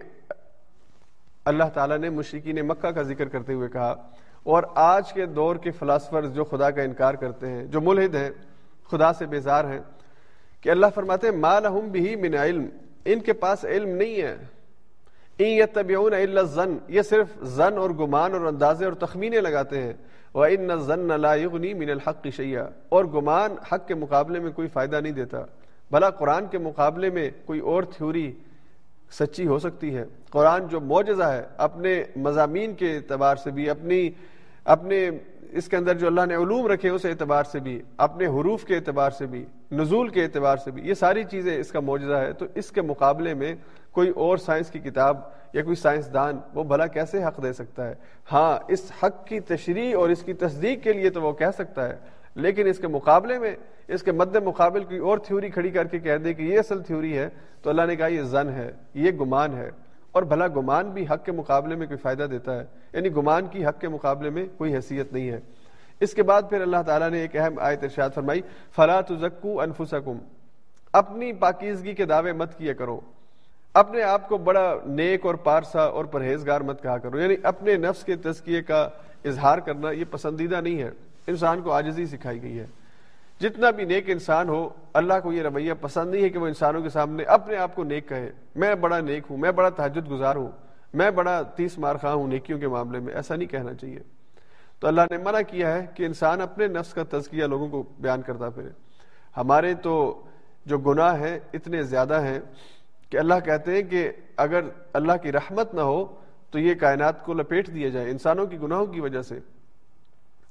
اللہ 1.45 1.69
تعالیٰ 1.75 1.99
نے 1.99 2.11
مشرقین 2.11 2.67
مکہ 2.67 2.91
کا 2.91 3.03
ذکر 3.03 3.29
کرتے 3.29 3.53
ہوئے 3.53 3.69
کہا، 3.69 3.95
اور 4.43 4.63
آج 4.75 5.13
کے 5.13 5.27
دور 5.27 5.57
کے 5.57 5.71
فلاسفر 5.71 6.27
جو 6.27 6.45
خدا 6.45 6.71
کا 6.71 6.83
انکار 6.83 7.15
کرتے 7.15 7.49
ہیں، 7.49 7.65
جو 7.65 7.81
ملحد 7.81 8.15
ہیں، 8.15 8.31
خدا 8.91 9.13
سے 9.13 9.27
بیزار 9.27 9.65
ہیں 9.65 9.81
کہ 10.65 10.71
اللہ 10.71 10.87
فرماتے 10.95 11.29
ہیں، 11.29 11.37
ما 11.37 11.59
لہم 11.61 11.89
بھی 11.93 12.17
من 12.17 12.35
علم. 12.35 12.65
ان 13.05 13.21
کے 13.21 13.33
پاس 13.33 13.65
علم 13.65 13.89
نہیں 13.89 14.23
ہے. 14.23 14.37
یتبعون 15.39 16.15
الا 16.15 16.41
الظن. 16.41 16.77
یہ 16.89 17.03
صرف 17.03 17.27
زن 17.57 17.79
اور 17.79 17.91
گمان 17.91 18.33
اور 18.33 18.41
اندازے 18.41 18.85
اور 18.85 18.93
تخمینے 18.93 19.41
لگاتے 19.41 19.83
ہیں. 19.83 19.93
وان 20.35 20.71
الظن 20.71 21.21
لا 21.21 21.35
يغني 21.35 21.73
من 21.75 21.91
الحق 21.91 22.27
شيئا 22.37 22.65
اور 22.89 23.05
گمان 23.05 23.55
حق 23.73 23.87
کے 23.89 23.95
مقابلے 23.95 24.41
میں 24.41 24.51
کوئی 24.53 24.69
فائدہ 24.69 25.01
نہیں 25.03 25.13
دیتا. 25.13 25.45
بھلا 25.91 26.11
قرآن 26.11 26.47
کے 26.51 26.59
مقابلے 26.59 27.11
میں 27.11 27.31
کوئی 27.45 27.61
اور 27.61 27.83
تھیوری 27.83 28.33
سچی 29.13 29.47
ہو 29.47 29.59
سکتی 29.59 29.95
ہے. 29.97 30.05
قرآن 30.31 30.67
جو 30.69 30.81
معجزہ 30.81 31.23
ہے، 31.23 31.43
اپنے 31.57 32.03
مضامین 32.17 32.75
کے 32.75 32.97
اعتبار 32.97 33.37
سے 33.37 33.51
بھی، 33.51 33.71
اپنی 33.71 34.11
اپنے 34.65 35.09
اس 35.53 35.69
کے 35.69 35.77
اندر 35.77 35.95
جو 35.99 36.07
اللہ 36.07 36.27
نے 36.27 36.35
علوم 36.35 36.67
رکھے 36.67 36.89
اس 36.89 37.05
اعتبار 37.05 37.45
سے 37.45 37.61
بھی، 37.61 37.81
اپنے 37.97 38.27
حروف 38.27 38.65
کے 38.65 38.77
اعتبار 38.77 39.11
سے 39.11 39.27
بھی. 39.27 39.45
نزول 39.75 40.09
کے 40.09 40.25
اعتبار 40.25 40.57
سے 40.57 40.71
بھی 40.71 40.89
یہ 40.89 40.95
ساری 40.95 41.25
چیزیں 41.25 41.57
اس 41.57 41.71
کا 41.71 41.81
معجزہ 41.81 42.15
ہے، 42.15 42.33
تو 42.33 42.47
اس 42.55 42.71
کے 42.71 42.83
مقابلے 42.83 43.35
میں 43.35 43.55
کوئی 43.91 44.09
اور 44.11 44.37
سائنس 44.37 44.71
کی 44.71 44.79
کتاب 44.79 45.17
یا 45.53 45.63
کوئی 45.63 45.77
سائنسدان 45.77 46.39
وہ 46.55 46.65
بھلا 46.65 46.87
کیسے 46.87 47.25
حق 47.25 47.43
دے 47.43 47.53
سکتا 47.53 47.89
ہے؟ 47.89 47.95
ہاں 48.33 48.59
اس 48.69 48.93
حق 49.03 49.27
کی 49.27 49.41
تشریح 49.41 49.97
اور 49.97 50.09
اس 50.09 50.23
کی 50.23 50.33
تصدیق 50.33 50.83
کے 50.83 50.93
لیے 50.93 51.11
تو 51.11 51.23
وہ 51.23 51.33
کہہ 51.33 51.55
سکتا 51.59 51.89
ہے، 51.89 51.97
لیکن 52.35 52.67
اس 52.67 52.79
کے 52.79 52.89
مقابلے 52.89 53.39
میں، 53.39 53.57
اس 53.89 54.03
کے 54.03 54.13
مد 54.13 54.37
مقابل 54.37 54.85
کوئی 54.85 54.99
اور 54.99 55.19
تھیوری 55.19 55.49
کھڑی 55.49 55.71
کر 55.71 55.85
کے 55.85 55.99
کہہ 55.99 56.17
دے 56.17 56.35
کہ 56.35 56.43
یہ 56.43 56.59
اصل 56.59 56.83
تھیوری 56.83 57.19
ہے، 57.19 57.29
تو 57.63 57.71
اللہ 57.71 57.83
نے 57.87 57.97
کہا 57.97 58.07
یہ 58.07 58.23
زن 58.23 58.49
ہے، 58.49 58.71
یہ 58.95 59.11
گمان 59.11 59.55
ہے۔ 59.55 59.71
اور 60.13 60.23
بھلا 60.23 60.47
گمان 60.49 60.91
بھی 60.91 61.05
حق 61.11 61.25
کے 61.25 61.33
مقابلے 61.33 61.75
میں 61.75 61.87
کوئی 61.87 61.99
فائدہ 61.99 62.23
دیتا 62.23 62.59
ہے 62.59 62.65
یعنی 62.93 63.09
گمان 63.09 63.47
کی 63.47 63.67
حق 63.67 63.81
کے 63.81 63.89
مقابلے 63.89 64.31
میں 64.31 64.47
کوئی 64.59 64.75
حیثیت 64.75 65.13
نہیں 65.13 65.31
ہے۔ 65.31 65.41
اس 66.01 66.15
کے 66.15 66.23
بعد 66.23 66.43
پھر 66.51 66.61
اللہ 66.61 66.77
تعالیٰ 66.87 67.11
نے 67.11 67.21
ایک 67.21 67.37
اہم 67.37 67.59
آیت 67.59 67.83
ارشاد 67.83 68.11
فرمائی، 68.15 68.41
فلا 68.77 69.01
تزکو 69.01 69.61
انفسکم 69.61 70.19
اپنی 70.93 71.33
پاکیزگی 71.33 71.95
کے 71.95 72.05
دعوے 72.05 72.33
مت 72.33 72.59
کیا 72.59 72.73
کرو۔ 72.73 73.01
اپنے 73.75 74.03
آپ 74.03 74.29
کو 74.29 74.37
بڑا 74.37 74.75
نیک 74.87 75.27
اور 75.27 75.35
پارسا 75.35 75.83
اور 75.83 76.05
پرہیزگار 76.05 76.61
مت 76.61 76.83
کہا 76.83 76.99
کرو۔ 76.99 77.19
یعنی 77.19 77.35
اپنے 77.43 77.77
نفس 77.77 78.05
کے 78.05 78.17
تزکیے 78.17 78.63
کا 78.63 78.89
اظہار 79.25 79.59
کرنا 79.59 79.91
یہ 79.91 80.05
پسندیدہ 80.11 80.61
نہیں 80.61 80.83
ہے۔ 80.83 80.91
انسان 81.27 81.63
کو 81.63 81.73
آجزی 81.73 82.07
سکھائی 82.07 82.43
گئی 82.43 82.59
ہے۔ 82.59 82.67
جتنا 83.41 83.71
بھی 83.71 83.85
نیک 83.85 84.11
انسان 84.11 84.49
ہو، 84.49 84.69
اللہ 84.93 85.15
کو 85.23 85.33
یہ 85.33 85.43
رویہ 85.43 85.73
پسند 85.81 86.11
نہیں 86.11 86.23
ہے 86.23 86.29
کہ 86.29 86.39
وہ 86.39 86.47
انسانوں 86.47 86.83
کے 86.83 86.89
سامنے 86.89 87.23
اپنے 87.23 87.57
آپ 87.57 87.75
کو 87.75 87.85
نیک 87.85 88.09
کہے۔ 88.09 88.33
میں 88.57 88.75
بڑا 88.75 89.01
نیک 89.01 89.23
ہوں، 89.31 89.37
میں 89.37 89.53
بڑا 89.53 89.69
تحجد 89.69 90.11
گزار 90.11 90.37
ہوں، 90.37 90.51
میں 90.95 91.11
بڑا 91.11 91.43
تیس 91.43 91.79
مار 91.79 91.97
خواہ 91.97 92.13
ہوں 92.13 92.29
نیکیوں 92.29 92.59
کے 92.59 92.69
معاملے 92.69 92.99
میں۔ 92.99 93.15
ایسا 93.15 93.37
نہیں 93.37 93.49
کہنا 93.49 93.75
چاہیے۔ 93.75 94.01
تو 94.85 94.89
اللہ 94.89 95.01
نے 95.11 95.17
منع 95.17 95.41
کیا 95.41 95.75
ہے 95.75 95.87
کہ 95.95 96.07
انسان 96.07 96.41
اپنے 96.41 96.67
نفس 96.67 96.95
کا 96.95 97.03
تزکیہ 97.11 97.45
لوگوں 97.45 97.69
کو 97.69 97.83
بیان 97.99 98.23
کرتا 98.23 98.51
پھرے۔ 98.51 98.69
ہمارے 99.37 99.75
تو 99.75 100.23
جو 100.67 100.79
گناہ 100.79 101.21
ہیں 101.21 101.39
اتنے 101.53 101.83
زیادہ 101.83 102.21
ہیں 102.23 102.41
کہ 103.11 103.17
اللہ 103.17 103.35
کہتے 103.45 103.75
ہیں 103.75 103.83
کہ 103.83 104.13
اگر 104.37 104.61
اللہ 104.93 105.13
کی 105.23 105.33
رحمت 105.33 105.75
نہ 105.75 105.81
ہو 105.81 106.15
تو 106.51 106.59
یہ 106.59 106.75
کائنات 106.75 107.25
کو 107.25 107.35
لپیٹ 107.35 107.75
دیا 107.75 107.89
جائے 107.89 108.11
انسانوں 108.11 108.47
کی 108.47 108.61
گناہوں 108.61 108.87
کی 108.87 109.01
وجہ 109.01 109.23
سے۔ 109.23 109.39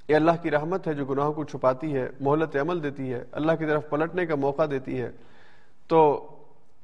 یہ 0.08 0.16
اللہ 0.16 0.32
کی 0.42 0.52
رحمت 0.52 0.88
ہے 0.88 0.94
جو 0.94 1.06
گناہوں 1.06 1.34
کو 1.34 1.44
چھپاتی 1.44 1.96
ہے، 1.96 2.10
مہلت 2.20 2.56
عمل 2.56 2.84
دیتی 2.84 3.14
ہے، 3.14 3.24
اللہ 3.32 3.52
کی 3.52 3.66
طرف 3.66 3.90
پلٹنے 3.90 4.26
کا 4.26 4.36
موقع 4.36 4.64
دیتی 4.72 5.02
ہے۔ 5.02 5.12
تو 5.88 6.28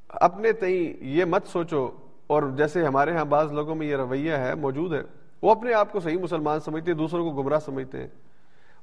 اپنے 0.08 0.52
تئیں 0.52 1.04
یہ 1.04 1.24
مت 1.24 1.46
سوچو 1.46 1.90
اور 2.26 2.42
جیسے 2.56 2.84
ہمارے 2.84 3.16
ہاں 3.16 3.24
بعض 3.24 3.52
لوگوں 3.52 3.74
میں 3.74 3.86
یہ 3.86 3.96
رویہ 3.96 4.32
ہے، 4.32 4.54
موجود 4.54 4.92
ہے۔ 4.92 5.19
وہ 5.42 5.50
اپنے 5.50 5.74
آپ 5.74 5.92
کو 5.92 6.00
صحیح 6.00 6.18
مسلمان 6.18 6.60
سمجھتے 6.60 6.90
ہیں، 6.90 6.98
دوسروں 6.98 7.30
کو 7.30 7.42
گمراہ 7.42 7.58
سمجھتے 7.58 7.98
ہیں۔ 7.98 8.08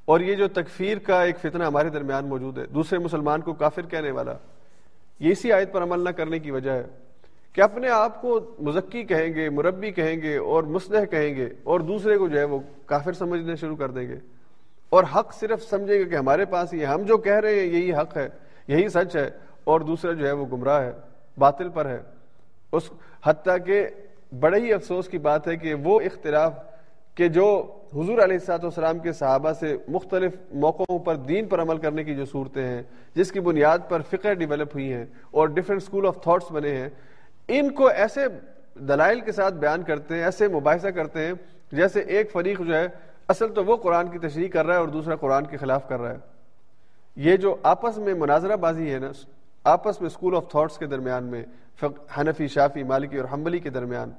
اور 0.05 0.19
یہ 0.19 0.35
جو 0.35 0.47
تکفیر 0.47 0.97
کا 0.97 1.23
ایک 1.23 1.37
فتنہ 1.37 1.63
ہمارے 1.63 1.89
درمیان 1.89 2.25
موجود 2.25 2.57
ہے، 2.57 2.65
دوسرے 2.65 2.99
مسلمان 2.99 3.41
کو 3.41 3.53
کافر 3.53 3.81
کہنے 3.81 4.11
والا، 4.11 4.33
یہ 5.19 5.31
اسی 5.31 5.51
آیت 5.51 5.73
پر 5.73 5.83
عمل 5.83 5.99
نہ 5.99 6.09
کرنے 6.09 6.39
کی 6.39 6.51
وجہ 6.51 6.71
ہے 6.71 6.83
کہ 7.53 7.61
اپنے 7.61 7.89
آپ 7.89 8.21
کو 8.21 8.55
مزکی 8.59 9.03
کہیں 9.03 9.33
گے، 9.33 9.49
مربی 9.49 9.91
کہیں 9.91 10.21
گے 10.21 10.37
اور 10.37 10.63
مسلح 10.63 11.05
کہیں 11.05 11.35
گے 11.35 11.49
اور 11.63 11.79
دوسرے 11.79 12.17
کو 12.17 12.27
جو 12.27 12.39
ہے 12.39 12.43
وہ 12.43 12.59
کافر 12.85 13.13
سمجھنے 13.13 13.55
شروع 13.55 13.75
کر 13.75 13.91
دیں 13.91 14.07
گے۔ 14.07 14.15
اور 14.89 15.03
حق 15.15 15.33
صرف 15.33 15.63
سمجھیں 15.63 15.99
گے 15.99 16.05
کہ 16.05 16.15
ہمارے 16.15 16.45
پاس 16.45 16.73
یہ، 16.73 16.85
ہم 16.85 17.01
جو 17.01 17.17
کہہ 17.17 17.39
رہے 17.39 17.59
ہیں 17.59 17.65
یہی 17.65 17.93
حق 17.93 18.17
ہے، 18.17 18.29
یہی 18.67 18.89
سچ 18.89 19.15
ہے 19.15 19.29
اور 19.63 19.81
دوسرا 19.81 20.11
جو 20.11 20.27
ہے 20.27 20.31
وہ 20.31 20.45
گمراہ 20.51 20.81
ہے، 20.81 20.91
باطل 21.37 21.69
پر 21.69 21.85
ہے۔ 21.85 21.99
اس 22.71 22.91
حتیٰ 23.23 23.57
کہ 23.65 23.87
بڑے 24.31 24.59
ہی 24.59 24.73
افسوس 24.73 25.07
کی 25.07 25.17
بات 25.17 25.47
ہے 25.47 25.55
کہ 25.55 25.73
وہ 25.73 25.99
اختلاف 26.01 26.53
کہ 27.15 27.27
جو 27.27 27.45
حضور 27.93 28.17
علیہ 28.17 28.37
السلاط 28.37 28.63
والسلام 28.63 28.99
کے 28.99 29.11
صحابہ 29.11 29.51
سے 29.59 29.75
مختلف 29.87 30.33
موقعوں 30.51 30.99
پر 30.99 31.15
دین 31.15 31.47
پر 31.47 31.61
عمل 31.61 31.77
کرنے 31.77 32.03
کی 32.03 32.15
جو 32.15 32.25
صورتیں 32.25 32.63
ہیں، 32.63 32.81
جس 33.15 33.31
کی 33.31 33.39
بنیاد 33.39 33.77
پر 33.89 34.01
فقہ 34.01 34.33
ڈیولپ 34.33 34.73
ہوئی 34.73 34.93
ہیں 34.93 35.05
اور 35.31 35.47
ڈفرینٹ 35.47 35.81
اسکول 35.81 36.07
آف 36.07 36.21
تھاٹس 36.23 36.51
بنے 36.51 36.75
ہیں، 36.77 36.89
ان 37.47 37.71
کو 37.71 37.87
ایسے 37.87 38.25
دلائل 38.75 39.19
کے 39.19 39.31
ساتھ 39.31 39.53
بیان 39.53 39.83
کرتے 39.83 40.15
ہیں، 40.15 40.23
ایسے 40.23 40.47
مباحثہ 40.47 40.87
کرتے 40.87 41.25
ہیں 41.25 41.33
جیسے 41.71 41.99
ایک 41.99 42.31
فریق 42.31 42.59
جو 42.59 42.75
ہے، 42.75 42.87
اصل 43.27 43.53
تو 43.53 43.65
وہ 43.65 43.77
قرآن 43.77 44.07
کی 44.07 44.19
تشریح 44.19 44.49
کر 44.49 44.65
رہا 44.65 44.73
ہے 44.73 44.79
اور 44.79 44.87
دوسرا 44.87 45.15
قرآن 45.15 45.45
کے 45.45 45.57
خلاف 45.57 45.87
کر 45.87 45.99
رہا 45.99 46.11
ہے۔ 46.11 46.17
یہ 47.15 47.37
جو 47.37 47.55
آپس 47.63 47.97
میں 47.97 48.13
مناظرہ 48.13 48.55
بازی 48.55 48.93
ہے 48.93 48.99
نا، 48.99 49.11
آپس 49.63 50.01
میں 50.01 50.07
اسکول 50.07 50.35
آف 50.35 50.49
تھاٹس 50.51 50.77
کے 50.77 50.85
درمیان 50.85 51.23
میں 51.23 51.43
حنفی، 52.17 52.47
شافی، 52.47 52.83
مالکی 52.83 53.17
اور 53.17 53.25
حنبلی 53.33 53.59
کے 53.59 53.69
درمیان، 53.69 54.11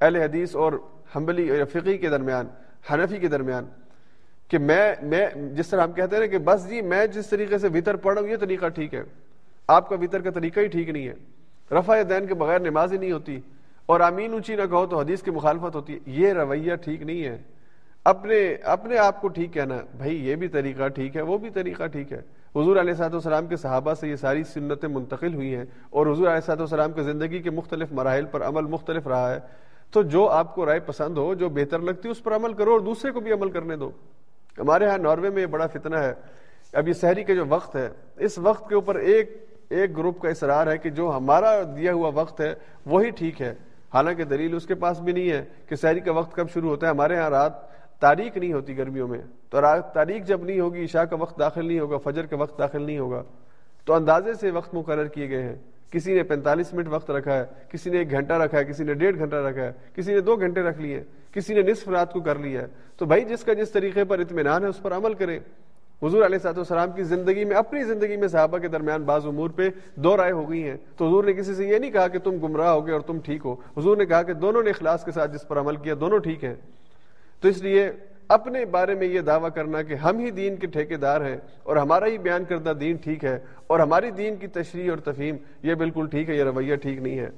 اہل 0.00 0.16
حدیث 0.16 0.56
اور 0.56 0.72
حنبلی 1.16 1.50
اور 1.50 1.64
فقی 1.64 1.98
کے 1.98 2.08
درمیان، 2.08 2.46
حنفی 2.92 3.16
کے 3.16 3.28
درمیان، 3.28 3.66
کہ 4.48 4.58
میں 4.58 4.94
میں، 5.02 5.26
جس 5.52 5.68
طرح 5.68 5.82
ہم 5.82 5.92
کہتے 5.92 6.16
ہیں 6.16 6.26
کہ 6.26 6.38
بس 6.38 6.68
جی 6.68 6.80
میں 6.80 7.06
جس 7.06 7.26
طریقے 7.26 7.58
سے 7.58 7.68
وطر 7.68 7.96
پڑھ 7.96 8.14
رہا 8.14 8.22
ہوں، 8.22 8.28
یہ 8.28 8.36
طریقہ 8.36 8.68
ٹھیک 8.68 8.94
ہے۔ 8.94 9.02
آپ 9.68 9.88
کا 9.88 9.96
وطر 10.00 10.20
کا 10.20 10.30
طریقہ 10.30 10.60
ہی 10.60 10.66
ٹھیک 10.66 10.88
نہیں 10.88 11.08
ہے۔ 11.08 11.14
رفع 11.70 11.96
دین 12.08 12.26
کے 12.26 12.34
بغیر 12.34 12.60
نماز 12.60 12.92
ہی 12.92 12.98
نہیں 12.98 13.12
ہوتی۔ 13.12 13.40
اور 13.86 14.00
امین 14.00 14.32
اونچی 14.32 14.56
نہ 14.56 14.62
کہو 14.70 14.86
تو 14.86 14.98
حدیث 14.98 15.22
کی 15.22 15.30
مخالفت 15.30 15.74
ہوتی 15.74 15.94
ہے۔ 15.94 15.98
یہ 16.06 16.32
رویہ 16.32 16.74
ٹھیک 16.74 17.02
نہیں 17.02 17.24
ہے۔ 17.24 17.42
اپنے 18.04 18.54
اپنے 18.62 18.98
آپ 18.98 19.20
کو 19.20 19.28
ٹھیک 19.28 19.52
کہنا، 19.52 19.76
بھائی 19.96 20.28
یہ 20.28 20.34
بھی 20.34 20.48
طریقہ 20.48 20.88
ٹھیک 20.88 21.16
ہے، 21.16 21.22
وہ 21.22 21.38
بھی 21.38 21.50
طریقہ 21.50 21.86
ٹھیک 21.86 22.12
ہے۔ 22.12 22.20
حضور 22.56 22.76
علیہ 22.76 22.92
صاحب 22.92 23.12
والسلام 23.12 23.46
کے 23.46 23.56
صحابہ 23.56 23.94
سے 23.94 24.08
یہ 24.08 24.16
ساری 24.16 24.44
سنتیں 24.44 24.88
منتقل 24.88 25.34
ہوئی 25.34 25.56
ہیں 25.56 25.64
اور 25.90 26.06
حضور 26.06 26.26
علیہ 26.28 26.40
صاحب 26.40 26.58
والسلام 26.58 26.92
کے 26.92 27.02
زندگی 27.02 27.38
کے 27.38 27.50
مختلف 27.50 27.92
مراحل 27.92 28.24
پر 28.26 28.42
عمل 28.42 28.62
مختلف 28.62 29.06
رہا 29.06 29.34
ہے، 29.34 29.38
تو 29.90 30.02
جو 30.02 30.28
آپ 30.28 30.54
کو 30.54 30.66
رائے 30.66 30.80
پسند 30.80 31.18
ہو، 31.18 31.34
جو 31.34 31.48
بہتر 31.48 31.78
لگتی 31.78 32.08
ہے، 32.08 32.10
اس 32.10 32.22
پر 32.22 32.36
عمل 32.36 32.52
کرو 32.52 32.72
اور 32.72 32.80
دوسرے 32.80 33.12
کو 33.12 33.20
بھی 33.20 33.32
عمل 33.32 33.50
کرنے 33.50 33.76
دو۔ 33.76 33.90
ہمارے 34.58 34.86
ہاں 34.86 34.98
ناروے 34.98 35.30
میں 35.30 35.42
یہ 35.42 35.46
بڑا 35.46 35.66
فتنہ 35.66 35.96
ہے۔ 35.96 36.12
اب 36.72 36.88
یہ 36.88 36.92
شہری 36.92 37.24
کا 37.24 37.34
جو 37.34 37.44
وقت 37.48 37.76
ہے، 37.76 37.88
اس 38.16 38.38
وقت 38.38 38.68
کے 38.68 38.74
اوپر 38.74 38.94
ایک 38.94 39.46
ایک 39.70 39.96
گروپ 39.96 40.20
کا 40.20 40.28
اصرار 40.28 40.66
ہے 40.66 40.78
کہ 40.78 40.90
جو 40.90 41.16
ہمارا 41.16 41.62
دیا 41.76 41.92
ہوا 41.92 42.10
وقت 42.14 42.40
ہے، 42.40 42.54
وہی 42.86 43.10
ٹھیک 43.10 43.42
ہے۔ 43.42 43.54
حالانکہ 43.94 44.24
دلیل 44.24 44.54
اس 44.54 44.66
کے 44.66 44.74
پاس 44.74 45.00
بھی 45.00 45.12
نہیں 45.12 45.30
ہے 45.30 45.44
کہ 45.66 45.76
شہری 45.76 46.00
کا 46.00 46.12
وقت 46.12 46.36
کب 46.36 46.50
شروع 46.50 46.70
ہوتا 46.70 46.86
ہے۔ 46.86 46.92
ہمارے 46.92 47.16
ہاں 47.16 47.30
رات 47.30 47.52
تاریخ 48.00 48.36
نہیں 48.36 48.52
ہوتی 48.52 48.78
گرمیوں 48.78 49.08
میں، 49.08 49.18
تو 49.50 49.60
تاریخ 49.94 50.26
جب 50.26 50.44
نہیں 50.44 50.60
ہوگی، 50.60 50.84
عشاء 50.84 51.02
کا 51.02 51.16
وقت 51.16 51.38
داخل 51.38 51.66
نہیں 51.66 51.80
ہوگا، 51.80 51.96
فجر 51.96 52.26
کا 52.26 52.36
وقت 52.36 52.58
داخل 52.58 52.82
نہیں 52.82 52.98
ہوگا، 52.98 53.22
تو 53.84 53.94
اندازے 53.94 54.34
سے 54.34 54.50
وقت 54.50 54.74
مقرر 54.74 55.06
کیے 55.06 55.28
گئے 55.30 55.42
ہیں۔ 55.42 55.56
کسی 55.90 56.14
نے 56.14 56.22
پینتالیس 56.22 56.74
منٹ 56.74 56.88
وقت 56.88 57.10
رکھا 57.10 57.38
ہے، 57.38 57.44
کسی 57.68 57.90
نے 57.90 57.98
ایک 57.98 58.10
گھنٹہ 58.10 58.32
رکھا 58.32 58.58
ہے، 58.58 58.64
کسی 58.64 58.84
نے 58.84 58.94
ڈیڑھ 58.94 59.18
گھنٹہ 59.18 59.36
رکھا 59.36 59.62
ہے، 59.62 59.72
کسی 59.94 60.14
نے 60.14 60.20
دو 60.20 60.36
گھنٹے 60.36 60.60
رکھ 60.60 60.80
لیے، 60.80 61.02
کسی 61.32 61.54
نے 61.54 61.62
نصف 61.62 61.88
رات 61.88 62.12
کو 62.12 62.20
کر 62.20 62.38
لیا 62.38 62.62
ہے۔ 62.62 62.66
تو 62.96 63.06
بھائی، 63.06 63.24
جس 63.24 63.44
کا 63.44 63.52
جس 63.52 63.70
طریقے 63.70 64.04
پر 64.04 64.18
اطمینان 64.18 64.62
ہے، 64.62 64.68
اس 64.68 64.82
پر 64.82 64.92
عمل 64.92 65.14
کرے۔ 65.14 65.38
حضور 66.02 66.24
علیہ 66.24 66.38
صاحب 66.38 66.58
السلام 66.58 66.92
کی 66.92 67.02
زندگی 67.02 67.44
میں، 67.44 67.56
اپنی 67.56 67.84
زندگی 67.84 68.16
میں 68.16 68.28
صحابہ 68.28 68.58
کے 68.58 68.68
درمیان 68.68 69.02
بعض 69.02 69.26
امور 69.26 69.50
پہ 69.50 69.68
دو 69.94 70.16
رائے 70.16 70.32
ہو 70.32 70.50
گئی 70.50 70.62
ہیں۔ 70.68 70.76
تو 70.96 71.06
حضور 71.06 71.24
نے 71.24 71.32
کسی 71.32 71.54
سے 71.54 71.66
یہ 71.66 71.78
نہیں 71.78 71.90
کہا 71.90 72.08
کہ 72.08 72.18
تم 72.18 72.30
گمراہ 72.30 72.68
ہو 72.68 72.86
گئے 72.86 72.92
اور 72.92 73.00
تم 73.00 73.18
ٹھیک 73.18 73.40
ہو۔ 73.44 73.52
حضور 73.52 73.96
نے 73.96 74.06
کہا 74.06 74.22
کہ 74.22 74.32
دونوں 74.32 74.62
نے 74.62 74.70
اخلاص 74.70 75.04
کے 75.04 75.12
ساتھ 75.12 75.32
جس 75.32 75.48
پر 75.48 75.58
عمل 75.58 75.76
کیا، 75.76 75.94
دونوں 76.00 76.18
ٹھیک 76.18 76.44
ہیں۔ 76.44 76.54
تو 77.40 77.48
اس 77.48 77.62
لیے 77.62 77.90
اپنے 78.28 78.64
بارے 78.64 78.94
میں 78.94 79.06
یہ 79.06 79.20
دعویٰ 79.20 79.48
کرنا 79.54 79.82
کہ 79.82 79.94
ہم 79.94 80.18
ہی 80.18 80.30
دین 80.30 80.56
کے 80.56 80.66
ٹھیکے 80.66 80.96
دار 80.96 81.20
ہیں 81.20 81.36
اور 81.62 81.76
ہمارا 81.76 82.06
ہی 82.06 82.18
بیان 82.18 82.44
کردہ 82.44 82.70
دین 82.70 82.96
ٹھیک 82.96 83.24
ہے 83.24 83.38
اور 83.66 83.80
ہماری 83.80 84.10
دین 84.10 84.36
کی 84.36 84.46
تشریح 84.46 84.90
اور 84.90 84.98
تفہیم 84.98 85.36
یہ 85.62 85.74
بالکل 85.74 86.06
ٹھیک 86.06 86.30
ہے، 86.30 86.34
یہ 86.34 86.42
رویہ 86.42 86.76
ٹھیک 86.76 86.98
نہیں 86.98 87.18
ہے۔ 87.18 87.28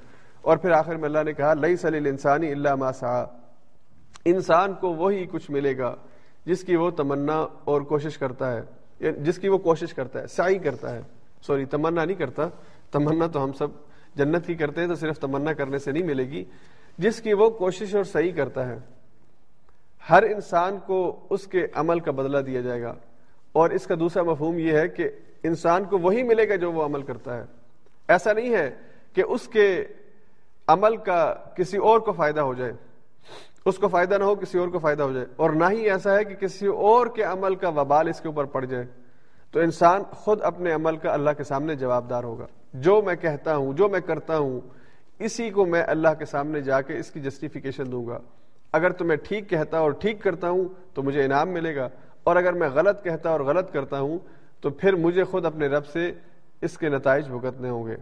اور 0.42 0.56
پھر 0.56 0.70
آخر 0.70 0.96
میں 0.96 1.04
اللہ 1.04 1.18
نے 1.24 1.32
کہا 1.32 1.54
لئی 1.54 1.76
سلیل 1.76 2.06
انسانی 2.06 2.52
اللہ 2.52 2.74
ماسا 2.74 3.22
انسان 4.24 4.74
کو 4.74 4.94
وہی 4.94 5.26
کچھ 5.30 5.50
ملے 5.50 5.78
گا 5.78 5.94
جس 6.44 6.64
کی 6.64 6.76
وہ 6.76 6.90
تمنا 6.90 7.46
اور 7.64 7.80
کوشش 7.80 8.18
کرتا 8.18 8.56
ہے 8.56 8.60
یعنی 9.00 9.24
جس 9.24 9.38
کی 9.38 9.48
وہ 9.48 9.58
کوشش 9.58 9.94
کرتا 9.94 10.22
ہے 10.22 10.26
سائی 10.26 10.58
کرتا 10.58 10.94
ہے۔ 10.94 11.00
سوری، 11.46 11.64
تمنا 11.64 12.04
نہیں 12.04 12.16
کرتا، 12.16 12.42
تمنا 12.90 13.26
تو 13.26 13.44
ہم 13.44 13.52
سب 13.52 13.66
جنت 14.14 14.46
کی 14.46 14.54
کرتے 14.54 14.80
ہیں 14.80 14.88
تو 14.88 14.94
صرف 14.94 15.18
تمنا 15.18 15.52
کرنے 15.52 15.78
سے 15.78 15.92
نہیں 15.92 16.02
ملے 16.02 16.22
گی۔ 16.22 16.44
جس 16.98 17.22
کی 17.22 17.32
وہ 17.32 17.50
کوشش 17.50 17.94
اور 17.94 18.04
صحیح 18.04 18.32
کرتا 18.32 18.68
ہے۔ 18.68 18.78
ہر 20.10 20.22
انسان 20.22 20.78
کو 20.86 21.26
اس 21.30 21.46
کے 21.46 21.66
عمل 21.74 22.00
کا 22.00 22.10
بدلہ 22.10 22.38
دیا 22.38 22.60
جائے 22.60 22.82
گا۔ 22.82 22.94
اور 23.52 23.70
اس 23.70 23.86
کا 23.86 23.94
دوسرا 24.00 24.22
مفہوم 24.22 24.58
یہ 24.58 24.72
ہے 24.72 24.88
کہ 24.88 25.10
انسان 25.42 25.84
کو 25.84 25.98
وہی 25.98 26.22
ملے 26.22 26.48
گا 26.48 26.54
جو 26.56 26.72
وہ 26.72 26.84
عمل 26.84 27.02
کرتا 27.02 27.36
ہے۔ 27.36 27.44
ایسا 28.08 28.32
نہیں 28.32 28.54
ہے 28.54 28.74
کہ 29.12 29.22
اس 29.28 29.48
کے 29.48 29.84
عمل 30.66 30.96
کا 30.96 31.34
کسی 31.56 31.76
اور 31.76 32.00
کو 32.00 32.12
فائدہ 32.12 32.40
ہو 32.40 32.54
جائے۔ 32.54 32.72
اس 33.66 33.76
کو 33.76 33.88
فائدہ 33.88 34.14
نہ 34.18 34.24
ہو، 34.24 34.34
کسی 34.34 34.58
اور 34.58 34.68
کو 34.68 34.78
فائدہ 34.78 35.02
ہو 35.02 35.12
جائے۔ 35.12 35.26
اور 35.36 35.50
نہ 35.50 35.64
ہی 35.70 35.90
ایسا 35.90 36.16
ہے 36.16 36.24
کہ 36.24 36.34
کسی 36.34 36.66
اور 36.66 37.06
کے 37.06 37.22
عمل 37.22 37.54
کا 37.54 37.68
وبال 37.68 38.08
اس 38.08 38.20
کے 38.20 38.28
اوپر 38.28 38.44
پڑ 38.44 38.64
جائے۔ 38.64 38.86
تو 39.50 39.60
انسان 39.60 40.02
خود 40.02 40.42
اپنے 40.42 40.72
عمل 40.72 40.96
کا 40.96 41.12
اللہ 41.12 41.30
کے 41.36 41.44
سامنے 41.44 41.74
جواب 41.74 42.10
دار 42.10 42.24
ہوگا۔ 42.24 42.46
جو 42.74 43.02
میں 43.02 43.14
کہتا 43.14 43.56
ہوں، 43.56 43.72
جو 43.72 43.88
میں 43.88 44.00
کرتا 44.00 44.38
ہوں، 44.38 44.60
اسی 45.18 45.50
کو 45.50 45.66
میں 45.66 45.82
اللہ 45.86 46.08
کے 46.18 46.24
سامنے 46.24 46.60
جا 46.60 46.80
کے 46.80 46.98
اس 46.98 47.10
کی 47.10 47.20
جسٹیفیکیشن 47.20 47.92
دوں 47.92 48.06
گا۔ 48.06 48.18
اگر 48.74 48.90
تو 48.90 49.04
میں 49.04 49.16
ٹھیک 49.16 49.48
کہتا 49.50 49.78
اور 49.78 49.90
ٹھیک 50.00 50.22
کرتا 50.22 50.50
ہوں 50.50 50.68
تو 50.94 51.02
مجھے 51.02 51.24
انعام 51.24 51.50
ملے 51.50 51.74
گا، 51.76 51.88
اور 52.24 52.36
اگر 52.36 52.52
میں 52.52 52.68
غلط 52.74 53.02
کہتا 53.04 53.30
اور 53.30 53.40
غلط 53.40 53.72
کرتا 53.72 54.00
ہوں 54.00 54.18
تو 54.62 54.70
پھر 54.70 54.94
مجھے 54.96 55.24
خود 55.24 55.46
اپنے 55.46 55.66
رب 55.66 55.86
سے 55.86 56.10
اس 56.62 56.76
کے 56.78 56.88
نتائج 56.88 57.28
بھگتنے 57.28 57.70
ہوں 57.70 57.86
گے۔ 57.86 57.96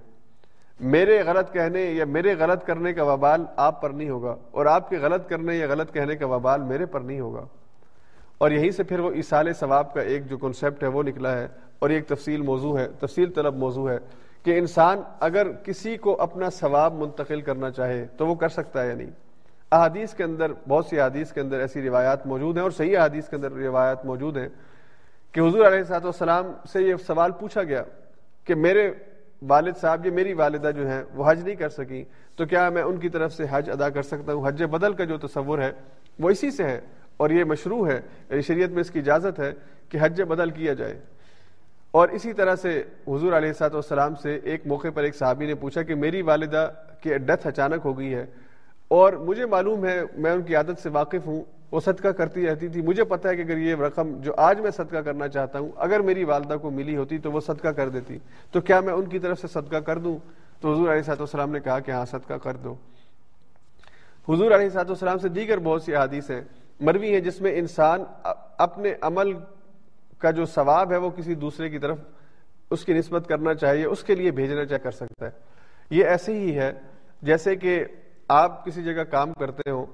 میرے 0.80 1.20
غلط 1.26 1.52
کہنے 1.52 1.82
یا 1.82 2.04
میرے 2.04 2.34
غلط 2.38 2.64
کرنے 2.66 2.92
کا 2.92 3.02
وبال 3.02 3.44
آپ 3.56 3.80
پر 3.82 3.90
نہیں 3.90 4.10
ہوگا، 4.10 4.34
اور 4.50 4.66
آپ 4.66 4.88
کے 4.90 4.98
غلط 4.98 5.28
کرنے 5.28 5.56
یا 5.56 5.66
غلط 5.68 5.92
کہنے 5.92 6.16
کا 6.16 6.26
وبال 6.26 6.62
میرے 6.62 6.86
پر 6.86 7.00
نہیں 7.00 7.20
ہوگا۔ 7.20 7.44
اور 8.38 8.50
یہیں 8.50 8.70
سے 8.70 8.82
پھر 8.82 9.00
وہ 9.00 9.10
اصال 9.12 9.52
ثواب 9.52 9.92
کا 9.94 10.00
ایک 10.00 10.28
جو 10.30 10.38
کنسیپٹ 10.38 10.82
ہے 10.82 10.88
وہ 10.88 11.02
نکلا 11.02 11.36
ہے، 11.38 11.46
اور 11.78 11.90
ایک 11.90 12.06
تفصیل 12.08 12.42
موضوع 12.42 12.78
ہے، 12.78 12.86
تفصیل 13.00 13.32
طلب 13.32 13.56
موضوع 13.56 13.88
ہے 13.90 13.98
کہ 14.42 14.58
انسان 14.58 15.00
اگر 15.20 15.50
کسی 15.64 15.96
کو 15.96 16.16
اپنا 16.20 16.50
ثواب 16.50 16.94
منتقل 16.94 17.40
کرنا 17.40 17.70
چاہے 17.70 18.04
تو 18.16 18.26
وہ 18.26 18.34
کر 18.34 18.48
سکتا 18.48 18.82
ہے 18.82 18.88
یا 18.88 18.94
نہیں۔ 18.94 19.10
احادیث 19.72 20.14
کے 20.14 20.24
اندر، 20.24 20.52
بہت 20.68 20.86
سی 20.86 21.00
احادیث 21.00 21.32
کے 21.32 21.40
اندر 21.40 21.60
ایسی 21.60 21.82
روایات 21.82 22.26
موجود 22.26 22.56
ہیں 22.56 22.62
اور 22.62 22.70
صحیح 22.70 22.98
احادیث 22.98 23.28
کے 23.28 23.36
اندر 23.36 23.52
روایات 23.52 24.04
موجود 24.04 24.36
ہیں 24.36 24.48
کہ 25.32 25.40
حضور 25.40 25.66
علیہ 25.66 25.82
صاحب 25.82 26.04
والسلام 26.04 26.52
سے 26.72 26.82
یہ 26.82 26.94
سوال 27.06 27.32
پوچھا 27.32 27.62
گیا 27.62 27.82
کہ 28.44 28.54
میرے 28.54 28.90
والد 29.42 29.72
صاحب 29.80 30.06
یا 30.06 30.12
میری 30.12 30.32
والدہ 30.32 30.70
جو 30.76 30.88
ہیں، 30.88 31.02
وہ 31.14 31.30
حج 31.30 31.44
نہیں 31.44 31.54
کر 31.54 31.68
سکیں، 31.68 32.04
تو 32.36 32.46
کیا 32.46 32.70
میں 32.70 32.82
ان 32.82 32.96
کی 32.96 33.08
طرف 33.08 33.32
سے 33.32 33.44
حج 33.50 33.70
ادا 33.70 33.88
کر 33.90 34.02
سکتا 34.02 34.32
ہوں؟ 34.32 34.48
حج 34.48 34.62
بدل 34.62 34.92
کا 34.92 35.04
جو 35.04 35.18
تصور 35.18 35.58
ہے، 35.58 35.72
وہ 36.18 36.30
اسی 36.30 36.50
سے 36.50 36.64
ہے 36.64 36.80
اور 37.16 37.30
یہ 37.30 37.44
مشروع 37.44 37.88
ہے 37.88 38.00
یعنی 38.30 38.42
شریعت 38.42 38.70
میں 38.70 38.80
اس 38.80 38.90
کی 38.90 38.98
اجازت 38.98 39.40
ہے 39.40 39.52
کہ 39.88 39.98
حج 40.00 40.22
بدل 40.22 40.50
کیا 40.50 40.72
جائے۔ 40.72 41.00
اور 41.90 42.08
اسی 42.08 42.32
طرح 42.32 42.56
سے 42.56 42.82
حضور 43.08 43.32
علیہ 43.32 43.52
سات 43.52 43.74
والسلام 43.74 44.14
سے 44.14 44.40
ایک 44.44 44.66
موقع 44.66 44.88
پر 44.94 45.02
ایک 45.02 45.14
صحابی 45.14 45.46
نے 45.46 45.54
پوچھا 45.54 45.82
کہ 45.82 45.94
میری 45.94 46.22
والدہ 46.22 46.68
کی 47.00 47.18
ڈیتھ 47.18 47.46
اچانک 47.46 47.80
ہو 47.84 47.98
گئی 47.98 48.14
ہے 48.14 48.26
اور 48.88 49.12
مجھے 49.12 49.46
معلوم 49.46 49.84
ہے، 49.84 50.00
میں 50.16 50.32
ان 50.32 50.42
کی 50.42 50.56
عادت 50.56 50.82
سے 50.82 50.88
واقف 50.88 51.26
ہوں، 51.26 51.42
وہ 51.70 51.80
صدقہ 51.80 52.08
کرتی 52.08 52.46
رہتی 52.46 52.68
تھی۔ 52.68 52.82
مجھے 52.82 53.04
پتا 53.04 53.28
ہے 53.28 53.36
کہ 53.36 53.40
اگر 53.40 53.56
یہ 53.56 53.74
رقم 53.74 54.20
جو 54.20 54.32
آج 54.36 54.60
میں 54.60 54.70
صدقہ 54.70 54.96
کرنا 54.96 55.28
چاہتا 55.28 55.58
ہوں، 55.58 55.68
اگر 55.76 56.00
میری 56.00 56.24
والدہ 56.24 56.56
کو 56.62 56.70
ملی 56.70 56.96
ہوتی 56.96 57.18
تو 57.18 57.32
وہ 57.32 57.40
صدقہ 57.40 57.68
کر 57.68 57.88
دیتی۔ 57.88 58.18
تو 58.50 58.60
کیا 58.60 58.80
میں 58.80 58.92
ان 58.92 59.06
کی 59.06 59.18
طرف 59.18 59.40
سے 59.40 59.46
صدقہ 59.48 59.76
کر 59.76 59.98
دوں؟ 59.98 60.18
تو 60.60 60.72
حضور 60.72 60.88
علیہ 60.88 61.02
صاحب 61.02 61.20
السلام 61.20 61.50
نے 61.50 61.60
کہا 61.60 61.78
کہ 61.78 61.90
ہاں 61.90 62.04
صدقہ 62.04 62.34
کر 62.34 62.56
دو۔ 62.56 62.74
حضور 64.28 64.50
علیہ 64.50 64.68
صاحب 64.68 64.88
السلام 64.88 65.18
سے 65.18 65.28
دیگر 65.28 65.58
بہت 65.58 65.82
سی 65.82 65.94
حادیث 65.94 66.30
ہیں۔ 66.30 66.40
مروی 66.80 67.12
ہیں 67.12 67.20
جس 67.20 67.40
میں 67.40 67.58
انسان 67.58 68.04
اپنے 68.58 68.94
عمل 69.00 69.32
کا 70.18 70.30
جو 70.30 70.44
ثواب 70.44 70.92
ہے، 70.92 70.96
وہ 70.96 71.10
کسی 71.10 71.34
دوسرے 71.34 71.68
کی 71.68 71.78
طرف 71.78 71.98
اس 72.70 72.84
کی 72.84 72.92
نسبت 72.92 73.26
کرنا 73.28 73.54
چاہیے، 73.54 73.84
اس 73.84 74.04
کے 74.04 74.14
لیے 74.14 74.30
بھیجنا 74.30 74.64
چاہ 74.64 74.78
کر 74.78 74.90
سکتا 74.90 75.26
ہے۔ 75.26 75.30
یہ 75.90 76.04
ایسے 76.04 76.32
ہی 76.32 76.58
ہے، 76.58 76.72
جیسے 77.22 77.56
کہ 77.56 77.84
آپ 78.28 78.64
کسی 78.64 78.82
جگہ 78.82 79.02
کام 79.02 79.32
کرتے 79.32 79.70
ہو، 79.70 79.84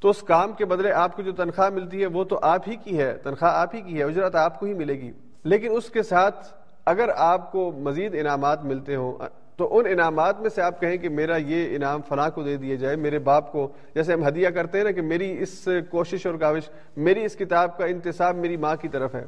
تو 0.00 0.10
اس 0.10 0.22
کام 0.22 0.52
کے 0.52 0.64
بدلے 0.64 0.92
آپ 0.92 1.16
کو 1.16 1.22
جو 1.22 1.32
تنخواہ 1.32 1.70
ملتی 1.70 2.00
ہے 2.00 2.06
وہ 2.06 2.24
تو 2.24 2.38
آپ 2.42 2.68
ہی 2.68 2.76
کی 2.76 2.98
ہے، 2.98 3.16
تنخواہ 3.22 3.52
آپ 3.54 3.74
ہی 3.74 3.80
کی 3.80 3.98
ہے، 3.98 4.04
اجرت 4.04 4.34
آپ 4.34 4.60
کو 4.60 4.66
ہی 4.66 4.74
ملے 4.74 4.94
گی۔ 4.94 5.12
لیکن 5.44 5.68
اس 5.72 5.90
کے 5.90 6.02
ساتھ 6.02 6.46
اگر 6.86 7.08
آپ 7.16 7.52
کو 7.52 7.72
مزید 7.72 8.14
انعامات 8.14 8.64
ملتے 8.64 8.94
ہوں، 8.96 9.18
تو 9.56 9.78
ان 9.78 9.86
انعامات 9.86 10.40
میں 10.40 10.50
سے 10.50 10.62
آپ 10.62 10.80
کہیں 10.80 10.96
کہ 10.96 11.08
میرا 11.08 11.36
یہ 11.36 11.76
انعام 11.76 12.02
فلاں 12.02 12.30
کو 12.30 12.42
دے 12.42 12.56
دیا 12.56 12.74
جائے، 12.74 12.96
میرے 12.96 13.18
باپ 13.18 13.52
کو۔ 13.52 13.68
جیسے 13.94 14.12
ہم 14.12 14.26
ہدیہ 14.28 14.48
کرتے 14.48 14.78
ہیں 14.78 14.84
نا 14.84 14.90
کہ 14.90 15.02
میری 15.02 15.42
اس 15.42 15.68
کوشش 15.90 16.26
اور 16.26 16.34
کاوش، 16.34 16.68
میری 16.96 17.24
اس 17.24 17.36
کتاب 17.36 17.76
کا 17.78 17.84
انتصاب 17.84 18.36
میری 18.36 18.56
ماں 18.56 18.76
کی 18.76 18.88
طرف 18.88 19.14
ہے۔ 19.14 19.24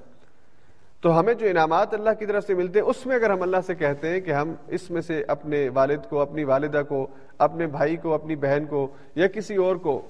تو 1.00 1.20
ہمیں 1.20 1.34
جو 1.34 1.46
انعامات 1.46 1.94
اللہ 1.94 2.10
کی 2.18 2.26
طرف 2.26 2.46
سے 2.46 2.54
ملتے 2.54 2.78
ہیں، 2.78 2.86
اس 2.86 3.06
میں 3.06 3.16
اگر 3.16 3.30
ہم 3.30 3.42
اللہ 3.42 3.56
سے 3.66 3.74
کہتے 3.74 4.08
ہیں 4.08 4.20
کہ 4.20 4.30
ہم 4.30 4.54
اس 4.66 4.90
میں 4.90 5.00
سے 5.00 5.24
اپنے 5.28 5.68
والد 5.68 6.08
کو، 6.08 6.20
اپنی 6.20 6.44
والدہ 6.44 6.82
کو، 6.88 7.06
اپنے 7.38 7.66
بھائی 7.66 7.96
کو، 7.96 8.14
اپنی 8.14 8.36
بہن 8.36 8.64
کو 8.64 8.88
یا 9.14 9.26
کسی 9.26 9.56
اور 9.56 9.76
کو 9.76 10.02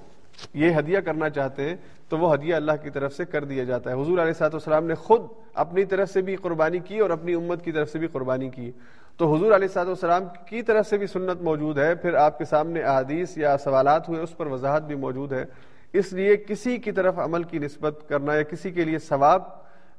یہ 0.53 0.71
ہدیہ 0.79 0.99
کرنا 0.99 1.29
چاہتے 1.29 1.69
ہیں، 1.69 1.75
تو 2.09 2.17
وہ 2.17 2.33
ہدیہ 2.33 2.55
اللہ 2.55 2.71
کی 2.83 2.89
طرف 2.89 3.13
سے 3.13 3.25
کر 3.25 3.43
دیا 3.43 3.63
جاتا 3.63 3.91
ہے۔ 3.91 4.01
حضور 4.01 4.17
علیہ 4.17 4.33
صاحب 4.33 4.53
السلام 4.53 4.85
نے 4.85 4.95
خود 4.95 5.21
اپنی 5.53 5.85
طرف 5.85 6.09
سے 6.09 6.21
بھی 6.21 6.35
قربانی 6.35 6.79
کی 6.79 6.99
اور 6.99 7.09
اپنی 7.09 7.33
امت 7.33 7.65
کی 7.65 7.71
طرف 7.71 7.89
سے 7.89 7.99
بھی 7.99 8.07
قربانی 8.07 8.49
کی۔ 8.49 8.71
تو 9.17 9.35
حضور 9.35 9.51
علیہ 9.51 9.67
صاحب 9.67 9.87
السلام 9.87 10.23
کی 10.45 10.61
طرف 10.61 10.87
سے 10.87 10.97
بھی 10.97 11.07
سنت 11.07 11.41
موجود 11.41 11.77
ہے، 11.77 11.95
پھر 11.95 12.13
آپ 12.13 12.37
کے 12.37 12.45
سامنے 12.45 12.81
احادیث 12.81 13.37
یا 13.37 13.57
سوالات 13.57 14.09
ہوئے، 14.09 14.21
اس 14.21 14.37
پر 14.37 14.47
وضاحت 14.47 14.83
بھی 14.83 14.95
موجود 14.95 15.33
ہے۔ 15.33 15.45
اس 15.93 16.13
لیے 16.13 16.37
کسی 16.37 16.77
کی 16.77 16.91
طرف 16.91 17.19
عمل 17.19 17.43
کی 17.43 17.59
نسبت 17.59 18.03
کرنا 18.07 18.35
یا 18.35 18.43
کسی 18.43 18.71
کے 18.71 18.83
لیے 18.83 18.99
ثواب 18.99 19.41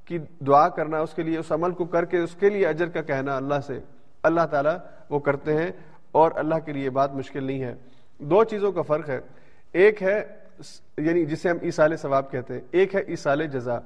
کی 0.08 0.18
دعا 0.18 0.68
کرنا، 0.68 0.98
اس 0.98 1.14
کے 1.14 1.22
لیے، 1.22 1.38
اس 1.38 1.52
عمل 1.52 1.70
کو 1.70 1.84
کر 1.84 2.04
کے، 2.04 2.18
اس 2.18 2.34
کے 2.34 2.48
لیے 2.48 2.66
اجر 2.66 2.86
کا 2.86 3.02
کہنا 3.02 3.36
اللہ 3.36 3.54
سے۔ 3.66 3.80
اللہ 4.22 4.40
تعالیٰ 4.50 4.76
وہ 5.10 5.18
کرتے 5.18 5.54
ہیں 5.54 5.70
اور 6.12 6.30
اللہ 6.34 6.54
کے 6.64 6.72
لیے 6.72 6.90
بات 6.90 7.14
مشکل 7.14 7.44
نہیں 7.44 7.62
ہے۔ 7.62 7.74
دو 8.18 8.44
چیزوں 8.44 8.72
کا 8.72 8.82
فرق 8.82 9.08
ہے۔ 9.08 9.20
ایک 9.72 10.02
ہے 10.02 10.26
یعنی 10.98 11.24
جسے 11.24 11.48
ہم 11.50 11.56
ایسال 11.62 11.96
ثواب 11.96 12.30
کہتے 12.30 12.54
ہیں، 12.54 12.60
ایک 12.70 12.94
ہے 12.94 13.00
ایسال 13.00 13.46
جزا۔ 13.46 13.78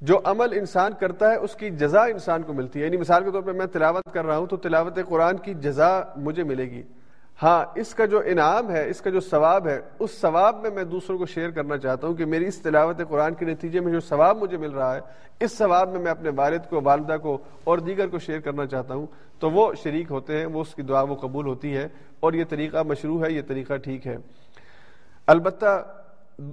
جو 0.00 0.20
عمل 0.24 0.48
انسان 0.52 0.92
کرتا 1.00 1.30
ہے، 1.30 1.36
اس 1.36 1.54
کی 1.54 1.70
جزا 1.70 2.04
انسان 2.04 2.42
کو 2.42 2.52
ملتی 2.52 2.80
ہے۔ 2.80 2.84
یعنی 2.84 2.96
مثال 2.96 3.24
کے 3.24 3.30
طور 3.30 3.42
پہ 3.42 3.50
میں 3.50 3.66
تلاوت 3.66 4.12
کر 4.12 4.24
رہا 4.24 4.36
ہوں 4.36 4.46
تو 4.46 4.56
تلاوت 4.56 4.98
قرآن 5.08 5.36
کی 5.36 5.54
جزا 5.54 6.00
مجھے 6.16 6.42
ملے 6.42 6.64
گی۔ 6.64 6.82
ہاں 7.42 7.64
اس 7.74 7.94
کا 7.94 8.04
جو 8.04 8.22
انعام 8.24 8.70
ہے، 8.70 8.90
اس 8.90 9.00
کا 9.00 9.10
جو 9.10 9.20
ثواب 9.20 9.68
ہے، 9.68 9.80
اس 9.98 10.10
ثواب 10.20 10.62
میں 10.62 10.70
میں 10.70 10.84
دوسروں 10.84 11.18
کو 11.18 11.26
شیئر 11.26 11.50
کرنا 11.50 11.78
چاہتا 11.78 12.06
ہوں 12.06 12.14
کہ 12.14 12.24
میری 12.24 12.46
اس 12.46 12.58
تلاوت 12.58 13.00
قرآن 13.08 13.34
کے 13.34 13.44
نتیجے 13.44 13.80
میں 13.80 13.92
جو 13.92 14.00
ثواب 14.00 14.42
مجھے 14.42 14.56
مل 14.56 14.70
رہا 14.70 14.94
ہے، 14.94 15.00
اس 15.40 15.52
ثواب 15.58 15.88
میں 15.92 16.00
میں 16.00 16.10
اپنے 16.10 16.30
والد 16.36 16.58
کو، 16.70 16.80
والدہ 16.84 17.16
کو 17.22 17.38
اور 17.64 17.78
دیگر 17.78 18.08
کو 18.08 18.18
شیئر 18.18 18.40
کرنا 18.40 18.66
چاہتا 18.66 18.94
ہوں۔ 18.94 19.06
تو 19.38 19.50
وہ 19.50 19.74
شریک 19.74 20.10
ہوتے 20.10 20.38
ہیں، 20.38 20.46
وہ 20.46 20.60
اس 20.60 20.74
کی 20.74 20.82
دعا 20.82 21.02
وہ 21.02 21.14
قبول 21.14 21.46
ہوتی 21.46 21.76
ہے 21.76 21.88
اور 22.20 22.32
یہ 22.32 22.44
طریقہ 22.48 22.82
مشروع 22.82 23.26
ہے، 23.26 23.32
یہ 23.32 23.42
طریقہ 23.46 23.76
ٹھیک 23.76 24.06
ہے۔ 24.06 24.16
البتہ 25.26 25.86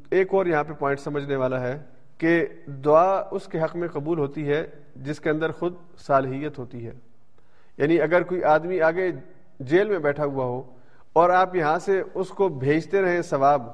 ایک 0.10 0.34
اور 0.34 0.46
یہاں 0.46 0.64
پہ 0.64 0.74
پوائنٹ 0.74 1.00
سمجھنے 1.00 1.36
والا 1.36 1.62
ہے 1.62 1.80
کہ 2.18 2.46
دعا 2.68 3.24
اس 3.32 3.46
کے 3.46 3.62
حق 3.62 3.76
میں 3.76 3.88
قبول 3.88 4.20
ہوتی 4.20 4.48
ہے 4.48 4.68
جس 4.96 5.20
کے 5.20 5.30
اندر 5.30 5.52
خود 5.52 5.74
صالحیت 5.98 6.60
ہوتی 6.60 6.88
ہے۔ 6.88 6.92
یعنی 7.78 8.02
اگر 8.02 8.24
کوئی 8.24 8.44
آدمی 8.44 8.82
آگے 8.82 9.12
جیل 9.60 9.90
میں 9.90 10.00
بیٹھا 10.00 10.26
ہوا 10.26 10.46
ہو 10.46 10.62
اور 11.14 11.30
آپ 11.30 11.56
یہاں 11.56 11.78
سے 11.80 12.02
اس 12.14 12.30
کو 12.30 12.48
بھیجتے 12.50 13.02
رہیں 13.02 13.22
ثواب، 13.22 13.68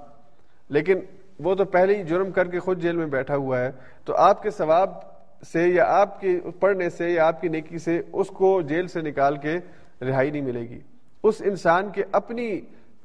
لیکن 0.69 0.99
وہ 1.39 1.55
تو 1.55 1.65
پہلے 1.65 1.95
ہی 1.97 2.03
جرم 2.03 2.31
کر 2.31 2.47
کے 2.47 2.59
خود 2.59 2.81
جیل 2.81 2.97
میں 2.97 3.05
بیٹھا 3.05 3.35
ہوا 3.35 3.59
ہے، 3.59 3.71
تو 4.05 4.15
آپ 4.15 4.43
کے 4.43 4.49
ثواب 4.49 4.89
سے 5.47 5.67
یا 5.67 5.85
آپ 5.87 6.19
کے 6.21 6.39
پڑھنے 6.59 6.89
سے 6.89 7.09
یا 7.09 7.27
آپ 7.27 7.41
کی 7.41 7.47
نیکی 7.47 7.77
سے 7.77 8.01
اس 8.13 8.27
کو 8.27 8.61
جیل 8.61 8.87
سے 8.87 9.01
نکال 9.01 9.37
کے 9.37 9.57
رہائی 10.01 10.31
نہیں 10.31 10.41
ملے 10.41 10.61
گی۔ 10.61 10.79
اس 11.23 11.41
انسان 11.45 11.89
کے 11.89 12.03
اپنی 12.11 12.49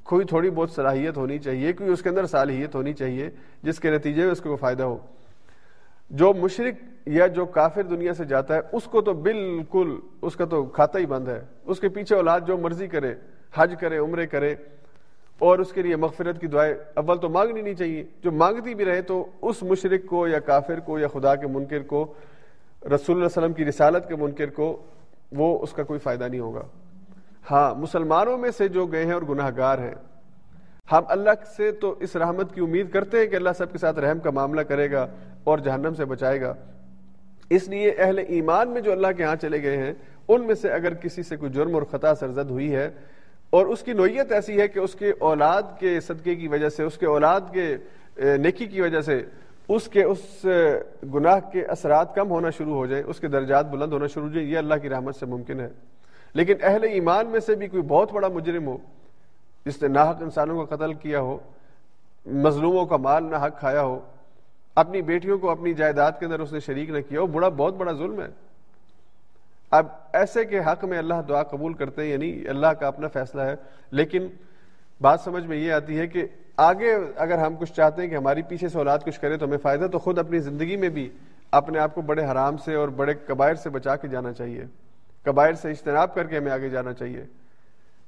کوئی 0.05 0.25
تھوڑی 0.27 0.51
بہت 0.51 0.71
صلاحیت 0.71 1.17
ہونی 1.17 1.39
چاہیے، 1.39 1.73
کوئی 1.73 1.91
اس 1.91 2.03
کے 2.03 2.09
اندر 2.09 2.27
صلاحیت 2.27 2.75
ہونی 2.75 2.93
چاہیے، 2.93 3.29
جس 3.63 3.81
کے 3.81 3.91
نتیجے 3.91 4.23
میں 4.23 4.33
اس 4.33 4.41
کو 4.41 4.57
فائدہ 4.57 4.83
ہو۔ 4.83 4.99
جو 6.11 6.33
مشرق 6.35 7.09
یا 7.09 7.27
جو 7.27 7.47
کافر 7.47 7.83
دنیا 7.83 8.15
سے 8.15 8.25
جاتا 8.25 8.55
ہے، 8.55 8.61
اس 8.73 8.85
کو 8.85 9.01
تو 9.01 9.13
بالکل، 9.13 9.97
اس 10.23 10.37
کا 10.37 10.45
تو 10.45 10.65
کھاتا 10.65 10.99
ہی 10.99 11.07
بند 11.07 11.29
ہے۔ 11.29 11.41
اس 11.65 11.81
کے 11.81 11.89
پیچھے 11.89 12.17
اولاد 12.17 12.41
جو 12.47 12.59
مرضی 12.59 12.87
کرے، 12.87 13.15
حج 13.55 13.75
کرے، 13.81 13.99
عمرے 13.99 14.27
کرے، 14.27 14.55
اور 15.39 15.59
اس 15.59 15.73
کے 15.73 15.83
لیے 15.83 15.97
مغفرت 15.97 16.41
کی 16.41 16.47
دعائیں 16.47 16.75
اول 16.95 17.19
تو 17.19 17.29
مانگنی 17.29 17.63
نہیں 17.63 17.75
چاہیے۔ 17.75 18.05
جو 18.23 18.33
مانگتی 18.33 18.75
بھی 18.75 18.85
رہے 18.85 19.03
تو 19.03 19.27
اس 19.43 19.63
مشرق 19.63 20.09
کو 20.09 20.29
یا 20.29 20.39
کافر 20.39 20.81
کو 20.81 20.99
یا 20.99 21.09
خدا 21.09 21.35
کے 21.35 21.47
منکر 21.47 21.83
کو، 21.83 22.03
رسول 22.83 22.93
اللہ 22.93 23.15
علیہ 23.15 23.27
وسلم 23.27 23.53
کی 23.53 23.65
رسالت 23.65 24.09
کے 24.09 24.17
منکر 24.17 24.51
کو، 24.51 24.83
وہ 25.33 25.59
اس 25.63 25.73
کا 25.73 25.83
کوئی 25.83 25.99
فائدہ 25.99 26.25
نہیں 26.25 26.41
ہوگا۔ 26.41 26.63
ہاں 27.51 27.75
مسلمانوں 27.75 28.39
میں 28.39 28.51
سے 28.51 28.69
جو 28.69 28.87
گئے 28.87 29.07
ہیں 29.07 29.13
اور 29.13 29.23
گناہ 29.23 29.51
گار 29.57 29.79
ہیں 29.79 29.95
ہم 30.93 31.03
اللہ 31.09 31.31
سے 31.57 31.71
تو 31.73 31.95
اس 32.01 32.17
رحمت 32.17 32.55
کی 32.55 32.61
امید 32.61 32.91
کرتے 32.91 33.19
ہیں 33.19 33.27
کہ 33.27 33.37
اللہ 33.37 33.51
سب 33.59 33.73
کے 33.73 33.79
ساتھ 33.79 33.99
رحم 33.99 34.19
کا 34.19 34.31
معاملہ 34.31 34.61
کرے 34.61 34.91
گا 34.91 35.07
اور 35.45 35.59
جہنم 35.59 35.95
سے 35.95 36.05
بچائے 36.05 36.41
گا۔ 36.41 36.55
اس 37.51 37.69
لیے 37.69 37.91
اہل 37.99 38.19
ایمان 38.29 38.71
میں 38.71 38.81
جو 38.81 38.93
اللہ 38.93 39.13
کے 39.17 39.25
ہاں 39.25 39.37
چلے 39.37 39.63
گئے 39.63 39.77
ہیں، 39.77 39.93
ان 40.29 40.47
میں 40.47 40.55
سے 40.55 40.71
اگر 40.73 40.95
کسی 40.95 41.23
سے 41.23 41.37
کوئی 41.37 41.53
جرم 41.53 41.75
اور 41.75 41.83
خطا 41.83 42.15
سرزد 42.15 42.51
ہوئی 42.51 42.75
ہے 42.75 42.89
اور 43.51 43.67
اس 43.67 43.83
کی 43.83 43.93
نوعیت 43.93 44.33
ایسی 44.33 44.61
ہے 44.61 44.69
کہ 44.69 44.79
اس 44.79 44.95
کے 44.95 45.13
اولاد 45.19 45.63
کے 45.79 46.01
صدقے 46.01 46.35
کی 46.35 46.49
وجہ 46.49 46.69
سے، 46.69 46.83
اس 46.83 46.99
کے 46.99 47.07
اولاد 47.07 47.41
کے 47.53 47.77
نیکی 48.37 48.67
کی 48.67 48.81
وجہ 48.81 49.01
سے 49.01 49.23
اس 49.69 49.89
کے، 49.89 50.03
اس 50.03 50.47
گناہ 51.15 51.39
کے 51.53 51.65
اثرات 51.65 52.15
کم 52.15 52.31
ہونا 52.31 52.51
شروع 52.51 52.75
ہو 52.75 52.87
جائیں 52.87 53.05
اس 53.07 53.21
کے 53.21 53.29
درجات 53.29 53.67
بلند 53.71 53.93
ہونا 53.93 54.07
شروع 54.07 54.27
ہو 54.27 54.33
جائیں 54.33 54.49
یہ 54.49 54.59
اللہ 54.59 54.75
کی 54.83 54.89
رحمت 54.89 55.17
سے 55.17 55.27
ممکن 55.27 55.61
ہے۔ 55.61 55.69
لیکن 56.35 56.55
اہل 56.63 56.85
ایمان 56.85 57.27
میں 57.27 57.41
سے 57.41 57.55
بھی 57.55 57.69
کوئی 57.69 57.83
بہت 57.83 58.13
بڑا 58.13 58.29
مجرم 58.29 58.67
ہو 58.67 58.77
جس 59.67 59.83
نے 59.83 59.89
ناحق 59.89 60.23
انسانوں 60.23 60.65
کا 60.65 60.77
قتل 60.77 60.95
کیا 60.95 61.21
ہو، 61.21 61.39
مظلوموں 62.27 62.87
کا 62.87 62.97
مال 62.97 63.25
نہ 63.25 63.37
حق 63.37 63.59
کھایا 63.59 63.83
ہو، 63.83 64.01
اپنی 64.75 65.03
بیٹیوں 65.03 65.39
کو 65.39 65.51
اپنی 65.51 65.75
جائیداد 65.75 66.13
کے 66.19 66.25
اندر 66.25 66.41
اس 66.41 66.53
نے 66.53 66.61
شریک 66.61 66.91
نہ 66.91 66.99
کیا 67.09 67.21
ہو، 67.21 67.27
بڑا، 67.27 67.49
بہت 67.49 67.75
بڑا 67.75 67.93
ظلم 67.93 68.21
ہے۔ 68.21 68.27
اب 69.71 69.87
ایسے 70.13 70.45
کے 70.45 70.59
حق 70.59 70.85
میں 70.85 70.99
اللہ 70.99 71.15
دعا 71.29 71.43
قبول 71.43 71.73
کرتے 71.73 72.03
ہیں 72.03 72.11
یعنی 72.11 72.49
اللہ 72.49 72.67
کا 72.67 72.87
اپنا 72.87 73.09
فیصلہ 73.09 73.43
ہے، 73.43 73.55
لیکن 73.91 74.27
بات 75.01 75.21
سمجھ 75.21 75.45
میں 75.47 75.57
یہ 75.57 75.73
آتی 75.73 75.99
ہے 75.99 76.07
کہ 76.07 76.27
آگے 76.57 76.95
اگر 77.17 77.39
ہم 77.39 77.57
کچھ 77.57 77.73
چاہتے 77.73 78.03
ہیں 78.03 78.09
کہ 78.09 78.15
ہماری 78.15 78.43
پیچھے 78.43 78.69
سے 78.69 78.79
اولاد 78.79 78.99
کچھ 79.05 79.21
کرے 79.21 79.37
تو 79.37 79.47
ہمیں 79.47 79.59
فائدہ 79.59 79.87
تو 79.87 79.99
خود 79.99 80.19
اپنی 80.19 80.39
زندگی 80.39 80.77
میں 80.77 80.89
بھی 80.89 81.09
اپنے 81.51 81.79
آپ 81.79 81.95
کو 81.95 82.03
بڑے 82.03 82.25
حرام 82.25 82.57
سے 82.57 82.75
اور 82.75 82.89
بڑے 82.89 83.15
قبائر 83.15 83.55
سے 83.55 83.71
بچا 83.71 83.97
کے 83.97 84.09
جانا 84.09 84.33
چاہیے۔ 84.33 84.65
قبائر 85.25 85.55
سے 85.55 85.71
اجتناب 85.71 86.15
کر 86.15 86.27
کے 86.27 86.39
ہمیں 86.39 86.53
آگے 86.53 86.69
جانا 86.69 86.93
چاہیے۔ 86.93 87.25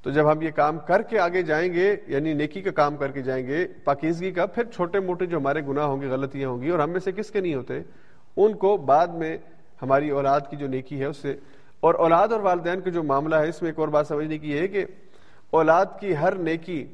تو 0.05 0.11
جب 0.11 0.31
ہم 0.31 0.43
یہ 0.43 0.51
کام 0.51 0.79
کر 0.87 1.03
کے 1.03 1.19
آگے 1.21 1.43
جائیں 1.43 1.73
گے 1.73 1.95
یعنی 2.07 2.33
نیکی 2.35 2.61
کا 2.63 2.71
کام 2.71 2.97
کر 2.97 3.11
کے 3.11 3.23
جائیں 3.23 3.47
گے، 3.47 3.67
پاکیزگی 3.85 4.31
کا، 4.31 4.47
پھر 4.47 4.65
چھوٹے 4.73 5.01
موٹے 5.01 5.27
جو 5.27 5.37
ہمارے 5.37 5.61
گناہ 5.69 5.85
ہوں 5.85 6.01
گے، 6.01 6.09
غلطیاں 6.09 6.49
ہوں 6.49 6.61
گی، 6.63 6.71
اور 6.71 6.79
ہم 6.79 6.91
میں 6.91 7.01
سے 7.01 7.13
کس 7.13 7.31
کے 7.31 7.41
نہیں 7.41 7.55
ہوتے، 7.55 7.81
ان 8.37 8.55
کو 8.57 8.77
بعد 8.87 9.09
میں 9.19 9.37
ہماری 9.83 10.11
اولاد 10.11 10.41
کی 10.51 10.57
جو 10.57 10.67
نیکی 10.69 11.01
ہے، 11.01 11.05
اس 11.07 11.17
سے، 11.17 11.35
اور 11.81 11.95
اولاد 11.95 12.33
اور 12.33 12.41
والدین 12.41 12.81
کا 12.81 12.91
جو 12.91 13.03
معاملہ 13.03 13.37
ہے، 13.37 13.49
اس 13.49 13.63
میں 13.63 13.71
ایک 13.71 13.79
اور 13.79 13.89
بات 13.89 14.07
سمجھنے 14.07 14.39
کی 14.39 14.59
ہے 14.59 14.67
کہ 14.69 14.85
اولاد 15.51 15.87
کی 16.01 16.17
ہر 16.17 16.35
نیکی 16.41 16.85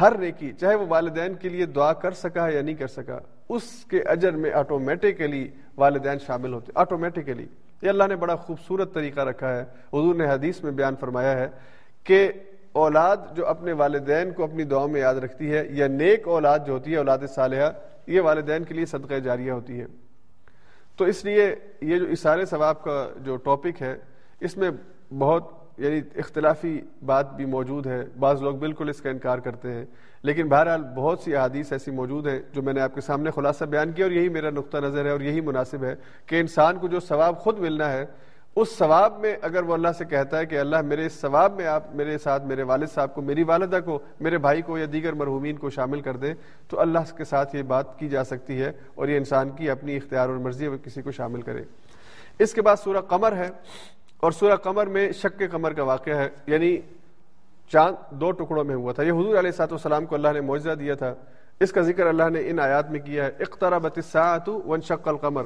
ہر 0.00 0.16
نیکی، 0.18 0.50
چاہے 0.52 0.74
وہ 0.74 0.86
والدین 0.88 1.34
کے 1.34 1.48
لیے 1.48 1.66
دعا 1.68 1.92
کر 1.92 2.12
سکا 2.16 2.46
ہے 2.46 2.54
یا 2.54 2.62
نہیں 2.62 2.74
کر 2.74 2.86
سکا، 2.88 3.18
اس 3.48 3.62
کے 3.84 4.00
اجر 4.08 4.36
میں 4.36 4.52
آٹومیٹکلی 4.52 5.46
والدین 5.76 6.18
شامل 6.26 6.52
ہوتے 6.52 6.72
آٹومیٹکلی 6.74 7.46
یہ 7.82 7.88
اللہ 7.88 8.04
نے 8.08 8.16
بڑا 8.16 8.34
خوبصورت 8.36 8.94
طریقہ 8.94 9.20
رکھا 9.20 9.52
ہے، 9.56 9.62
حضور 9.92 10.14
نے 10.14 10.26
حدیث 10.26 10.62
میں 10.64 10.72
بیان 10.72 10.96
فرمایا 11.00 11.36
ہے 11.38 11.48
کہ 12.04 12.32
اولاد 12.72 13.16
جو 13.34 13.46
اپنے 13.46 13.72
والدین 13.72 14.32
کو 14.32 14.44
اپنی 14.44 14.64
دعا 14.64 14.86
میں 14.86 15.00
یاد 15.00 15.14
رکھتی 15.14 15.52
ہے 15.52 15.66
یا 15.70 15.86
نیک 15.86 16.28
اولاد 16.28 16.58
جو 16.66 16.72
ہوتی 16.72 16.92
ہے، 16.92 16.96
اولاد 16.96 17.18
صالحہ، 17.34 17.72
یہ 18.06 18.20
والدین 18.20 18.64
کے 18.64 18.74
لیے 18.74 18.86
صدقہ 18.86 19.14
جاریہ 19.14 19.52
ہوتی 19.52 19.80
ہے۔ 19.80 19.86
تو 20.96 21.04
اس 21.04 21.24
لیے 21.24 21.56
یہ 21.80 21.98
جو 21.98 22.04
اشارے 22.04 22.46
ثواب 22.46 22.82
کا 22.82 23.08
جو 23.16 23.36
ٹاپک 23.36 23.82
ہے، 23.82 23.96
اس 24.40 24.56
میں 24.56 24.70
بہت 25.18 25.50
یعنی 25.78 26.00
اختلافی 26.16 26.80
بات 27.06 27.36
بھی 27.36 27.44
موجود 27.44 27.86
ہے۔ 27.86 28.04
بعض 28.18 28.42
لوگ 28.42 28.54
بالکل 28.54 28.88
اس 28.88 29.02
کا 29.02 29.10
انکار 29.10 29.38
کرتے 29.38 29.72
ہیں۔ 29.72 29.84
لیکن 30.22 30.48
بہرحال 30.48 30.82
بہت 30.82 31.20
سی 31.20 31.36
احادیث 31.36 31.72
ایسی 31.72 31.90
موجود 31.90 32.26
ہیں 32.26 32.40
جو 32.52 32.62
میں 32.62 32.72
نے 32.72 32.80
آپ 32.80 32.94
کے 32.94 33.00
سامنے 33.00 33.30
خلاصہ 33.30 33.64
بیان 33.64 33.92
کیا 33.92 34.04
اور 34.04 34.12
یہی 34.12 34.28
میرا 34.28 34.50
نقطہ 34.50 34.78
نظر 34.78 35.04
ہے 35.04 35.10
اور 35.10 35.20
یہی 35.20 35.40
مناسب 35.40 35.84
ہے 35.84 35.94
کہ 36.26 36.40
انسان 36.40 36.78
کو 36.78 36.88
جو 36.88 37.00
ثواب 37.00 37.38
خود 37.38 37.58
ملنا 37.58 37.92
ہے 37.92 38.04
اس 38.56 38.78
ثواب 38.78 39.20
میں 39.20 39.36
اگر 39.42 39.62
وہ 39.62 39.74
اللہ 39.74 39.88
سے 39.98 40.04
کہتا 40.04 40.38
ہے 40.38 40.46
کہ 40.46 40.58
اللہ 40.58 40.80
میرے 40.80 41.06
اس 41.06 41.12
ثواب 41.12 41.52
میں 41.56 41.66
آپ 41.66 41.94
میرے 41.94 42.18
ساتھ 42.18 42.44
میرے 42.44 42.62
والد 42.62 42.86
صاحب 42.94 43.14
کو 43.14 43.22
میری 43.22 43.42
والدہ 43.42 43.78
کو 43.84 43.98
میرے 44.20 44.38
بھائی 44.38 44.62
کو 44.62 44.78
یا 44.78 44.86
دیگر 44.92 45.12
مرحومین 45.12 45.56
کو 45.56 45.70
شامل 45.70 46.00
کر 46.00 46.16
دیں 46.16 46.34
تو 46.68 46.80
اللہ 46.80 46.98
کے 47.16 47.24
ساتھ 47.24 47.56
یہ 47.56 47.62
بات 47.62 47.98
کی 47.98 48.08
جا 48.08 48.24
سکتی 48.24 48.62
ہے 48.62 48.72
اور 48.94 49.08
یہ 49.08 49.16
انسان 49.16 49.50
کی 49.50 49.70
اپنی 49.70 49.96
اختیار 49.96 50.28
اور 50.28 50.36
مرضی 50.36 50.66
ہے 50.66 50.70
کسی 50.84 51.02
کو 51.02 51.10
شامل 51.10 51.42
کرے۔ 51.42 51.62
اس 52.38 52.52
کے 52.52 52.62
بعد 52.62 52.76
سورہ 52.84 53.00
قمر 53.00 53.32
ہے 53.32 53.48
اور 54.16 54.32
سورہ 54.32 54.56
قمر 54.56 54.86
میں 54.86 55.12
شک 55.12 55.38
کے 55.38 55.46
قمر 55.46 55.72
کا 55.72 55.82
واقعہ 55.82 56.16
ہے 56.16 56.28
یعنی 56.46 56.76
چاند 57.72 57.96
دو 58.10 58.30
ٹکڑوں 58.30 58.64
میں 58.64 58.74
ہوا 58.74 58.92
تھا۔ 58.92 59.02
یہ 59.02 59.12
حضور 59.12 59.38
علیہ 59.38 59.50
سات 59.50 59.72
والسلام 59.72 60.06
کو 60.06 60.14
اللہ 60.14 60.28
نے 60.32 60.40
معجزہ 60.40 60.70
دیا 60.70 60.94
تھا۔ 60.94 61.14
اس 61.60 61.72
کا 61.72 61.80
ذکر 61.80 62.06
اللہ 62.06 62.28
نے 62.32 62.40
ان 62.50 62.60
آیات 62.60 62.90
میں 62.90 63.00
کیا 63.00 63.24
ہے۔ 63.24 63.30
اقتربت 63.40 63.92
الساعت 63.96 64.48
وانشق 64.48 65.08
القمر۔ 65.08 65.44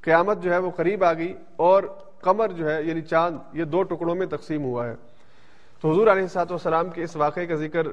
قیامت 0.00 0.42
جو 0.42 0.52
ہے 0.52 0.58
وہ 0.58 0.70
قریب 0.70 1.04
آ 1.04 1.12
گئی 1.12 1.34
اور 1.56 1.82
قمر 2.20 2.48
جو 2.48 2.70
ہے 2.70 2.82
یعنی 2.82 3.00
چاند، 3.00 3.38
یہ 3.52 3.64
دو 3.64 3.82
ٹکڑوں 3.82 4.14
میں 4.14 4.26
تقسیم 4.26 4.62
ہوا 4.64 4.86
ہے۔ 4.86 4.94
تو 5.80 5.90
حضور 5.90 6.06
علیہ 6.06 6.26
سات 6.26 6.50
والسلام 6.50 6.90
کے 6.90 7.02
اس 7.02 7.16
واقعے 7.16 7.46
کا 7.46 7.54
ذکر 7.54 7.86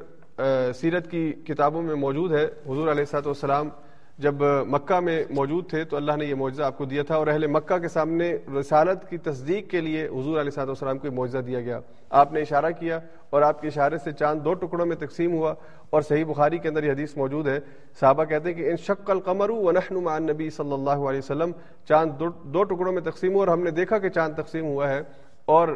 سیرت 0.75 1.09
کی 1.11 1.31
کتابوں 1.47 1.81
میں 1.81 1.95
موجود 1.95 2.31
ہے۔ 2.31 2.45
حضور 2.45 2.87
علیہ 2.91 3.05
سات 3.05 3.27
والسلام 3.27 3.69
جب 4.17 4.35
مکہ 4.67 4.99
میں 4.99 5.23
موجود 5.29 5.69
تھے 5.69 5.83
تو 5.83 5.97
اللہ 5.97 6.11
نے 6.17 6.25
یہ 6.25 6.35
معجزہ 6.35 6.63
آپ 6.63 6.77
کو 6.77 6.85
دیا 6.85 7.03
تھا 7.03 7.15
اور 7.15 7.27
اہل 7.27 7.47
مکہ 7.47 7.77
کے 7.77 7.87
سامنے 7.87 8.37
رسالت 8.59 9.09
کی 9.09 9.17
تصدیق 9.17 9.69
کے 9.69 9.81
لیے 9.81 10.07
حضور 10.07 10.39
علیہ 10.39 10.51
صاحب 10.51 10.67
والسلام 10.67 10.97
کو 10.97 11.11
معجزہ 11.11 11.37
دیا 11.37 11.61
گیا۔ 11.61 11.79
آپ 12.09 12.33
نے 12.33 12.41
اشارہ 12.41 12.71
کیا 12.79 12.99
اور 13.29 13.41
آپ 13.41 13.61
کے 13.61 13.67
اشارے 13.67 13.97
سے 13.97 14.11
چاند 14.11 14.41
دو 14.45 14.53
ٹکڑوں 14.53 14.85
میں 14.85 14.95
تقسیم 14.95 15.33
ہوا 15.33 15.53
اور 15.89 16.01
صحیح 16.01 16.25
بخاری 16.25 16.57
کے 16.57 16.69
اندر 16.69 16.83
یہ 16.83 16.91
حدیث 16.91 17.17
موجود 17.17 17.47
ہے۔ 17.47 17.59
صحابہ 17.99 18.23
کہتے 18.23 18.49
ہیں 18.49 18.55
کہ 18.55 18.69
ان 18.69 18.77
شک 18.77 19.09
القمر 19.11 19.49
و 19.49 19.71
مع 19.91 20.19
نبی 20.19 20.49
صلی 20.49 20.73
اللہ 20.73 21.05
علیہ 21.09 21.19
وسلم 21.19 21.51
چاند 21.87 22.21
دو 22.43 22.63
ٹکڑوں 22.63 22.93
میں 22.93 23.01
تقسیم 23.01 23.33
ہوا 23.33 23.39
اور 23.39 23.47
ہم 23.47 23.63
نے 23.63 23.71
دیکھا 23.71 23.97
کہ 23.97 24.09
چاند 24.09 24.35
تقسیم 24.35 24.65
ہوا 24.65 24.89
ہے 24.89 25.01
اور 25.45 25.67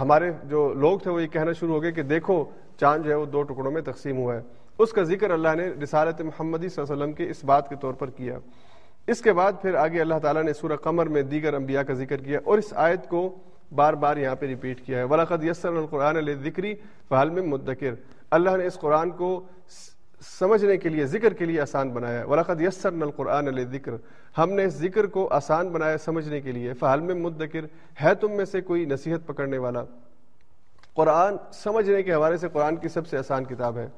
ہمارے 0.00 0.30
جو 0.44 0.74
لوگ 0.74 0.98
تھے 0.98 1.10
وہ 1.10 1.22
یہ 1.22 1.26
کہنا 1.26 1.52
شروع 1.52 1.74
ہو 1.74 1.82
گئے 1.82 1.92
کہ 1.92 2.02
دیکھو 2.02 2.44
چاند 2.80 3.04
جو 3.04 3.10
ہے 3.10 3.16
وہ 3.16 3.26
دو 3.26 3.42
ٹکڑوں 3.42 3.70
میں 3.70 3.82
تقسیم 3.82 4.16
ہوا 4.16 4.36
ہے۔ 4.36 4.61
اس 4.78 4.92
کا 4.92 5.02
ذکر 5.02 5.30
اللہ 5.30 5.54
نے 5.56 5.68
رسالت 5.82 6.20
محمدی 6.20 6.68
صلی 6.68 6.82
اللہ 6.82 6.92
علیہ 6.92 7.02
وسلم 7.02 7.12
کے 7.12 7.30
اس 7.30 7.44
بات 7.44 7.68
کے 7.68 7.76
طور 7.80 7.94
پر 7.94 8.10
کیا۔ 8.10 8.38
اس 9.06 9.20
کے 9.20 9.32
بعد 9.32 9.52
پھر 9.62 9.74
آگے 9.74 10.00
اللہ 10.00 10.18
تعالیٰ 10.22 10.42
نے 10.42 10.52
سورہ 10.52 10.76
قمر 10.76 11.06
میں 11.06 11.22
دیگر 11.22 11.54
انبیاء 11.54 11.82
کا 11.82 11.92
ذکر 11.92 12.16
کیا 12.16 12.40
اور 12.44 12.58
اس 12.58 12.72
آیت 12.76 13.08
کو 13.08 13.36
بار 13.74 13.94
بار 13.94 14.16
یہاں 14.16 14.36
پہ 14.36 14.46
ریپیٹ 14.46 14.86
کیا 14.86 14.98
ہے۔ 14.98 15.04
ولاقد 15.04 15.44
یسر 15.44 15.68
القرآن 15.68 16.16
علیہ 16.16 16.34
ذکری 16.34 16.74
فحال 17.08 17.30
میں 17.30 17.42
مدکر 17.42 17.94
اللہ 18.30 18.56
نے 18.56 18.66
اس 18.66 18.78
قرآن 18.78 19.10
کو 19.10 19.42
سمجھنے 20.20 20.76
کے 20.76 20.88
لیے، 20.88 21.06
ذکر 21.06 21.32
کے 21.32 21.44
لیے 21.44 21.60
آسان 21.60 21.90
بنایا 21.90 22.24
ولاقد 22.24 22.60
یسر 22.60 23.02
القرآن 23.02 23.48
علیہ 23.48 23.64
ذکر 23.64 23.92
ہم 24.38 24.52
نے 24.52 24.64
اس 24.64 24.74
ذکر 24.74 25.06
کو 25.06 25.28
آسان 25.30 25.68
بنایا 25.68 25.98
سمجھنے 25.98 26.40
کے 26.40 26.52
لیے۔ 26.52 26.72
فحال 26.74 27.00
میں 27.00 27.14
مدکر 27.14 27.66
ہے 28.02 28.14
تم 28.14 28.32
میں 28.32 28.44
سے 28.44 28.60
کوئی 28.60 28.84
نصیحت 28.84 29.26
پکڑنے 29.26 29.58
والا۔ 29.58 29.84
قرآن، 30.94 31.36
سمجھنے 31.52 32.02
کے 32.02 32.14
حوالے 32.14 32.36
سے 32.36 32.48
قرآن 32.52 32.76
کی 32.76 32.88
سب 32.88 33.06
سے 33.06 33.18
آسان 33.18 33.44
کتاب 33.44 33.78
ہے۔ 33.78 33.88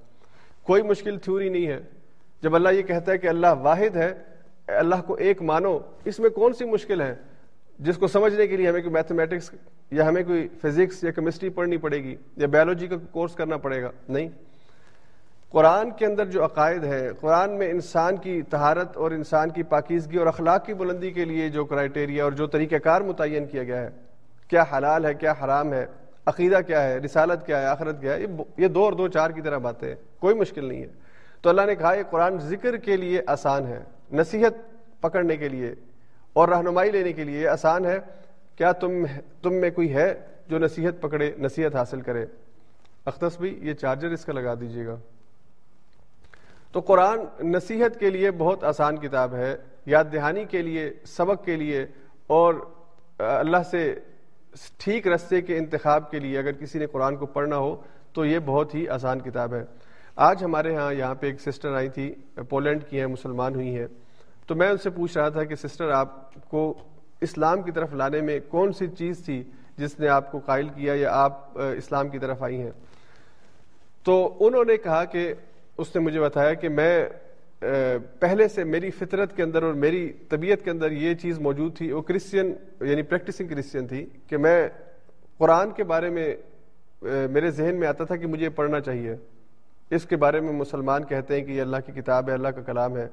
کوئی 0.67 0.83
مشکل 0.83 1.19
تھیوری 1.19 1.49
نہیں 1.49 1.67
ہے۔ 1.67 1.81
جب 2.43 2.55
اللہ 2.55 2.69
یہ 2.69 2.83
کہتا 2.83 3.13
ہے 3.13 3.19
کہ 3.19 3.27
اللہ 3.27 3.47
واحد 3.61 3.97
ہے، 3.97 4.15
اللہ 4.67 4.95
کو 5.07 5.15
ایک 5.15 5.43
مانو، 5.43 5.79
اس 6.05 6.19
میں 6.19 6.31
کون 6.31 6.53
سی 6.53 6.65
مشکل 6.65 7.01
ہے؟ 7.01 7.15
جس 7.79 7.97
کو 7.97 8.07
سمجھنے 8.07 8.47
کے 8.47 8.57
لیے 8.57 8.69
ہمیں 8.69 8.81
کوئی 8.81 8.93
میتھمیٹکس 8.93 9.51
یا 9.91 10.09
ہمیں 10.09 10.23
کوئی 10.23 10.49
فزکس 10.63 11.05
یا 11.05 11.11
کیمسٹری 11.11 11.49
پڑھنی 11.49 11.77
پڑے 11.77 12.03
گی، 12.03 12.17
یا 12.37 12.47
بایولوجی 12.47 12.87
کا 12.87 12.97
کورس 13.11 13.35
کرنا 13.35 13.57
پڑے 13.57 13.83
گا۔ 13.83 13.91
نہیں۔ 14.09 14.29
قرآن 15.51 15.91
کے 15.91 16.07
اندر 16.07 16.25
جو 16.27 16.45
عقائد 16.45 16.85
ہے 16.85 17.11
قرآن 17.21 17.59
میں 17.59 17.71
انسان 17.71 18.17
کی 18.17 18.43
تہارت 18.43 18.97
اور 18.97 19.11
انسان 19.11 19.51
کی 19.51 19.63
پاکیزگی 19.63 20.17
اور 20.17 20.27
اخلاق 20.27 20.67
کی 20.67 20.75
بلندی 20.75 21.11
کے 21.11 21.25
لیے 21.25 21.49
جو 21.49 21.65
کرائٹیریا 21.65 22.25
اور 22.25 22.33
جو 22.33 22.47
طریقہ 22.47 22.77
کار 22.77 23.01
متعین 23.01 23.47
کیا 23.47 23.65
گیا 23.65 23.81
ہے، 23.81 23.89
کیا 24.49 24.65
حلال 24.77 25.05
ہے، 25.05 25.15
کیا 25.15 25.33
حرام 25.45 25.73
ہے 25.73 25.87
عقیدہ 26.27 26.59
کیا 26.67 26.83
ہے، 26.83 26.99
رسالت 26.99 27.47
کیا 27.47 27.61
ہے، 27.61 27.67
آخرت 27.67 28.01
کیا 28.01 28.15
ہے، 28.15 28.25
یہ 28.57 28.69
دو 28.69 28.85
اور 28.85 28.93
دو 28.93 29.09
چار 29.09 29.31
کی 29.31 29.41
طرح 29.41 29.59
باتیں 29.59 29.89
ہیں، 29.89 29.97
کوئی 30.19 30.35
مشکل 30.35 30.65
نہیں 30.65 30.83
ہے۔ 30.83 30.89
تو 31.43 31.49
اللہ 31.49 31.63
نے 31.67 31.75
کہا، 31.75 31.93
یہ 31.95 32.03
قرآن 32.11 32.39
ذکر 32.39 32.77
کے 32.77 32.97
لیے 32.97 33.21
آسان 33.27 33.67
ہے، 33.67 33.81
نصیحت 34.13 34.55
پکڑنے 35.01 35.37
کے 35.37 35.49
لیے 35.49 35.75
اور 36.33 36.49
رہنمائی 36.49 36.91
لینے 36.91 37.13
کے 37.13 37.25
لیے 37.25 37.49
آسان 37.49 37.85
ہے۔ 37.85 37.99
کیا 38.57 38.73
تم 38.73 39.05
تم 39.43 39.55
میں 39.55 39.71
کوئی 39.71 39.95
ہے 39.95 40.15
جو 40.49 40.59
نصیحت 40.59 41.01
پکڑے، 41.01 41.33
نصیحت 41.39 41.77
حاصل 41.77 42.01
کرے؟ 42.01 42.25
اختص 43.07 43.39
بھی 43.39 43.59
یہ 43.63 43.73
چارجر 43.73 44.09
اس 44.09 44.25
کا 44.25 44.33
لگا 44.33 44.55
دیجیے 44.61 44.87
گا۔ 44.87 44.97
تو 46.73 46.81
قرآن 46.81 47.21
نصیحت 47.51 47.99
کے 48.01 48.11
لیے 48.11 48.31
بہت 48.31 48.65
آسان 48.65 48.97
کتاب 48.97 49.35
ہے، 49.35 49.57
یاد 49.87 50.05
دہانی 50.13 50.45
کے 50.45 50.63
لیے، 50.63 50.91
سبق 51.07 51.45
کے 51.45 51.57
لیے 51.57 51.87
اور 52.27 52.55
اللہ 53.19 53.63
سے 53.71 53.95
ٹھیک 54.79 55.09
رستے 55.09 55.41
کے 55.41 55.57
انتخاب 55.57 56.11
کے 56.11 56.19
لیے 56.19 56.39
اگر 56.39 56.53
کسی 56.53 56.79
نے 56.79 56.87
قرآن 56.87 57.17
کو 57.17 57.27
پڑھنا 57.27 57.57
ہو 57.57 57.77
تو 58.13 58.25
یہ 58.25 58.39
بہت 58.39 58.75
ہی 58.75 58.89
آسان 58.89 59.21
کتاب 59.21 59.55
ہے۔ 59.55 59.65
آج 60.17 60.45
ہمارے 60.45 60.77
ہاں 60.77 60.93
یہاں 60.93 61.15
پہ 61.15 61.27
ایک 61.27 61.41
سسٹر 61.41 61.75
آئی 61.75 61.89
تھی، 61.89 62.15
پولینڈ 62.49 62.85
کی 62.89 62.99
ہیں، 62.99 63.07
مسلمان 63.07 63.55
ہوئی 63.55 63.79
ہیں۔ 63.79 63.87
تو 64.47 64.55
میں 64.55 64.69
ان 64.69 64.77
سے 64.77 64.91
پوچھ 64.91 65.19
رہا 65.19 65.29
تھا 65.29 65.45
کہ 65.45 65.55
سسٹر، 65.55 65.91
آپ 65.91 66.09
کو 66.49 66.75
اسلام 67.21 67.63
کی 67.63 67.73
طرف 67.73 67.95
لانے 67.95 68.21
میں 68.21 68.41
کون 68.49 68.73
سی 68.73 68.87
چیز 68.87 69.25
تھی 69.25 69.43
جس 69.77 70.01
نے 70.01 70.09
آپ 70.09 70.33
کو 70.33 70.39
قائل 70.39 70.69
کیا 70.69 70.95
یا 70.95 71.09
آپ 71.13 71.59
اسلام 71.59 72.09
کی 72.09 72.19
طرف 72.19 72.43
آئی 72.43 72.61
ہیں؟ 72.61 72.71
تو 74.05 74.35
انہوں 74.41 74.65
نے 74.65 74.77
کہا 74.77 75.05
کہ، 75.05 75.35
اس 75.79 75.97
نے 75.97 76.03
مجھے 76.03 76.21
بتایا 76.21 76.55
کہ 76.55 76.69
میں 76.69 77.09
پہلے 78.19 78.49
سے 78.49 78.65
میری 78.65 78.91
فطرت 78.91 79.37
کے 79.37 79.43
اندر 79.43 79.63
اور 79.63 79.75
میری 79.75 80.13
طبیعت 80.29 80.65
کے 80.65 80.71
اندر 80.71 80.91
یہ 80.91 81.15
چیز 81.15 81.39
موجود 81.39 81.77
تھی، 81.77 81.93
وہ 81.93 82.03
کرسچین 82.03 82.55
یعنی 82.81 83.03
پریکٹسنگ 83.03 83.49
کرسچین 83.49 83.87
تھی، 83.87 84.07
کہ 84.27 84.37
میں 84.37 84.69
قرآن 85.39 85.71
کے 85.71 85.85
بارے 85.85 86.11
میں 86.11 86.37
میرے 87.03 87.51
ذہن 87.51 87.75
میں 87.75 87.89
آتا 87.89 88.05
تھا 88.05 88.17
کہ 88.17 88.27
مجھے 88.27 88.51
پڑھنا 88.51 88.81
چاہیے۔ 88.81 89.17
اس 89.91 90.07
کے 90.07 90.17
بارے 90.17 90.41
میں 90.41 90.53
مسلمان 90.53 91.05
کہتے 91.05 91.37
ہیں 91.37 91.45
کہ 91.45 91.53
یہ 91.53 91.61
اللہ 91.61 91.77
کی 91.87 91.93
کتاب 91.93 92.29
ہے، 92.29 92.35
اللہ 92.35 92.49
کا 92.49 92.63
کلام 92.63 92.97
ہے۔ 92.97 93.09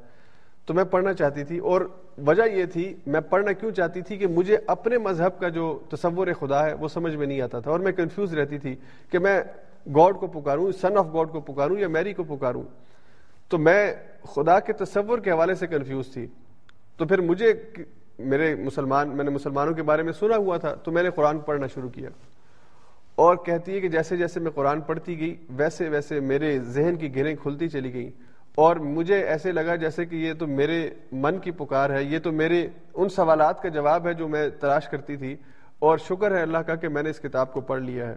تو 0.65 0.73
میں 0.73 0.83
پڑھنا 0.83 1.13
چاہتی 1.13 1.43
تھی 1.43 1.57
اور 1.59 1.81
وجہ 2.17 2.43
یہ 2.43 2.65
تھی، 2.65 2.95
میں 3.07 3.21
پڑھنا 3.21 3.51
کیوں 3.51 3.71
چاہتی 3.71 4.01
تھی 4.01 4.17
کہ 4.17 4.27
مجھے 4.27 4.57
اپنے 4.67 4.97
مذہب 4.97 5.39
کا 5.39 5.49
جو 5.49 5.79
تصور 5.89 6.27
خدا 6.39 6.65
ہے، 6.65 6.73
وہ 6.73 6.87
سمجھ 6.87 7.15
میں 7.15 7.27
نہیں 7.27 7.41
آتا 7.41 7.59
تھا۔ 7.59 7.71
اور 7.71 7.79
میں 7.79 7.91
کنفیوز 7.91 8.33
رہتی 8.33 8.57
تھی 8.59 8.75
کہ 9.09 9.19
میں 9.19 9.41
گاڈ 9.95 10.15
کو 10.15 10.27
پکاروں 10.27 10.71
سن 10.71 10.97
آف 10.97 11.13
گاڈ 11.13 11.29
کو 11.29 11.41
پکاروں 11.41 11.79
یا 11.79 11.87
میری 11.87 12.13
کو 12.13 12.23
پکاروں۔ 12.23 12.63
تو 13.49 13.57
میں 13.57 13.93
خدا 14.23 14.59
کے 14.59 14.73
تصور 14.73 15.19
کے 15.19 15.31
حوالے 15.31 15.55
سے 15.55 15.67
کنفیوز 15.67 16.07
تھی۔ 16.13 16.27
تو 16.97 17.05
پھر 17.05 17.21
مجھے 17.21 17.53
میرے 18.19 18.55
مسلمان، 18.55 19.09
میں 19.09 19.23
نے 19.23 19.31
مسلمانوں 19.31 19.73
کے 19.73 19.83
بارے 19.83 20.03
میں 20.03 20.13
سنا 20.13 20.35
ہوا 20.35 20.57
تھا، 20.57 20.75
تو 20.75 20.91
میں 20.91 21.03
نے 21.03 21.09
قرآن 21.09 21.39
پڑھنا 21.39 21.67
شروع 21.67 21.89
کیا۔ 21.89 22.09
اور 23.15 23.35
کہتی 23.35 23.73
ہے 23.73 23.79
کہ 23.79 23.87
جیسے 23.87 24.17
جیسے 24.17 24.39
میں 24.39 24.51
قرآن 24.51 24.81
پڑھتی 24.81 25.19
گئی، 25.19 25.35
ویسے 25.49 25.89
ویسے 25.89 26.19
میرے 26.19 26.59
ذہن 26.59 26.95
کی 26.95 27.15
گریں 27.15 27.35
کھلتی 27.35 27.69
چلی 27.69 27.93
گئی 27.93 28.09
اور 28.55 28.75
مجھے 28.75 29.15
ایسے 29.15 29.51
لگا 29.51 29.75
جیسے 29.75 30.05
کہ 30.05 30.15
یہ 30.15 30.33
تو 30.33 30.47
میرے 30.47 30.89
من 31.11 31.39
کی 31.39 31.51
پکار 31.51 31.89
ہے، 31.89 32.03
یہ 32.03 32.19
تو 32.19 32.31
میرے 32.31 32.67
ان 32.93 33.09
سوالات 33.09 33.61
کا 33.61 33.69
جواب 33.69 34.07
ہے 34.07 34.13
جو 34.13 34.27
میں 34.27 34.49
تلاش 34.59 34.87
کرتی 34.87 35.17
تھی۔ 35.17 35.35
اور 35.79 35.97
شکر 35.97 36.37
ہے 36.37 36.41
اللہ 36.41 36.57
کا 36.57 36.75
کہ 36.75 36.87
میں 36.87 37.03
نے 37.03 37.09
اس 37.09 37.19
کتاب 37.19 37.53
کو 37.53 37.61
پڑھ 37.61 37.81
لیا 37.81 38.07
ہے۔ 38.07 38.15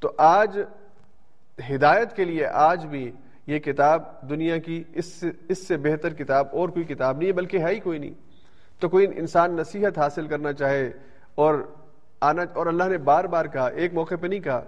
تو 0.00 0.12
آج 0.18 0.58
ہدایت 1.70 2.16
کے 2.16 2.24
لیے 2.24 2.46
آج 2.46 2.86
بھی 2.86 3.12
یہ 3.46 3.58
کتاب 3.58 4.02
دنیا 4.30 4.58
کی 4.58 4.84
اس 4.94 5.06
سے 5.06 5.30
اس 5.48 5.68
سے 5.68 5.76
بہتر 5.76 6.14
کتاب 6.14 6.48
اور 6.52 6.68
کوئی 6.68 6.84
کتاب 6.84 7.18
نہیں 7.18 7.28
ہے، 7.28 7.32
بلکہ 7.32 7.58
ہے 7.58 7.74
ہی 7.74 7.80
کوئی 7.80 7.98
نہیں۔ 7.98 8.14
تو 8.80 8.88
کوئی 8.88 9.06
انسان 9.16 9.52
نصیحت 9.52 9.98
حاصل 9.98 10.26
کرنا 10.26 10.52
چاہے 10.52 10.90
اور 11.34 11.54
آنا، 12.20 12.42
اور 12.52 12.66
اللہ 12.66 12.84
نے 12.84 12.98
بار 12.98 13.24
بار 13.24 13.46
کہا، 13.46 13.66
ایک 13.66 13.94
موقع 13.94 14.14
پہ 14.20 14.26
نہیں 14.26 14.40
کہا 14.40 14.62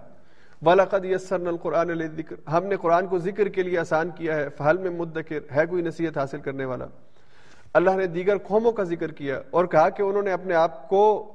ولاقد 0.62 1.04
یسر 1.04 1.46
القرآن 1.46 2.06
ذکر 2.16 2.48
ہم 2.48 2.64
نے 2.64 2.76
قرآن 2.76 3.06
کو 3.06 3.18
ذکر 3.18 3.48
کے 3.48 3.62
لیے 3.62 3.78
آسان 3.78 4.10
کیا 4.10 4.36
ہے 4.36 4.48
فہل 4.48 4.78
میں 4.78 4.90
مدکر 4.90 5.38
ہے 5.56 5.66
کوئی 5.66 5.82
نصیحت 5.82 6.18
حاصل 6.18 6.40
کرنے 6.40 6.64
والا۔ 6.64 6.86
اللہ 7.74 7.90
نے 7.90 8.06
دیگر 8.06 8.38
قوموں 8.38 8.72
کا 8.72 8.82
ذکر 8.82 9.10
کیا 9.10 9.40
اور 9.50 9.64
کہا 9.64 9.88
کہ 9.88 10.02
انہوں 10.02 10.22
نے 10.22 10.32
اپنے 10.32 10.54
آپ 10.54 10.88
کو 10.88 11.32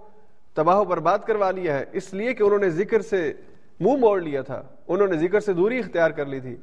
تباہ 0.53 0.79
و 0.79 0.85
برباد 0.85 1.19
کروا 1.19 1.51
لیا 1.51 1.79
ہے، 1.79 1.85
اس 1.91 2.13
لیے 2.13 2.33
کہ 2.33 2.43
انہوں 2.43 2.59
نے 2.59 2.69
ذکر 2.69 3.01
سے 3.01 3.33
منہ 3.79 3.91
مو 3.91 3.97
موڑ 3.97 4.21
لیا 4.21 4.41
تھا۔ 4.41 4.63
انہوں 4.87 5.07
نے 5.07 5.17
ذکر 5.17 5.39
سے 5.39 5.53
دوری 5.53 5.79
اختیار 5.79 6.11
کر 6.11 6.25
لی 6.25 6.39
تھی۔ 6.39 6.55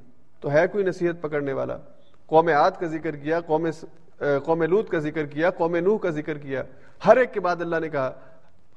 تو 0.44 0.52
ہے 0.52 0.66
کوئی 0.66 0.84
نصیحت 0.84 1.22
پکڑنے 1.22 1.52
والا؟ 1.52 1.76
قوم 2.26 2.48
عاد 2.48 2.70
کا 2.70 2.86
ذکر 2.86 3.16
کیا، 3.16 3.40
قوم 3.40 3.68
قوم 4.18 4.62
لوت 4.62 4.88
کا 4.88 4.98
ذکر 4.98 5.26
کیا، 5.26 5.50
قوم 5.50 5.76
نوح 5.76 5.98
کا 5.98 6.10
ذکر 6.10 6.38
کیا۔ 6.38 6.62
ہر 7.06 7.16
ایک 7.16 7.34
کے 7.34 7.40
بعد 7.40 7.56
اللہ 7.60 7.76
نے 7.80 7.88
کہا، 7.88 8.12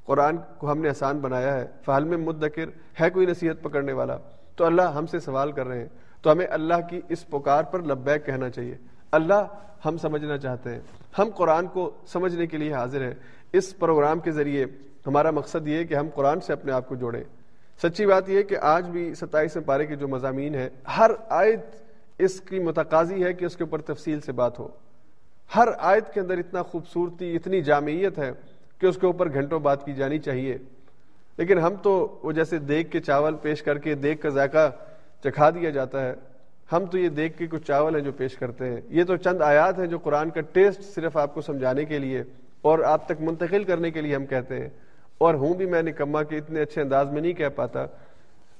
قرآن 0.06 0.38
کو 0.57 0.72
ہم 0.72 0.81
نے 0.81 0.89
آسان 0.89 1.19
بنایا 1.19 1.53
ہے، 1.53 1.68
فہل 1.85 2.03
میں 2.03 2.18
مدکر، 2.18 2.65
ہے 3.02 3.10
کوئی 3.10 3.26
نصیحت 3.26 3.64
پکڑنے 3.64 3.94
والا؟ 3.94 4.18
تو 4.56 4.65
اللہ 4.65 4.81
ہم 4.81 5.06
سے 5.06 5.19
سوال 5.19 5.52
کر 5.52 5.68
رہے 5.68 5.80
ہیں۔ 5.80 5.88
تو 6.22 6.31
ہمیں 6.31 6.48
اللہ 6.49 6.73
کی 6.89 7.02
اس 7.10 7.27
پکار 7.27 7.64
پر 7.64 7.81
لبیک 7.81 8.26
کہنا 8.26 8.49
چاہیے۔ 8.49 8.76
اللہ 9.11 9.44
ہم 9.85 9.98
سمجھنا 9.98 10.38
چاہتے 10.38 10.69
ہیں۔ 10.69 10.81
ہم 11.18 11.30
قرآن 11.35 11.68
کو 11.68 11.91
سمجھنے 12.07 12.48
کے 12.48 12.57
لیے 12.57 12.73
حاضر 12.73 13.02
ہیں۔ 13.02 13.14
اس 13.53 13.77
پروگرام 13.77 14.19
کے 14.19 14.31
ذریعے 14.31 14.65
ہمارا 15.07 15.31
مقصد 15.31 15.68
یہ 15.68 15.77
ہے 15.77 15.84
کہ 15.84 15.94
ہم 15.94 16.07
قرآن 16.15 16.39
سے 16.39 16.53
اپنے 16.53 16.72
آپ 16.72 16.88
کو 16.88 16.95
جوڑیں۔ 16.95 17.23
سچی 17.81 18.05
بات 18.05 18.29
یہ 18.29 18.43
کہ 18.43 18.57
آج 18.61 18.89
بھی 18.89 19.13
ستائیس 19.13 19.57
پارے 19.65 19.85
کے 19.85 19.95
جو 19.95 20.07
مضامین 20.07 20.55
ہیں، 20.55 20.69
ہر 20.97 21.11
آیت 21.29 21.59
اس 22.17 22.41
کی 22.41 22.59
متقاضی 22.59 23.23
ہے 23.23 23.33
کہ 23.33 23.45
اس 23.45 23.55
کے 23.55 23.63
اوپر 23.63 23.81
تفصیل 23.81 24.21
سے 24.21 24.31
بات 24.31 24.59
ہو۔ 24.59 24.67
ہر 25.55 25.67
آیت 25.77 26.13
کے 26.13 26.19
اندر 26.19 26.37
اتنا 26.37 26.63
خوبصورتی، 26.63 27.35
اتنی 27.35 27.61
جامعیت 27.61 28.19
ہے 28.19 28.31
کہ 28.79 28.85
اس 28.85 28.97
کے 28.97 29.05
اوپر 29.05 29.33
گھنٹوں 29.33 29.59
بات 29.59 29.85
کی 29.85 29.93
جانی 29.93 30.19
چاہیے۔ 30.19 30.57
لیکن 31.37 31.59
ہم 31.59 31.75
تو 31.75 32.19
وہ 32.23 32.31
جیسے 32.31 32.57
دیکھ 32.57 32.91
کے 32.91 32.99
چاول 32.99 33.35
پیش 33.35 33.61
کر 33.61 33.77
کے 33.77 33.95
دیکھ 33.95 34.21
کا 34.21 34.29
ذائقہ 34.29 34.71
چکھا 35.23 35.49
دیا 35.49 35.69
جاتا 35.69 36.05
ہے۔ 36.05 36.13
ہم 36.71 36.85
تو 36.85 36.97
یہ 36.97 37.09
دیکھ 37.09 37.37
کے 37.37 37.47
کچھ 37.47 37.67
چاول 37.67 37.95
ہیں 37.95 38.03
جو 38.03 38.11
پیش 38.11 38.35
کرتے 38.35 38.65
ہیں۔ 38.65 38.81
یہ 38.89 39.03
تو 39.03 39.15
چند 39.15 39.41
آیات 39.41 39.79
ہیں 39.79 39.87
جو 39.87 39.97
قرآن 39.97 40.29
کا 40.29 40.41
ٹیسٹ 40.41 40.81
صرف 40.81 41.17
آپ 41.17 41.33
کو 41.33 41.41
سمجھانے 41.41 41.85
کے 41.85 41.99
لیے 41.99 42.23
اور 42.61 42.79
آپ 42.79 43.05
تک 43.05 43.21
منتقل 43.21 43.63
کرنے 43.63 43.91
کے 43.91 44.01
لیے 44.01 44.15
ہم 44.15 44.25
کہتے 44.25 44.59
ہیں۔ 44.59 44.69
اور 45.18 45.34
ہوں 45.34 45.53
بھی 45.53 45.65
میں 45.65 45.81
نکما 45.81 46.23
کہ 46.23 46.35
اتنے 46.35 46.61
اچھے 46.61 46.81
انداز 46.81 47.11
میں 47.11 47.22
نہیں 47.22 47.34
کہہ 47.34 47.49
پاتا، 47.56 47.85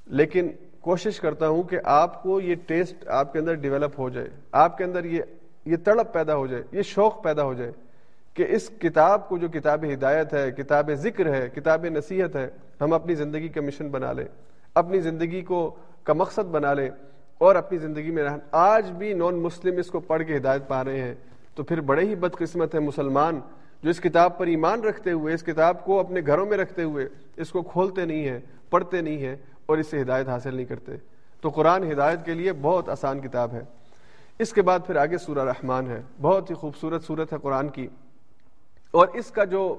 لیکن 0.08 0.48
کوشش 0.82 1.20
کرتا 1.20 1.48
ہوں 1.48 1.64
کہ 1.64 1.80
آپ 1.84 2.22
کو 2.24 2.40
یہ 2.42 2.56
ٹیسٹ 2.68 3.08
آپ 3.08 3.34
کے 3.34 3.40
اندر 3.40 3.54
ڈیولپ 3.56 4.00
ہو 4.00 4.10
جائے، 4.10 4.30
آپ 4.52 4.78
کے 4.78 4.84
اندر 4.84 5.06
یہ 5.06 5.22
یہ 5.66 5.78
تڑپ 5.84 6.14
پیدا 6.14 6.36
ہو 6.36 6.46
جائے، 6.48 6.64
یہ 6.72 6.82
شوق 6.82 7.24
پیدا 7.24 7.44
ہو 7.44 7.54
جائے 7.54 7.72
کہ 8.36 8.46
اس 8.50 8.70
کتاب 8.80 9.28
کو 9.30 9.38
جو 9.38 9.48
کتاب 9.54 9.84
ہدایت 9.94 10.34
ہے، 10.34 10.50
کتاب 10.52 10.92
ذکر 11.04 11.34
ہے، 11.34 11.48
کتاب 11.56 11.86
نصیحت 11.86 12.36
ہے، 12.36 12.48
ہم 12.82 12.94
اپنی 12.94 13.16
زندگی 13.16 13.48
کا 13.48 13.62
مشن 13.62 13.90
بنا 13.90 14.12
لیں، 14.14 14.26
اپنی 14.76 15.00
زندگی 15.00 15.42
کو 15.42 15.60
کا 16.04 16.14
مقصد 16.14 16.52
بنا 16.52 16.74
لیں 16.74 16.90
اور 17.42 17.56
اپنی 17.56 17.78
زندگی 17.78 18.12
میں 18.12 18.24
رہن۔ 18.24 18.40
آج 18.52 18.92
بھی 18.92 19.14
نان 19.14 19.42
مسلم 19.42 19.78
اس 19.78 19.88
کو 19.88 20.00
پڑھ 20.00 20.24
کے 20.28 20.38
ہدایت 20.38 20.68
پا 20.68 20.84
رہے 20.84 21.02
ہیں، 21.02 21.16
تو 21.56 21.64
پھر 21.64 21.82
بڑے 21.82 22.02
ہی 22.02 22.16
بدقسمت 22.16 22.76
ہے 22.76 22.80
مسلمان۔ 22.80 23.40
جو 23.84 23.90
اس 23.90 24.00
کتاب 24.00 24.38
پر 24.38 24.48
ایمان 24.48 24.82
رکھتے 24.82 25.12
ہوئے، 25.12 25.34
اس 25.34 25.44
کتاب 25.44 25.86
کو 25.86 26.00
اپنے 26.00 26.22
گھروں 26.28 26.46
میں 26.46 26.58
رکھتے 26.58 26.84
ہوئے 26.84 27.08
اس 27.38 27.50
کو 27.50 27.62
کھولتے 27.62 28.06
نہیں 28.06 28.30
ہیں، 28.30 28.40
پڑھتے 28.70 29.02
نہیں 29.02 29.18
ہیں 29.18 29.36
اور 29.66 29.78
اس 29.78 29.88
سے 29.88 30.02
ہدایت 30.02 30.28
حاصل 30.28 30.56
نہیں 30.56 30.66
کرتے۔ 30.66 30.92
تو 31.42 31.50
قرآن 31.50 31.92
ہدایت 31.92 32.26
کے 32.26 32.34
لیے 32.34 32.54
بہت 32.54 32.90
آسان 32.90 33.20
کتاب 33.20 33.54
ہے۔ 33.54 33.62
اس 34.40 34.54
کے 34.54 34.62
بعد 34.62 34.80
پھر 34.88 34.96
آگے 34.96 35.18
سورہ 35.18 35.46
رحمان 35.46 35.88
ہے۔ 35.88 36.02
بہت 36.22 36.50
ہی 36.50 36.56
خوبصورت 36.56 37.04
صورت 37.04 37.34
ہے 37.34 37.38
قرآن 37.42 37.70
کی۔ 37.70 37.88
اور 38.92 39.08
اس 39.08 39.32
کا 39.32 39.44
جو 39.44 39.76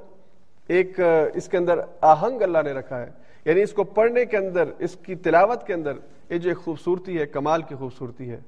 ایک، 0.69 1.01
اس 1.35 1.49
کے 1.49 1.57
اندر 1.57 1.81
آہنگ 2.01 2.43
اللہ 2.43 2.59
نے 2.65 2.73
رکھا 2.73 3.01
ہے۔ 3.01 3.11
یعنی 3.45 3.63
اس 3.63 3.73
کو 3.73 3.85
پڑھنے 3.85 4.25
کے 4.25 4.37
اندر، 4.37 4.65
اس 4.79 4.97
کی 4.97 5.15
تلاوت 5.15 5.67
کے 5.67 5.75
اندر، 5.75 5.93
یہ 6.31 6.39
جو 6.39 6.51
ایک 6.51 6.59
خوبصورتی 6.59 7.19
ہے، 7.19 7.27
کمال 7.27 7.63
کی 7.63 7.75
خوبصورتی 7.75 8.31
ہے۔ 8.31 8.41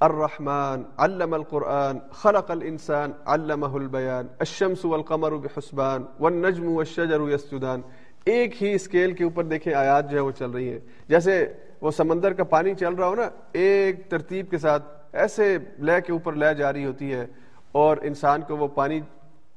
الرحمن 0.00 0.82
علم 0.96 1.34
القرآن، 1.34 1.98
خلق 2.12 2.50
الانسان 2.50 3.12
علمہ 3.26 3.66
البیان 3.66 4.26
الشمس 4.38 4.84
والقمر 4.84 5.32
بحسبان، 5.32 6.04
والنجم 6.20 6.68
والشجر 6.68 7.20
يسجدان۔ 7.20 7.80
ایک 8.24 8.62
ہی 8.62 8.74
اسکیل 8.74 9.12
کے 9.12 9.24
اوپر 9.24 9.44
دیکھیں 9.44 9.74
آیات 9.74 10.10
جو 10.10 10.16
ہے 10.16 10.22
وہ 10.22 10.30
چل 10.30 10.50
رہی 10.50 10.72
ہیں۔ 10.72 10.78
جیسے 11.08 11.52
وہ 11.80 11.90
سمندر 11.90 12.32
کا 12.32 12.44
پانی 12.44 12.74
چل 12.74 12.94
رہا 12.94 13.06
ہو 13.06 13.14
نا، 13.14 13.28
ایک 13.52 14.10
ترتیب 14.10 14.50
کے 14.50 14.58
ساتھ 14.58 14.84
ایسے 15.12 15.58
لے 15.78 16.00
کے 16.00 16.12
اوپر 16.12 16.32
لے 16.32 16.54
جاری 16.54 16.84
ہوتی 16.84 17.12
ہے 17.14 17.26
اور 17.72 17.96
انسان 18.02 18.40
کو 18.40 18.56
وہ 18.56 18.68
پانی 18.68 19.00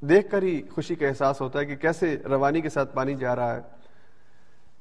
دیکھ 0.00 0.30
کر 0.30 0.42
ہی 0.42 0.62
خوشی 0.74 0.94
کا 0.94 1.08
احساس 1.08 1.40
ہوتا 1.40 1.58
ہے 1.58 1.66
کہ 1.66 1.76
کیسے 1.76 2.16
روانی 2.24 2.60
کے 2.60 2.68
ساتھ 2.68 2.94
پانی 2.94 3.14
جا 3.14 3.36
رہا 3.36 3.56
ہے۔ 3.56 3.60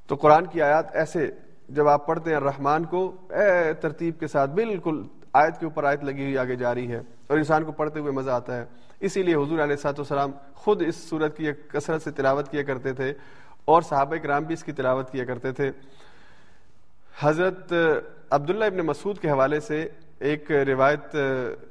تو 0.07 0.15
قرآن 0.15 0.45
کی 0.45 0.61
آیات 0.61 0.95
ایسے 0.95 1.31
جب 1.69 1.87
آپ 1.87 2.07
پڑھتے 2.07 2.33
ہیں 2.33 2.39
رحمان 2.39 2.85
کو، 2.85 3.15
اے 3.29 3.73
ترتیب 3.73 4.19
کے 4.19 4.27
ساتھ 4.27 4.51
بالکل 4.51 5.03
آیت 5.33 5.59
کے 5.59 5.65
اوپر 5.65 5.83
آیت 5.83 6.03
لگی 6.03 6.23
ہوئی 6.23 6.37
آگے 6.37 6.55
جاری 6.55 6.91
ہے 6.91 6.99
اور 7.27 7.37
انسان 7.37 7.63
کو 7.63 7.71
پڑھتے 7.71 7.99
ہوئے 7.99 8.11
مزہ 8.11 8.31
آتا 8.31 8.57
ہے۔ 8.57 8.65
اسی 8.99 9.23
لیے 9.23 9.35
حضور 9.35 9.59
علیہ 9.59 9.75
سات 9.75 9.99
وسلام 9.99 10.31
خود 10.53 10.81
اس 10.87 10.95
صورت 11.09 11.37
کی 11.37 11.45
ایک 11.47 11.69
کثرت 11.71 12.01
سے 12.01 12.11
تلاوت 12.11 12.51
کیا 12.51 12.63
کرتے 12.63 12.93
تھے 12.93 13.13
اور 13.65 13.81
صحابہ 13.81 14.15
کرام 14.15 14.43
بھی 14.43 14.53
اس 14.53 14.63
کی 14.63 14.71
تلاوت 14.71 15.11
کیا 15.11 15.25
کرتے 15.25 15.51
تھے۔ 15.51 15.71
حضرت 17.21 17.73
عبداللہ 18.29 18.65
ابن 18.65 18.77
مسعود 18.77 19.19
کے 19.19 19.29
حوالے 19.29 19.59
سے 19.59 19.87
ایک 20.19 20.51
روایت، 20.51 21.15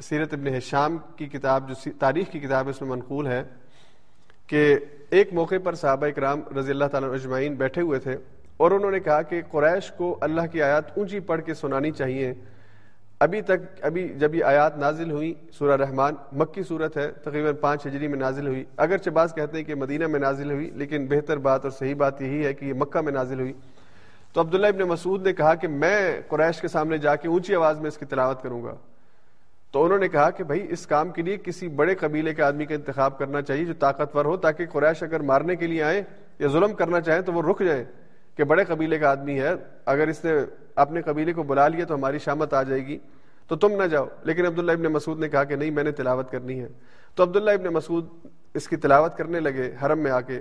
سیرت 0.03 0.33
ابن 0.33 0.47
حشام 0.47 0.97
کی 1.17 1.27
کتاب، 1.27 1.69
جو 1.69 1.91
تاریخ 1.99 2.31
کی 2.33 2.41
کتاب 2.41 2.69
اس 2.69 2.81
میں 2.81 2.91
منقول 2.91 3.27
ہے 3.27 3.43
کہ 4.47 4.79
ایک 5.11 5.33
موقع 5.33 5.55
پر 5.65 5.75
صحابہ 5.75 6.09
کرام 6.09 6.41
رضی 6.59 6.71
اللہ 6.71 6.85
تعالیٰ 6.85 7.13
اجمعین 7.13 7.55
بیٹھے 7.55 7.83
ہوئے 7.83 7.99
تھے 7.99 8.17
اور 8.57 8.71
انہوں 8.71 8.91
نے 8.91 9.01
کہا 9.01 9.23
کہ 9.23 9.41
قریش 9.51 9.91
کو 9.91 10.19
اللہ 10.21 10.47
کی 10.53 10.63
آیات 10.63 10.99
اونچی 10.99 11.21
پڑھ 11.21 11.43
کے 11.43 11.55
سنانی 11.55 11.91
چاہیے۔ 11.91 12.33
ابھی 13.21 13.43
تک، 13.43 13.59
ابھی 13.83 14.09
جب 14.09 14.35
یہ 14.35 14.45
آیات 14.45 14.79
نازل 14.79 15.11
ہوئی، 15.11 15.35
سورہ 15.53 15.77
رحمان، 15.77 16.15
مکی 16.33 16.63
صورت 16.63 16.97
ہے، 16.97 17.11
تقریباً 17.25 17.55
پانچ 17.61 17.87
ہجری 17.87 18.09
میں 18.09 18.19
نازل 18.19 18.47
ہوئی۔ 18.47 18.65
اگرچہ 18.77 19.11
بعض 19.11 19.35
کہتے 19.35 19.57
ہیں 19.57 19.65
کہ 19.65 19.75
مدینہ 19.75 20.07
میں 20.07 20.21
نازل 20.21 20.51
ہوئی، 20.51 20.71
لیکن 20.75 21.07
بہتر 21.07 21.37
بات 21.37 21.61
اور 21.63 21.71
صحیح 21.71 21.95
بات 21.95 22.23
یہی 22.23 22.47
ہے 22.47 22.55
کہ 22.55 22.65
یہ 22.65 22.73
مکہ 22.73 23.01
میں 23.01 23.13
نازل 23.13 23.41
ہوئی۔ 23.41 23.53
تو 24.33 24.41
عبداللہ 24.41 24.67
ابن 24.67 24.79
مسعود 24.79 25.27
نے 25.27 25.33
کہا 25.33 25.55
کہ 25.55 25.69
میں 25.69 26.21
قریش 26.29 26.61
کے 26.61 26.69
سامنے 26.69 26.99
جا 26.99 27.17
کے 27.17 27.29
اونچی 27.29 27.55
آواز 27.55 27.79
میں 27.79 27.89
اس 27.89 27.99
کی 27.99 28.05
تلاوت 28.05 28.43
کروں 28.43 28.65
گا۔ 28.65 28.75
تو 29.73 29.85
انہوں 29.85 29.99
نے 29.99 30.09
کہا 30.09 30.31
کہ 30.31 30.45
بھائی، 30.45 30.67
اس 30.71 30.87
کام 30.87 31.11
کے 31.11 31.23
لیے 31.23 31.37
کسی 31.37 31.69
بڑے 31.69 31.95
قبیلے 31.95 32.35
کے 32.35 32.43
آدمی 32.43 32.67
کا 32.67 32.75
انتخاب 32.75 33.19
کرنا 33.19 33.43
چاہیے 33.43 33.65
جو 33.65 33.75
طاقتور 33.75 34.25
ہو، 34.25 34.37
تاکہ 34.37 34.67
قریش 34.67 35.03
اگر 35.03 35.21
مارنے 35.21 35.57
کے 35.57 35.67
لیے 35.67 35.83
آئے 35.83 36.03
یا 36.39 36.49
ظلم 36.49 36.73
کرنا 36.73 37.01
چاہیں 37.01 37.21
تو 37.21 37.33
وہ 37.33 37.43
رک 37.43 37.63
جائیں۔ 37.63 37.85
کہ 38.37 38.45
بڑے 38.45 38.65
قبیلے 38.65 38.99
کا 38.99 39.11
آدمی 39.11 39.41
ہے، 39.41 39.51
اگر 39.87 40.09
اس 40.09 40.25
نے 40.25 40.33
اپنے 40.75 41.03
قبیلے 41.03 41.33
کو 41.33 41.43
بلا 41.43 41.69
لیا 41.69 41.85
تو 41.85 41.95
ہماری 41.95 42.19
شامت 42.19 42.55
آ 42.55 42.63
جائے 42.63 42.87
گی، 42.87 42.99
تو 43.49 43.57
تم 43.57 43.83
نہ 43.83 43.87
جاؤ۔ 43.87 44.07
لیکن 44.23 44.47
عبداللہ 44.47 44.73
ابن 44.73 44.83
مسعود 44.83 45.21
نے 45.21 45.29
کہا 45.29 45.45
کہ 45.45 45.57
نہیں، 45.57 45.71
میں 45.71 45.85
نے 45.85 45.91
تلاوت 45.91 46.31
کرنی 46.31 46.61
ہے۔ 46.61 46.69
تو 47.15 47.23
عبداللہ 47.23 47.51
ابن 47.51 47.65
مسعود 47.65 48.07
اس 48.55 48.69
کی 48.69 48.77
تلاوت 48.77 49.17
کرنے 49.17 49.41
لگے 49.41 49.75
حرم 49.83 49.99
میں 49.99 50.11
آ 50.11 50.21
کے۔ 50.21 50.41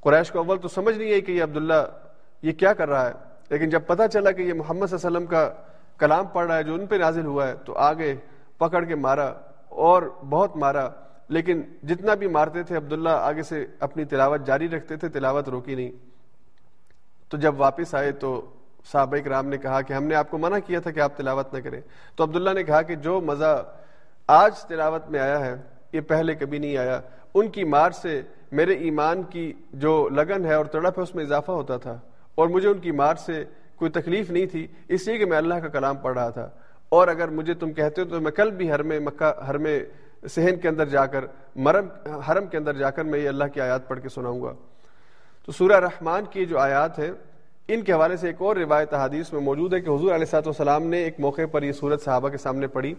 قریش 0.00 0.30
کو 0.30 0.38
اول 0.38 0.58
تو 0.58 0.68
سمجھ 0.68 0.98
نہیں 0.98 1.12
آئی 1.12 1.20
کہ 1.20 1.32
یہ 1.32 1.42
عبداللہ 1.42 1.98
یہ 2.42 2.52
کیا 2.52 2.72
کر 2.72 2.88
رہا 2.88 3.08
ہے۔ 3.08 3.12
لیکن 3.50 3.68
جب 3.68 3.80
پتہ 3.86 4.02
چلا 4.12 4.30
کہ 4.30 4.42
یہ 4.42 4.54
محمد 4.54 4.86
صلی 4.86 4.96
اللہ 4.96 5.06
علیہ 5.06 5.16
وسلم 5.16 5.26
کا 5.26 5.50
کلام 5.98 6.26
پڑھ 6.26 6.46
رہا 6.46 6.56
ہے، 6.56 6.62
جو 6.62 6.74
ان 6.74 6.86
پہ 6.86 6.94
نازل 6.94 7.26
ہوا 7.26 7.48
ہے، 7.48 7.54
تو 7.64 7.74
آگے 7.74 8.14
پکڑ 8.58 8.84
کے 8.84 8.94
مارا 8.94 9.32
اور 9.68 10.02
بہت 10.28 10.56
مارا۔ 10.56 10.88
لیکن 11.28 11.62
جتنا 11.82 12.14
بھی 12.14 12.26
مارتے 12.26 12.62
تھے، 12.62 12.76
عبداللہ 12.76 13.08
آگے 13.08 13.42
سے 13.42 13.66
اپنی 13.80 14.04
تلاوت 14.04 14.46
جاری 14.46 14.68
رکھتے 14.68 14.96
تھے، 14.96 15.08
تلاوت 15.08 15.48
روکی 15.48 15.74
نہیں۔ 15.74 16.07
تو 17.28 17.36
جب 17.36 17.60
واپس 17.60 17.94
آئے 17.94 18.12
تو 18.12 18.46
صحابہ 18.92 19.16
کرام 19.24 19.48
نے 19.48 19.58
کہا 19.58 19.80
کہ 19.80 19.92
ہم 19.92 20.04
نے 20.04 20.14
آپ 20.14 20.30
کو 20.30 20.38
منع 20.38 20.58
کیا 20.66 20.80
تھا 20.80 20.90
کہ 20.90 21.00
آپ 21.00 21.16
تلاوت 21.16 21.54
نہ 21.54 21.60
کریں۔ 21.60 21.80
تو 22.16 22.24
عبداللہ 22.24 22.50
نے 22.50 22.62
کہا 22.62 22.82
کہ 22.82 22.94
جو 22.94 23.20
مزہ 23.20 23.64
آج 24.26 24.58
تلاوت 24.58 25.10
میں 25.10 25.20
آیا 25.20 25.40
ہے، 25.40 25.54
یہ 25.92 26.00
پہلے 26.00 26.34
کبھی 26.34 26.58
نہیں 26.58 26.76
آیا۔ 26.76 27.00
ان 27.34 27.48
کی 27.48 27.64
مار 27.64 27.90
سے 27.90 28.22
میرے 28.52 28.72
ایمان 28.72 29.22
کی 29.22 29.52
جو 29.72 30.08
لگن 30.08 30.44
ہے 30.44 30.54
اور 30.54 30.64
تڑپ 30.64 30.98
ہے، 30.98 31.02
اس 31.02 31.14
میں 31.14 31.24
اضافہ 31.24 31.52
ہوتا 31.52 31.76
تھا۔ 31.76 31.98
اور 32.34 32.48
مجھے 32.48 32.68
ان 32.68 32.78
کی 32.78 32.90
مار 32.90 33.14
سے 33.14 33.44
کوئی 33.76 33.90
تکلیف 33.90 34.30
نہیں 34.30 34.46
تھی، 34.46 34.66
اس 34.88 35.08
لیے 35.08 35.18
کہ 35.18 35.24
میں 35.24 35.38
اللہ 35.38 35.54
کا 35.54 35.68
کلام 35.68 35.96
پڑھ 35.96 36.18
رہا 36.18 36.28
تھا۔ 36.28 36.50
اور 36.88 37.08
اگر 37.08 37.28
مجھے 37.28 37.54
تم 37.54 37.72
کہتے 37.72 38.02
ہو 38.02 38.06
تو 38.08 38.20
میں 38.20 38.32
کل 38.32 38.50
بھی 38.50 38.70
ہر 38.70 38.82
میں 38.82 39.00
مکہ 39.00 39.40
ہر 39.40 39.58
میں 39.58 39.80
صحن 40.28 40.56
کے 40.56 40.68
اندر 40.68 40.86
جا 40.86 41.06
کر، 41.06 41.24
مرم، 41.56 42.08
حرم 42.28 42.46
کے 42.46 42.56
اندر 42.56 42.72
جا 42.72 42.90
کر 42.90 43.04
میں 43.04 43.18
یہ 43.18 43.28
اللہ 43.28 43.44
کی 43.44 43.60
آیات 43.60 43.88
پڑھ 43.88 44.00
کے 44.00 44.08
سناؤں 44.08 44.42
گا۔ 44.42 44.54
تو 45.48 45.52
سورہ 45.52 45.76
رحمان 45.80 46.24
کی 46.30 46.44
جو 46.46 46.58
آیات 46.58 46.98
ہیں، 46.98 47.10
ان 47.68 47.82
کے 47.82 47.92
حوالے 47.92 48.16
سے 48.16 48.26
ایک 48.26 48.36
اور 48.38 48.56
روایت 48.56 48.92
حدیث 48.94 49.32
میں 49.32 49.40
موجود 49.40 49.74
ہے 49.74 49.80
کہ 49.80 49.88
حضور 49.88 50.14
علیہ 50.14 50.24
صاحب 50.24 50.46
والسلام 50.46 50.86
نے 50.86 50.98
ایک 51.04 51.20
موقع 51.20 51.46
پر 51.52 51.62
یہ 51.62 51.72
صورت 51.72 52.02
صحابہ 52.04 52.28
کے 52.28 52.38
سامنے 52.38 52.66
پڑھی۔ 52.66 52.92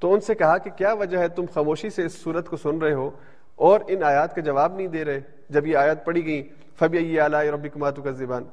تو 0.00 0.12
ان 0.14 0.20
سے 0.20 0.34
کہا 0.34 0.56
کہ 0.58 0.70
کیا 0.76 0.92
وجہ 0.92 1.18
ہے 1.18 1.28
تم 1.28 1.44
خاموشی 1.54 1.90
سے 1.90 2.04
اس 2.04 2.14
صورت 2.22 2.48
کو 2.48 2.56
سن 2.56 2.78
رہے 2.78 2.92
ہو 2.92 3.10
اور 3.56 3.80
ان 3.88 4.02
آیات 4.02 4.34
کا 4.34 4.40
جواب 4.40 4.76
نہیں 4.76 4.86
دے 4.86 5.04
رہے؟ 5.04 5.20
جب 5.50 5.66
یہ 5.66 5.76
آیات 5.76 6.04
پڑھی 6.04 6.24
گئی 6.26 6.42
فبی 6.78 7.20
اعلیٰ 7.20 7.44
ربی 7.44 7.68
کماتو 7.68 8.02
کا 8.02 8.10
زبان 8.10 8.44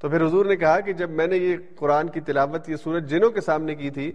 تو 0.00 0.08
پھر 0.08 0.26
حضور 0.26 0.46
نے 0.46 0.56
کہا 0.56 0.80
کہ 0.80 0.92
جب 0.92 1.10
میں 1.10 1.26
نے 1.26 1.36
یہ 1.36 1.56
قرآن 1.76 2.08
کی 2.08 2.20
تلاوت، 2.20 2.68
یہ 2.68 2.76
صورت 2.76 3.08
جنوں 3.10 3.30
کے 3.30 3.40
سامنے 3.40 3.74
کی 3.74 3.90
تھی، 3.90 4.10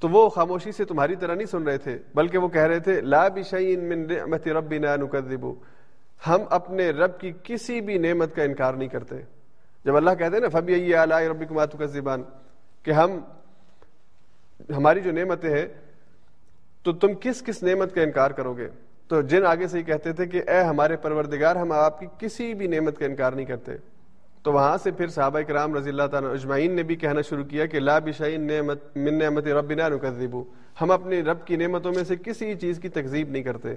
تو 0.00 0.08
وہ 0.08 0.28
خاموشی 0.28 0.72
سے 0.72 0.84
تمہاری 0.84 1.16
طرح 1.16 1.34
نہیں 1.34 1.46
سن 1.46 1.62
رہے 1.62 1.78
تھے، 1.78 1.98
بلکہ 2.14 2.38
وہ 2.38 2.48
کہہ 2.48 2.62
رہے 2.62 2.80
تھے، 2.80 3.00
لا 3.00 3.28
بشعین 3.28 3.88
من 3.88 4.06
نعمت 4.06 4.48
ربنا 4.48 4.96
نکذبو 4.96 5.54
ہم 6.28 6.40
اپنے 6.50 6.90
رب 6.90 7.20
کی 7.20 7.32
کسی 7.42 7.80
بھی 7.80 7.98
نعمت 7.98 8.34
کا 8.34 8.42
انکار 8.42 8.74
نہیں 8.74 8.88
کرتے۔ 8.88 9.16
جب 9.84 9.96
اللہ 9.96 10.10
کہتے 10.10 10.36
ہیں 10.36 10.40
نا 10.40 10.48
فبی 10.48 10.94
اعلیٰ 10.94 11.20
ربی 11.20 11.46
کماتو 11.46 11.78
کا 11.78 11.86
زبان 11.86 12.22
کہ 12.82 12.90
ہم، 12.90 13.10
ہماری 14.76 15.00
جو 15.00 15.12
نعمتیں 15.12 15.50
ہیں، 15.50 15.66
تو 16.82 16.92
تم 16.92 17.08
کس 17.20 17.42
کس 17.42 17.62
نعمت 17.62 17.94
کا 17.94 18.02
انکار 18.02 18.30
کرو 18.30 18.54
گے؟ 18.54 18.68
تو 19.08 19.22
جن 19.22 19.46
آگے 19.46 19.66
سے 19.66 19.78
ہی 19.78 19.82
کہتے 19.82 20.12
تھے 20.12 20.26
کہ، 20.26 20.42
اے 20.48 20.60
ہمارے 20.60 20.96
پروردگار، 20.96 21.56
ہم 21.56 21.72
آپ 21.72 22.00
کی 22.00 22.06
کسی 22.18 22.54
بھی 22.54 22.66
نعمت 22.66 22.98
کا 22.98 23.06
انکار 23.06 23.32
نہیں 23.32 23.46
کرتے۔ 23.46 23.72
تو 24.42 24.52
وہاں 24.52 24.76
سے 24.76 24.90
پھر 24.90 25.06
صحابہ 25.06 25.40
کرام 25.40 25.74
رضی 25.74 25.90
اللہ 25.90 26.06
تعالیٰ 26.10 26.32
اجمعین 26.32 26.76
نے 26.76 26.82
بھی 26.82 26.96
کہنا 26.96 27.20
شروع 27.20 27.44
کیا 27.44 27.66
کہ، 27.66 27.80
لا 27.80 27.98
بشعین 27.98 28.46
نعمت، 28.46 28.96
من 28.96 29.18
نعمت 29.18 29.46
ربنا 29.46 29.88
نکذبو۔ 29.88 30.44
ہم 30.80 30.90
اپنے 30.90 31.20
رب 31.20 31.46
کی 31.46 31.56
نعمتوں 31.56 31.92
میں 31.96 32.04
سے 32.04 32.16
کسی 32.16 32.54
چیز 32.54 32.78
کی 32.78 32.88
تکذیب 32.88 33.30
نہیں 33.30 33.42
کرتے۔ 33.42 33.68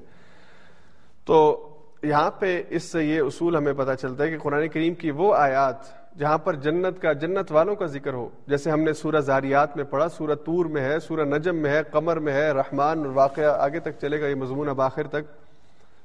تو 1.26 1.70
یہاں 2.06 2.32
پہ 2.32 2.64
اس 2.70 2.84
سے 2.84 3.04
یہ 3.04 3.22
اصول 3.22 3.56
ہمیں 3.56 3.74
پتہ 3.78 3.92
چلتا 4.02 4.24
ہے 4.24 4.30
کہ 4.30 4.38
قرآن 4.38 4.68
کریم 4.68 4.94
کی 4.94 5.12
وہ 5.12 5.36
آیات 5.36 5.76
جہاں 6.18 6.38
پر 6.38 6.56
جنت 6.56 7.02
کا 7.02 7.14
جنت 7.14 7.52
والوں 7.52 7.76
کا 7.76 7.86
ذکر 7.86 8.14
ہو، 8.14 8.30
جیسے 8.48 8.72
ہم 8.72 8.80
نے 8.80 8.94
سورہ 8.94 9.20
زاریات 9.20 9.78
میں 9.78 9.84
پڑھا، 9.84 10.08
سورہ 10.10 10.36
تور 10.36 10.66
میں 10.66 10.82
ہے، 10.82 11.00
سورہ 11.00 11.22
نجم 11.22 11.56
میں 11.56 11.72
ہے، 11.72 11.82
قمر 11.92 12.20
میں 12.20 12.34
ہے، 12.34 12.52
رحمان 12.52 13.06
واقعہ 13.06 13.56
آگے 13.58 13.80
تک 13.80 13.90
چلے 14.02 14.22
گا، 14.22 14.28
یہ 14.28 14.36
مضمون 14.36 14.70
اب 14.70 14.82
آخر 14.82 15.08
تک۔ 15.08 15.24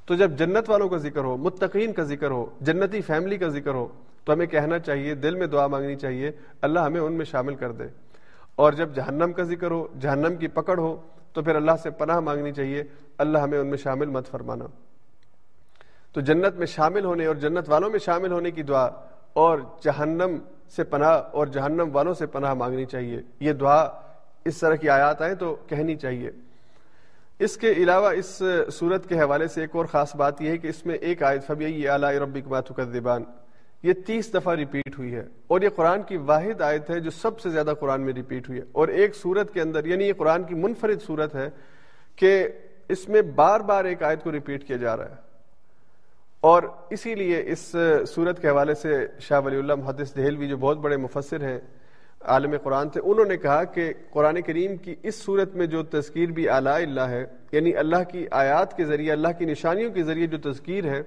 تو 0.06 0.14
جب 0.14 0.31
جنت 0.31 0.70
والوں 0.70 0.89
کا 0.89 0.97
ذکر 0.97 1.20
ہو، 1.20 1.36
متقین 1.36 1.93
کا 1.93 2.02
ذکر 2.02 2.31
ہو، 2.31 2.47
جنتی 2.60 3.01
فیملی 3.01 3.36
کا 3.36 3.48
ذکر 3.48 3.70
ہو، 3.70 3.89
تو 4.24 4.32
ہمیں 4.32 4.47
کہنا 4.47 4.78
چاہیے، 4.78 5.14
دل 5.14 5.35
میں 5.35 5.47
دعا 5.47 5.66
مانگنی 5.66 5.97
چاہیے، 5.97 6.31
اللہ 6.62 6.81
ہمیں 6.81 7.01
ان 7.01 7.12
میں 7.12 7.24
شامل 7.24 7.55
کر 7.55 7.72
دے۔ 7.72 7.85
اور 8.56 8.72
جب 8.72 8.94
جہنم 8.94 9.32
کا 9.32 9.43
ذکر 9.43 9.70
ہو، 9.70 9.89
جہنم 10.01 10.36
کی 10.36 10.48
پکڑ 10.48 10.78
ہو، 10.78 10.97
تو 11.32 11.43
پھر 11.43 11.55
اللہ 11.55 11.72
سے 11.82 11.90
پناہ 11.90 12.20
مانگنی 12.20 12.52
چاہیے، 12.52 12.82
اللہ 13.18 13.39
ہمیں 13.39 13.59
ان 13.59 13.66
میں 13.66 13.77
شامل 13.77 14.06
مت 14.06 14.27
فرمانا۔ 14.27 14.64
تو 16.12 16.20
جنت 16.20 16.55
میں 16.55 16.66
شامل 16.66 17.05
ہونے 17.05 17.27
اور 17.27 17.35
جنت 17.35 17.69
والوں 17.69 17.91
میں 17.91 17.99
شامل 17.99 18.32
ہونے 18.32 18.51
کی 18.51 18.62
دعا 18.62 18.89
اور 19.32 19.59
جہنم 19.82 20.37
سے 20.77 20.85
پناہ 20.85 21.23
اور 21.32 21.47
جہنم 21.47 21.89
والوں 21.93 22.15
سے 22.15 22.27
پناہ 22.27 22.55
مانگنی 22.55 22.85
چاہیے۔ 22.85 23.23
یہ 23.41 23.53
دعا 23.53 23.91
اس 24.45 24.59
طرح 24.59 24.74
کی 24.74 24.89
آیات 24.89 25.23
آئیں 25.23 25.35
تو 25.35 25.57
کہنی 25.66 25.97
چاہیے۔ 25.97 26.31
اس 27.39 27.57
کے 27.57 27.73
علاوہ 27.73 28.11
اس 28.11 28.43
صورت 28.73 29.09
کے 29.09 29.20
حوالے 29.20 29.49
سے 29.49 29.61
ایک 29.61 29.70
اور 29.73 29.85
خاص 29.85 30.16
بات 30.16 30.43
یہ 30.43 30.51
ہے 30.51 30.59
کہ 30.59 30.66
اس 30.66 30.87
میں 30.87 30.95
ایک 30.95 31.23
آیت 31.23 31.47
فبی 31.47 31.89
اعلیٰ 31.89 32.11
ربک 32.11 32.49
ماتکذبان 32.49 33.24
یہ 33.82 33.93
تیس 33.93 34.35
دفعہ 34.35 34.55
ریپیٹ 34.55 34.99
ہوئی 34.99 35.15
ہے 35.15 35.27
اور 35.47 35.61
یہ 35.61 35.69
قرآن 35.77 36.03
کی 36.03 36.16
واحد 36.16 36.61
آیت 36.61 36.91
ہے 36.91 37.01
جو 37.01 37.11
سب 37.11 37.41
سے 37.41 37.51
زیادہ 37.51 37.73
قرآن 37.81 38.01
میں 38.01 38.12
ریپیٹ 38.12 38.49
ہوئی 38.49 38.61
ہے۔ 38.61 38.65
اور 38.73 38.89
ایک 38.89 39.16
صورت 39.16 39.55
کے 39.55 39.61
اندر 39.61 39.85
یعنی 39.85 40.05
یہ 40.05 40.12
قرآن 40.12 40.43
کی 40.43 40.55
منفرد 40.55 41.03
صورت 41.03 41.35
ہے 41.35 41.51
کہ 42.16 42.49
اس 42.89 43.09
میں 43.09 43.23
بار 43.23 43.61
بار 43.61 43.85
ایک 43.85 44.03
آیت 44.03 44.24
کو 44.24 44.32
ریپیٹ 44.32 44.66
کیا 44.66 44.77
جا 44.77 44.97
رہا 44.97 45.05
ہے۔ 45.05 45.30
اور 46.40 46.62
اسی 46.90 47.14
لیے 47.14 47.42
اس 47.46 47.76
صورت 48.08 48.42
کے 48.42 48.48
حوالے 48.48 48.74
سے 48.74 49.06
شاہ 49.20 49.40
ولی 49.44 49.56
اللہ 49.56 49.74
محدث 49.74 50.16
دہلوی 50.16 50.48
جو 50.48 50.56
بہت 50.56 50.78
بڑے 50.78 50.96
مفسر 50.96 51.40
ہیں، 51.40 51.58
عالم 52.20 52.54
قرآن 52.62 52.88
تھے، 52.88 53.00
انہوں 53.04 53.24
نے 53.24 53.36
کہا 53.36 53.64
کہ 53.64 53.92
قرآن 54.10 54.40
کریم 54.40 54.76
کی 54.76 54.94
اس 55.02 55.14
صورت 55.14 55.54
میں 55.54 55.66
جو 55.66 55.82
تذکیر 55.82 56.30
بھی 56.30 56.48
اعلیٰ 56.48 56.74
اللہ 56.74 57.00
ہے 57.00 57.26
یعنی 57.52 57.76
اللہ 57.76 58.02
کی 58.08 58.26
آیات 58.30 58.76
کے 58.76 58.84
ذریعے، 58.84 59.12
اللہ 59.12 59.28
کی 59.38 59.44
نشانیوں 59.44 59.92
کے 59.92 60.02
ذریعے 60.02 60.26
جو 60.26 60.52
تذکیر 60.52 60.84
ہے 60.84 61.02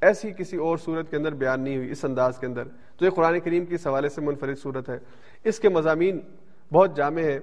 ایسی 0.00 0.30
کسی 0.38 0.56
اور 0.56 0.78
صورت 0.78 1.10
کے 1.10 1.16
اندر 1.16 1.34
بیان 1.34 1.60
نہیں 1.60 1.76
ہوئی، 1.76 1.90
اس 1.90 2.04
انداز 2.04 2.38
کے 2.38 2.46
اندر۔ 2.46 2.64
تو 2.98 3.04
یہ 3.04 3.10
قرآن 3.10 3.40
کریم 3.40 3.64
کی 3.64 3.74
اس 3.74 3.86
حوالے 3.86 4.08
سے 4.08 4.20
منفرد 4.20 4.58
صورت 4.58 4.88
ہے۔ 4.88 4.98
اس 5.44 5.60
کے 5.60 5.68
مضامین 5.68 6.20
بہت 6.72 6.96
جامع 6.96 7.20
ہیں۔ 7.20 7.38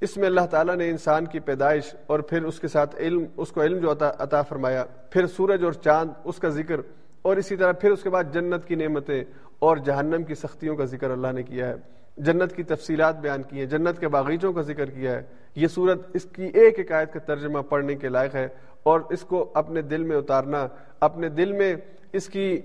اس 0.00 0.16
میں 0.16 0.26
اللہ 0.26 0.40
تعالیٰ 0.50 0.76
نے 0.76 0.90
انسان 0.90 1.24
کی 1.24 1.40
پیدائش 1.40 1.94
اور 2.06 2.20
پھر 2.20 2.42
اس 2.42 2.60
کے 2.60 2.68
ساتھ 2.68 2.96
علم، 2.96 3.24
اس 3.36 3.52
کو 3.52 3.62
علم 3.62 3.78
جو 3.78 3.92
عطا 3.92 4.12
عطا 4.18 4.42
فرمایا۔ 4.42 4.84
پھر 5.10 5.26
سورج 5.26 5.64
اور 5.64 5.72
چاند، 5.72 6.10
اس 6.24 6.36
کا 6.36 6.48
ذکر۔ 6.48 6.80
اور 7.22 7.36
اسی 7.36 7.56
طرح 7.56 7.72
پھر 7.72 7.90
اس 7.90 8.02
کے 8.02 8.10
بعد 8.10 8.24
جنت 8.32 8.64
کی 8.64 8.74
نعمتیں 8.74 9.24
اور 9.58 9.76
جہنم 9.76 10.22
کی 10.22 10.34
سختیوں 10.34 10.76
کا 10.76 10.84
ذکر 10.84 11.10
اللہ 11.10 11.32
نے 11.32 11.42
کیا 11.42 11.68
ہے۔ 11.68 11.74
جنت 12.16 12.52
کی 12.52 12.62
تفصیلات 12.62 13.20
بیان 13.20 13.42
کی 13.42 13.58
ہیں، 13.58 13.66
جنت 13.66 14.00
کے 14.00 14.08
باغیچوں 14.08 14.52
کا 14.52 14.60
ذکر 14.60 14.90
کیا 14.90 15.12
ہے۔ 15.12 15.22
یہ 15.54 15.66
صورت 15.66 15.98
اس 16.14 16.24
کی 16.24 16.42
ایک 16.42 16.78
ایک 16.78 16.92
آیت 16.92 17.12
کا 17.12 17.20
ترجمہ 17.20 17.58
پڑھنے 17.58 17.94
کے 17.94 18.08
لائق 18.08 18.34
ہے 18.34 18.48
اور 18.82 19.00
اس 19.10 19.20
کو 19.20 19.50
اپنے 19.54 19.82
دل 19.82 20.02
میں 20.02 20.16
اتارنا، 20.16 20.68
اپنے 21.00 21.28
دل 21.28 21.52
میں 21.52 21.76
اس 22.12 22.26
کی 22.26 22.60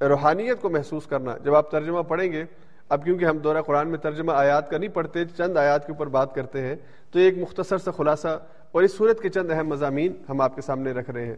روحانیت 0.00 0.60
کو 0.60 0.70
محسوس 0.70 1.06
کرنا۔ 1.06 1.36
جب 1.36 1.54
آپ 1.54 1.70
ترجمہ 1.70 2.02
پڑھیں 2.02 2.32
گے 2.32 2.44
اب 2.90 3.04
کیونکہ 3.04 3.24
ہم 3.24 3.38
دورہ 3.38 3.62
قرآن 3.62 3.88
میں 3.88 3.98
ترجمہ 3.98 4.32
آیات 4.32 4.70
کا 4.70 4.78
نہیں 4.78 4.88
پڑھتے، 4.88 5.24
چند 5.24 5.56
آیات 5.56 5.86
کے 5.86 5.92
اوپر 5.92 6.06
بات 6.06 6.34
کرتے 6.34 6.60
ہیں، 6.60 6.76
تو 7.10 7.18
ایک 7.18 7.38
مختصر 7.38 7.78
سا 7.78 7.90
خلاصہ 7.90 8.40
اور 8.72 8.82
اس 8.82 8.96
صورت 8.96 9.20
کے 9.20 9.28
چند 9.28 9.50
اہم 9.50 9.66
مضامین 9.66 10.12
ہم 10.28 10.40
آپ 10.40 10.54
کے 10.54 10.62
سامنے 10.62 10.92
رکھ 10.92 11.10
رہے 11.10 11.26
ہیں۔ 11.26 11.36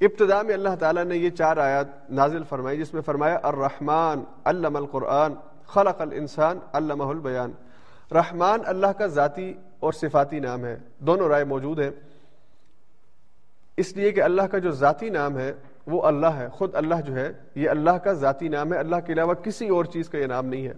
ابتدا 0.00 0.42
میں 0.42 0.54
اللہ 0.54 0.76
تعالیٰ 0.80 1.04
نے 1.04 1.16
یہ 1.16 1.30
چار 1.30 1.56
آیات 1.56 2.10
نازل 2.10 2.42
فرمائی، 2.48 2.78
جس 2.78 2.94
میں 2.94 3.02
فرمایا، 3.02 3.38
الرحمن 3.42 4.20
علم 4.44 4.76
القرآن، 4.76 5.34
خلق 5.66 6.00
الانسان، 6.00 6.58
علمہ 6.72 7.04
البیان۔ 7.04 7.52
رحمان 8.12 8.60
اللہ 8.66 8.86
کا 8.86 9.06
ذاتی 9.06 9.54
اور 9.80 9.92
صفاتی 9.92 10.40
نام 10.40 10.64
ہے، 10.64 10.76
دونوں 10.98 11.28
رائے 11.28 11.44
موجود 11.44 11.80
ہیں۔ 11.80 11.90
اس 13.76 13.96
لیے 13.96 14.12
کہ 14.12 14.22
اللہ 14.22 14.42
کا 14.42 14.58
جو 14.58 14.70
ذاتی 14.70 15.08
نام 15.08 15.38
ہے 15.38 15.52
وہ 15.86 16.02
اللہ 16.02 16.26
ہے، 16.26 16.48
خود 16.48 16.74
اللہ 16.74 17.00
جو 17.04 17.14
ہے، 17.14 17.32
یہ 17.54 17.70
اللہ 17.70 17.90
کا 17.90 18.12
ذاتی 18.12 18.48
نام 18.48 18.72
ہے، 18.72 18.78
اللہ 18.78 18.96
کے 19.06 19.12
علاوہ 19.12 19.34
کسی 19.34 19.68
اور 19.68 19.84
چیز 19.84 20.08
کا 20.08 20.18
یہ 20.18 20.26
نام 20.26 20.46
نہیں 20.46 20.66
ہے۔ 20.66 20.72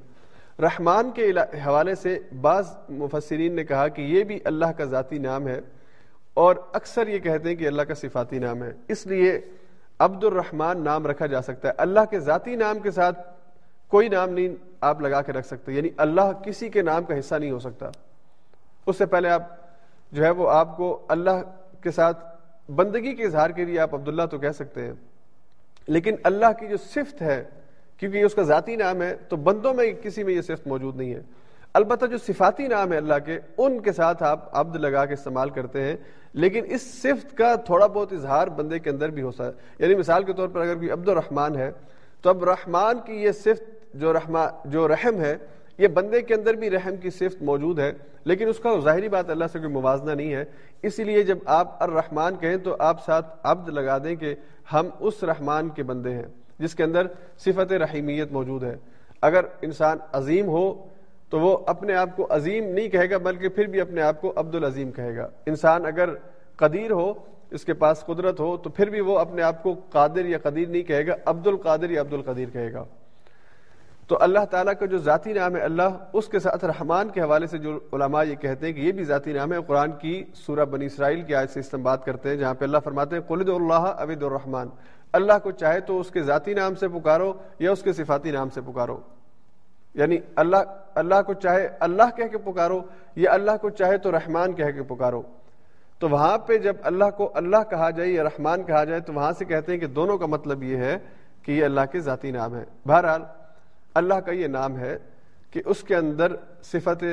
رحمان 0.63 1.11
کے 1.11 1.31
حوالے 1.67 1.95
سے 1.95 2.19
بعض 2.41 2.77
مفسرین 2.89 3.57
نے 3.57 3.65
کہا 3.65 3.89
کہ 3.89 4.03
یہ 4.03 4.25
بھی 4.25 4.39
اللہ 4.45 4.67
کا 4.67 4.85
ذاتی 4.85 5.19
نام 5.19 5.49
ہے 5.49 5.61
اور 6.35 6.57
اکثر 6.73 7.07
یہ 7.07 7.19
کہتے 7.19 7.49
ہیں 7.49 7.57
کہ 7.57 7.67
اللہ 7.67 7.83
کا 7.83 7.95
صفاتی 7.95 8.39
نام 8.39 8.63
ہے۔ 8.63 8.73
اس 8.89 9.07
لیے 9.07 9.41
عبد 9.99 10.25
الرحمان 10.25 10.85
نام 10.85 11.07
رکھا 11.07 11.27
جا 11.27 11.43
سکتا 11.43 11.69
ہے۔ 11.69 11.73
اللہ 11.77 12.01
کے 12.11 12.21
ذاتی 12.21 12.57
نام 12.57 12.79
کے 12.79 12.91
ساتھ 12.91 13.21
کوئی 13.89 14.09
نام 14.09 14.31
نہیں 14.31 14.49
آپ 14.81 15.01
لگا 15.01 15.23
کے 15.23 15.33
رکھ 15.33 15.47
سکتے 15.47 15.73
یعنی 15.73 15.89
اللہ 15.97 16.33
کسی 16.45 16.69
کے 16.69 16.83
نام 16.83 17.05
کا 17.05 17.19
حصہ 17.19 17.35
نہیں 17.35 17.51
ہو 17.51 17.59
سکتا۔ 17.59 17.91
اس 18.87 18.99
سے 18.99 19.07
پہلے 19.07 19.29
آپ 19.29 19.43
جو 20.13 20.25
ہے 20.25 20.31
وہ 20.31 20.51
آپ 20.51 20.77
کو 20.77 21.07
اللہ 21.09 21.43
کے 21.81 21.91
ساتھ 21.91 22.36
بندگی 22.69 23.15
کے 23.15 23.25
اظہار 23.25 23.51
کے 23.51 23.65
لیے 23.65 23.79
آپ 23.79 23.95
عبداللہ 23.95 24.23
تو 24.31 24.39
کہہ 24.39 24.51
سکتے 24.51 24.83
ہیں، 24.83 24.93
لیکن 25.89 26.15
اللہ 26.23 26.53
کی 26.61 26.67
جو 26.67 26.77
صفت 26.77 27.23
ہے، 27.23 27.45
کیونکہ 27.97 28.19
یہ 28.19 28.25
اس 28.25 28.35
کا 28.35 28.43
ذاتی 28.43 28.77
نام 28.77 29.03
ہے، 29.03 29.17
تو 29.29 29.37
بندوں 29.37 29.75
میں 29.75 29.93
کسی 30.03 30.25
میں 30.25 30.35
یہ 30.35 30.41
صفت 30.41 30.67
موجود 30.67 30.97
نہیں 30.97 31.15
ہے۔ 31.15 31.21
البتہ 31.75 32.07
جو 32.07 32.19
صفاتی 32.19 32.67
نام 32.67 32.93
ہے 32.93 32.97
اللہ 32.97 33.15
کے، 33.25 33.39
ان 33.59 33.81
کے 33.81 33.93
ساتھ 33.93 34.23
آپ 34.23 34.57
عبد 34.57 34.77
لگا 34.77 35.05
کے 35.05 35.13
استعمال 35.13 35.51
کرتے 35.51 35.83
ہیں، 35.83 35.97
لیکن 36.33 36.65
اس 36.69 37.03
صفت 37.03 37.37
کا 37.37 37.55
تھوڑا 37.55 37.87
بہت 37.87 38.13
اظہار 38.13 38.49
بندے 38.49 38.79
کے 38.79 38.91
اندر 38.91 39.09
بھی 39.09 39.23
ہو 39.23 39.31
سکتا 39.31 39.47
ہے۔ 39.47 39.53
یعنی 39.79 39.95
مثال 39.95 40.25
کے 40.25 40.33
طور 40.33 40.49
پر 40.49 40.61
اگر 40.61 40.75
کوئی 40.75 40.91
عبد 40.91 41.09
الرحمان 41.09 41.57
ہے، 41.57 41.71
تو 42.23 42.31
اب 42.31 42.45
رحمان 42.45 42.99
کی 43.07 43.13
یہ 43.13 43.33
صفت 43.33 43.95
جو 43.95 44.13
رحمان 44.13 44.71
جو 44.71 44.89
رحم 44.89 45.21
ہے، 45.21 45.37
یہ 45.79 45.89
بندے 45.89 46.21
کے 46.21 46.35
اندر 46.35 46.55
بھی 46.55 46.71
رحم 46.71 46.97
کی 46.97 47.11
صفت 47.11 47.43
موجود 47.43 47.79
ہے۔ 47.79 47.93
لیکن 48.27 48.49
اس 48.49 48.59
کا 48.59 48.81
ظاہری 48.81 49.09
بات 49.09 49.31
اللہ 49.31 49.45
سے 49.53 49.59
کوئی 49.59 49.73
موازنہ 49.73 50.11
نہیں 50.11 50.35
ہے۔ 50.35 50.45
اسی 50.83 51.05
لیے 51.05 51.23
جب 51.23 51.39
آپ 51.47 51.83
الرحمان 51.83 52.37
کہیں 52.37 52.57
تو 52.57 52.77
آپ 52.79 53.05
ساتھ 53.05 53.39
عبد 53.43 53.69
لگا 53.69 53.99
دیں 53.99 54.17
کہ 54.17 54.35
ہم 54.73 54.89
اس 55.01 55.25
رحمان 55.25 55.69
کے 55.69 55.83
بندے 55.83 56.11
ہیں، 56.11 56.27
جس 56.59 56.75
کے 56.75 56.83
اندر 56.83 57.07
صفت 57.39 57.73
رحیمیت 57.73 58.33
موجود 58.33 58.63
ہے۔ 58.63 58.77
اگر 59.23 59.45
انسان 59.63 59.99
عظیم 60.13 60.47
ہو 60.47 60.87
تو 61.31 61.41
وہ 61.41 61.59
اپنے 61.67 61.95
آپ 61.95 62.17
کو 62.17 62.27
عظیم 62.31 62.65
نہیں 62.65 62.89
کہے 62.89 63.11
گا، 63.11 63.19
بلکہ 63.19 63.49
پھر 63.49 63.65
بھی 63.65 63.81
اپنے 63.81 64.03
آپ 64.03 64.21
کو 64.21 64.33
عبد 64.37 64.55
العظیم 64.55 64.91
کہے 64.91 65.17
گا۔ 65.17 65.29
انسان 65.47 65.87
اگر 65.87 66.11
قدیر 66.57 66.91
ہو، 66.91 67.13
اس 67.51 67.65
کے 67.65 67.75
پاس 67.75 68.05
قدرت 68.07 68.41
ہو، 68.41 68.57
تو 68.57 68.71
پھر 68.71 68.91
بھی 68.91 69.01
وہ 69.01 69.19
اپنے 69.19 69.43
آپ 69.43 69.63
کو 69.63 69.75
قادر 69.91 70.25
یا 70.25 70.39
قدیر 70.43 70.69
نہیں 70.69 70.83
کہے 70.83 71.07
گا، 71.07 71.15
عبد 71.27 71.47
القادر 71.47 71.91
یا 71.91 72.01
عبد 72.01 72.13
القدیر 72.13 72.49
کہے 72.53 72.73
گا۔ 72.73 72.85
تو 74.07 74.17
اللہ 74.21 74.45
تعالیٰ 74.51 74.73
کا 74.79 74.87
جو 74.87 74.99
ذاتی 74.99 75.33
نام 75.33 75.57
ہے 75.57 75.61
اللہ، 75.61 75.97
اس 76.13 76.29
کے 76.29 76.39
ساتھ 76.39 76.65
رحمان 76.65 77.09
کے 77.09 77.21
حوالے 77.21 77.47
سے 77.47 77.59
جو 77.59 77.81
علماء 77.93 78.23
یہ 78.25 78.35
کہتے 78.35 78.67
ہیں 78.67 78.73
کہ 78.73 78.81
یہ 78.81 78.93
بھی 78.93 79.05
ذاتی 79.05 79.33
نام 79.33 79.53
ہے، 79.53 79.59
قرآن 79.67 79.93
کی 79.93 80.25
سورہ 80.35 80.65
بنی 80.65 80.87
اسرائیل 80.87 81.23
کی 81.23 81.35
آیت 81.35 81.51
سے 81.51 81.61
استعمال 81.61 81.97
کرتے 82.05 82.29
ہیں، 82.29 82.37
جہاں 82.37 82.55
پہ 82.55 82.65
اللہ 82.65 82.79
فرماتے 82.85 83.17
ہیں 83.17 83.23
قلد 83.23 83.49
اللہ 83.49 83.93
عبید 83.97 84.23
الرحمان 84.23 84.69
اللہ 85.13 85.33
کو 85.43 85.51
چاہے 85.51 85.81
تو 85.81 86.01
اس 86.01 86.11
کے 86.11 86.23
ذاتی 86.23 86.55
نام 86.55 86.75
سے 86.75 86.89
پکارو 86.89 87.33
یا 87.59 87.73
اس 87.73 87.83
کے 87.83 87.93
صفاتی 87.93 88.31
نام 88.31 88.49
سے 88.49 88.61
پکارو۔ 88.61 89.01
یعنی 89.95 90.19
اللہ 90.37 90.57
اللہ 90.95 91.23
کو 91.27 91.35
چاہے 91.35 91.69
اللہ 91.81 92.17
کہہ 92.17 92.25
کے 92.25 92.39
پکارو 92.39 92.81
یا 93.17 93.33
اللہ 93.33 93.51
کو 93.61 93.71
چاہے 93.71 93.99
تو 93.99 94.13
رحمان 94.13 94.53
کہہ 94.53 94.71
کے 94.71 94.83
پکارو۔ 94.83 95.23
تو 95.99 96.09
وہاں 96.09 96.39
پہ 96.39 96.59
جب 96.59 96.77
اللہ 96.83 97.11
کو 97.17 97.31
اللہ 97.35 97.63
کہا 97.71 97.91
جائے 97.91 98.11
یا 98.11 98.25
رحمان 98.25 98.63
کہا 98.63 98.85
جائے 98.85 99.01
تو 99.01 99.13
وہاں 99.13 99.33
سے 99.39 99.45
کہتے 99.45 99.73
ہیں 99.73 99.79
کہ 99.79 99.87
دونوں 99.87 100.19
کا 100.19 100.27
مطلب 100.27 100.63
یہ 100.63 100.77
ہے 100.77 100.99
کہ 101.43 101.53
یہ 101.53 101.65
اللہ 101.65 101.81
کے 101.93 102.01
ذاتی 102.01 102.31
نام 102.31 102.57
ہے 102.57 102.65
بہرحال 102.87 103.23
اللہ 103.97 104.15
کا 104.15 104.33
یہ 104.33 104.47
نام 104.47 104.79
ہے 104.79 104.97
کہ 105.51 105.63
اس 105.65 105.83
کے 105.83 105.97
اندر 105.97 106.35
صفت 106.63 107.05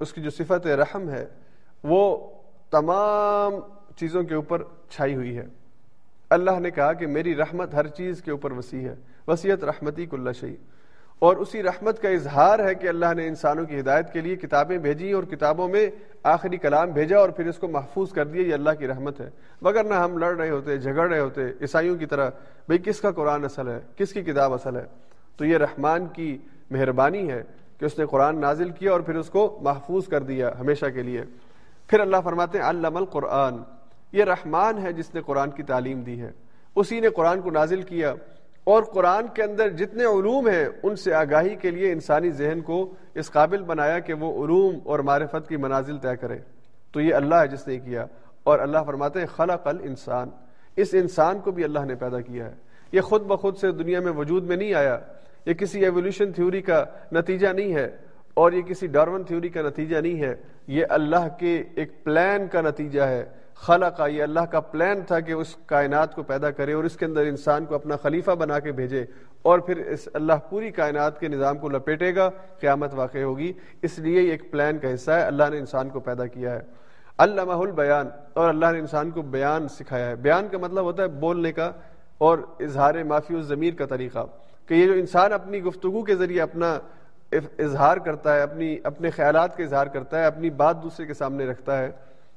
اس 0.00 0.12
کی 0.12 0.22
جو 0.22 0.30
صفت 0.30 0.66
رحم 0.66 1.08
ہے، 1.08 1.24
وہ 1.84 2.30
تمام 2.70 3.54
چیزوں 3.96 4.22
کے 4.22 4.34
اوپر 4.34 4.62
چھائی 4.90 5.14
ہوئی 5.14 5.36
ہے۔ 5.38 5.46
اللہ 6.30 6.58
نے 6.60 6.70
کہا 6.70 6.92
کہ 6.92 7.06
میری 7.06 7.34
رحمت 7.36 7.74
ہر 7.74 7.86
چیز 7.86 8.22
کے 8.22 8.30
اوپر 8.30 8.52
وسیع 8.52 8.88
ہے، 8.88 8.94
وسیعت 9.26 9.64
رحمتی 9.64 10.06
کل 10.06 10.32
شہی 10.32 10.56
اور 11.18 11.36
اسی 11.36 11.62
رحمت 11.62 12.02
کا 12.02 12.08
اظہار 12.08 12.58
ہے 12.58 12.74
کہ 12.74 12.88
اللہ 12.88 13.14
نے 13.16 13.26
انسانوں 13.26 13.64
کی 13.64 13.78
ہدایت 13.80 14.12
کے 14.12 14.20
لیے 14.20 14.36
کتابیں 14.36 14.78
بھیجی 14.78 15.12
اور 15.12 15.22
کتابوں 15.22 15.68
میں 15.68 15.86
آخری 16.22 16.56
کلام 16.56 16.90
بھیجا 16.90 17.18
اور 17.18 17.28
پھر 17.28 17.46
اس 17.46 17.56
کو 17.56 17.68
محفوظ 17.68 18.12
کر 18.12 18.26
دیا، 18.26 18.42
یہ 18.42 18.54
اللہ 18.54 18.70
کی 18.78 18.88
رحمت 18.88 19.20
ہے۔ 19.20 19.30
مگر 19.62 19.84
نہ 19.84 19.94
ہم 19.94 20.18
لڑ 20.18 20.36
رہے 20.36 20.50
ہوتے، 20.50 20.76
جھگڑ 20.76 21.08
رہے 21.08 21.18
ہوتے، 21.18 21.42
عیسائیوں 21.60 21.96
کی 21.96 22.06
طرح، 22.06 22.30
بھئی 22.66 22.78
کس 22.78 23.00
کا 23.00 23.10
قرآن 23.10 23.44
اصل 23.44 23.68
ہے؟ 23.68 23.80
کس 23.96 24.12
کی 24.12 24.22
کتاب 24.22 24.52
اصل 24.52 24.76
ہے؟ 24.76 24.84
تو 25.38 25.44
یہ 25.44 25.56
رحمان 25.56 26.06
کی 26.06 26.38
مہربانی 26.70 27.30
ہے 27.30 27.42
کہ 27.78 27.84
اس 27.84 27.98
نے 27.98 28.06
قرآن 28.06 28.40
نازل 28.40 28.70
کیا 28.70 28.92
اور 28.92 29.00
پھر 29.00 29.14
اس 29.14 29.30
کو 29.30 29.58
محفوظ 29.62 30.08
کر 30.08 30.22
دیا 30.22 30.50
ہمیشہ 30.60 30.86
کے 30.86 31.02
لیے۔ 31.02 31.22
پھر 31.86 32.00
اللہ 32.00 32.16
فرماتے 32.24 32.58
ہیں، 32.58 32.64
علم 32.64 32.96
القرآن۔ 32.96 33.54
یہ 34.12 34.24
رحمان 34.24 34.78
ہے 34.78 34.92
جس 34.92 35.14
نے 35.14 35.20
قرآن 35.20 35.50
کی 35.50 35.62
تعلیم 35.62 36.00
دی 36.00 36.20
ہے۔ 36.20 36.30
اسی 36.76 37.00
نے 37.00 37.08
قرآن 37.08 37.40
کو 37.40 37.50
نازل 37.50 37.82
کیا۔ 37.82 38.14
اور 38.64 38.82
قرآن 38.82 39.26
کے 39.34 39.42
اندر 39.42 39.68
جتنے 39.68 40.04
علوم 40.04 40.48
ہیں، 40.48 40.68
ان 40.82 40.96
سے 40.96 41.14
آگاہی 41.14 41.56
کے 41.56 41.70
لیے 41.70 41.92
انسانی 41.92 42.30
ذہن 42.30 42.60
کو 42.60 42.94
اس 43.14 43.30
قابل 43.30 43.62
بنایا 43.62 43.98
کہ 43.98 44.14
وہ 44.14 44.44
علوم 44.44 44.78
اور 44.84 44.98
معرفت 44.98 45.48
کی 45.48 45.56
منازل 45.56 45.96
طے 45.98 46.16
کرے۔ 46.16 46.38
تو 46.92 47.00
یہ 47.00 47.14
اللہ 47.14 47.34
ہے 47.34 47.48
جس 47.48 47.68
نے 47.68 47.78
کیا۔ 47.78 48.06
اور 48.44 48.58
اللہ 48.58 48.78
فرماتے 48.86 49.20
ہیں، 49.20 49.26
خلق 49.26 49.66
الانسان۔ 49.66 50.28
اس 50.76 50.88
انسان 50.92 51.38
کو 51.38 51.50
بھی 51.50 51.64
اللہ 51.64 51.80
نے 51.80 51.94
پیدا 51.94 52.20
کیا 52.20 52.44
ہے۔ 52.44 52.54
یہ 52.92 53.00
خود 53.00 53.22
بخود 53.22 53.56
سے 53.56 53.72
دنیا 53.72 54.00
میں 54.00 54.12
وجود 54.12 54.44
میں 54.44 54.56
نہیں 54.56 54.74
آیا۔ 54.74 54.98
یہ 55.48 55.54
کسی 55.54 55.84
ایولیوشن 55.84 56.32
تھیوری 56.32 56.60
کا 56.62 56.84
نتیجہ 57.12 57.48
نہیں 57.48 57.74
ہے 57.74 57.88
اور 58.34 58.52
یہ 58.52 58.62
کسی 58.62 58.86
ڈارون 58.86 59.24
تھیوری 59.24 59.48
کا 59.48 59.62
نتیجہ 59.62 59.96
نہیں 59.96 60.20
ہے، 60.20 60.34
یہ 60.66 60.84
اللہ 60.88 61.28
کے 61.38 61.62
ایک 61.74 62.04
پلان 62.04 62.46
کا 62.46 62.60
نتیجہ 62.60 63.02
ہے۔ 63.02 63.24
خلا 63.54 63.90
کا 63.90 64.06
یہ 64.06 64.22
اللہ 64.22 64.40
کا 64.40 64.60
پلان 64.60 65.00
تھا 65.06 65.20
کہ 65.20 65.32
اس 65.32 65.56
کائنات 65.66 66.14
کو 66.14 66.22
پیدا 66.22 66.50
کرے 66.50 66.72
اور 66.72 66.84
اس 66.84 66.96
کے 66.96 67.04
اندر 67.04 67.20
انسان 67.20 67.64
کو 67.64 67.74
اپنا 67.74 67.96
خلیفہ 67.96 68.30
بنا 68.30 68.58
کے 68.58 68.72
بھیجے 68.72 69.04
اور 69.42 69.58
پھر 69.58 69.76
اس 69.76 70.08
اللہ 70.14 70.32
پوری 70.50 70.70
کائنات 70.70 71.20
کے 71.20 71.28
نظام 71.28 71.58
کو 71.58 71.68
لپیٹے 71.68 72.14
گا، 72.14 72.28
قیامت 72.60 72.94
واقع 72.94 73.18
ہوگی۔ 73.18 73.52
اس 73.82 73.98
لیے 73.98 74.22
یہ 74.22 74.30
ایک 74.30 74.50
پلان 74.50 74.78
کا 74.78 74.94
حصہ 74.94 75.10
ہے، 75.10 75.22
اللہ 75.22 75.50
نے 75.50 75.58
انسان 75.58 75.88
کو 75.88 76.00
پیدا 76.00 76.26
کیا 76.26 76.54
ہے۔ 76.54 76.60
اللہ 77.18 77.40
البیان، 77.40 78.08
اور 78.34 78.48
اللہ 78.48 78.72
نے 78.72 78.78
انسان 78.78 79.10
کو 79.10 79.22
بیان 79.22 79.68
سکھایا 79.68 80.06
ہے۔ 80.06 80.16
بیان 80.16 80.48
کا 80.48 80.58
مطلب 80.58 80.84
ہوتا 80.84 81.02
ہے 81.02 81.08
بولنے 81.08 81.52
کا 81.52 81.72
اور 82.18 82.38
اظہار 82.60 82.94
معافی 82.94 83.34
و 83.34 83.40
ضمیر 83.40 83.74
کا 83.74 83.86
طریقہ۔ 83.86 84.24
کہ 84.68 84.74
یہ 84.74 84.86
جو 84.86 84.92
انسان 84.92 85.32
اپنی 85.32 85.62
گفتگو 85.62 86.02
کے 86.02 86.14
ذریعے 86.14 86.40
اپنا 86.40 86.78
اظہار 87.58 87.96
کرتا 87.96 88.36
ہے، 88.36 88.40
اپنی 88.40 88.76
اپنے 88.84 89.10
خیالات 89.10 89.56
کا 89.56 89.62
اظہار 89.62 89.86
کرتا 89.86 90.20
ہے، 90.20 90.24
اپنی 90.24 90.50
بات 90.50 90.82
دوسرے 90.82 91.06
کے 91.06 91.14
سامنے 91.14 91.46
رکھتا 91.46 91.78
ہے، 91.78 91.90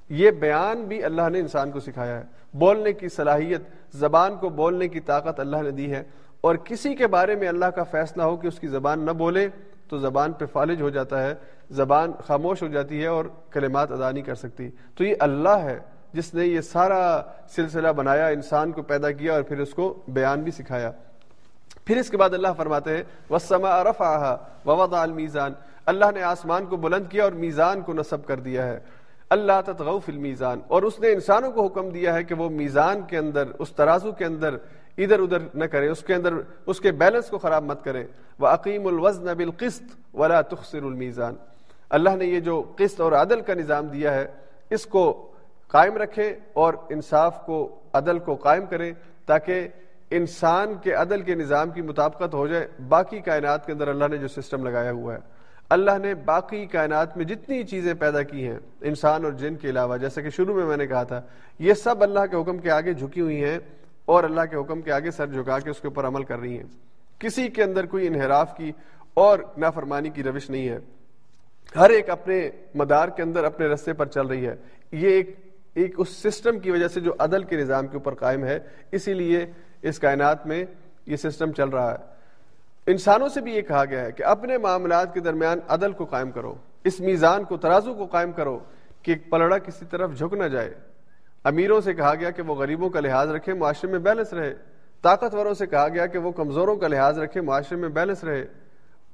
یہ 0.09 0.31
بیان 0.31 0.83
بھی 0.83 1.03
اللہ 1.03 1.29
نے 1.29 1.39
انسان 1.39 1.71
کو 1.71 1.79
سکھایا 1.79 2.19
ہے۔ 2.19 2.23
بولنے 2.53 2.93
کی 2.93 3.09
صلاحیت، 3.09 3.61
زبان 3.91 4.35
کو 4.35 4.49
بولنے 4.49 4.87
کی 4.87 4.99
طاقت 4.99 5.39
اللہ 5.39 5.57
نے 5.57 5.71
دی 5.71 5.91
ہے۔ 5.91 6.03
اور 6.41 6.55
کسی 6.55 6.95
کے 6.95 7.07
بارے 7.07 7.35
میں 7.35 7.47
اللہ 7.47 7.65
کا 7.65 7.83
فیصلہ 7.83 8.23
ہو 8.23 8.37
کہ 8.37 8.47
اس 8.47 8.59
کی 8.59 8.67
زبان 8.67 9.05
نہ 9.05 9.11
بولے، 9.11 9.47
تو 9.87 9.97
زبان 9.97 10.31
پہ 10.31 10.45
فالج 10.45 10.81
ہو 10.81 10.89
جاتا 10.89 11.23
ہے، 11.23 11.33
زبان 11.71 12.11
خاموش 12.27 12.61
ہو 12.61 12.67
جاتی 12.67 13.01
ہے 13.01 13.07
اور 13.07 13.25
کلمات 13.51 13.91
ادا 13.91 14.11
نہیں 14.11 14.23
کر 14.23 14.35
سکتی۔ 14.35 14.69
تو 14.95 15.03
یہ 15.03 15.15
اللہ 15.19 15.49
ہے، 15.49 15.79
جس 16.13 16.33
نے 16.33 16.45
یہ 16.45 16.61
سارا 16.61 17.21
سلسلہ 17.49 17.87
بنایا، 17.87 18.27
انسان 18.27 18.71
کو 18.71 18.81
پیدا 18.81 19.11
کیا 19.11 19.33
اور 19.33 19.41
پھر 19.41 19.59
اس 19.59 19.73
کو 19.73 20.01
بیان 20.07 20.41
بھی 20.41 20.51
سکھایا۔ 20.51 20.91
پھر 21.87 21.97
اس 21.97 22.09
کے 22.09 22.17
بعد 22.17 22.33
اللہ 22.33 22.53
فرماتے 22.57 22.95
ہیں 22.95 23.03
وسما 23.29 23.83
رفا 23.83 24.35
ووضع 24.65 25.01
المیزان 25.01 25.53
اللہ 25.85 26.11
نے 26.13 26.23
آسمان 26.23 26.65
کو 26.65 26.77
بلند 26.77 27.07
کیا 27.09 27.23
اور 27.23 27.31
میزان 27.31 27.81
کو 27.81 27.93
نصب 27.93 28.25
کر 28.25 28.39
دیا 28.39 28.65
ہے۔ 28.67 28.79
اللہ 29.29 29.61
تتغو 29.65 29.97
فی 29.99 30.11
المیزان 30.11 30.59
اور 30.67 30.83
اس 30.83 30.99
نے 30.99 31.11
انسانوں 31.11 31.51
کو 31.51 31.65
حکم 31.65 31.89
دیا 31.89 32.13
ہے 32.13 32.23
کہ 32.23 32.35
وہ 32.35 32.49
میزان 32.49 33.01
کے 33.07 33.17
اندر، 33.17 33.47
اس 33.59 33.71
ترازو 33.71 34.11
کے 34.11 34.25
اندر 34.25 34.55
ادھر 34.97 35.19
ادھر 35.19 35.41
نہ 35.53 35.65
کرے 35.65 35.87
اس 35.87 36.03
کے 36.03 36.13
اندر، 36.15 36.33
اس 36.65 36.79
کے 36.79 36.91
بیلنس 36.91 37.29
کو 37.29 37.37
خراب 37.37 37.63
مت 37.63 37.83
کرے 37.83 38.05
وہ 38.39 38.47
عقیم 38.47 38.87
الوزن 38.87 39.33
بالقسط 39.37 39.95
ولا 40.13 40.41
تخسر 40.41 40.83
المیزان 40.83 41.35
اللہ 41.89 42.15
نے 42.15 42.25
یہ 42.25 42.39
جو 42.39 42.61
قسط 42.77 43.01
اور 43.01 43.11
عدل 43.11 43.41
کا 43.41 43.53
نظام 43.53 43.87
دیا 43.87 44.13
ہے، 44.13 44.25
اس 44.69 44.85
کو 44.85 45.05
قائم 45.67 45.97
رکھے 45.97 46.33
اور 46.53 46.73
انصاف 46.89 47.45
کو، 47.45 47.57
عدل 47.93 48.19
کو 48.19 48.35
قائم 48.35 48.65
کرے 48.65 48.91
تاکہ 49.25 49.67
انسان 50.11 50.73
کے 50.83 50.93
عدل 50.93 51.21
کے 51.21 51.35
نظام 51.35 51.69
کی 51.69 51.81
مطابقت 51.81 52.33
ہو 52.33 52.47
جائے، 52.47 52.67
باقی 52.87 53.19
کائنات 53.19 53.65
کے 53.65 53.71
اندر 53.71 53.87
اللہ 53.87 54.05
نے 54.05 54.17
جو 54.17 54.27
سسٹم 54.27 54.63
لگایا 54.63 54.91
ہوا 54.91 55.13
ہے۔ 55.13 55.19
اللہ 55.69 55.97
نے 56.01 56.15
باقی 56.15 56.65
کائنات 56.65 57.17
میں 57.17 57.25
جتنی 57.25 57.63
چیزیں 57.63 57.93
پیدا 57.93 58.21
کی 58.21 58.47
ہیں، 58.47 58.59
انسان 58.81 59.25
اور 59.25 59.31
جن 59.31 59.55
کے 59.55 59.69
علاوہ 59.69 59.97
جیسے 59.97 60.21
کہ 60.21 60.29
شروع 60.29 60.55
میں 60.55 60.65
میں 60.65 60.77
نے 60.77 60.87
کہا 60.87 61.03
تھا، 61.03 61.21
یہ 61.59 61.73
سب 61.73 62.03
اللہ 62.03 62.19
کے 62.31 62.41
حکم 62.41 62.57
کے 62.57 62.71
آگے 62.71 62.93
جھکی 62.93 63.21
ہوئی 63.21 63.43
ہیں 63.43 63.59
اور 64.05 64.23
اللہ 64.23 64.41
کے 64.41 64.55
حکم 64.55 64.81
کے 64.81 64.91
آگے 64.91 65.11
سر 65.11 65.27
جھکا 65.27 65.59
کے 65.59 65.69
اس 65.69 65.79
کے 65.79 65.87
اوپر 65.87 66.07
عمل 66.07 66.23
کر 66.23 66.39
رہی 66.39 66.57
ہیں۔ 66.57 66.63
کسی 67.19 67.47
کے 67.47 67.63
اندر 67.63 67.85
کوئی 67.85 68.07
انحراف 68.07 68.57
کی 68.57 68.71
اور 69.13 69.39
نافرمانی 69.57 70.09
کی 70.09 70.23
روش 70.23 70.49
نہیں 70.49 70.69
ہے۔ 70.69 70.77
ہر 71.75 71.89
ایک 71.89 72.09
اپنے 72.09 72.49
مدار 72.75 73.07
کے 73.07 73.21
اندر، 73.21 73.43
اپنے 73.43 73.65
رستے 73.65 73.93
پر 73.93 74.05
چل 74.05 74.27
رہی 74.27 74.47
ہے۔ 74.47 74.55
یہ 74.91 75.09
ایک 75.09 75.35
ایک 75.73 75.95
اس 75.97 76.09
سسٹم 76.09 76.59
کی 76.59 76.71
وجہ 76.71 76.87
سے 76.87 76.99
جو 76.99 77.13
عدل 77.19 77.43
کے 77.43 77.55
نظام 77.55 77.87
کے 77.87 77.93
اوپر 77.93 78.13
قائم 78.13 78.45
ہے، 78.45 78.59
اسی 78.91 79.13
لیے 79.13 79.45
اس 79.81 79.99
کائنات 79.99 80.47
میں 80.47 80.65
یہ 81.05 81.15
سسٹم 81.15 81.51
چل 81.51 81.69
رہا 81.69 81.91
ہے۔ 81.91 81.97
انسانوں 82.87 83.27
سے 83.27 83.41
بھی 83.41 83.55
یہ 83.55 83.61
کہا 83.61 83.85
گیا 83.85 84.05
ہے 84.05 84.11
کہ 84.11 84.23
اپنے 84.23 84.57
معاملات 84.57 85.13
کے 85.13 85.19
درمیان 85.19 85.59
عدل 85.67 85.91
کو 85.91 86.05
قائم 86.05 86.31
کرو، 86.31 86.55
اس 86.83 86.99
میزان 86.99 87.43
کو، 87.43 87.57
ترازو 87.57 87.93
کو 87.93 88.05
قائم 88.05 88.31
کرو 88.31 88.59
کہ 89.01 89.15
پلڑا 89.29 89.57
کسی 89.57 89.85
طرف 89.85 90.17
جھک 90.17 90.33
نہ 90.33 90.43
جائے۔ 90.43 90.73
امیروں 91.43 91.81
سے 91.81 91.93
کہا 91.93 92.15
گیا 92.15 92.29
کہ 92.29 92.41
وہ 92.41 92.55
غریبوں 92.55 92.89
کا 92.89 92.99
لحاظ 92.99 93.31
رکھے، 93.31 93.53
معاشرے 93.53 93.91
میں 93.91 93.99
بیلنس 93.99 94.33
رہے۔ 94.33 94.53
طاقتوروں 95.01 95.53
سے 95.53 95.67
کہا 95.67 95.87
گیا 95.87 96.05
کہ 96.05 96.17
وہ 96.17 96.31
کمزوروں 96.31 96.75
کا 96.75 96.87
لحاظ 96.87 97.19
رکھے، 97.19 97.41
معاشرے 97.41 97.77
میں 97.77 97.89
بیلنس 97.89 98.23
رہے۔ 98.23 98.45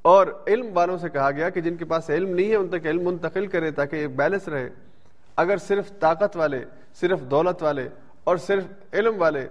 اور 0.02 0.27
علم 0.48 0.65
والوں 0.73 0.98
سے 0.98 1.10
کہا 1.10 1.31
گیا 1.31 1.49
کہ 1.49 1.61
جن 1.61 1.76
کے 1.76 1.85
پاس 1.85 2.10
علم 2.10 2.35
نہیں 2.35 2.49
ہے، 2.49 2.56
ان 2.56 2.68
تک 2.68 2.85
علم 2.85 3.06
منتقل 3.06 3.48
کرے 3.48 3.72
تاکہ 3.72 3.95
ایک 3.95 4.15
بیلنس 4.15 4.48
رہے۔ 4.48 4.69
اگر 5.35 5.57
صرف 5.57 5.99
طاقت 5.99 6.38
والے، 6.38 6.65
صرف 6.94 7.22
دولت 7.22 7.64
والے 7.64 7.89
اور 8.23 8.38
صرف 8.38 8.64
علم 8.94 9.22
والے 9.22 9.48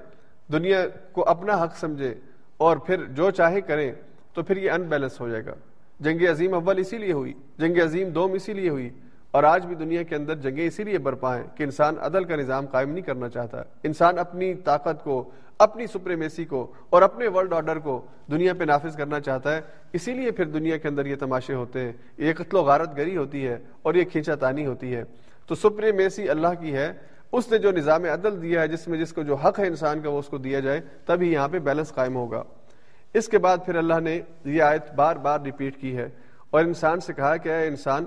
دنیا 0.52 0.86
کو 1.12 1.28
اپنا 1.28 1.62
حق 1.62 1.76
سمجھے 1.76 2.14
اور 2.56 2.76
پھر 2.76 3.04
جو 3.04 3.30
چاہے 3.30 3.60
کریں 3.60 3.92
تو 4.34 4.42
پھر 4.42 4.56
یہ 4.56 4.70
ان 4.70 4.82
بیلنس 4.82 5.20
ہو 5.20 5.28
جائے 5.28 5.46
گا۔ 5.46 5.54
جنگ 6.00 6.30
عظیم 6.30 6.54
اول 6.54 6.78
اسی 6.78 6.98
لیے 6.98 7.12
ہوئی، 7.12 7.32
جنگ 7.58 7.82
عظیم 7.84 8.08
دوم 8.08 8.32
اسی 8.32 8.52
لیے 8.52 8.68
ہوئی 8.68 8.90
اور 9.30 9.44
آج 9.44 9.66
بھی 9.66 9.74
دنیا 9.74 10.02
کے 10.02 10.14
اندر 10.14 10.34
جنگیں 10.34 10.66
اسی 10.66 10.84
لیے 10.84 10.98
برپا 10.98 11.36
ہیں 11.36 11.44
کہ 11.54 11.62
انسان 11.62 11.94
عدل 12.00 12.24
کا 12.24 12.36
نظام 12.36 12.66
قائم 12.66 12.90
نہیں 12.90 13.04
کرنا 13.04 13.28
چاہتا۔ 13.28 13.62
انسان 13.82 14.18
اپنی 14.18 14.54
طاقت 14.54 15.04
کو، 15.04 15.30
اپنی 15.58 15.86
سپریمیسی 15.86 16.44
کو 16.44 16.72
اور 16.90 17.02
اپنے 17.02 17.28
ورلڈ 17.28 17.52
آرڈر 17.52 17.78
کو 17.78 18.06
دنیا 18.30 18.54
پہ 18.54 18.64
نافذ 18.64 18.96
کرنا 18.96 19.20
چاہتا 19.20 19.56
ہے۔ 19.56 19.60
اسی 19.92 20.12
لیے 20.14 20.30
پھر 20.30 20.44
دنیا 20.44 20.76
کے 20.76 20.88
اندر 20.88 21.06
یہ 21.06 21.16
تماشے 21.16 21.54
ہوتے 21.54 21.80
ہیں۔ 21.80 21.92
یہ 22.18 22.32
قتل 22.32 22.56
و 22.56 22.62
غارت 22.62 22.96
گری 22.96 23.16
ہوتی 23.16 23.46
ہے 23.46 23.58
اور 23.82 23.94
یہ 23.94 24.04
کھینچا 24.04 24.34
تانی 24.34 24.66
ہوتی 24.66 24.96
ہے۔ 24.96 25.04
تو 25.46 25.54
سپریمیسی 25.54 26.28
اللہ 26.28 26.48
کی 26.60 26.72
ہے۔ 26.72 26.92
اس 27.36 27.52
نے 27.52 27.58
جو 27.58 27.70
نظام 27.70 28.04
عدل 28.04 28.42
دیا 28.42 28.60
ہے، 28.60 28.68
جس 28.68 28.88
میں 28.88 28.98
جس 28.98 29.12
کو 29.12 29.22
جو 29.22 29.34
حق 29.34 29.60
ہے 29.60 29.66
انسان 29.66 30.00
کا، 30.00 30.10
وہ 30.10 30.18
اس 30.18 30.26
کو 30.26 30.38
دیا 30.38 30.60
جائے، 30.60 30.80
تبھی 31.06 31.32
یہاں 31.32 31.48
پہ 31.48 31.58
بیلنس 31.58 31.94
قائم 31.94 32.16
ہوگا۔ 32.16 32.42
اس 33.14 33.28
کے 33.28 33.38
بعد 33.38 33.58
پھر 33.66 33.74
اللہ 33.74 34.00
نے 34.00 34.20
یہ 34.44 34.62
آیت 34.62 34.94
بار 34.94 35.16
بار 35.16 35.40
ریپیٹ 35.40 35.76
کی 35.80 35.96
ہے 35.96 36.08
اور 36.50 36.64
انسان 36.64 37.00
سے 37.00 37.12
کہا 37.12 37.36
کہ 37.36 37.48
اے 37.48 37.66
انسان، 37.66 38.04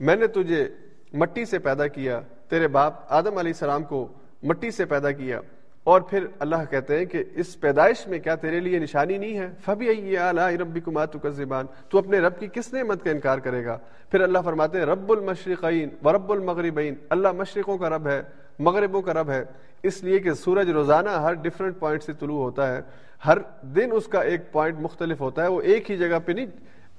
میں 0.00 0.16
نے 0.16 0.26
تجھے 0.26 0.68
مٹی 1.12 1.44
سے 1.44 1.58
پیدا 1.58 1.86
کیا، 1.86 2.20
تیرے 2.48 2.68
باپ 2.68 2.94
آدم 3.08 3.38
علیہ 3.38 3.52
السلام 3.52 3.82
کو 3.82 4.08
مٹی 4.42 4.70
سے 4.70 4.84
پیدا 4.84 5.10
کیا۔ 5.10 5.40
اور 5.84 6.00
پھر 6.00 6.26
اللہ 6.38 6.56
کہتے 6.70 6.98
ہیں 6.98 7.04
کہ 7.04 7.24
اس 7.34 7.60
پیدائش 7.60 8.06
میں 8.06 8.18
کیا 8.18 8.34
تیرے 8.34 8.60
لیے 8.60 8.78
نشانی 8.78 9.18
نہیں 9.18 9.38
ہے؟ 9.38 9.48
فبی 9.64 10.16
اعلیٰ 10.16 10.56
ربی 10.56 10.80
کمات 10.80 11.12
کا 11.22 11.28
زبان 11.28 11.66
تو 11.88 11.98
اپنے 11.98 12.18
رب 12.18 12.38
کی 12.38 12.46
کس 12.46 12.72
نعمت 12.72 13.04
کا 13.04 13.10
انکار 13.10 13.38
کرے 13.38 13.64
گا؟ 13.64 13.78
پھر 14.10 14.20
اللہ 14.20 14.38
فرماتے 14.44 14.78
ہیں، 14.78 14.86
رب 14.86 15.12
المشرقین 15.12 15.88
و 16.04 16.12
رب 16.12 16.32
المغربین 16.32 16.94
اللہ 17.10 17.32
مشرقوں 17.32 17.78
کا 17.78 17.88
رب 17.88 18.06
ہے 18.06 18.22
مغربوں 18.58 19.02
کا 19.02 19.12
رب 19.14 19.30
ہے۔ 19.30 19.44
اس 19.82 20.04
لیے 20.04 20.18
کہ 20.18 20.32
سورج 20.32 20.70
روزانہ 20.70 21.10
ہر 21.10 21.34
ڈفرینٹ 21.34 21.78
پوائنٹ 21.78 22.02
سے 22.02 22.12
طلوع 22.12 22.42
ہوتا 22.42 22.76
ہے۔ 22.76 22.80
ہر 23.26 23.38
دن 23.62 23.88
اس 23.92 24.06
کا 24.06 24.20
ایک 24.20 24.52
پوائنٹ 24.52 24.80
مختلف 24.80 25.20
ہوتا 25.20 25.42
ہے۔ 25.42 25.48
وہ 25.48 25.60
ایک 25.60 25.90
ہی 25.90 25.96
جگہ 25.96 26.18
پہ 26.24 26.32
نہیں، 26.32 26.46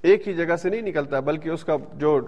ایک 0.02 0.27
ہی 0.27 0.34
جگہ 0.34 0.56
سے 0.56 0.69
نہیں 0.69 0.81
نکلتا، 0.81 1.19
بلکہ 1.19 1.49
اس 1.49 1.64
کا 1.64 1.76
جو 1.94 2.19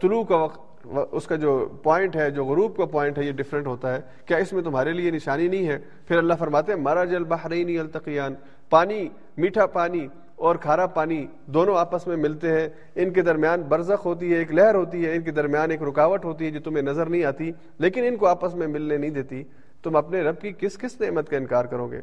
طلوع 0.00 0.24
کا 0.24 0.36
وقت 0.36 0.86
اس 1.10 1.26
کا 1.26 1.36
جو 1.36 1.68
پوائنٹ 1.82 2.16
ہے، 2.16 2.30
جو 2.30 2.44
غروب 2.44 2.76
کا 2.76 2.84
پوائنٹ 2.84 3.18
ہے، 3.18 3.24
یہ 3.24 3.32
ڈفرینٹ 3.32 3.66
ہوتا 3.66 3.94
ہے۔ 3.94 4.00
کیا 4.26 4.36
اس 4.36 4.52
میں 4.52 4.62
تمہارے 4.62 4.92
لیے 4.92 5.10
نشانی 5.10 5.48
نہیں 5.48 5.68
ہے؟ 5.68 5.78
پھر 6.08 6.18
اللہ 6.18 6.34
فرماتے 6.38 6.72
ہیں 6.72 6.80
مارا 6.80 7.04
جل 7.04 7.24
بحرین 7.24 7.80
التقیان 7.80 8.34
پانی، 8.70 9.08
میٹھا 9.36 9.66
پانی 9.66 10.08
اور 10.36 10.56
کھارا 10.56 10.86
پانی 10.86 11.26
دونوں 11.46 11.76
آپس 11.76 12.06
میں 12.06 12.16
ملتے 12.16 12.60
ہیں۔ 12.60 12.68
ان 12.94 13.12
کے 13.12 13.22
درمیان 13.22 13.62
برزخ 13.62 14.06
ہوتی 14.06 14.32
ہے، 14.32 14.38
ایک 14.38 14.52
لہر 14.52 14.74
ہوتی 14.74 15.06
ہے، 15.06 15.14
ان 15.14 15.22
کے 15.22 15.30
درمیان 15.30 15.70
ایک 15.70 15.82
رکاوٹ 15.82 16.24
ہوتی 16.24 16.46
ہے 16.46 16.50
جو 16.50 16.60
تمہیں 16.60 16.82
نظر 16.82 17.06
نہیں 17.06 17.24
آتی، 17.24 17.52
لیکن 17.78 18.04
ان 18.04 18.16
کو 18.16 18.26
آپس 18.26 18.54
میں 18.54 18.66
ملنے 18.66 18.96
نہیں 18.96 19.10
دیتی۔ 19.10 19.42
تم 19.82 19.96
اپنے 19.96 20.20
رب 20.20 20.40
کی 20.40 20.52
کس 20.58 20.78
کس 20.78 21.00
نعمت 21.00 21.28
کا 21.28 21.36
انکار 21.36 21.64
کرو 21.64 21.86
گے؟ 21.86 22.00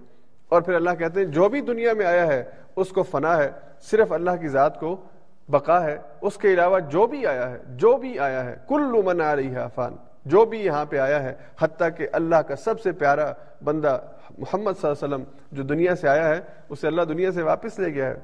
اور 0.50 0.62
پھر 0.62 0.74
اللہ 0.74 0.90
کہتے 1.00 1.20
ہیں، 1.20 1.28
جو 1.28 1.50
بھی 1.50 1.62
دنیا 1.62 1.94
میں 1.94 2.06
آیا 2.06 2.28
ہے، 2.28 2.44
اس 2.76 2.90
کو 2.90 3.04
فنا 3.04 3.38
ہے۔ 3.38 3.52
صرف 3.82 4.12
اللہ 4.12 4.32
کی 4.42 4.48
ذات 4.48 4.80
کو 4.80 5.02
بقا 5.50 5.84
ہے۔ 5.84 5.98
اس 6.22 6.38
کے 6.38 6.54
علاوہ 6.54 6.80
جو 6.80 7.08
بھی 7.08 7.28
آیا 7.28 7.50
ہے، 7.50 7.58
جو 7.68 7.98
بھی 7.98 8.20
آیا 8.20 8.46
ہے 8.46 8.56
کل 8.68 9.02
من 9.06 9.22
آ 9.22 9.36
رہی 9.36 9.52
ہے 9.52 9.60
افان 9.60 9.96
جو 10.26 10.46
بھی 10.46 10.66
یہاں 10.66 10.86
پہ 10.86 10.98
آیا 10.98 11.24
ہے، 11.24 11.34
حتیٰ 11.60 11.88
کہ 11.98 12.08
اللہ 12.12 12.36
کا 12.36 12.56
سب 12.56 12.80
سے 12.80 12.92
پیارا 12.92 13.34
بندہ 13.64 14.00
محمد 14.38 14.72
صلی 14.82 14.92
اللہ 14.92 15.16
علیہ 15.16 15.16
وسلم 15.16 15.24
جو 15.52 15.64
دنیا 15.64 15.96
سے 15.96 16.08
آیا 16.08 16.30
ہے، 16.30 16.42
اسے 16.70 16.88
اللہ 16.88 17.02
دنیا 17.02 17.32
سے 17.32 17.42
واپس 17.42 17.80
لے 17.80 17.94
گیا 17.94 18.06
ہے۔ 18.06 18.16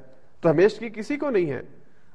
تو 0.42 0.52
ہمیش 0.52 0.80
کی 0.80 0.90
کسی 0.90 1.18
کو 1.18 1.30
نہیں 1.30 1.52
ہے۔ 1.52 1.62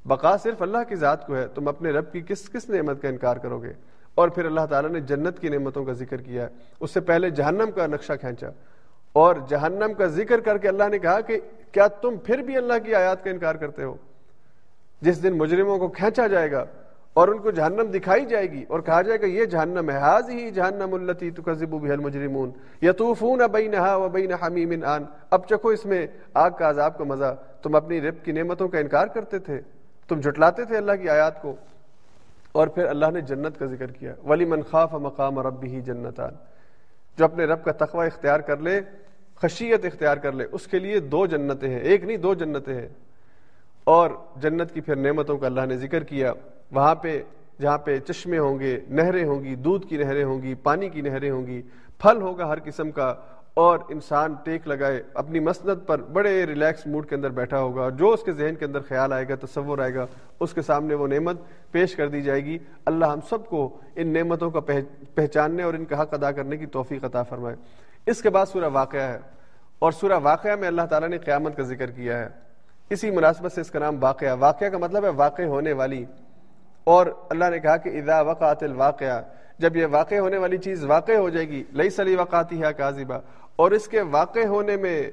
بقا 0.04 0.36
صرف 0.36 0.62
اللہ 0.62 0.78
کی 0.88 0.94
ذات 0.94 1.26
کو 1.26 1.36
ہے۔ 1.36 1.46
تم 1.54 1.68
اپنے 1.68 1.90
رب 1.90 2.12
کی 2.12 2.20
کس 2.20 2.48
کس 2.48 2.68
نعمت 2.68 3.02
کا 3.02 3.08
انکار 3.08 3.36
کرو 3.36 3.62
گے؟ 3.62 3.72
اور 4.14 4.28
پھر 4.28 4.44
اللہ 4.44 4.60
تعالیٰ 4.70 4.90
نے 4.90 5.00
جنت 5.00 5.38
کی 5.38 5.48
نعمتوں 5.48 5.84
کا 5.84 5.92
ذکر 5.92 6.16
کیا۔ 6.16 6.42
ہے 6.42 6.48
اس 6.80 6.90
سے 6.90 7.00
پہلے 7.00 7.30
جہنم 7.30 7.70
کا 7.74 7.86
نقشہ 7.86 8.12
کھینچا۔ 8.20 8.48
اور 9.12 9.36
جہنم 9.48 9.92
کا 9.98 10.06
ذکر 10.06 10.40
کر 10.40 10.58
کے 10.58 10.68
اللہ 10.68 10.88
نے 10.88 10.98
کہا 10.98 11.20
کہ 11.20 11.40
کیا 11.72 11.86
تم 11.86 12.16
پھر 12.16 12.38
بھی 12.38 12.56
اللہ 12.56 12.72
کی 12.84 12.94
آیات 12.94 13.24
کا 13.24 13.30
انکار 13.30 13.54
کرتے 13.54 13.82
ہو؟ 13.82 13.94
جس 15.00 15.22
دن 15.22 15.38
مجرموں 15.38 15.78
کو 15.78 15.88
کھینچا 15.88 16.26
جائے 16.26 16.52
گا 16.52 16.64
اور 17.14 17.28
ان 17.28 17.38
کو 17.38 17.50
جہنم 17.50 17.90
دکھائی 17.94 18.26
جائے 18.26 18.50
گی 18.50 18.64
اور 18.68 18.80
کہا 18.80 19.02
جائے 19.02 19.20
گا 19.20 19.26
یہ 19.26 19.44
جہنم 19.44 19.90
ہے 19.90 19.96
حاض 19.96 20.30
ہی 20.30 20.50
جہنم 20.50 20.94
التی 20.94 21.30
تکذبو 21.30 21.78
بها 21.78 21.92
المجرمون، 21.92 22.50
یطوفون 22.82 23.38
بینها 23.52 23.96
و 23.96 24.08
بین 24.08 24.32
حمیم 24.32 24.84
آن۔ 24.84 25.02
اب 25.30 25.46
چکو 25.46 25.68
اس 25.68 25.86
میں 25.86 26.06
آگ 26.34 26.50
کا 26.50 26.70
عذاب 26.70 26.98
کا 26.98 27.04
مزہ۔ 27.04 27.36
تم 27.62 27.74
اپنی 27.74 28.00
رب 28.00 28.24
کی 28.24 28.32
نعمتوں 28.32 28.68
کا 28.68 28.78
انکار 28.78 29.06
کرتے 29.06 29.38
تھے، 29.38 29.60
تم 30.08 30.20
جھٹلاتے 30.20 30.64
تھے 30.64 30.76
اللہ 30.76 30.92
کی 31.02 31.08
آیات 31.08 31.42
کو۔ 31.42 31.56
اور 32.52 32.66
پھر 32.66 32.86
اللہ 32.86 33.06
نے 33.10 33.20
جنت 33.20 33.58
کا 33.58 33.66
ذکر 33.66 33.86
کیا۔ 33.86 34.14
ولی 34.24 34.44
من 34.44 34.62
خاف 34.62 34.94
مقام 34.94 35.38
ربه 35.38 35.80
جنتان۔ 35.80 36.32
جو 37.18 37.24
اپنے 37.24 37.44
رب 37.44 37.64
کا 37.64 37.72
تقوی 37.72 38.06
اختیار 38.06 38.40
کر 38.40 38.56
لے، 38.56 38.80
خشیت 39.42 39.84
اختیار 39.84 40.16
کر 40.16 40.32
لے، 40.32 40.46
اس 40.52 40.66
کے 40.66 40.78
لیے 40.78 41.00
دو 41.00 41.26
جنتیں 41.26 41.68
ہیں۔ 41.68 41.80
ایک 41.80 42.04
نہیں، 42.04 42.16
دو 42.16 42.34
جنتیں 42.34 42.74
ہیں۔ 42.74 42.88
اور 43.84 44.10
جنت 44.36 44.72
کی 44.72 44.80
پھر 44.80 44.96
نعمتوں 44.96 45.38
کا 45.38 45.46
اللہ 45.46 45.66
نے 45.66 45.76
ذکر 45.76 46.02
کیا۔ 46.02 46.32
وہاں 46.72 46.94
پہ 46.94 47.20
جہاں 47.60 47.78
پہ 47.78 47.98
چشمے 47.98 48.38
ہوں 48.38 48.58
گے، 48.60 48.78
نہریں 48.88 49.24
ہوں 49.24 49.42
گی، 49.44 49.54
دودھ 49.56 49.86
کی 49.86 49.96
نہریں 49.96 50.24
ہوں 50.24 50.42
گی، 50.42 50.54
پانی 50.62 50.88
کی 50.88 51.00
نہریں 51.00 51.30
ہوں 51.30 51.46
گی، 51.46 51.60
پھل 52.00 52.22
ہوگا 52.22 52.48
ہر 52.48 52.58
قسم 52.64 52.90
کا، 52.90 53.14
اور 53.54 53.78
انسان 53.88 54.34
ٹیک 54.44 54.66
لگائے، 54.68 55.02
اپنی 55.14 55.40
مسند 55.40 55.86
پر 55.86 56.02
بڑے 56.12 56.30
ریلیکس 56.46 56.86
موڈ 56.86 57.08
کے 57.08 57.14
اندر 57.14 57.30
بیٹھا 57.30 57.58
ہوگا 57.58 57.88
جو 57.98 58.10
اس 58.10 58.22
کے 58.22 58.32
ذہن 58.32 58.54
کے 58.54 58.64
اندر 58.64 58.80
خیال 58.88 59.12
آئے 59.12 59.28
گا، 59.28 59.34
تصور 59.40 59.78
آئے 59.78 59.94
گا، 59.94 60.06
اس 60.40 60.52
کے 60.54 60.62
سامنے 60.62 60.94
وہ 60.94 61.06
نعمت 61.08 61.40
پیش 61.72 61.94
کر 61.96 62.08
دی 62.08 62.22
جائے 62.22 62.44
گی۔ 62.44 62.56
اللہ 62.86 63.06
ہم 63.06 63.20
سب 63.28 63.46
کو 63.46 63.68
ان 63.96 64.12
نعمتوں 64.12 64.50
کا 64.50 64.60
پہچاننے 65.14 65.62
اور 65.62 65.74
ان 65.74 65.84
کا 65.84 66.00
حق 66.02 66.14
ادا 66.14 66.30
کرنے 66.32 66.56
کی 66.56 66.66
توفیق 66.68 67.04
عطا 67.04 67.22
فرمائے۔ 67.22 67.56
اس 68.06 68.22
کے 68.22 68.30
بعد 68.30 68.46
سورہ 68.46 68.70
واقعہ 68.72 69.02
ہے، 69.02 69.18
اور 69.78 69.92
سورہ 69.92 70.18
واقعہ 70.22 70.56
میں 70.56 70.68
اللہ 70.68 70.86
تعالیٰ 70.90 71.08
نے 71.08 71.18
قیامت 71.18 71.56
کا 71.56 71.62
ذکر 71.64 71.90
کیا 71.90 72.18
ہے۔ 72.18 72.28
اسی 72.90 73.10
مناسبت 73.10 73.52
سے 73.52 73.60
اس 73.60 73.70
کا 73.70 73.78
نام 73.78 74.02
واقعہ 74.02 74.36
واقعہ 74.40 74.68
کا 74.68 74.78
مطلب 74.78 75.04
ہے 75.04 75.10
واقع 75.16 75.42
ہونے 75.44 75.72
والی۔ 75.72 76.04
اور 76.84 77.06
اللہ 77.30 77.50
نے 77.50 77.58
کہا 77.58 77.76
کہ 77.76 77.88
اذا 77.98 78.20
وقعت 78.20 78.62
الواقعہ، 78.62 79.20
جب 79.58 79.76
یہ 79.76 79.86
واقع 79.90 80.14
ہونے 80.14 80.36
والی 80.36 80.58
چیز 80.58 80.84
واقع 80.84 81.12
ہو 81.12 81.28
جائے 81.30 81.48
گی 81.48 81.62
لئی 81.72 81.90
سلی 81.90 82.14
وقاتی 82.16 82.62
ہے 82.62 82.72
کاذبہ 82.76 83.18
اور 83.56 83.70
اس 83.70 83.88
کے 83.88 84.00
واقع 84.00 84.46
ہونے 84.46 84.76
میں 84.76 85.10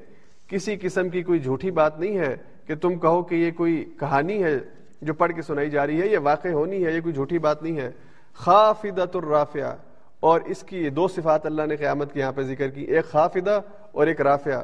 کسی 0.47 0.75
قسم 0.81 1.09
کی 1.09 1.23
کوئی 1.23 1.39
جھوٹی 1.39 1.71
بات 1.71 1.99
نہیں 1.99 2.17
ہے 2.17 2.35
کہ 2.67 2.75
تم 2.75 2.97
کہو 2.99 3.21
کہ 3.23 3.35
یہ 3.35 3.51
کوئی 3.51 3.83
کہانی 3.99 4.43
ہے 4.43 4.57
جو 5.01 5.13
پڑھ 5.13 5.31
کے 5.31 5.41
سنائی 5.41 5.69
جا 5.69 5.85
رہی 5.87 6.01
ہے، 6.01 6.07
یہ 6.07 6.17
واقع 6.23 6.47
ہونی 6.47 6.85
ہے، 6.85 6.91
یہ 6.91 7.01
کوئی 7.01 7.13
جھوٹی 7.13 7.37
بات 7.39 7.63
نہیں 7.63 7.77
ہے۔ 7.77 7.91
خافدت 8.33 9.15
الرافعہ، 9.15 9.75
اور 10.19 10.41
اس 10.45 10.63
کی 10.63 10.89
دو 10.89 11.07
صفات 11.07 11.45
اللہ 11.45 11.65
نے 11.67 11.75
قیامت 11.75 12.13
کے 12.13 12.19
یہاں 12.19 12.31
پہ 12.31 12.41
ذکر 12.41 12.69
کی، 12.69 12.83
ایک 12.83 13.05
خافدہ 13.05 13.59
اور 13.91 14.07
ایک 14.07 14.21
رافعہ۔ 14.21 14.61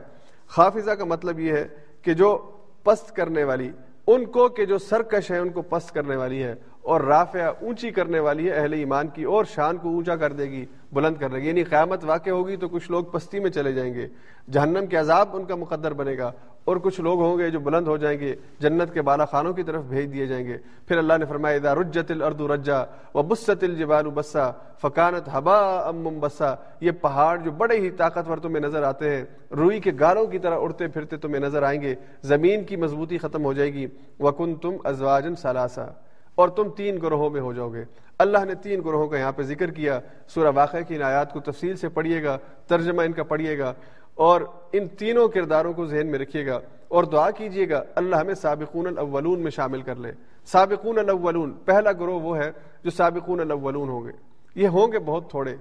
خافضہ 0.47 0.91
کا 0.91 1.05
مطلب 1.05 1.39
یہ 1.39 1.53
ہے 1.53 1.67
کہ 2.01 2.13
جو 2.13 2.37
پست 2.83 3.15
کرنے 3.15 3.43
والی، 3.43 3.69
ان 4.07 4.25
کو 4.25 4.47
کہ 4.49 4.65
جو 4.65 4.77
سرکش 4.77 5.31
ہے، 5.31 5.37
ان 5.37 5.49
کو 5.49 5.61
پست 5.61 5.93
کرنے 5.93 6.15
والی 6.15 6.43
ہے۔ 6.43 6.55
اور 6.85 7.01
رافع 7.01 7.51
اونچی 7.61 7.91
کرنے 7.91 8.19
والی 8.19 8.49
ہے، 8.49 8.55
اہل 8.55 8.73
ایمان 8.73 9.07
کی، 9.07 9.23
اور 9.23 9.45
شان 9.45 9.77
کو 9.77 9.89
اونچا 9.89 10.15
کر 10.15 10.33
دے 10.33 10.43
گی، 10.43 10.65
بلند 10.91 11.15
کر 11.15 11.29
دے 11.29 11.37
گی۔ 11.37 11.47
یعنی 11.47 11.63
قیامت 11.63 12.05
واقع 12.05 12.29
ہوگی 12.29 12.55
تو 12.55 12.67
کچھ 12.67 12.91
لوگ 12.91 13.03
پستی 13.03 13.39
میں 13.39 13.49
چلے 13.49 13.71
جائیں 13.71 13.93
گے۔ 13.93 14.07
جہنم 14.51 14.85
کے 14.85 14.97
عذاب 14.97 15.29
ان 15.33 15.45
کا 15.45 15.55
مقدر 15.55 15.93
بنے 15.93 16.17
گا۔ 16.17 16.31
اور 16.65 16.77
کچھ 16.77 17.01
لوگ 17.01 17.21
ہوں 17.21 17.37
گے 17.37 17.49
جو 17.49 17.59
بلند 17.59 17.87
ہو 17.87 17.97
جائیں 17.97 18.19
گے، 18.19 18.35
جنت 18.59 18.93
کے 18.93 19.01
بالا 19.01 19.25
خانوں 19.25 19.53
کی 19.53 19.63
طرف 19.63 19.83
بھیج 19.83 20.13
دیے 20.13 20.25
جائیں 20.25 20.47
گے۔ 20.47 20.57
پھر 20.87 20.97
اللہ 20.97 21.13
نے 21.19 21.25
فرمایا، 21.25 21.55
اذا 21.55 21.75
رجت 21.75 22.11
الارض 22.11 22.41
رجا 22.41 22.83
و 23.15 23.23
بست 23.23 23.63
الجبال 23.63 24.09
بسا 24.13 24.51
فکانت 24.81 25.29
ہبا 25.37 25.79
ام 25.87 26.19
بسا 26.19 26.55
یہ 26.81 26.91
پہاڑ 26.91 27.37
جو 27.37 27.51
بڑے 27.51 27.79
ہی 27.79 27.89
طاقتور 27.89 28.37
تمہیں 28.37 28.59
نظر 28.59 28.83
آتے 28.83 29.15
ہیں، 29.15 29.25
روئی 29.51 29.79
کے 29.79 29.91
گالوں 29.99 30.25
کی 30.25 30.39
طرح 30.39 30.57
اڑتے 30.59 30.87
پھرتے 30.87 31.17
تمہیں 31.17 31.39
نظر 31.39 31.63
آئیں 31.63 31.81
گے۔ 31.81 31.95
زمین 32.21 32.63
کی 32.63 32.75
مضبوطی 32.75 33.17
ختم 33.17 33.45
ہو 33.45 33.53
جائے 33.53 33.73
گی۔ 33.73 33.87
وکن 34.19 34.55
تم 34.55 34.73
ازواجن 34.83 35.35
سلاسا 35.35 35.85
اور 36.35 36.49
تم 36.49 36.69
تین 36.69 36.97
گروہوں 37.01 37.29
میں 37.29 37.41
ہو 37.41 37.53
جاؤ 37.53 37.69
گے۔ 37.69 37.83
اللہ 38.19 38.45
نے 38.45 38.55
تین 38.55 38.79
گروہوں 38.79 39.07
کا 39.07 39.19
یہاں 39.19 39.31
پہ 39.31 39.41
ذکر 39.41 39.71
کیا۔ 39.71 39.99
سورہ 40.27 40.51
واقعہ 40.55 40.79
کی 40.87 40.95
ان 40.95 41.01
آیات 41.01 41.33
کو 41.33 41.39
تفصیل 41.39 41.77
سے 41.77 41.89
پڑھیے 41.89 42.23
گا، 42.23 42.37
ترجمہ 42.67 43.01
ان 43.01 43.11
کا 43.11 43.23
پڑھیے 43.23 43.59
گا۔ 43.59 43.73
اور 44.15 44.41
ان 44.71 44.87
تینوں 44.87 45.27
کرداروں 45.27 45.73
کو 45.73 45.85
ذہن 45.85 46.07
میں 46.07 46.19
رکھیے 46.19 46.47
گا 46.47 46.59
اور 46.87 47.03
دعا 47.03 47.31
کیجیے 47.31 47.69
گا، 47.69 47.83
اللہ 47.95 48.15
ہمیں 48.15 48.33
سابقون 48.33 48.87
الاولون 48.87 49.39
میں 49.39 49.51
شامل 49.51 49.81
کر 49.81 49.95
لے۔ 49.95 50.11
سابقون 50.45 50.99
الاولون، 50.99 51.53
پہلا 51.65 51.91
گروہ 51.91 52.19
وہ 52.19 52.37
ہے 52.37 52.51
جو 52.83 52.89
سابقون 52.89 53.39
الاولون 53.39 53.89
ہوں 53.89 54.05
گے۔ 54.05 54.11
یہ 54.55 54.67
ہوں 54.67 54.91
گے 54.91 54.99
بہت 54.99 55.29
تھوڑے۔ 55.29 55.55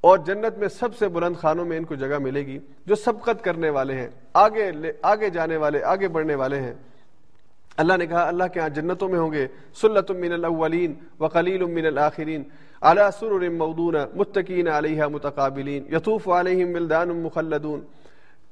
اور 0.00 0.18
جنت 0.18 0.58
میں 0.58 0.68
سب 0.68 0.94
سے 0.94 1.08
بلند 1.08 1.36
خانوں 1.36 1.64
میں 1.64 1.76
ان 1.76 1.84
کو 1.84 1.94
جگہ 1.94 2.18
ملے 2.18 2.46
گی 2.46 2.58
جو 2.86 2.94
سبقت 2.94 3.44
کرنے 3.44 3.70
والے 3.70 3.94
ہیں، 3.94 4.08
آگے 4.34 4.72
آگے 5.02 5.30
جانے 5.30 5.56
والے، 5.56 5.82
آگے 5.82 6.08
بڑھنے 6.08 6.34
والے 6.34 6.60
ہیں۔ 6.60 6.74
اللہ 7.76 7.96
نے 7.96 8.06
کہا، 8.06 8.28
اللہ 8.28 8.44
کے 8.52 8.60
ہاں 8.60 8.68
جنتوں 8.68 9.08
میں 9.08 9.18
ہوں 9.18 9.32
گے۔ 9.32 9.46
سلت 9.74 10.10
من 10.10 10.32
الاولین 10.32 10.94
وقلیل 11.20 11.64
من 11.64 11.86
الاخرین۔ 11.86 12.42
علی 12.82 13.00
سرر 13.20 13.48
مودون 13.48 13.94
متقین 14.14 14.68
علیہ 14.68 15.04
متقابلین۔ 15.04 15.94
یطوف 15.94 16.28
علیہم 16.28 16.74
ولدان 16.74 17.08
مخلدون۔ 17.08 17.80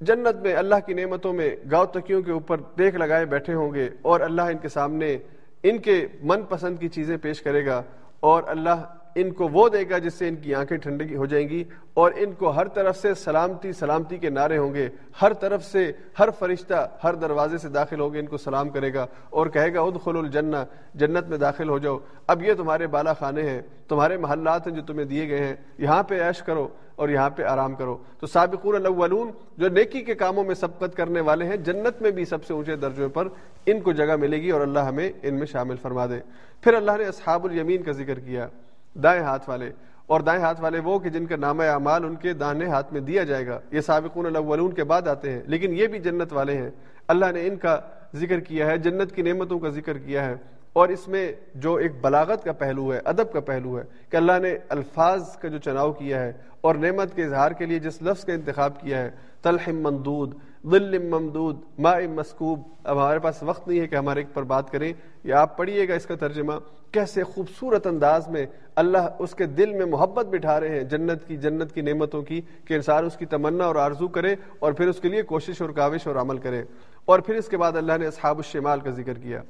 جنت 0.01 0.43
میں 0.43 0.55
اللہ 0.55 0.75
کی 0.87 0.95
نعمتوں 0.95 1.33
میں 1.33 1.57
گاؤ 1.71 1.87
تکیوں 1.87 2.23
کے 2.23 2.33
اوپر 2.33 2.57
دیکھ 2.79 2.97
لگائے 2.97 3.27
بیٹھے 3.27 3.55
ہوں 3.55 3.75
گے 3.75 3.89
اور 4.03 4.21
اللہ 4.21 4.43
ان 4.43 4.59
کے 4.59 4.69
سامنے 4.69 5.19
ان 5.63 5.79
کے 5.79 6.07
من 6.23 6.43
پسند 6.43 6.79
کی 6.79 6.89
چیزیں 6.89 7.17
پیش 7.17 7.43
کرے 7.43 7.67
گا 7.67 7.83
اور 8.21 8.43
اللہ 8.47 8.85
ان 9.15 9.31
کو 9.31 9.49
وہ 9.49 9.69
دے 9.69 9.91
گا 9.91 9.99
جس 9.99 10.15
سے 10.15 10.29
ان 10.29 10.37
کی 10.37 10.55
آنکھیں 10.55 10.79
ٹھنڈی 10.79 11.17
ہو 11.17 11.27
جائیں 11.27 11.49
گی 11.49 11.65
اور 11.95 12.13
ان 12.17 12.33
کو 12.33 12.51
ہر 12.51 12.69
طرف 12.69 12.99
سے 12.99 13.15
سلامتی 13.15 13.73
سلامتی 13.73 14.19
کے 14.19 14.31
نعرے 14.31 14.59
ہوں 14.59 14.75
گے۔ 14.75 14.89
ہر 15.23 15.33
طرف 15.33 15.65
سے 15.65 15.93
ہر 16.19 16.29
فرشتہ 16.39 16.89
ہر 17.05 17.15
دروازے 17.15 17.59
سے 17.59 17.69
داخل 17.69 18.01
ہوگے، 18.01 18.19
ان 18.19 18.27
کو 18.27 18.37
سلام 18.37 18.69
کرے 18.69 18.95
گا 18.95 19.07
اور 19.31 19.47
کہے 19.47 19.75
گا 19.75 19.81
ادخل 19.81 20.17
الجنہ، 20.17 20.57
جنت 20.95 21.29
میں 21.29 21.39
داخل 21.39 21.69
ہو 21.69 21.79
جاؤ۔ 21.79 21.99
اب 22.27 22.43
یہ 22.43 22.55
تمہارے 22.55 22.87
بالا 22.87 23.13
خانے 23.13 23.43
ہیں، 23.43 23.63
تمہارے 23.89 24.17
محلات 24.17 24.67
ہیں 24.67 24.75
جو 24.75 24.83
تمہیں 24.83 25.07
دیے 25.07 25.29
گئے 25.29 25.39
ہیں۔ 25.39 25.55
یہاں 25.79 26.03
پہ 26.03 26.23
عیش 26.23 26.43
کرو 26.43 26.69
اور 26.97 27.09
یہاں 27.09 27.31
پہ 27.31 27.43
آرام 27.43 27.75
کرو۔ 27.75 27.99
تو 28.21 28.27
سابقون 28.27 28.75
الاولون 28.75 29.31
جو 29.57 29.69
نیکی 29.69 30.03
کے 30.03 30.15
کاموں 30.15 30.45
میں 30.45 30.55
سبقت 30.55 30.97
کرنے 30.97 31.21
والے 31.21 31.45
ہیں، 31.45 31.57
جنت 31.57 32.03
میں 32.03 32.11
بھی 32.11 32.25
سب 32.25 32.45
سے 32.45 32.55
اونچے 32.55 32.77
درجے 32.77 33.09
پر 33.09 33.29
ان 33.67 33.81
کو 33.81 33.93
جگہ 33.93 34.17
ملے 34.17 34.43
گی 34.43 34.51
اور 34.51 34.61
اللہ 34.61 34.81
ہمیں 34.81 35.11
ان 35.23 35.35
میں 35.35 35.47
شامل 35.47 35.77
فرما 35.77 36.07
دے۔ 36.07 36.21
پھر 36.61 36.75
اللہ 36.75 36.93
نے 36.99 37.05
اصحاب 37.05 37.45
الیمین 37.45 37.83
کا 37.83 37.93
ذکر 37.93 38.19
کیا۔ 38.19 38.49
دائیں 38.95 39.23
ہاتھ 39.23 39.49
والے 39.49 39.71
اور 40.07 40.21
دائیں 40.21 40.41
ہاتھ 40.41 40.61
والے 40.61 40.79
وہ 40.79 40.99
کہ 40.99 41.11
جن 41.11 41.27
کا 41.27 41.37
نام 41.37 41.61
اعمال 41.61 42.05
ان 42.05 42.15
کے 42.15 42.33
دانے 42.33 42.67
ہاتھ 42.67 42.93
میں 42.93 43.01
دیا 43.01 43.25
جائے 43.25 43.47
گا۔ 43.47 43.61
یہ 43.71 43.81
سابقون 43.81 44.27
الاولون 44.27 44.73
کے 44.73 44.85
بعد 44.85 45.09
آتے 45.09 45.33
ہیں، 45.33 45.43
لیکن 45.47 45.73
یہ 45.73 45.87
بھی 45.87 45.99
جنت 45.99 46.33
والے 46.33 46.57
ہیں۔ 46.57 46.71
اللہ 47.09 47.27
نے 47.35 47.47
ان 47.47 47.57
کا 47.57 47.81
ذکر 48.15 48.41
کیا 48.41 48.67
ہے، 48.67 48.79
جنت 48.79 49.13
کی 49.13 49.23
نعمتوں 49.23 49.59
کا 49.59 49.69
ذکر 49.69 49.99
کیا 49.99 50.25
ہے۔ 50.25 50.35
اور 50.73 50.89
اس 50.89 51.09
میں 51.09 51.33
جو 51.55 51.75
ایک 51.75 51.93
بلاغت 52.01 52.45
کا 52.45 52.53
پہلو 52.53 52.93
ہے، 52.93 53.01
ادب 53.05 53.33
کا 53.33 53.41
پہلو 53.41 53.79
ہے 53.79 53.85
کہ 54.11 54.17
اللہ 54.17 54.39
نے 54.43 54.59
الفاظ 54.69 55.37
کا 55.37 55.49
جو 55.49 55.59
چناؤ 55.59 55.93
کیا 55.93 56.23
ہے 56.23 56.33
اور 56.61 56.75
نعمت 56.75 57.15
کے 57.15 57.25
اظہار 57.25 57.51
کے 57.51 57.67
لیے 57.67 57.79
جس 57.79 58.03
لفظ 58.03 58.25
کا 58.25 58.33
انتخاب 58.33 58.81
کیا 58.81 58.99
ہے 58.99 59.11
تلحم 59.43 59.75
ممدود 59.75 60.35
ظل 60.71 60.99
ممدود، 60.99 61.61
ماء 61.79 61.99
مسکوب۔ 62.15 62.63
اب 62.85 62.97
ہمارے 62.97 63.19
پاس 63.19 63.43
وقت 63.43 63.69
نہیں 63.69 63.81
ہے 63.81 63.87
کہ 63.87 63.97
ہمارے 63.97 64.23
پر 64.35 64.43
بات 64.43 64.71
کریں۔ 64.71 64.93
یا 65.25 65.41
آپ 65.41 65.57
پڑھیے 65.57 65.89
گا 65.89 65.95
اس 65.95 66.07
کا 66.07 66.15
ترجمہ۔ 66.15 66.53
کیسے 66.93 67.23
خوبصورت 67.23 67.87
انداز 67.87 68.29
میں 68.29 68.47
اللہ 68.77 68.99
اس 69.19 69.35
کے 69.35 69.45
دل 69.45 69.73
میں 69.73 69.87
محبت 69.87 70.27
بٹھا 70.27 70.61
رہے 70.61 70.69
ہیں، 70.69 70.83
جنت 70.83 71.27
کی 71.27 71.37
جنت 71.37 71.73
کی 71.73 71.81
نعمتوں 71.81 72.23
کی، 72.23 72.41
کہ 72.65 72.75
انسان 72.75 73.05
اس 73.05 73.17
کی 73.17 73.27
تمنا 73.27 73.65
اور 73.65 73.77
آرزو 73.77 74.09
کرے 74.09 74.35
اور 74.59 74.73
پھر 74.73 74.89
اس 74.89 75.01
کے 75.01 75.09
لیے 75.09 75.23
کوشش 75.23 75.63
اور 75.63 75.71
کاوش 75.71 76.07
اور 76.07 76.17
عمل 76.17 76.39
کرے۔ 76.39 76.63
اور 77.05 77.19
پھر 77.19 77.35
اس 77.35 77.49
کے 77.49 77.57
بعد 77.57 77.73
اللہ 77.77 77.93
نے 78.01 78.07
اصحاب 78.07 78.37
الشمال 78.37 78.81
کا 78.81 78.91
ذکر 78.91 79.15
کیا 79.15 79.43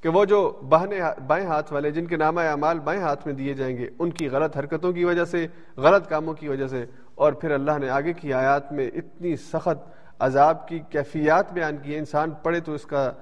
کہ 0.00 0.08
وہ 0.08 0.24
جو 0.24 0.60
بہنے 0.68 1.00
بائیں 1.26 1.46
ہاتھ 1.46 1.72
والے، 1.72 1.90
جن 1.90 2.06
کے 2.06 2.16
نامہ 2.16 2.40
اعمال 2.40 2.78
بائیں 2.78 3.02
ہاتھ 3.02 3.26
میں 3.26 3.34
دیے 3.34 3.54
جائیں 3.54 3.76
گے، 3.76 3.86
ان 3.98 4.10
کی 4.10 4.28
غلط 4.28 4.56
حرکتوں 4.56 4.92
کی 4.92 5.04
وجہ 5.04 5.24
سے، 5.24 5.46
غلط 5.76 6.08
کاموں 6.08 6.34
کی 6.34 6.48
وجہ 6.48 6.66
سے۔ 6.66 6.84
اور 7.14 7.32
پھر 7.32 7.50
اللہ 7.50 7.78
نے 7.80 7.88
آگے 7.88 8.12
کی 8.12 8.32
آیات 8.32 8.72
میں 8.72 8.90
اتنی 8.94 9.36
سخت 9.36 9.95
عذاب 10.18 10.68
کی 10.68 10.78
کیفیات 10.90 11.52
بیان 11.52 11.76
کی 11.76 11.94
ہے 11.94 11.98
انسان 11.98 12.30
پڑھے 12.30 12.60
تو 12.60 12.74
اس 12.74 12.84
کا 12.84 13.12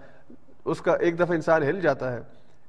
اس 0.65 0.81
کا 0.81 0.93
ایک 0.95 1.17
دفعہ 1.17 1.31
انسان 1.31 1.63
ہل 1.63 1.81
جاتا 1.81 2.13
ہے۔ 2.13 2.21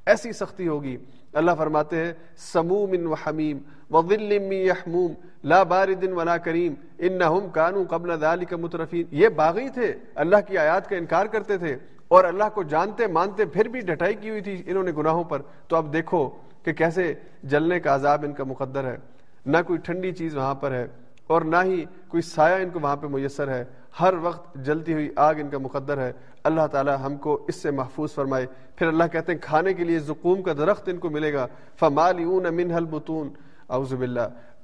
ایسی 0.06 0.32
سختی 0.32 0.68
ہوگی۔ 0.68 0.98
اللہ 1.34 1.52
فرماتے 1.58 2.06
ہیں، 2.06 2.14
سموم 2.38 3.12
و 3.12 3.14
حمیم 3.14 3.58
وظل 3.92 4.32
یحموم 4.54 5.14
لا 5.44 5.64
بارد 5.64 6.04
ولا 6.04 6.38
کریم 6.38 6.74
انہم 6.98 7.50
کانوا 7.50 7.84
قبل 7.90 8.20
ذلك 8.20 8.54
مترفین۔ 8.54 9.04
یہ 9.12 9.30
باغی 9.30 9.70
تھے۔ 9.70 9.94
اللہ 10.16 10.38
کی 10.48 10.58
آیات 10.58 10.90
کا 10.90 10.96
انکار 10.96 11.26
کرتے 11.26 11.58
تھے۔ 11.58 11.78
اور 12.08 12.24
اللہ 12.24 12.44
کو 12.54 12.64
جانتے 12.64 13.08
مانتے 13.08 13.46
پھر 13.46 13.68
بھی 13.68 13.80
ڈٹائی 13.80 14.14
کی 14.14 14.30
ہوئی 14.30 14.42
تھی 14.42 14.64
انہوں 14.66 14.84
نے 14.84 14.92
گناہوں 14.98 15.24
پر۔ 15.24 15.42
تو 15.68 15.76
اب 15.76 15.94
دیکھو 15.94 16.30
کہ 16.64 16.74
کیسے 16.74 17.14
جلنے 17.44 17.80
کا 17.80 17.96
عذاب 17.96 18.24
ان 18.24 18.34
کا 18.34 18.44
مقدر 18.44 18.84
ہے۔ 18.84 18.98
نہ 19.46 19.58
کوئی 19.68 19.80
ٹھنڈی 19.80 20.12
چیز 20.12 20.38
وہاں 20.38 20.56
پر 20.56 20.72
ہے 20.72 20.88
اور 21.28 21.42
نہ 21.42 21.56
ہی 21.64 21.86
کوئی 22.08 22.22
سایہ 22.22 22.64
ان 22.64 22.70
کو 22.70 22.80
وہاں 22.80 22.96
پہ 22.96 23.08
میسر 23.08 23.48
ہے۔ 23.48 23.64
ہر 24.02 24.14
وقت 24.22 24.56
جلتی 24.56 24.94
ہوئی 24.94 25.10
آگ 25.16 25.36
ان 25.36 25.50
کا 25.50 25.58
مقدر 25.58 25.98
ہے۔ 25.98 26.14
اللہ 26.44 26.68
تعالی 26.72 26.92
ہم 27.06 27.16
کو 27.16 27.46
اس 27.48 27.56
سے 27.56 27.72
محفوظ 27.72 28.14
فرمائے۔ 28.14 28.46
پھر 28.76 28.88
اللہ 28.88 29.04
کہتے 29.12 29.32
ہیں، 29.32 29.40
کھانے 29.42 29.74
کے 29.74 29.84
لیے 29.84 30.00
زقوم 30.00 30.42
کا 30.42 30.54
درخت 30.54 30.90
ان 30.90 30.98
کو 30.98 31.10
ملے 31.10 31.34
گا۔ 31.34 31.48
فمالیون 31.80 32.56
من 32.56 32.74
البتون 32.74 33.30
اعوذ 33.70 33.94
باللہ۔ 33.94 34.22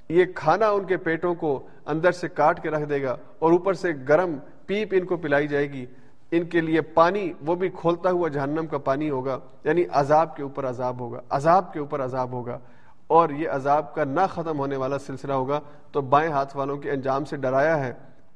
یہ 0.08 0.24
کھانا 0.34 0.70
ان 0.70 0.84
کے 0.84 0.96
پیٹوں 0.96 1.34
کو 1.34 1.62
اندر 1.86 2.12
سے 2.12 2.28
کاٹ 2.28 2.62
کے 2.62 2.70
رکھ 2.70 2.88
دے 2.88 3.02
گا 3.02 3.16
اور 3.38 3.52
اوپر 3.52 3.74
سے 3.74 3.88
گرم 4.08 4.36
پیپ 4.66 4.88
ان 4.92 5.04
کو 5.04 5.16
پلائی 5.16 5.48
جائے 5.48 5.72
گی۔ 5.72 5.86
ان 6.30 6.44
کے 6.44 6.60
لیے 6.60 6.80
پانی، 6.80 7.32
وہ 7.46 7.54
بھی 7.54 7.68
کھولتا 7.68 8.10
ہوا 8.10 8.28
جہنم 8.28 8.66
کا 8.66 8.78
پانی 8.78 9.10
ہوگا۔ 9.10 9.38
یعنی 9.64 9.84
عذاب 9.92 10.36
کے 10.36 10.42
اوپر 10.42 10.66
عذاب 10.66 11.00
ہوگا۔ 11.00 11.20
عذاب 11.30 11.72
کے 11.72 11.78
اوپر 11.78 12.04
عذاب 12.04 12.32
ہوگا۔ 12.32 12.58
اور 13.06 13.30
یہ 13.30 13.48
عذاب 13.48 13.94
کا 13.94 14.04
نہ 14.04 14.20
ختم 14.30 14.58
ہونے 14.58 14.76
والا 14.76 14.98
سلسلہ 14.98 15.32
ہوگا۔ 15.32 15.60
تو 15.92 16.00
بائیں 16.00 16.32
ہاتھ 16.32 16.56
والوں 16.56 16.76
کے 16.76 16.90
انجام 16.90 17.24
سے 17.24 17.36
ڈرایا 17.36 17.86
ہے۔ 17.86 17.92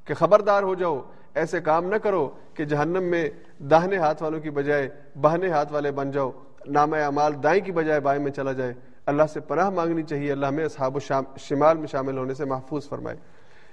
کہ 0.06 0.14
خبردار 0.14 0.62
ہو 0.62 0.74
جاؤ، 0.74 1.00
ایسے 1.34 1.60
کام 1.60 1.86
نہ 1.86 1.96
کرو 1.96 2.30
کہ 2.54 2.64
جہنم 2.64 3.02
میں 3.02 3.30
داہنے 3.58 3.96
ہاتھ 3.96 4.22
والوں 4.22 4.40
کی 4.40 4.50
بجائے 4.50 4.88
بہنے 5.20 5.48
ہاتھ 5.48 5.72
والے 5.72 5.90
بن 5.90 6.10
جاؤ، 6.10 6.30
نام 6.66 6.92
اعمال 6.92 7.32
دائیں 7.42 7.64
کی 7.64 7.72
بجائے 7.72 8.00
بائیں 8.00 8.22
میں 8.22 8.30
چلا 8.30 8.52
جائے۔ 8.52 8.74
اللہ 9.06 9.22
سے 9.32 9.40
پناہ 9.40 9.70
مانگنی 9.70 10.02
چاہیے، 10.02 10.32
اللہ 10.32 10.50
میں 10.50 10.64
اصحاب 10.64 10.96
و 10.96 10.98
شمال 11.38 11.78
میں 11.78 11.86
شامل 11.86 12.18
ہونے 12.18 12.34
سے 12.34 12.44
محفوظ 12.44 12.88
فرمائے۔ 12.88 13.16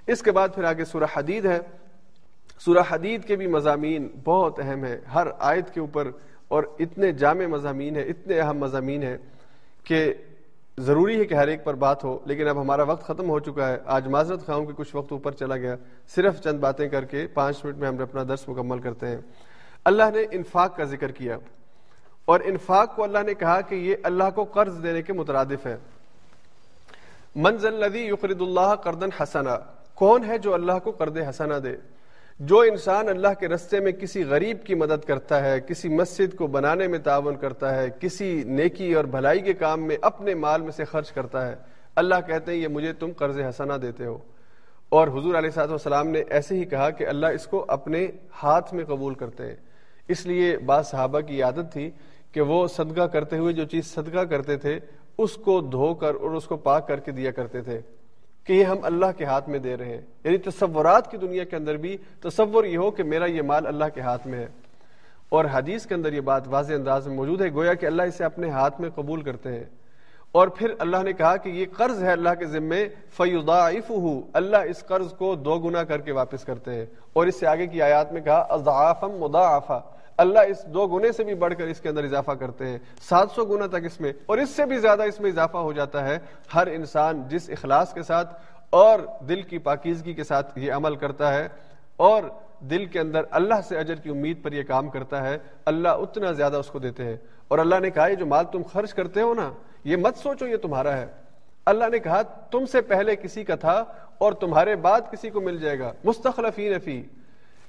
اس 0.06 0.22
کے 0.22 0.32
بعد 0.32 0.48
پھر 0.54 0.64
آگے 0.64 0.84
سورہ 0.84 1.04
حدید 1.16 1.46
ہے۔ 1.46 1.58
سورہ 2.58 2.82
حدید 2.88 3.24
کے 3.24 3.36
بھی 3.36 3.46
مضامین 3.46 4.08
بہت 4.24 4.60
اہم 4.60 4.84
ہے 4.84 5.00
ہر 5.14 5.26
آیت 5.38 5.74
کے 5.74 5.80
اوپر 5.80 6.10
اور 6.48 6.62
اتنے 6.78 7.12
جامع 7.12 7.46
مضامین 7.46 7.96
ہیں، 7.96 8.04
اتنے 8.04 8.40
اہم 8.40 8.58
مضامین 8.58 9.02
ہیں 9.02 9.16
کہ 9.84 10.14
ضروری 10.78 11.20
ہے 11.20 11.24
کہ 11.24 11.34
ہر 11.34 11.48
ایک 11.48 11.64
پر 11.64 11.74
بات 11.74 12.04
ہو، 12.04 12.18
لیکن 12.24 12.48
اب 12.48 12.60
ہمارا 12.60 12.82
وقت 12.82 13.04
ختم 13.04 13.30
ہو 13.30 13.38
چکا 13.38 13.68
ہے۔ 13.68 13.78
آج 13.84 14.08
معذرت 14.08 14.46
خواہوں 14.46 14.66
کہ 14.66 14.72
کچھ 14.72 14.96
وقت 14.96 15.12
اوپر 15.12 15.32
چلا 15.32 15.56
گیا۔ 15.56 15.76
صرف 16.08 16.40
چند 16.40 16.58
باتیں 16.58 16.88
کر 16.88 17.04
کے 17.04 17.26
پانچ 17.34 17.64
منٹ 17.64 17.76
میں 17.76 17.88
ہم 17.88 17.98
اپنا 17.98 18.22
درس 18.28 18.48
مکمل 18.48 18.78
کرتے 18.78 19.06
ہیں۔ 19.06 19.18
اللہ 19.84 20.02
نے 20.14 20.24
انفاق 20.30 20.76
کا 20.76 20.84
ذکر 20.84 21.10
کیا۔ 21.10 21.38
اور 22.24 22.40
انفاق 22.44 22.96
کو 22.96 23.04
اللہ 23.04 23.18
نے 23.26 23.34
کہا 23.34 23.60
کہ 23.60 23.74
یہ 23.74 23.94
اللہ 24.02 24.24
کو 24.34 24.44
قرض 24.44 24.82
دینے 24.82 25.02
کے 25.02 25.12
مترادف 25.12 25.66
ہے۔ 25.66 25.76
منزل 27.36 27.74
لدی 27.74 28.06
یقرد 28.06 28.40
اللہ 28.40 28.74
کردن 28.74 29.08
حسنا۔ 29.22 29.56
کون 29.94 30.24
ہے 30.24 30.38
جو 30.38 30.54
اللہ 30.54 30.72
کو 30.84 30.90
قرض 30.90 31.16
حسنا 31.16 31.58
دے؟ 31.64 31.93
جو 32.40 32.60
انسان 32.60 33.08
اللہ 33.08 33.28
کے 33.40 33.48
رستے 33.48 33.80
میں 33.80 33.92
کسی 33.92 34.24
غریب 34.24 34.64
کی 34.64 34.74
مدد 34.74 35.04
کرتا 35.04 35.44
ہے، 35.44 35.60
کسی 35.60 35.88
مسجد 35.88 36.36
کو 36.36 36.46
بنانے 36.46 36.88
میں 36.88 36.98
تعاون 36.98 37.36
کرتا 37.36 37.76
ہے، 37.76 37.88
کسی 38.00 38.42
نیکی 38.46 38.94
اور 38.94 39.04
بھلائی 39.04 39.40
کے 39.40 39.52
کام 39.52 39.86
میں 39.86 39.96
اپنے 40.02 40.34
مال 40.34 40.62
میں 40.62 40.70
سے 40.70 40.84
خرچ 40.84 41.12
کرتا 41.12 41.48
ہے، 41.48 41.54
اللہ 41.96 42.14
کہتے 42.26 42.52
ہیں، 42.52 42.58
یہ 42.58 42.68
مجھے 42.68 42.92
تم 42.92 43.10
قرض 43.16 43.38
حسنا 43.38 43.76
دیتے 43.82 44.04
ہو۔ 44.04 44.18
اور 44.88 45.08
حضور 45.08 45.34
علیہ 45.34 45.50
صاحب 45.50 45.70
والسلام 45.70 46.08
نے 46.08 46.22
ایسے 46.28 46.56
ہی 46.56 46.64
کہا 46.64 46.90
کہ 46.90 47.06
اللہ 47.06 47.26
اس 47.26 47.46
کو 47.46 47.64
اپنے 47.68 48.06
ہاتھ 48.42 48.74
میں 48.74 48.84
قبول 48.84 49.14
کرتے 49.14 49.46
ہیں۔ 49.46 49.56
اس 50.08 50.26
لیے 50.26 50.58
بعض 50.58 50.86
صحابہ 50.86 51.20
کی 51.20 51.42
عادت 51.42 51.72
تھی 51.72 51.90
کہ 52.32 52.40
وہ 52.40 52.66
صدقہ 52.66 53.02
کرتے 53.02 53.38
ہوئے 53.38 53.52
جو 53.52 53.64
چیز 53.64 53.86
صدقہ 53.86 54.24
کرتے 54.24 54.56
تھے، 54.56 54.80
اس 55.18 55.34
کو 55.34 55.60
دھو 55.60 55.94
کر 55.94 56.14
اور 56.14 56.30
اس 56.30 56.44
کو 56.44 56.56
پاک 56.56 56.88
کر 56.88 57.00
کے 57.00 57.12
دیا 57.12 57.30
کرتے 57.30 57.60
تھے۔ 57.60 57.80
کہ 58.44 58.52
یہ 58.52 58.64
ہم 58.64 58.76
اللہ 58.82 59.06
کے 59.16 59.24
ہاتھ 59.24 59.48
میں 59.48 59.58
دے 59.58 59.76
رہے 59.76 59.84
ہیں۔ 59.84 60.00
یعنی 60.24 60.38
تصورات 60.38 61.10
کی 61.10 61.16
دنیا 61.16 61.44
کے 61.44 61.56
اندر 61.56 61.76
بھی 61.76 61.96
تصور 62.20 62.64
یہ 62.64 62.78
ہو 62.78 62.90
کہ 62.90 63.02
میرا 63.02 63.24
یہ 63.24 63.42
مال 63.42 63.66
اللہ 63.66 63.84
کے 63.94 64.00
ہاتھ 64.00 64.26
میں 64.26 64.38
ہے۔ 64.38 64.46
اور 65.28 65.44
حدیث 65.52 65.86
کے 65.86 65.94
اندر 65.94 66.12
یہ 66.12 66.20
بات 66.20 66.42
واضح 66.46 66.74
انداز 66.74 67.06
میں 67.06 67.16
موجود 67.16 67.40
ہے، 67.40 67.52
گویا 67.52 67.74
کہ 67.74 67.86
اللہ 67.86 68.02
اسے 68.02 68.24
اپنے 68.24 68.50
ہاتھ 68.50 68.80
میں 68.80 68.90
قبول 68.90 69.22
کرتے 69.22 69.52
ہیں۔ 69.52 69.64
اور 70.32 70.48
پھر 70.48 70.74
اللہ 70.78 70.96
نے 71.02 71.12
کہا 71.12 71.36
کہ 71.36 71.48
یہ 71.48 71.66
قرض 71.76 72.04
ہے 72.04 72.12
اللہ 72.12 72.34
کے 72.38 72.46
ذمے 72.46 72.88
فیودا 73.16 73.68
اللہ 74.32 74.56
اس 74.56 74.84
قرض 74.86 75.12
کو 75.12 75.34
دو 75.34 75.58
گنا 75.58 75.82
کر 75.82 76.00
کے 76.00 76.12
واپس 76.12 76.44
کرتے 76.44 76.74
ہیں۔ 76.74 76.86
اور 77.12 77.26
اس 77.26 77.40
سے 77.40 77.46
آگے 77.46 77.66
کی 77.66 77.82
آیات 77.82 78.12
میں 78.12 78.20
کہا 78.20 78.46
اضعافم 78.50 79.10
مضاعفا 79.10 79.80
اللہ 80.16 80.48
اس 80.48 80.64
دو 80.74 80.86
گنے 80.86 81.10
سے 81.12 81.24
بھی 81.24 81.34
بڑھ 81.34 81.54
کر 81.58 81.66
اس 81.66 81.80
کے 81.80 81.88
اندر 81.88 82.04
اضافہ 82.04 82.32
کرتے 82.32 82.66
ہیں، 82.66 82.78
سات 83.08 83.30
سو 83.34 83.44
گنا 83.44 83.66
تک 83.66 83.84
اس 83.84 84.00
میں، 84.00 84.12
اور 84.26 84.38
اس 84.38 84.50
سے 84.50 84.66
بھی 84.66 84.78
زیادہ 84.78 85.02
اس 85.02 85.20
میں 85.20 85.30
اضافہ 85.30 85.58
ہو 85.58 85.72
جاتا 85.72 86.06
ہے 86.08 86.18
ہر 86.54 86.66
انسان 86.66 87.22
جس 87.28 87.50
اخلاص 87.50 87.92
کے 87.94 88.02
ساتھ 88.02 88.34
اور 88.70 88.98
دل 89.28 89.42
کی 89.42 89.58
پاکیزگی 89.58 90.12
کے 90.14 90.24
ساتھ 90.24 90.58
یہ 90.58 90.72
عمل 90.72 90.96
کرتا 90.96 91.32
ہے، 91.34 91.48
اور 91.96 92.22
دل 92.70 92.84
کے 92.84 93.00
اندر 93.00 93.22
اللہ 93.30 93.60
سے 93.68 93.78
اجر 93.78 93.94
کی 93.94 94.10
امید 94.10 94.42
پر 94.44 94.52
یہ 94.52 94.62
کام 94.62 94.88
کرتا 94.90 95.22
ہے، 95.22 95.36
اللہ 95.66 96.04
اتنا 96.04 96.32
زیادہ 96.32 96.56
اس 96.56 96.70
کو 96.70 96.78
دیتے 96.78 97.04
ہیں۔ 97.04 97.16
اور 97.48 97.58
اللہ 97.58 97.80
نے 97.80 97.90
کہا، 97.90 98.06
یہ 98.06 98.14
جو 98.14 98.26
مال 98.26 98.44
تم 98.52 98.62
خرچ 98.72 98.94
کرتے 98.94 99.22
ہو 99.22 99.34
نا، 99.34 99.50
یہ 99.84 99.96
مت 99.96 100.16
سوچو 100.16 100.46
یہ 100.46 100.56
تمہارا 100.56 100.96
ہے۔ 100.96 101.06
اللہ 101.66 101.88
نے 101.92 101.98
کہا، 101.98 102.22
تم 102.50 102.64
سے 102.66 102.80
پہلے 102.80 103.16
کسی 103.16 103.44
کا 103.44 103.54
تھا 103.56 103.82
اور 104.18 104.32
تمہارے 104.40 104.76
بعد 104.76 105.00
کسی 105.10 105.30
کو 105.30 105.40
مل 105.40 105.58
جائے 105.58 105.78
گا۔ 105.78 105.92
مستخلفین 106.04 106.78
فی 106.78 107.02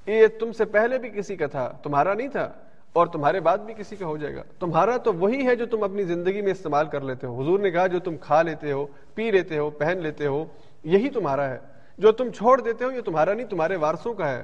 یہ 0.08 0.28
تم 0.40 0.52
سے 0.52 0.66
پہلے 0.66 0.98
بھی 0.98 1.10
کسی 1.10 1.36
کا 1.36 1.48
تھا، 1.48 1.74
تمہارا 1.84 2.14
نہیں 2.14 2.28
تھا، 2.28 2.52
اور 2.94 3.08
تمہارے 3.08 3.40
بعد 3.40 3.58
بھی 3.58 3.74
کسی 3.74 3.96
کا 3.96 4.06
ہو 4.06 4.18
جائے 4.18 4.36
گا۔ 4.36 4.44
تمہارا 4.60 4.98
تو 4.98 5.14
وہی 5.14 5.48
ہے 5.48 5.56
جو 5.56 5.66
تم 5.66 5.84
اپنی 5.84 6.04
زندگی 6.04 6.42
میں 6.42 6.52
استعمال 6.52 6.88
کر 6.88 7.02
لیتے 7.02 7.28
ہو۔ 7.28 7.42
حضور 7.42 7.60
نے 7.60 7.72
کہا، 7.72 7.88
جو 7.88 8.00
تم 8.00 8.18
کھا 8.18 8.42
لیتے 8.42 8.72
ہو، 8.72 8.86
پی 9.16 9.32
لیتے 9.32 9.58
ہو، 9.58 9.70
پہن 9.70 9.98
لیتے 9.98 10.26
ہو، 10.26 10.46
یہی 10.84 11.10
تمہارا 11.10 11.50
ہے۔ 11.50 11.58
جو 11.98 12.12
تم 12.12 12.30
چھوڑ 12.30 12.62
دیتے 12.62 12.86
ہو، 12.86 12.92
یہ 12.92 13.02
تمہارا 13.02 13.34
نہیں، 13.34 13.48
تمہارے 13.48 13.76
وارثوں 13.76 14.14
کا 14.14 14.32
ہے۔ 14.32 14.44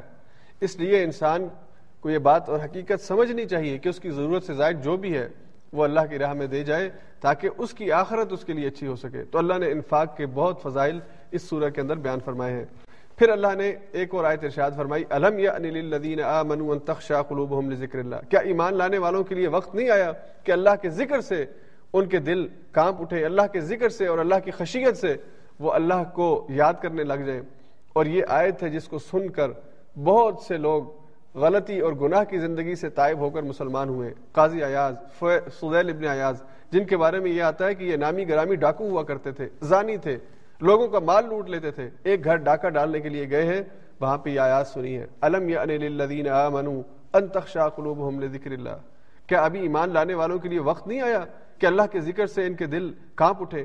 اس 0.62 0.80
لیے 0.80 1.04
انسان 1.04 1.48
کو 2.00 2.10
یہ 2.10 2.18
بات 2.18 2.50
اور 2.50 2.60
حقیقت 2.60 3.02
سمجھنی 3.02 3.46
چاہیے 3.46 3.78
کہ 3.78 3.90
اس 3.90 4.00
کی 4.00 4.10
ضرورت 4.10 4.44
سے 4.44 4.54
زائد 4.54 4.84
جو 4.84 4.98
بھی 4.98 5.18
ہے، 5.18 5.30
وہ 5.74 5.84
اللہ 5.84 6.00
کی 6.10 6.20
راہ 6.20 6.34
میں 6.34 6.48
دے 6.48 6.64
جائے 6.64 6.90
تاکہ 7.20 7.50
اس 7.58 7.74
کی 7.74 7.92
آخرت 7.92 8.34
اس 8.34 8.46
کے 8.46 8.54
لیے 8.54 8.68
اچھی 8.68 8.88
ہو 8.88 8.96
سکے۔ 8.96 9.24
تو 9.24 9.38
اللہ 9.38 9.54
نے 9.58 9.72
انفاق 9.72 10.18
کے 10.18 10.26
بہت 10.26 10.62
فضائل 10.62 11.00
اس 11.32 11.42
سورہ 11.42 11.70
کے 11.70 11.82
اندر 11.82 11.96
بیان 11.96 12.20
فرمائے 12.26 12.54
ہیں۔ 12.54 12.66
پھر 13.22 13.30
اللہ 13.30 13.54
نے 13.58 13.68
ایک 13.92 14.14
اور 14.16 14.24
آیت 14.26 14.44
ارشاد 14.44 14.72
فرمائی، 14.76 15.04
الم 15.10 15.38
یا 15.40 15.58
للذین 15.58 16.20
آمنوا 16.22 16.74
ان 16.74 16.80
تخشع 16.86 17.22
قلوبهم 17.22 17.70
لذکر 17.72 18.00
اللہ؟ 18.00 18.24
کیا 18.30 18.40
ایمان 18.52 18.78
لانے 18.78 18.98
والوں 18.98 19.24
کے 19.24 19.36
لیے 19.36 19.48
وقت 19.56 19.76
نہیں 19.76 19.90
آیا 19.96 20.12
کہ 20.44 20.52
اللہ 20.52 20.80
کے 20.82 20.90
ذکر 20.90 21.22
سے 21.22 21.44
ان 21.94 22.08
کے 22.10 22.20
دل 22.30 22.46
کانپ 22.72 23.02
اٹھے، 23.02 23.24
اللہ 23.26 23.52
کے 23.54 23.62
ذکر 23.68 23.90
سے 23.98 24.08
اور 24.08 24.20
اللہ 24.20 24.42
کی 24.46 24.52
خشیت 24.52 24.98
سے 24.98 25.14
وہ 25.60 25.72
اللہ 25.72 26.04
کو 26.16 26.30
یاد 26.62 26.82
کرنے 26.82 27.04
لگ 27.04 27.22
جائیں؟ 27.26 27.42
اور 27.94 28.06
یہ 28.06 28.34
آیت 28.40 28.64
ہے 28.64 28.70
جس 28.70 28.88
کو 28.88 29.00
سن 29.12 29.30
کر 29.38 29.52
بہت 30.10 30.42
سے 30.48 30.58
لوگ 30.58 31.38
غلطی 31.46 31.80
اور 31.80 31.94
گناہ 32.02 32.24
کی 32.30 32.40
زندگی 32.40 32.76
سے 32.76 32.90
طائب 32.90 33.20
ہو 33.20 33.30
کر 33.30 33.42
مسلمان 33.54 33.90
ہوئے۔ 33.90 34.14
قاضی 34.32 34.64
ایاز 34.64 34.96
سدیل 35.60 35.90
ابن 35.90 36.08
ایاز، 36.18 36.44
جن 36.72 36.86
کے 36.86 36.98
بارے 36.98 37.20
میں 37.20 37.32
یہ 37.32 37.42
آتا 37.44 37.68
ہے 37.68 37.76
کہ 37.76 37.84
یہ 37.84 37.96
نامی 37.98 38.28
گرامی 38.30 38.56
ڈاکو 38.66 38.90
ہوا 38.90 39.04
کرتے 39.04 39.32
تھے، 39.32 39.50
زانی 39.62 39.98
تھے۔ 39.98 40.18
لوگوں 40.62 40.88
کا 40.88 41.00
مال 41.00 41.26
لوٹ 41.26 41.50
لیتے 41.50 41.72
تھے۔ 41.72 41.90
ایک 42.04 42.24
گھر 42.24 42.36
ڈاکہ 42.36 42.70
ڈالنے 42.70 43.00
کے 43.00 43.10
لیے 43.10 43.30
گئے 43.30 43.44
ہیں۔ 43.44 43.62
وہاں 44.00 44.18
پہ 44.18 44.30
یہ 44.30 44.40
آیات 44.40 44.68
سنی 44.68 44.98
ہے 44.98 45.08
الم 45.22 45.50
یا 45.50 45.64
للذین 45.64 46.28
آمنوا 46.28 46.82
ان 47.14 47.28
تخشع 47.28 47.68
قلوبهم 47.68 48.20
لذکر 48.20 48.52
اللہ۔ 48.52 48.78
کیا 49.28 49.44
ابھی 49.44 49.60
ایمان 49.60 49.94
لانے 49.94 50.14
والوں 50.14 50.40
کے 50.40 50.50
لیے 50.50 50.60
وقت 50.60 50.88
نہیں 50.88 51.02
آیا 51.02 51.26
کہ 51.58 51.66
اللہ 51.66 51.82
کے 51.92 52.00
ذکر 52.00 52.28
سے 52.28 52.46
ان 52.46 52.54
کے 52.54 52.66
دل 52.66 52.94
کانپ 53.16 53.42
اٹھے؟ 53.42 53.64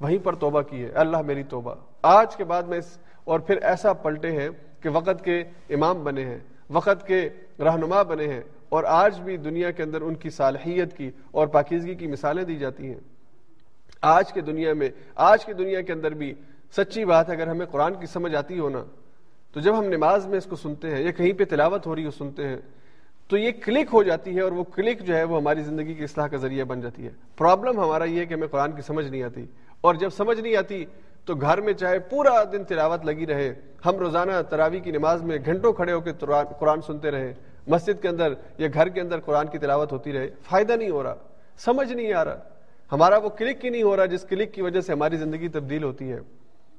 وہیں 0.00 0.18
پر 0.18 0.34
توبہ 0.34 0.62
کی 0.62 0.84
ہے۔ 0.84 0.90
اللہ 0.90 1.16
میری 1.22 1.42
توبہ۔ 1.42 1.74
آج 2.02 2.36
کے 2.36 2.44
بعد 2.44 2.62
میں 2.62 2.78
اس 2.78 2.98
اور 3.24 3.40
پھر 3.40 3.56
ایسا 3.62 3.92
پلٹے 3.92 4.30
ہیں 4.30 4.48
کہ 4.80 4.88
وقت 4.88 5.24
کے 5.24 5.44
امام 5.70 6.04
بنے 6.04 6.24
ہیں، 6.24 6.38
وقت 6.70 7.06
کے 7.06 7.28
رہنما 7.58 8.02
بنے 8.02 8.26
ہیں۔ 8.26 8.42
اور 8.68 8.84
آج 8.84 9.20
بھی 9.20 9.36
دنیا 9.36 9.70
کے 9.70 9.82
اندر 9.82 10.00
ان 10.00 10.14
کی 10.14 10.30
صالحیت 10.30 10.96
کی 10.96 11.10
اور 11.30 11.46
پاکیزگی 11.46 11.94
کی 11.94 12.06
مثالیں 12.06 12.44
دی 12.44 12.56
جاتی 12.56 12.86
ہیں۔ 12.86 13.00
آج 14.02 14.32
کے 14.32 14.40
دنیا 14.40 14.74
میں، 14.74 14.88
آج 15.14 15.44
کی 15.44 15.52
دنیا 15.52 15.80
کے 15.80 15.92
اندر 15.92 16.14
بھی 16.14 16.34
سچی 16.76 17.04
بات 17.04 17.28
ہے 17.28 17.34
اگر 17.34 17.46
ہمیں 17.46 17.66
قرآن 17.66 17.94
کی 17.94 18.06
سمجھ 18.06 18.34
آتی 18.34 18.58
ہو 18.58 18.68
نا، 18.68 18.84
تو 19.52 19.60
جب 19.60 19.78
ہم 19.78 19.84
نماز 19.84 20.26
میں 20.26 20.38
اس 20.38 20.44
کو 20.44 20.56
سنتے 20.56 20.90
ہیں 20.90 21.02
یا 21.04 21.10
کہیں 21.10 21.32
پہ 21.32 21.44
تلاوت 21.44 21.86
ہو 21.86 21.96
رہی 21.96 22.04
ہو 22.04 22.10
سنتے 22.10 22.48
ہیں، 22.48 22.56
تو 23.28 23.36
یہ 23.36 23.50
کلک 23.64 23.88
ہو 23.92 24.02
جاتی 24.02 24.36
ہے 24.36 24.40
اور 24.40 24.52
وہ 24.52 24.64
کلک 24.64 25.00
جو 25.00 25.16
ہے 25.16 25.22
وہ 25.22 25.36
ہماری 25.36 25.62
زندگی 25.62 25.94
کی 25.94 26.04
اصلاح 26.04 26.26
کا 26.26 26.36
ذریعہ 26.36 26.64
بن 26.64 26.80
جاتی 26.80 27.04
ہے۔ 27.04 27.10
پرابلم 27.36 27.80
ہمارا 27.80 28.04
یہ 28.04 28.20
ہے 28.20 28.26
کہ 28.26 28.34
ہمیں 28.34 28.48
قرآن 28.48 28.72
کی 28.72 28.82
سمجھ 28.82 29.06
نہیں 29.06 29.22
آتی۔ 29.22 29.46
اور 29.80 29.94
جب 29.94 30.10
سمجھ 30.10 30.40
نہیں 30.40 30.56
آتی، 30.56 30.84
تو 31.24 31.34
گھر 31.34 31.60
میں 31.60 31.72
چاہے 31.72 31.98
پورا 31.98 32.44
دن 32.44 32.64
تلاوت 32.64 33.04
لگی 33.04 33.26
رہے، 33.26 33.54
ہم 33.86 33.96
روزانہ 33.96 34.32
تراوی 34.50 34.80
کی 34.80 34.90
نماز 34.90 35.22
میں 35.22 35.38
گھنٹوں 35.44 35.72
کھڑے 35.72 35.92
ہو 35.92 36.00
کے 36.00 36.12
قرآن 36.58 36.80
سنتے 36.80 37.10
رہے، 37.10 37.34
مسجد 37.66 38.02
کے 38.02 38.08
اندر 38.08 38.34
یا 38.58 38.68
گھر 38.74 38.88
کے 38.88 39.00
اندر 39.00 39.20
قرآن 39.20 39.46
کی 39.46 39.58
تلاوت 39.58 39.92
ہوتی 39.92 40.12
رہے، 40.12 40.30
فائدہ 40.42 40.72
نہیں 40.72 40.90
ہو 40.90 41.02
رہا، 41.02 41.14
سمجھ 41.58 41.92
نہیں 41.92 42.12
آ 42.12 42.24
رہا۔ 42.24 42.38
ہمارا 42.92 43.16
وہ 43.16 43.28
کلک 43.28 43.64
ہی 43.64 43.70
نہیں 43.70 43.82
ہو 43.82 43.96
رہا 43.96 44.04
جس 44.04 44.22
کلک 44.22 44.52
کی 44.52 44.62
وجہ 44.62 44.80
سے 44.80 44.92
ہماری 44.92 45.16
زندگی 45.16 45.48
تبدیل 45.48 45.84
ہوتی 45.84 46.12
ہے۔ 46.12 46.18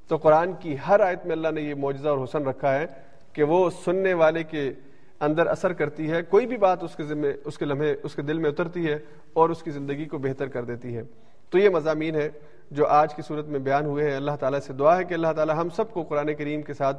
تو 0.08 0.16
قرآن 0.16 0.52
کی 0.52 0.76
ہر 0.88 1.00
آیت 1.00 1.26
میں 1.26 1.36
اللہ 1.36 1.48
نے 1.48 1.60
یہ 1.60 1.74
معجزہ 1.74 2.08
اور 2.08 2.24
حسن 2.24 2.42
رکھا 2.42 2.74
ہے 2.74 2.86
کہ 3.32 3.42
وہ 3.42 3.70
سننے 3.84 4.14
والے 4.14 4.42
کے 4.42 4.72
اندر 5.20 5.46
اثر 5.46 5.72
کرتی 5.72 6.10
ہے، 6.10 6.22
کوئی 6.22 6.46
بھی 6.46 6.56
بات 6.56 6.84
اس 6.84 6.96
کے 6.96 7.02
ذمے، 7.02 7.32
اس 7.44 7.58
کے 7.58 7.64
لمحے، 7.64 7.94
اس 8.02 8.14
کے 8.14 8.22
دل 8.22 8.38
میں 8.38 8.50
اترتی 8.50 8.88
ہے 8.88 8.98
اور 9.32 9.48
اس 9.48 9.62
کی 9.62 9.70
زندگی 9.70 10.04
کو 10.04 10.18
بہتر 10.18 10.46
کر 10.46 10.64
دیتی 10.64 10.96
ہے۔ 10.96 11.02
تو 11.50 11.58
یہ 11.58 11.68
مضامین 11.68 12.14
ہے 12.14 12.28
جو 12.70 12.86
آج 12.86 13.14
کی 13.14 13.22
صورت 13.22 13.46
میں 13.46 13.58
بیان 13.58 13.86
ہوئے 13.86 14.10
ہیں۔ 14.10 14.16
اللہ 14.16 14.36
تعالیٰ 14.40 14.60
سے 14.60 14.72
دعا 14.72 14.98
ہے 14.98 15.04
کہ 15.04 15.14
اللہ 15.14 15.32
تعالیٰ 15.36 15.54
ہم 15.56 15.68
سب 15.68 15.90
کو 15.90 16.02
قرآن 16.02 16.34
کریم 16.34 16.62
کے 16.62 16.74
ساتھ 16.74 16.92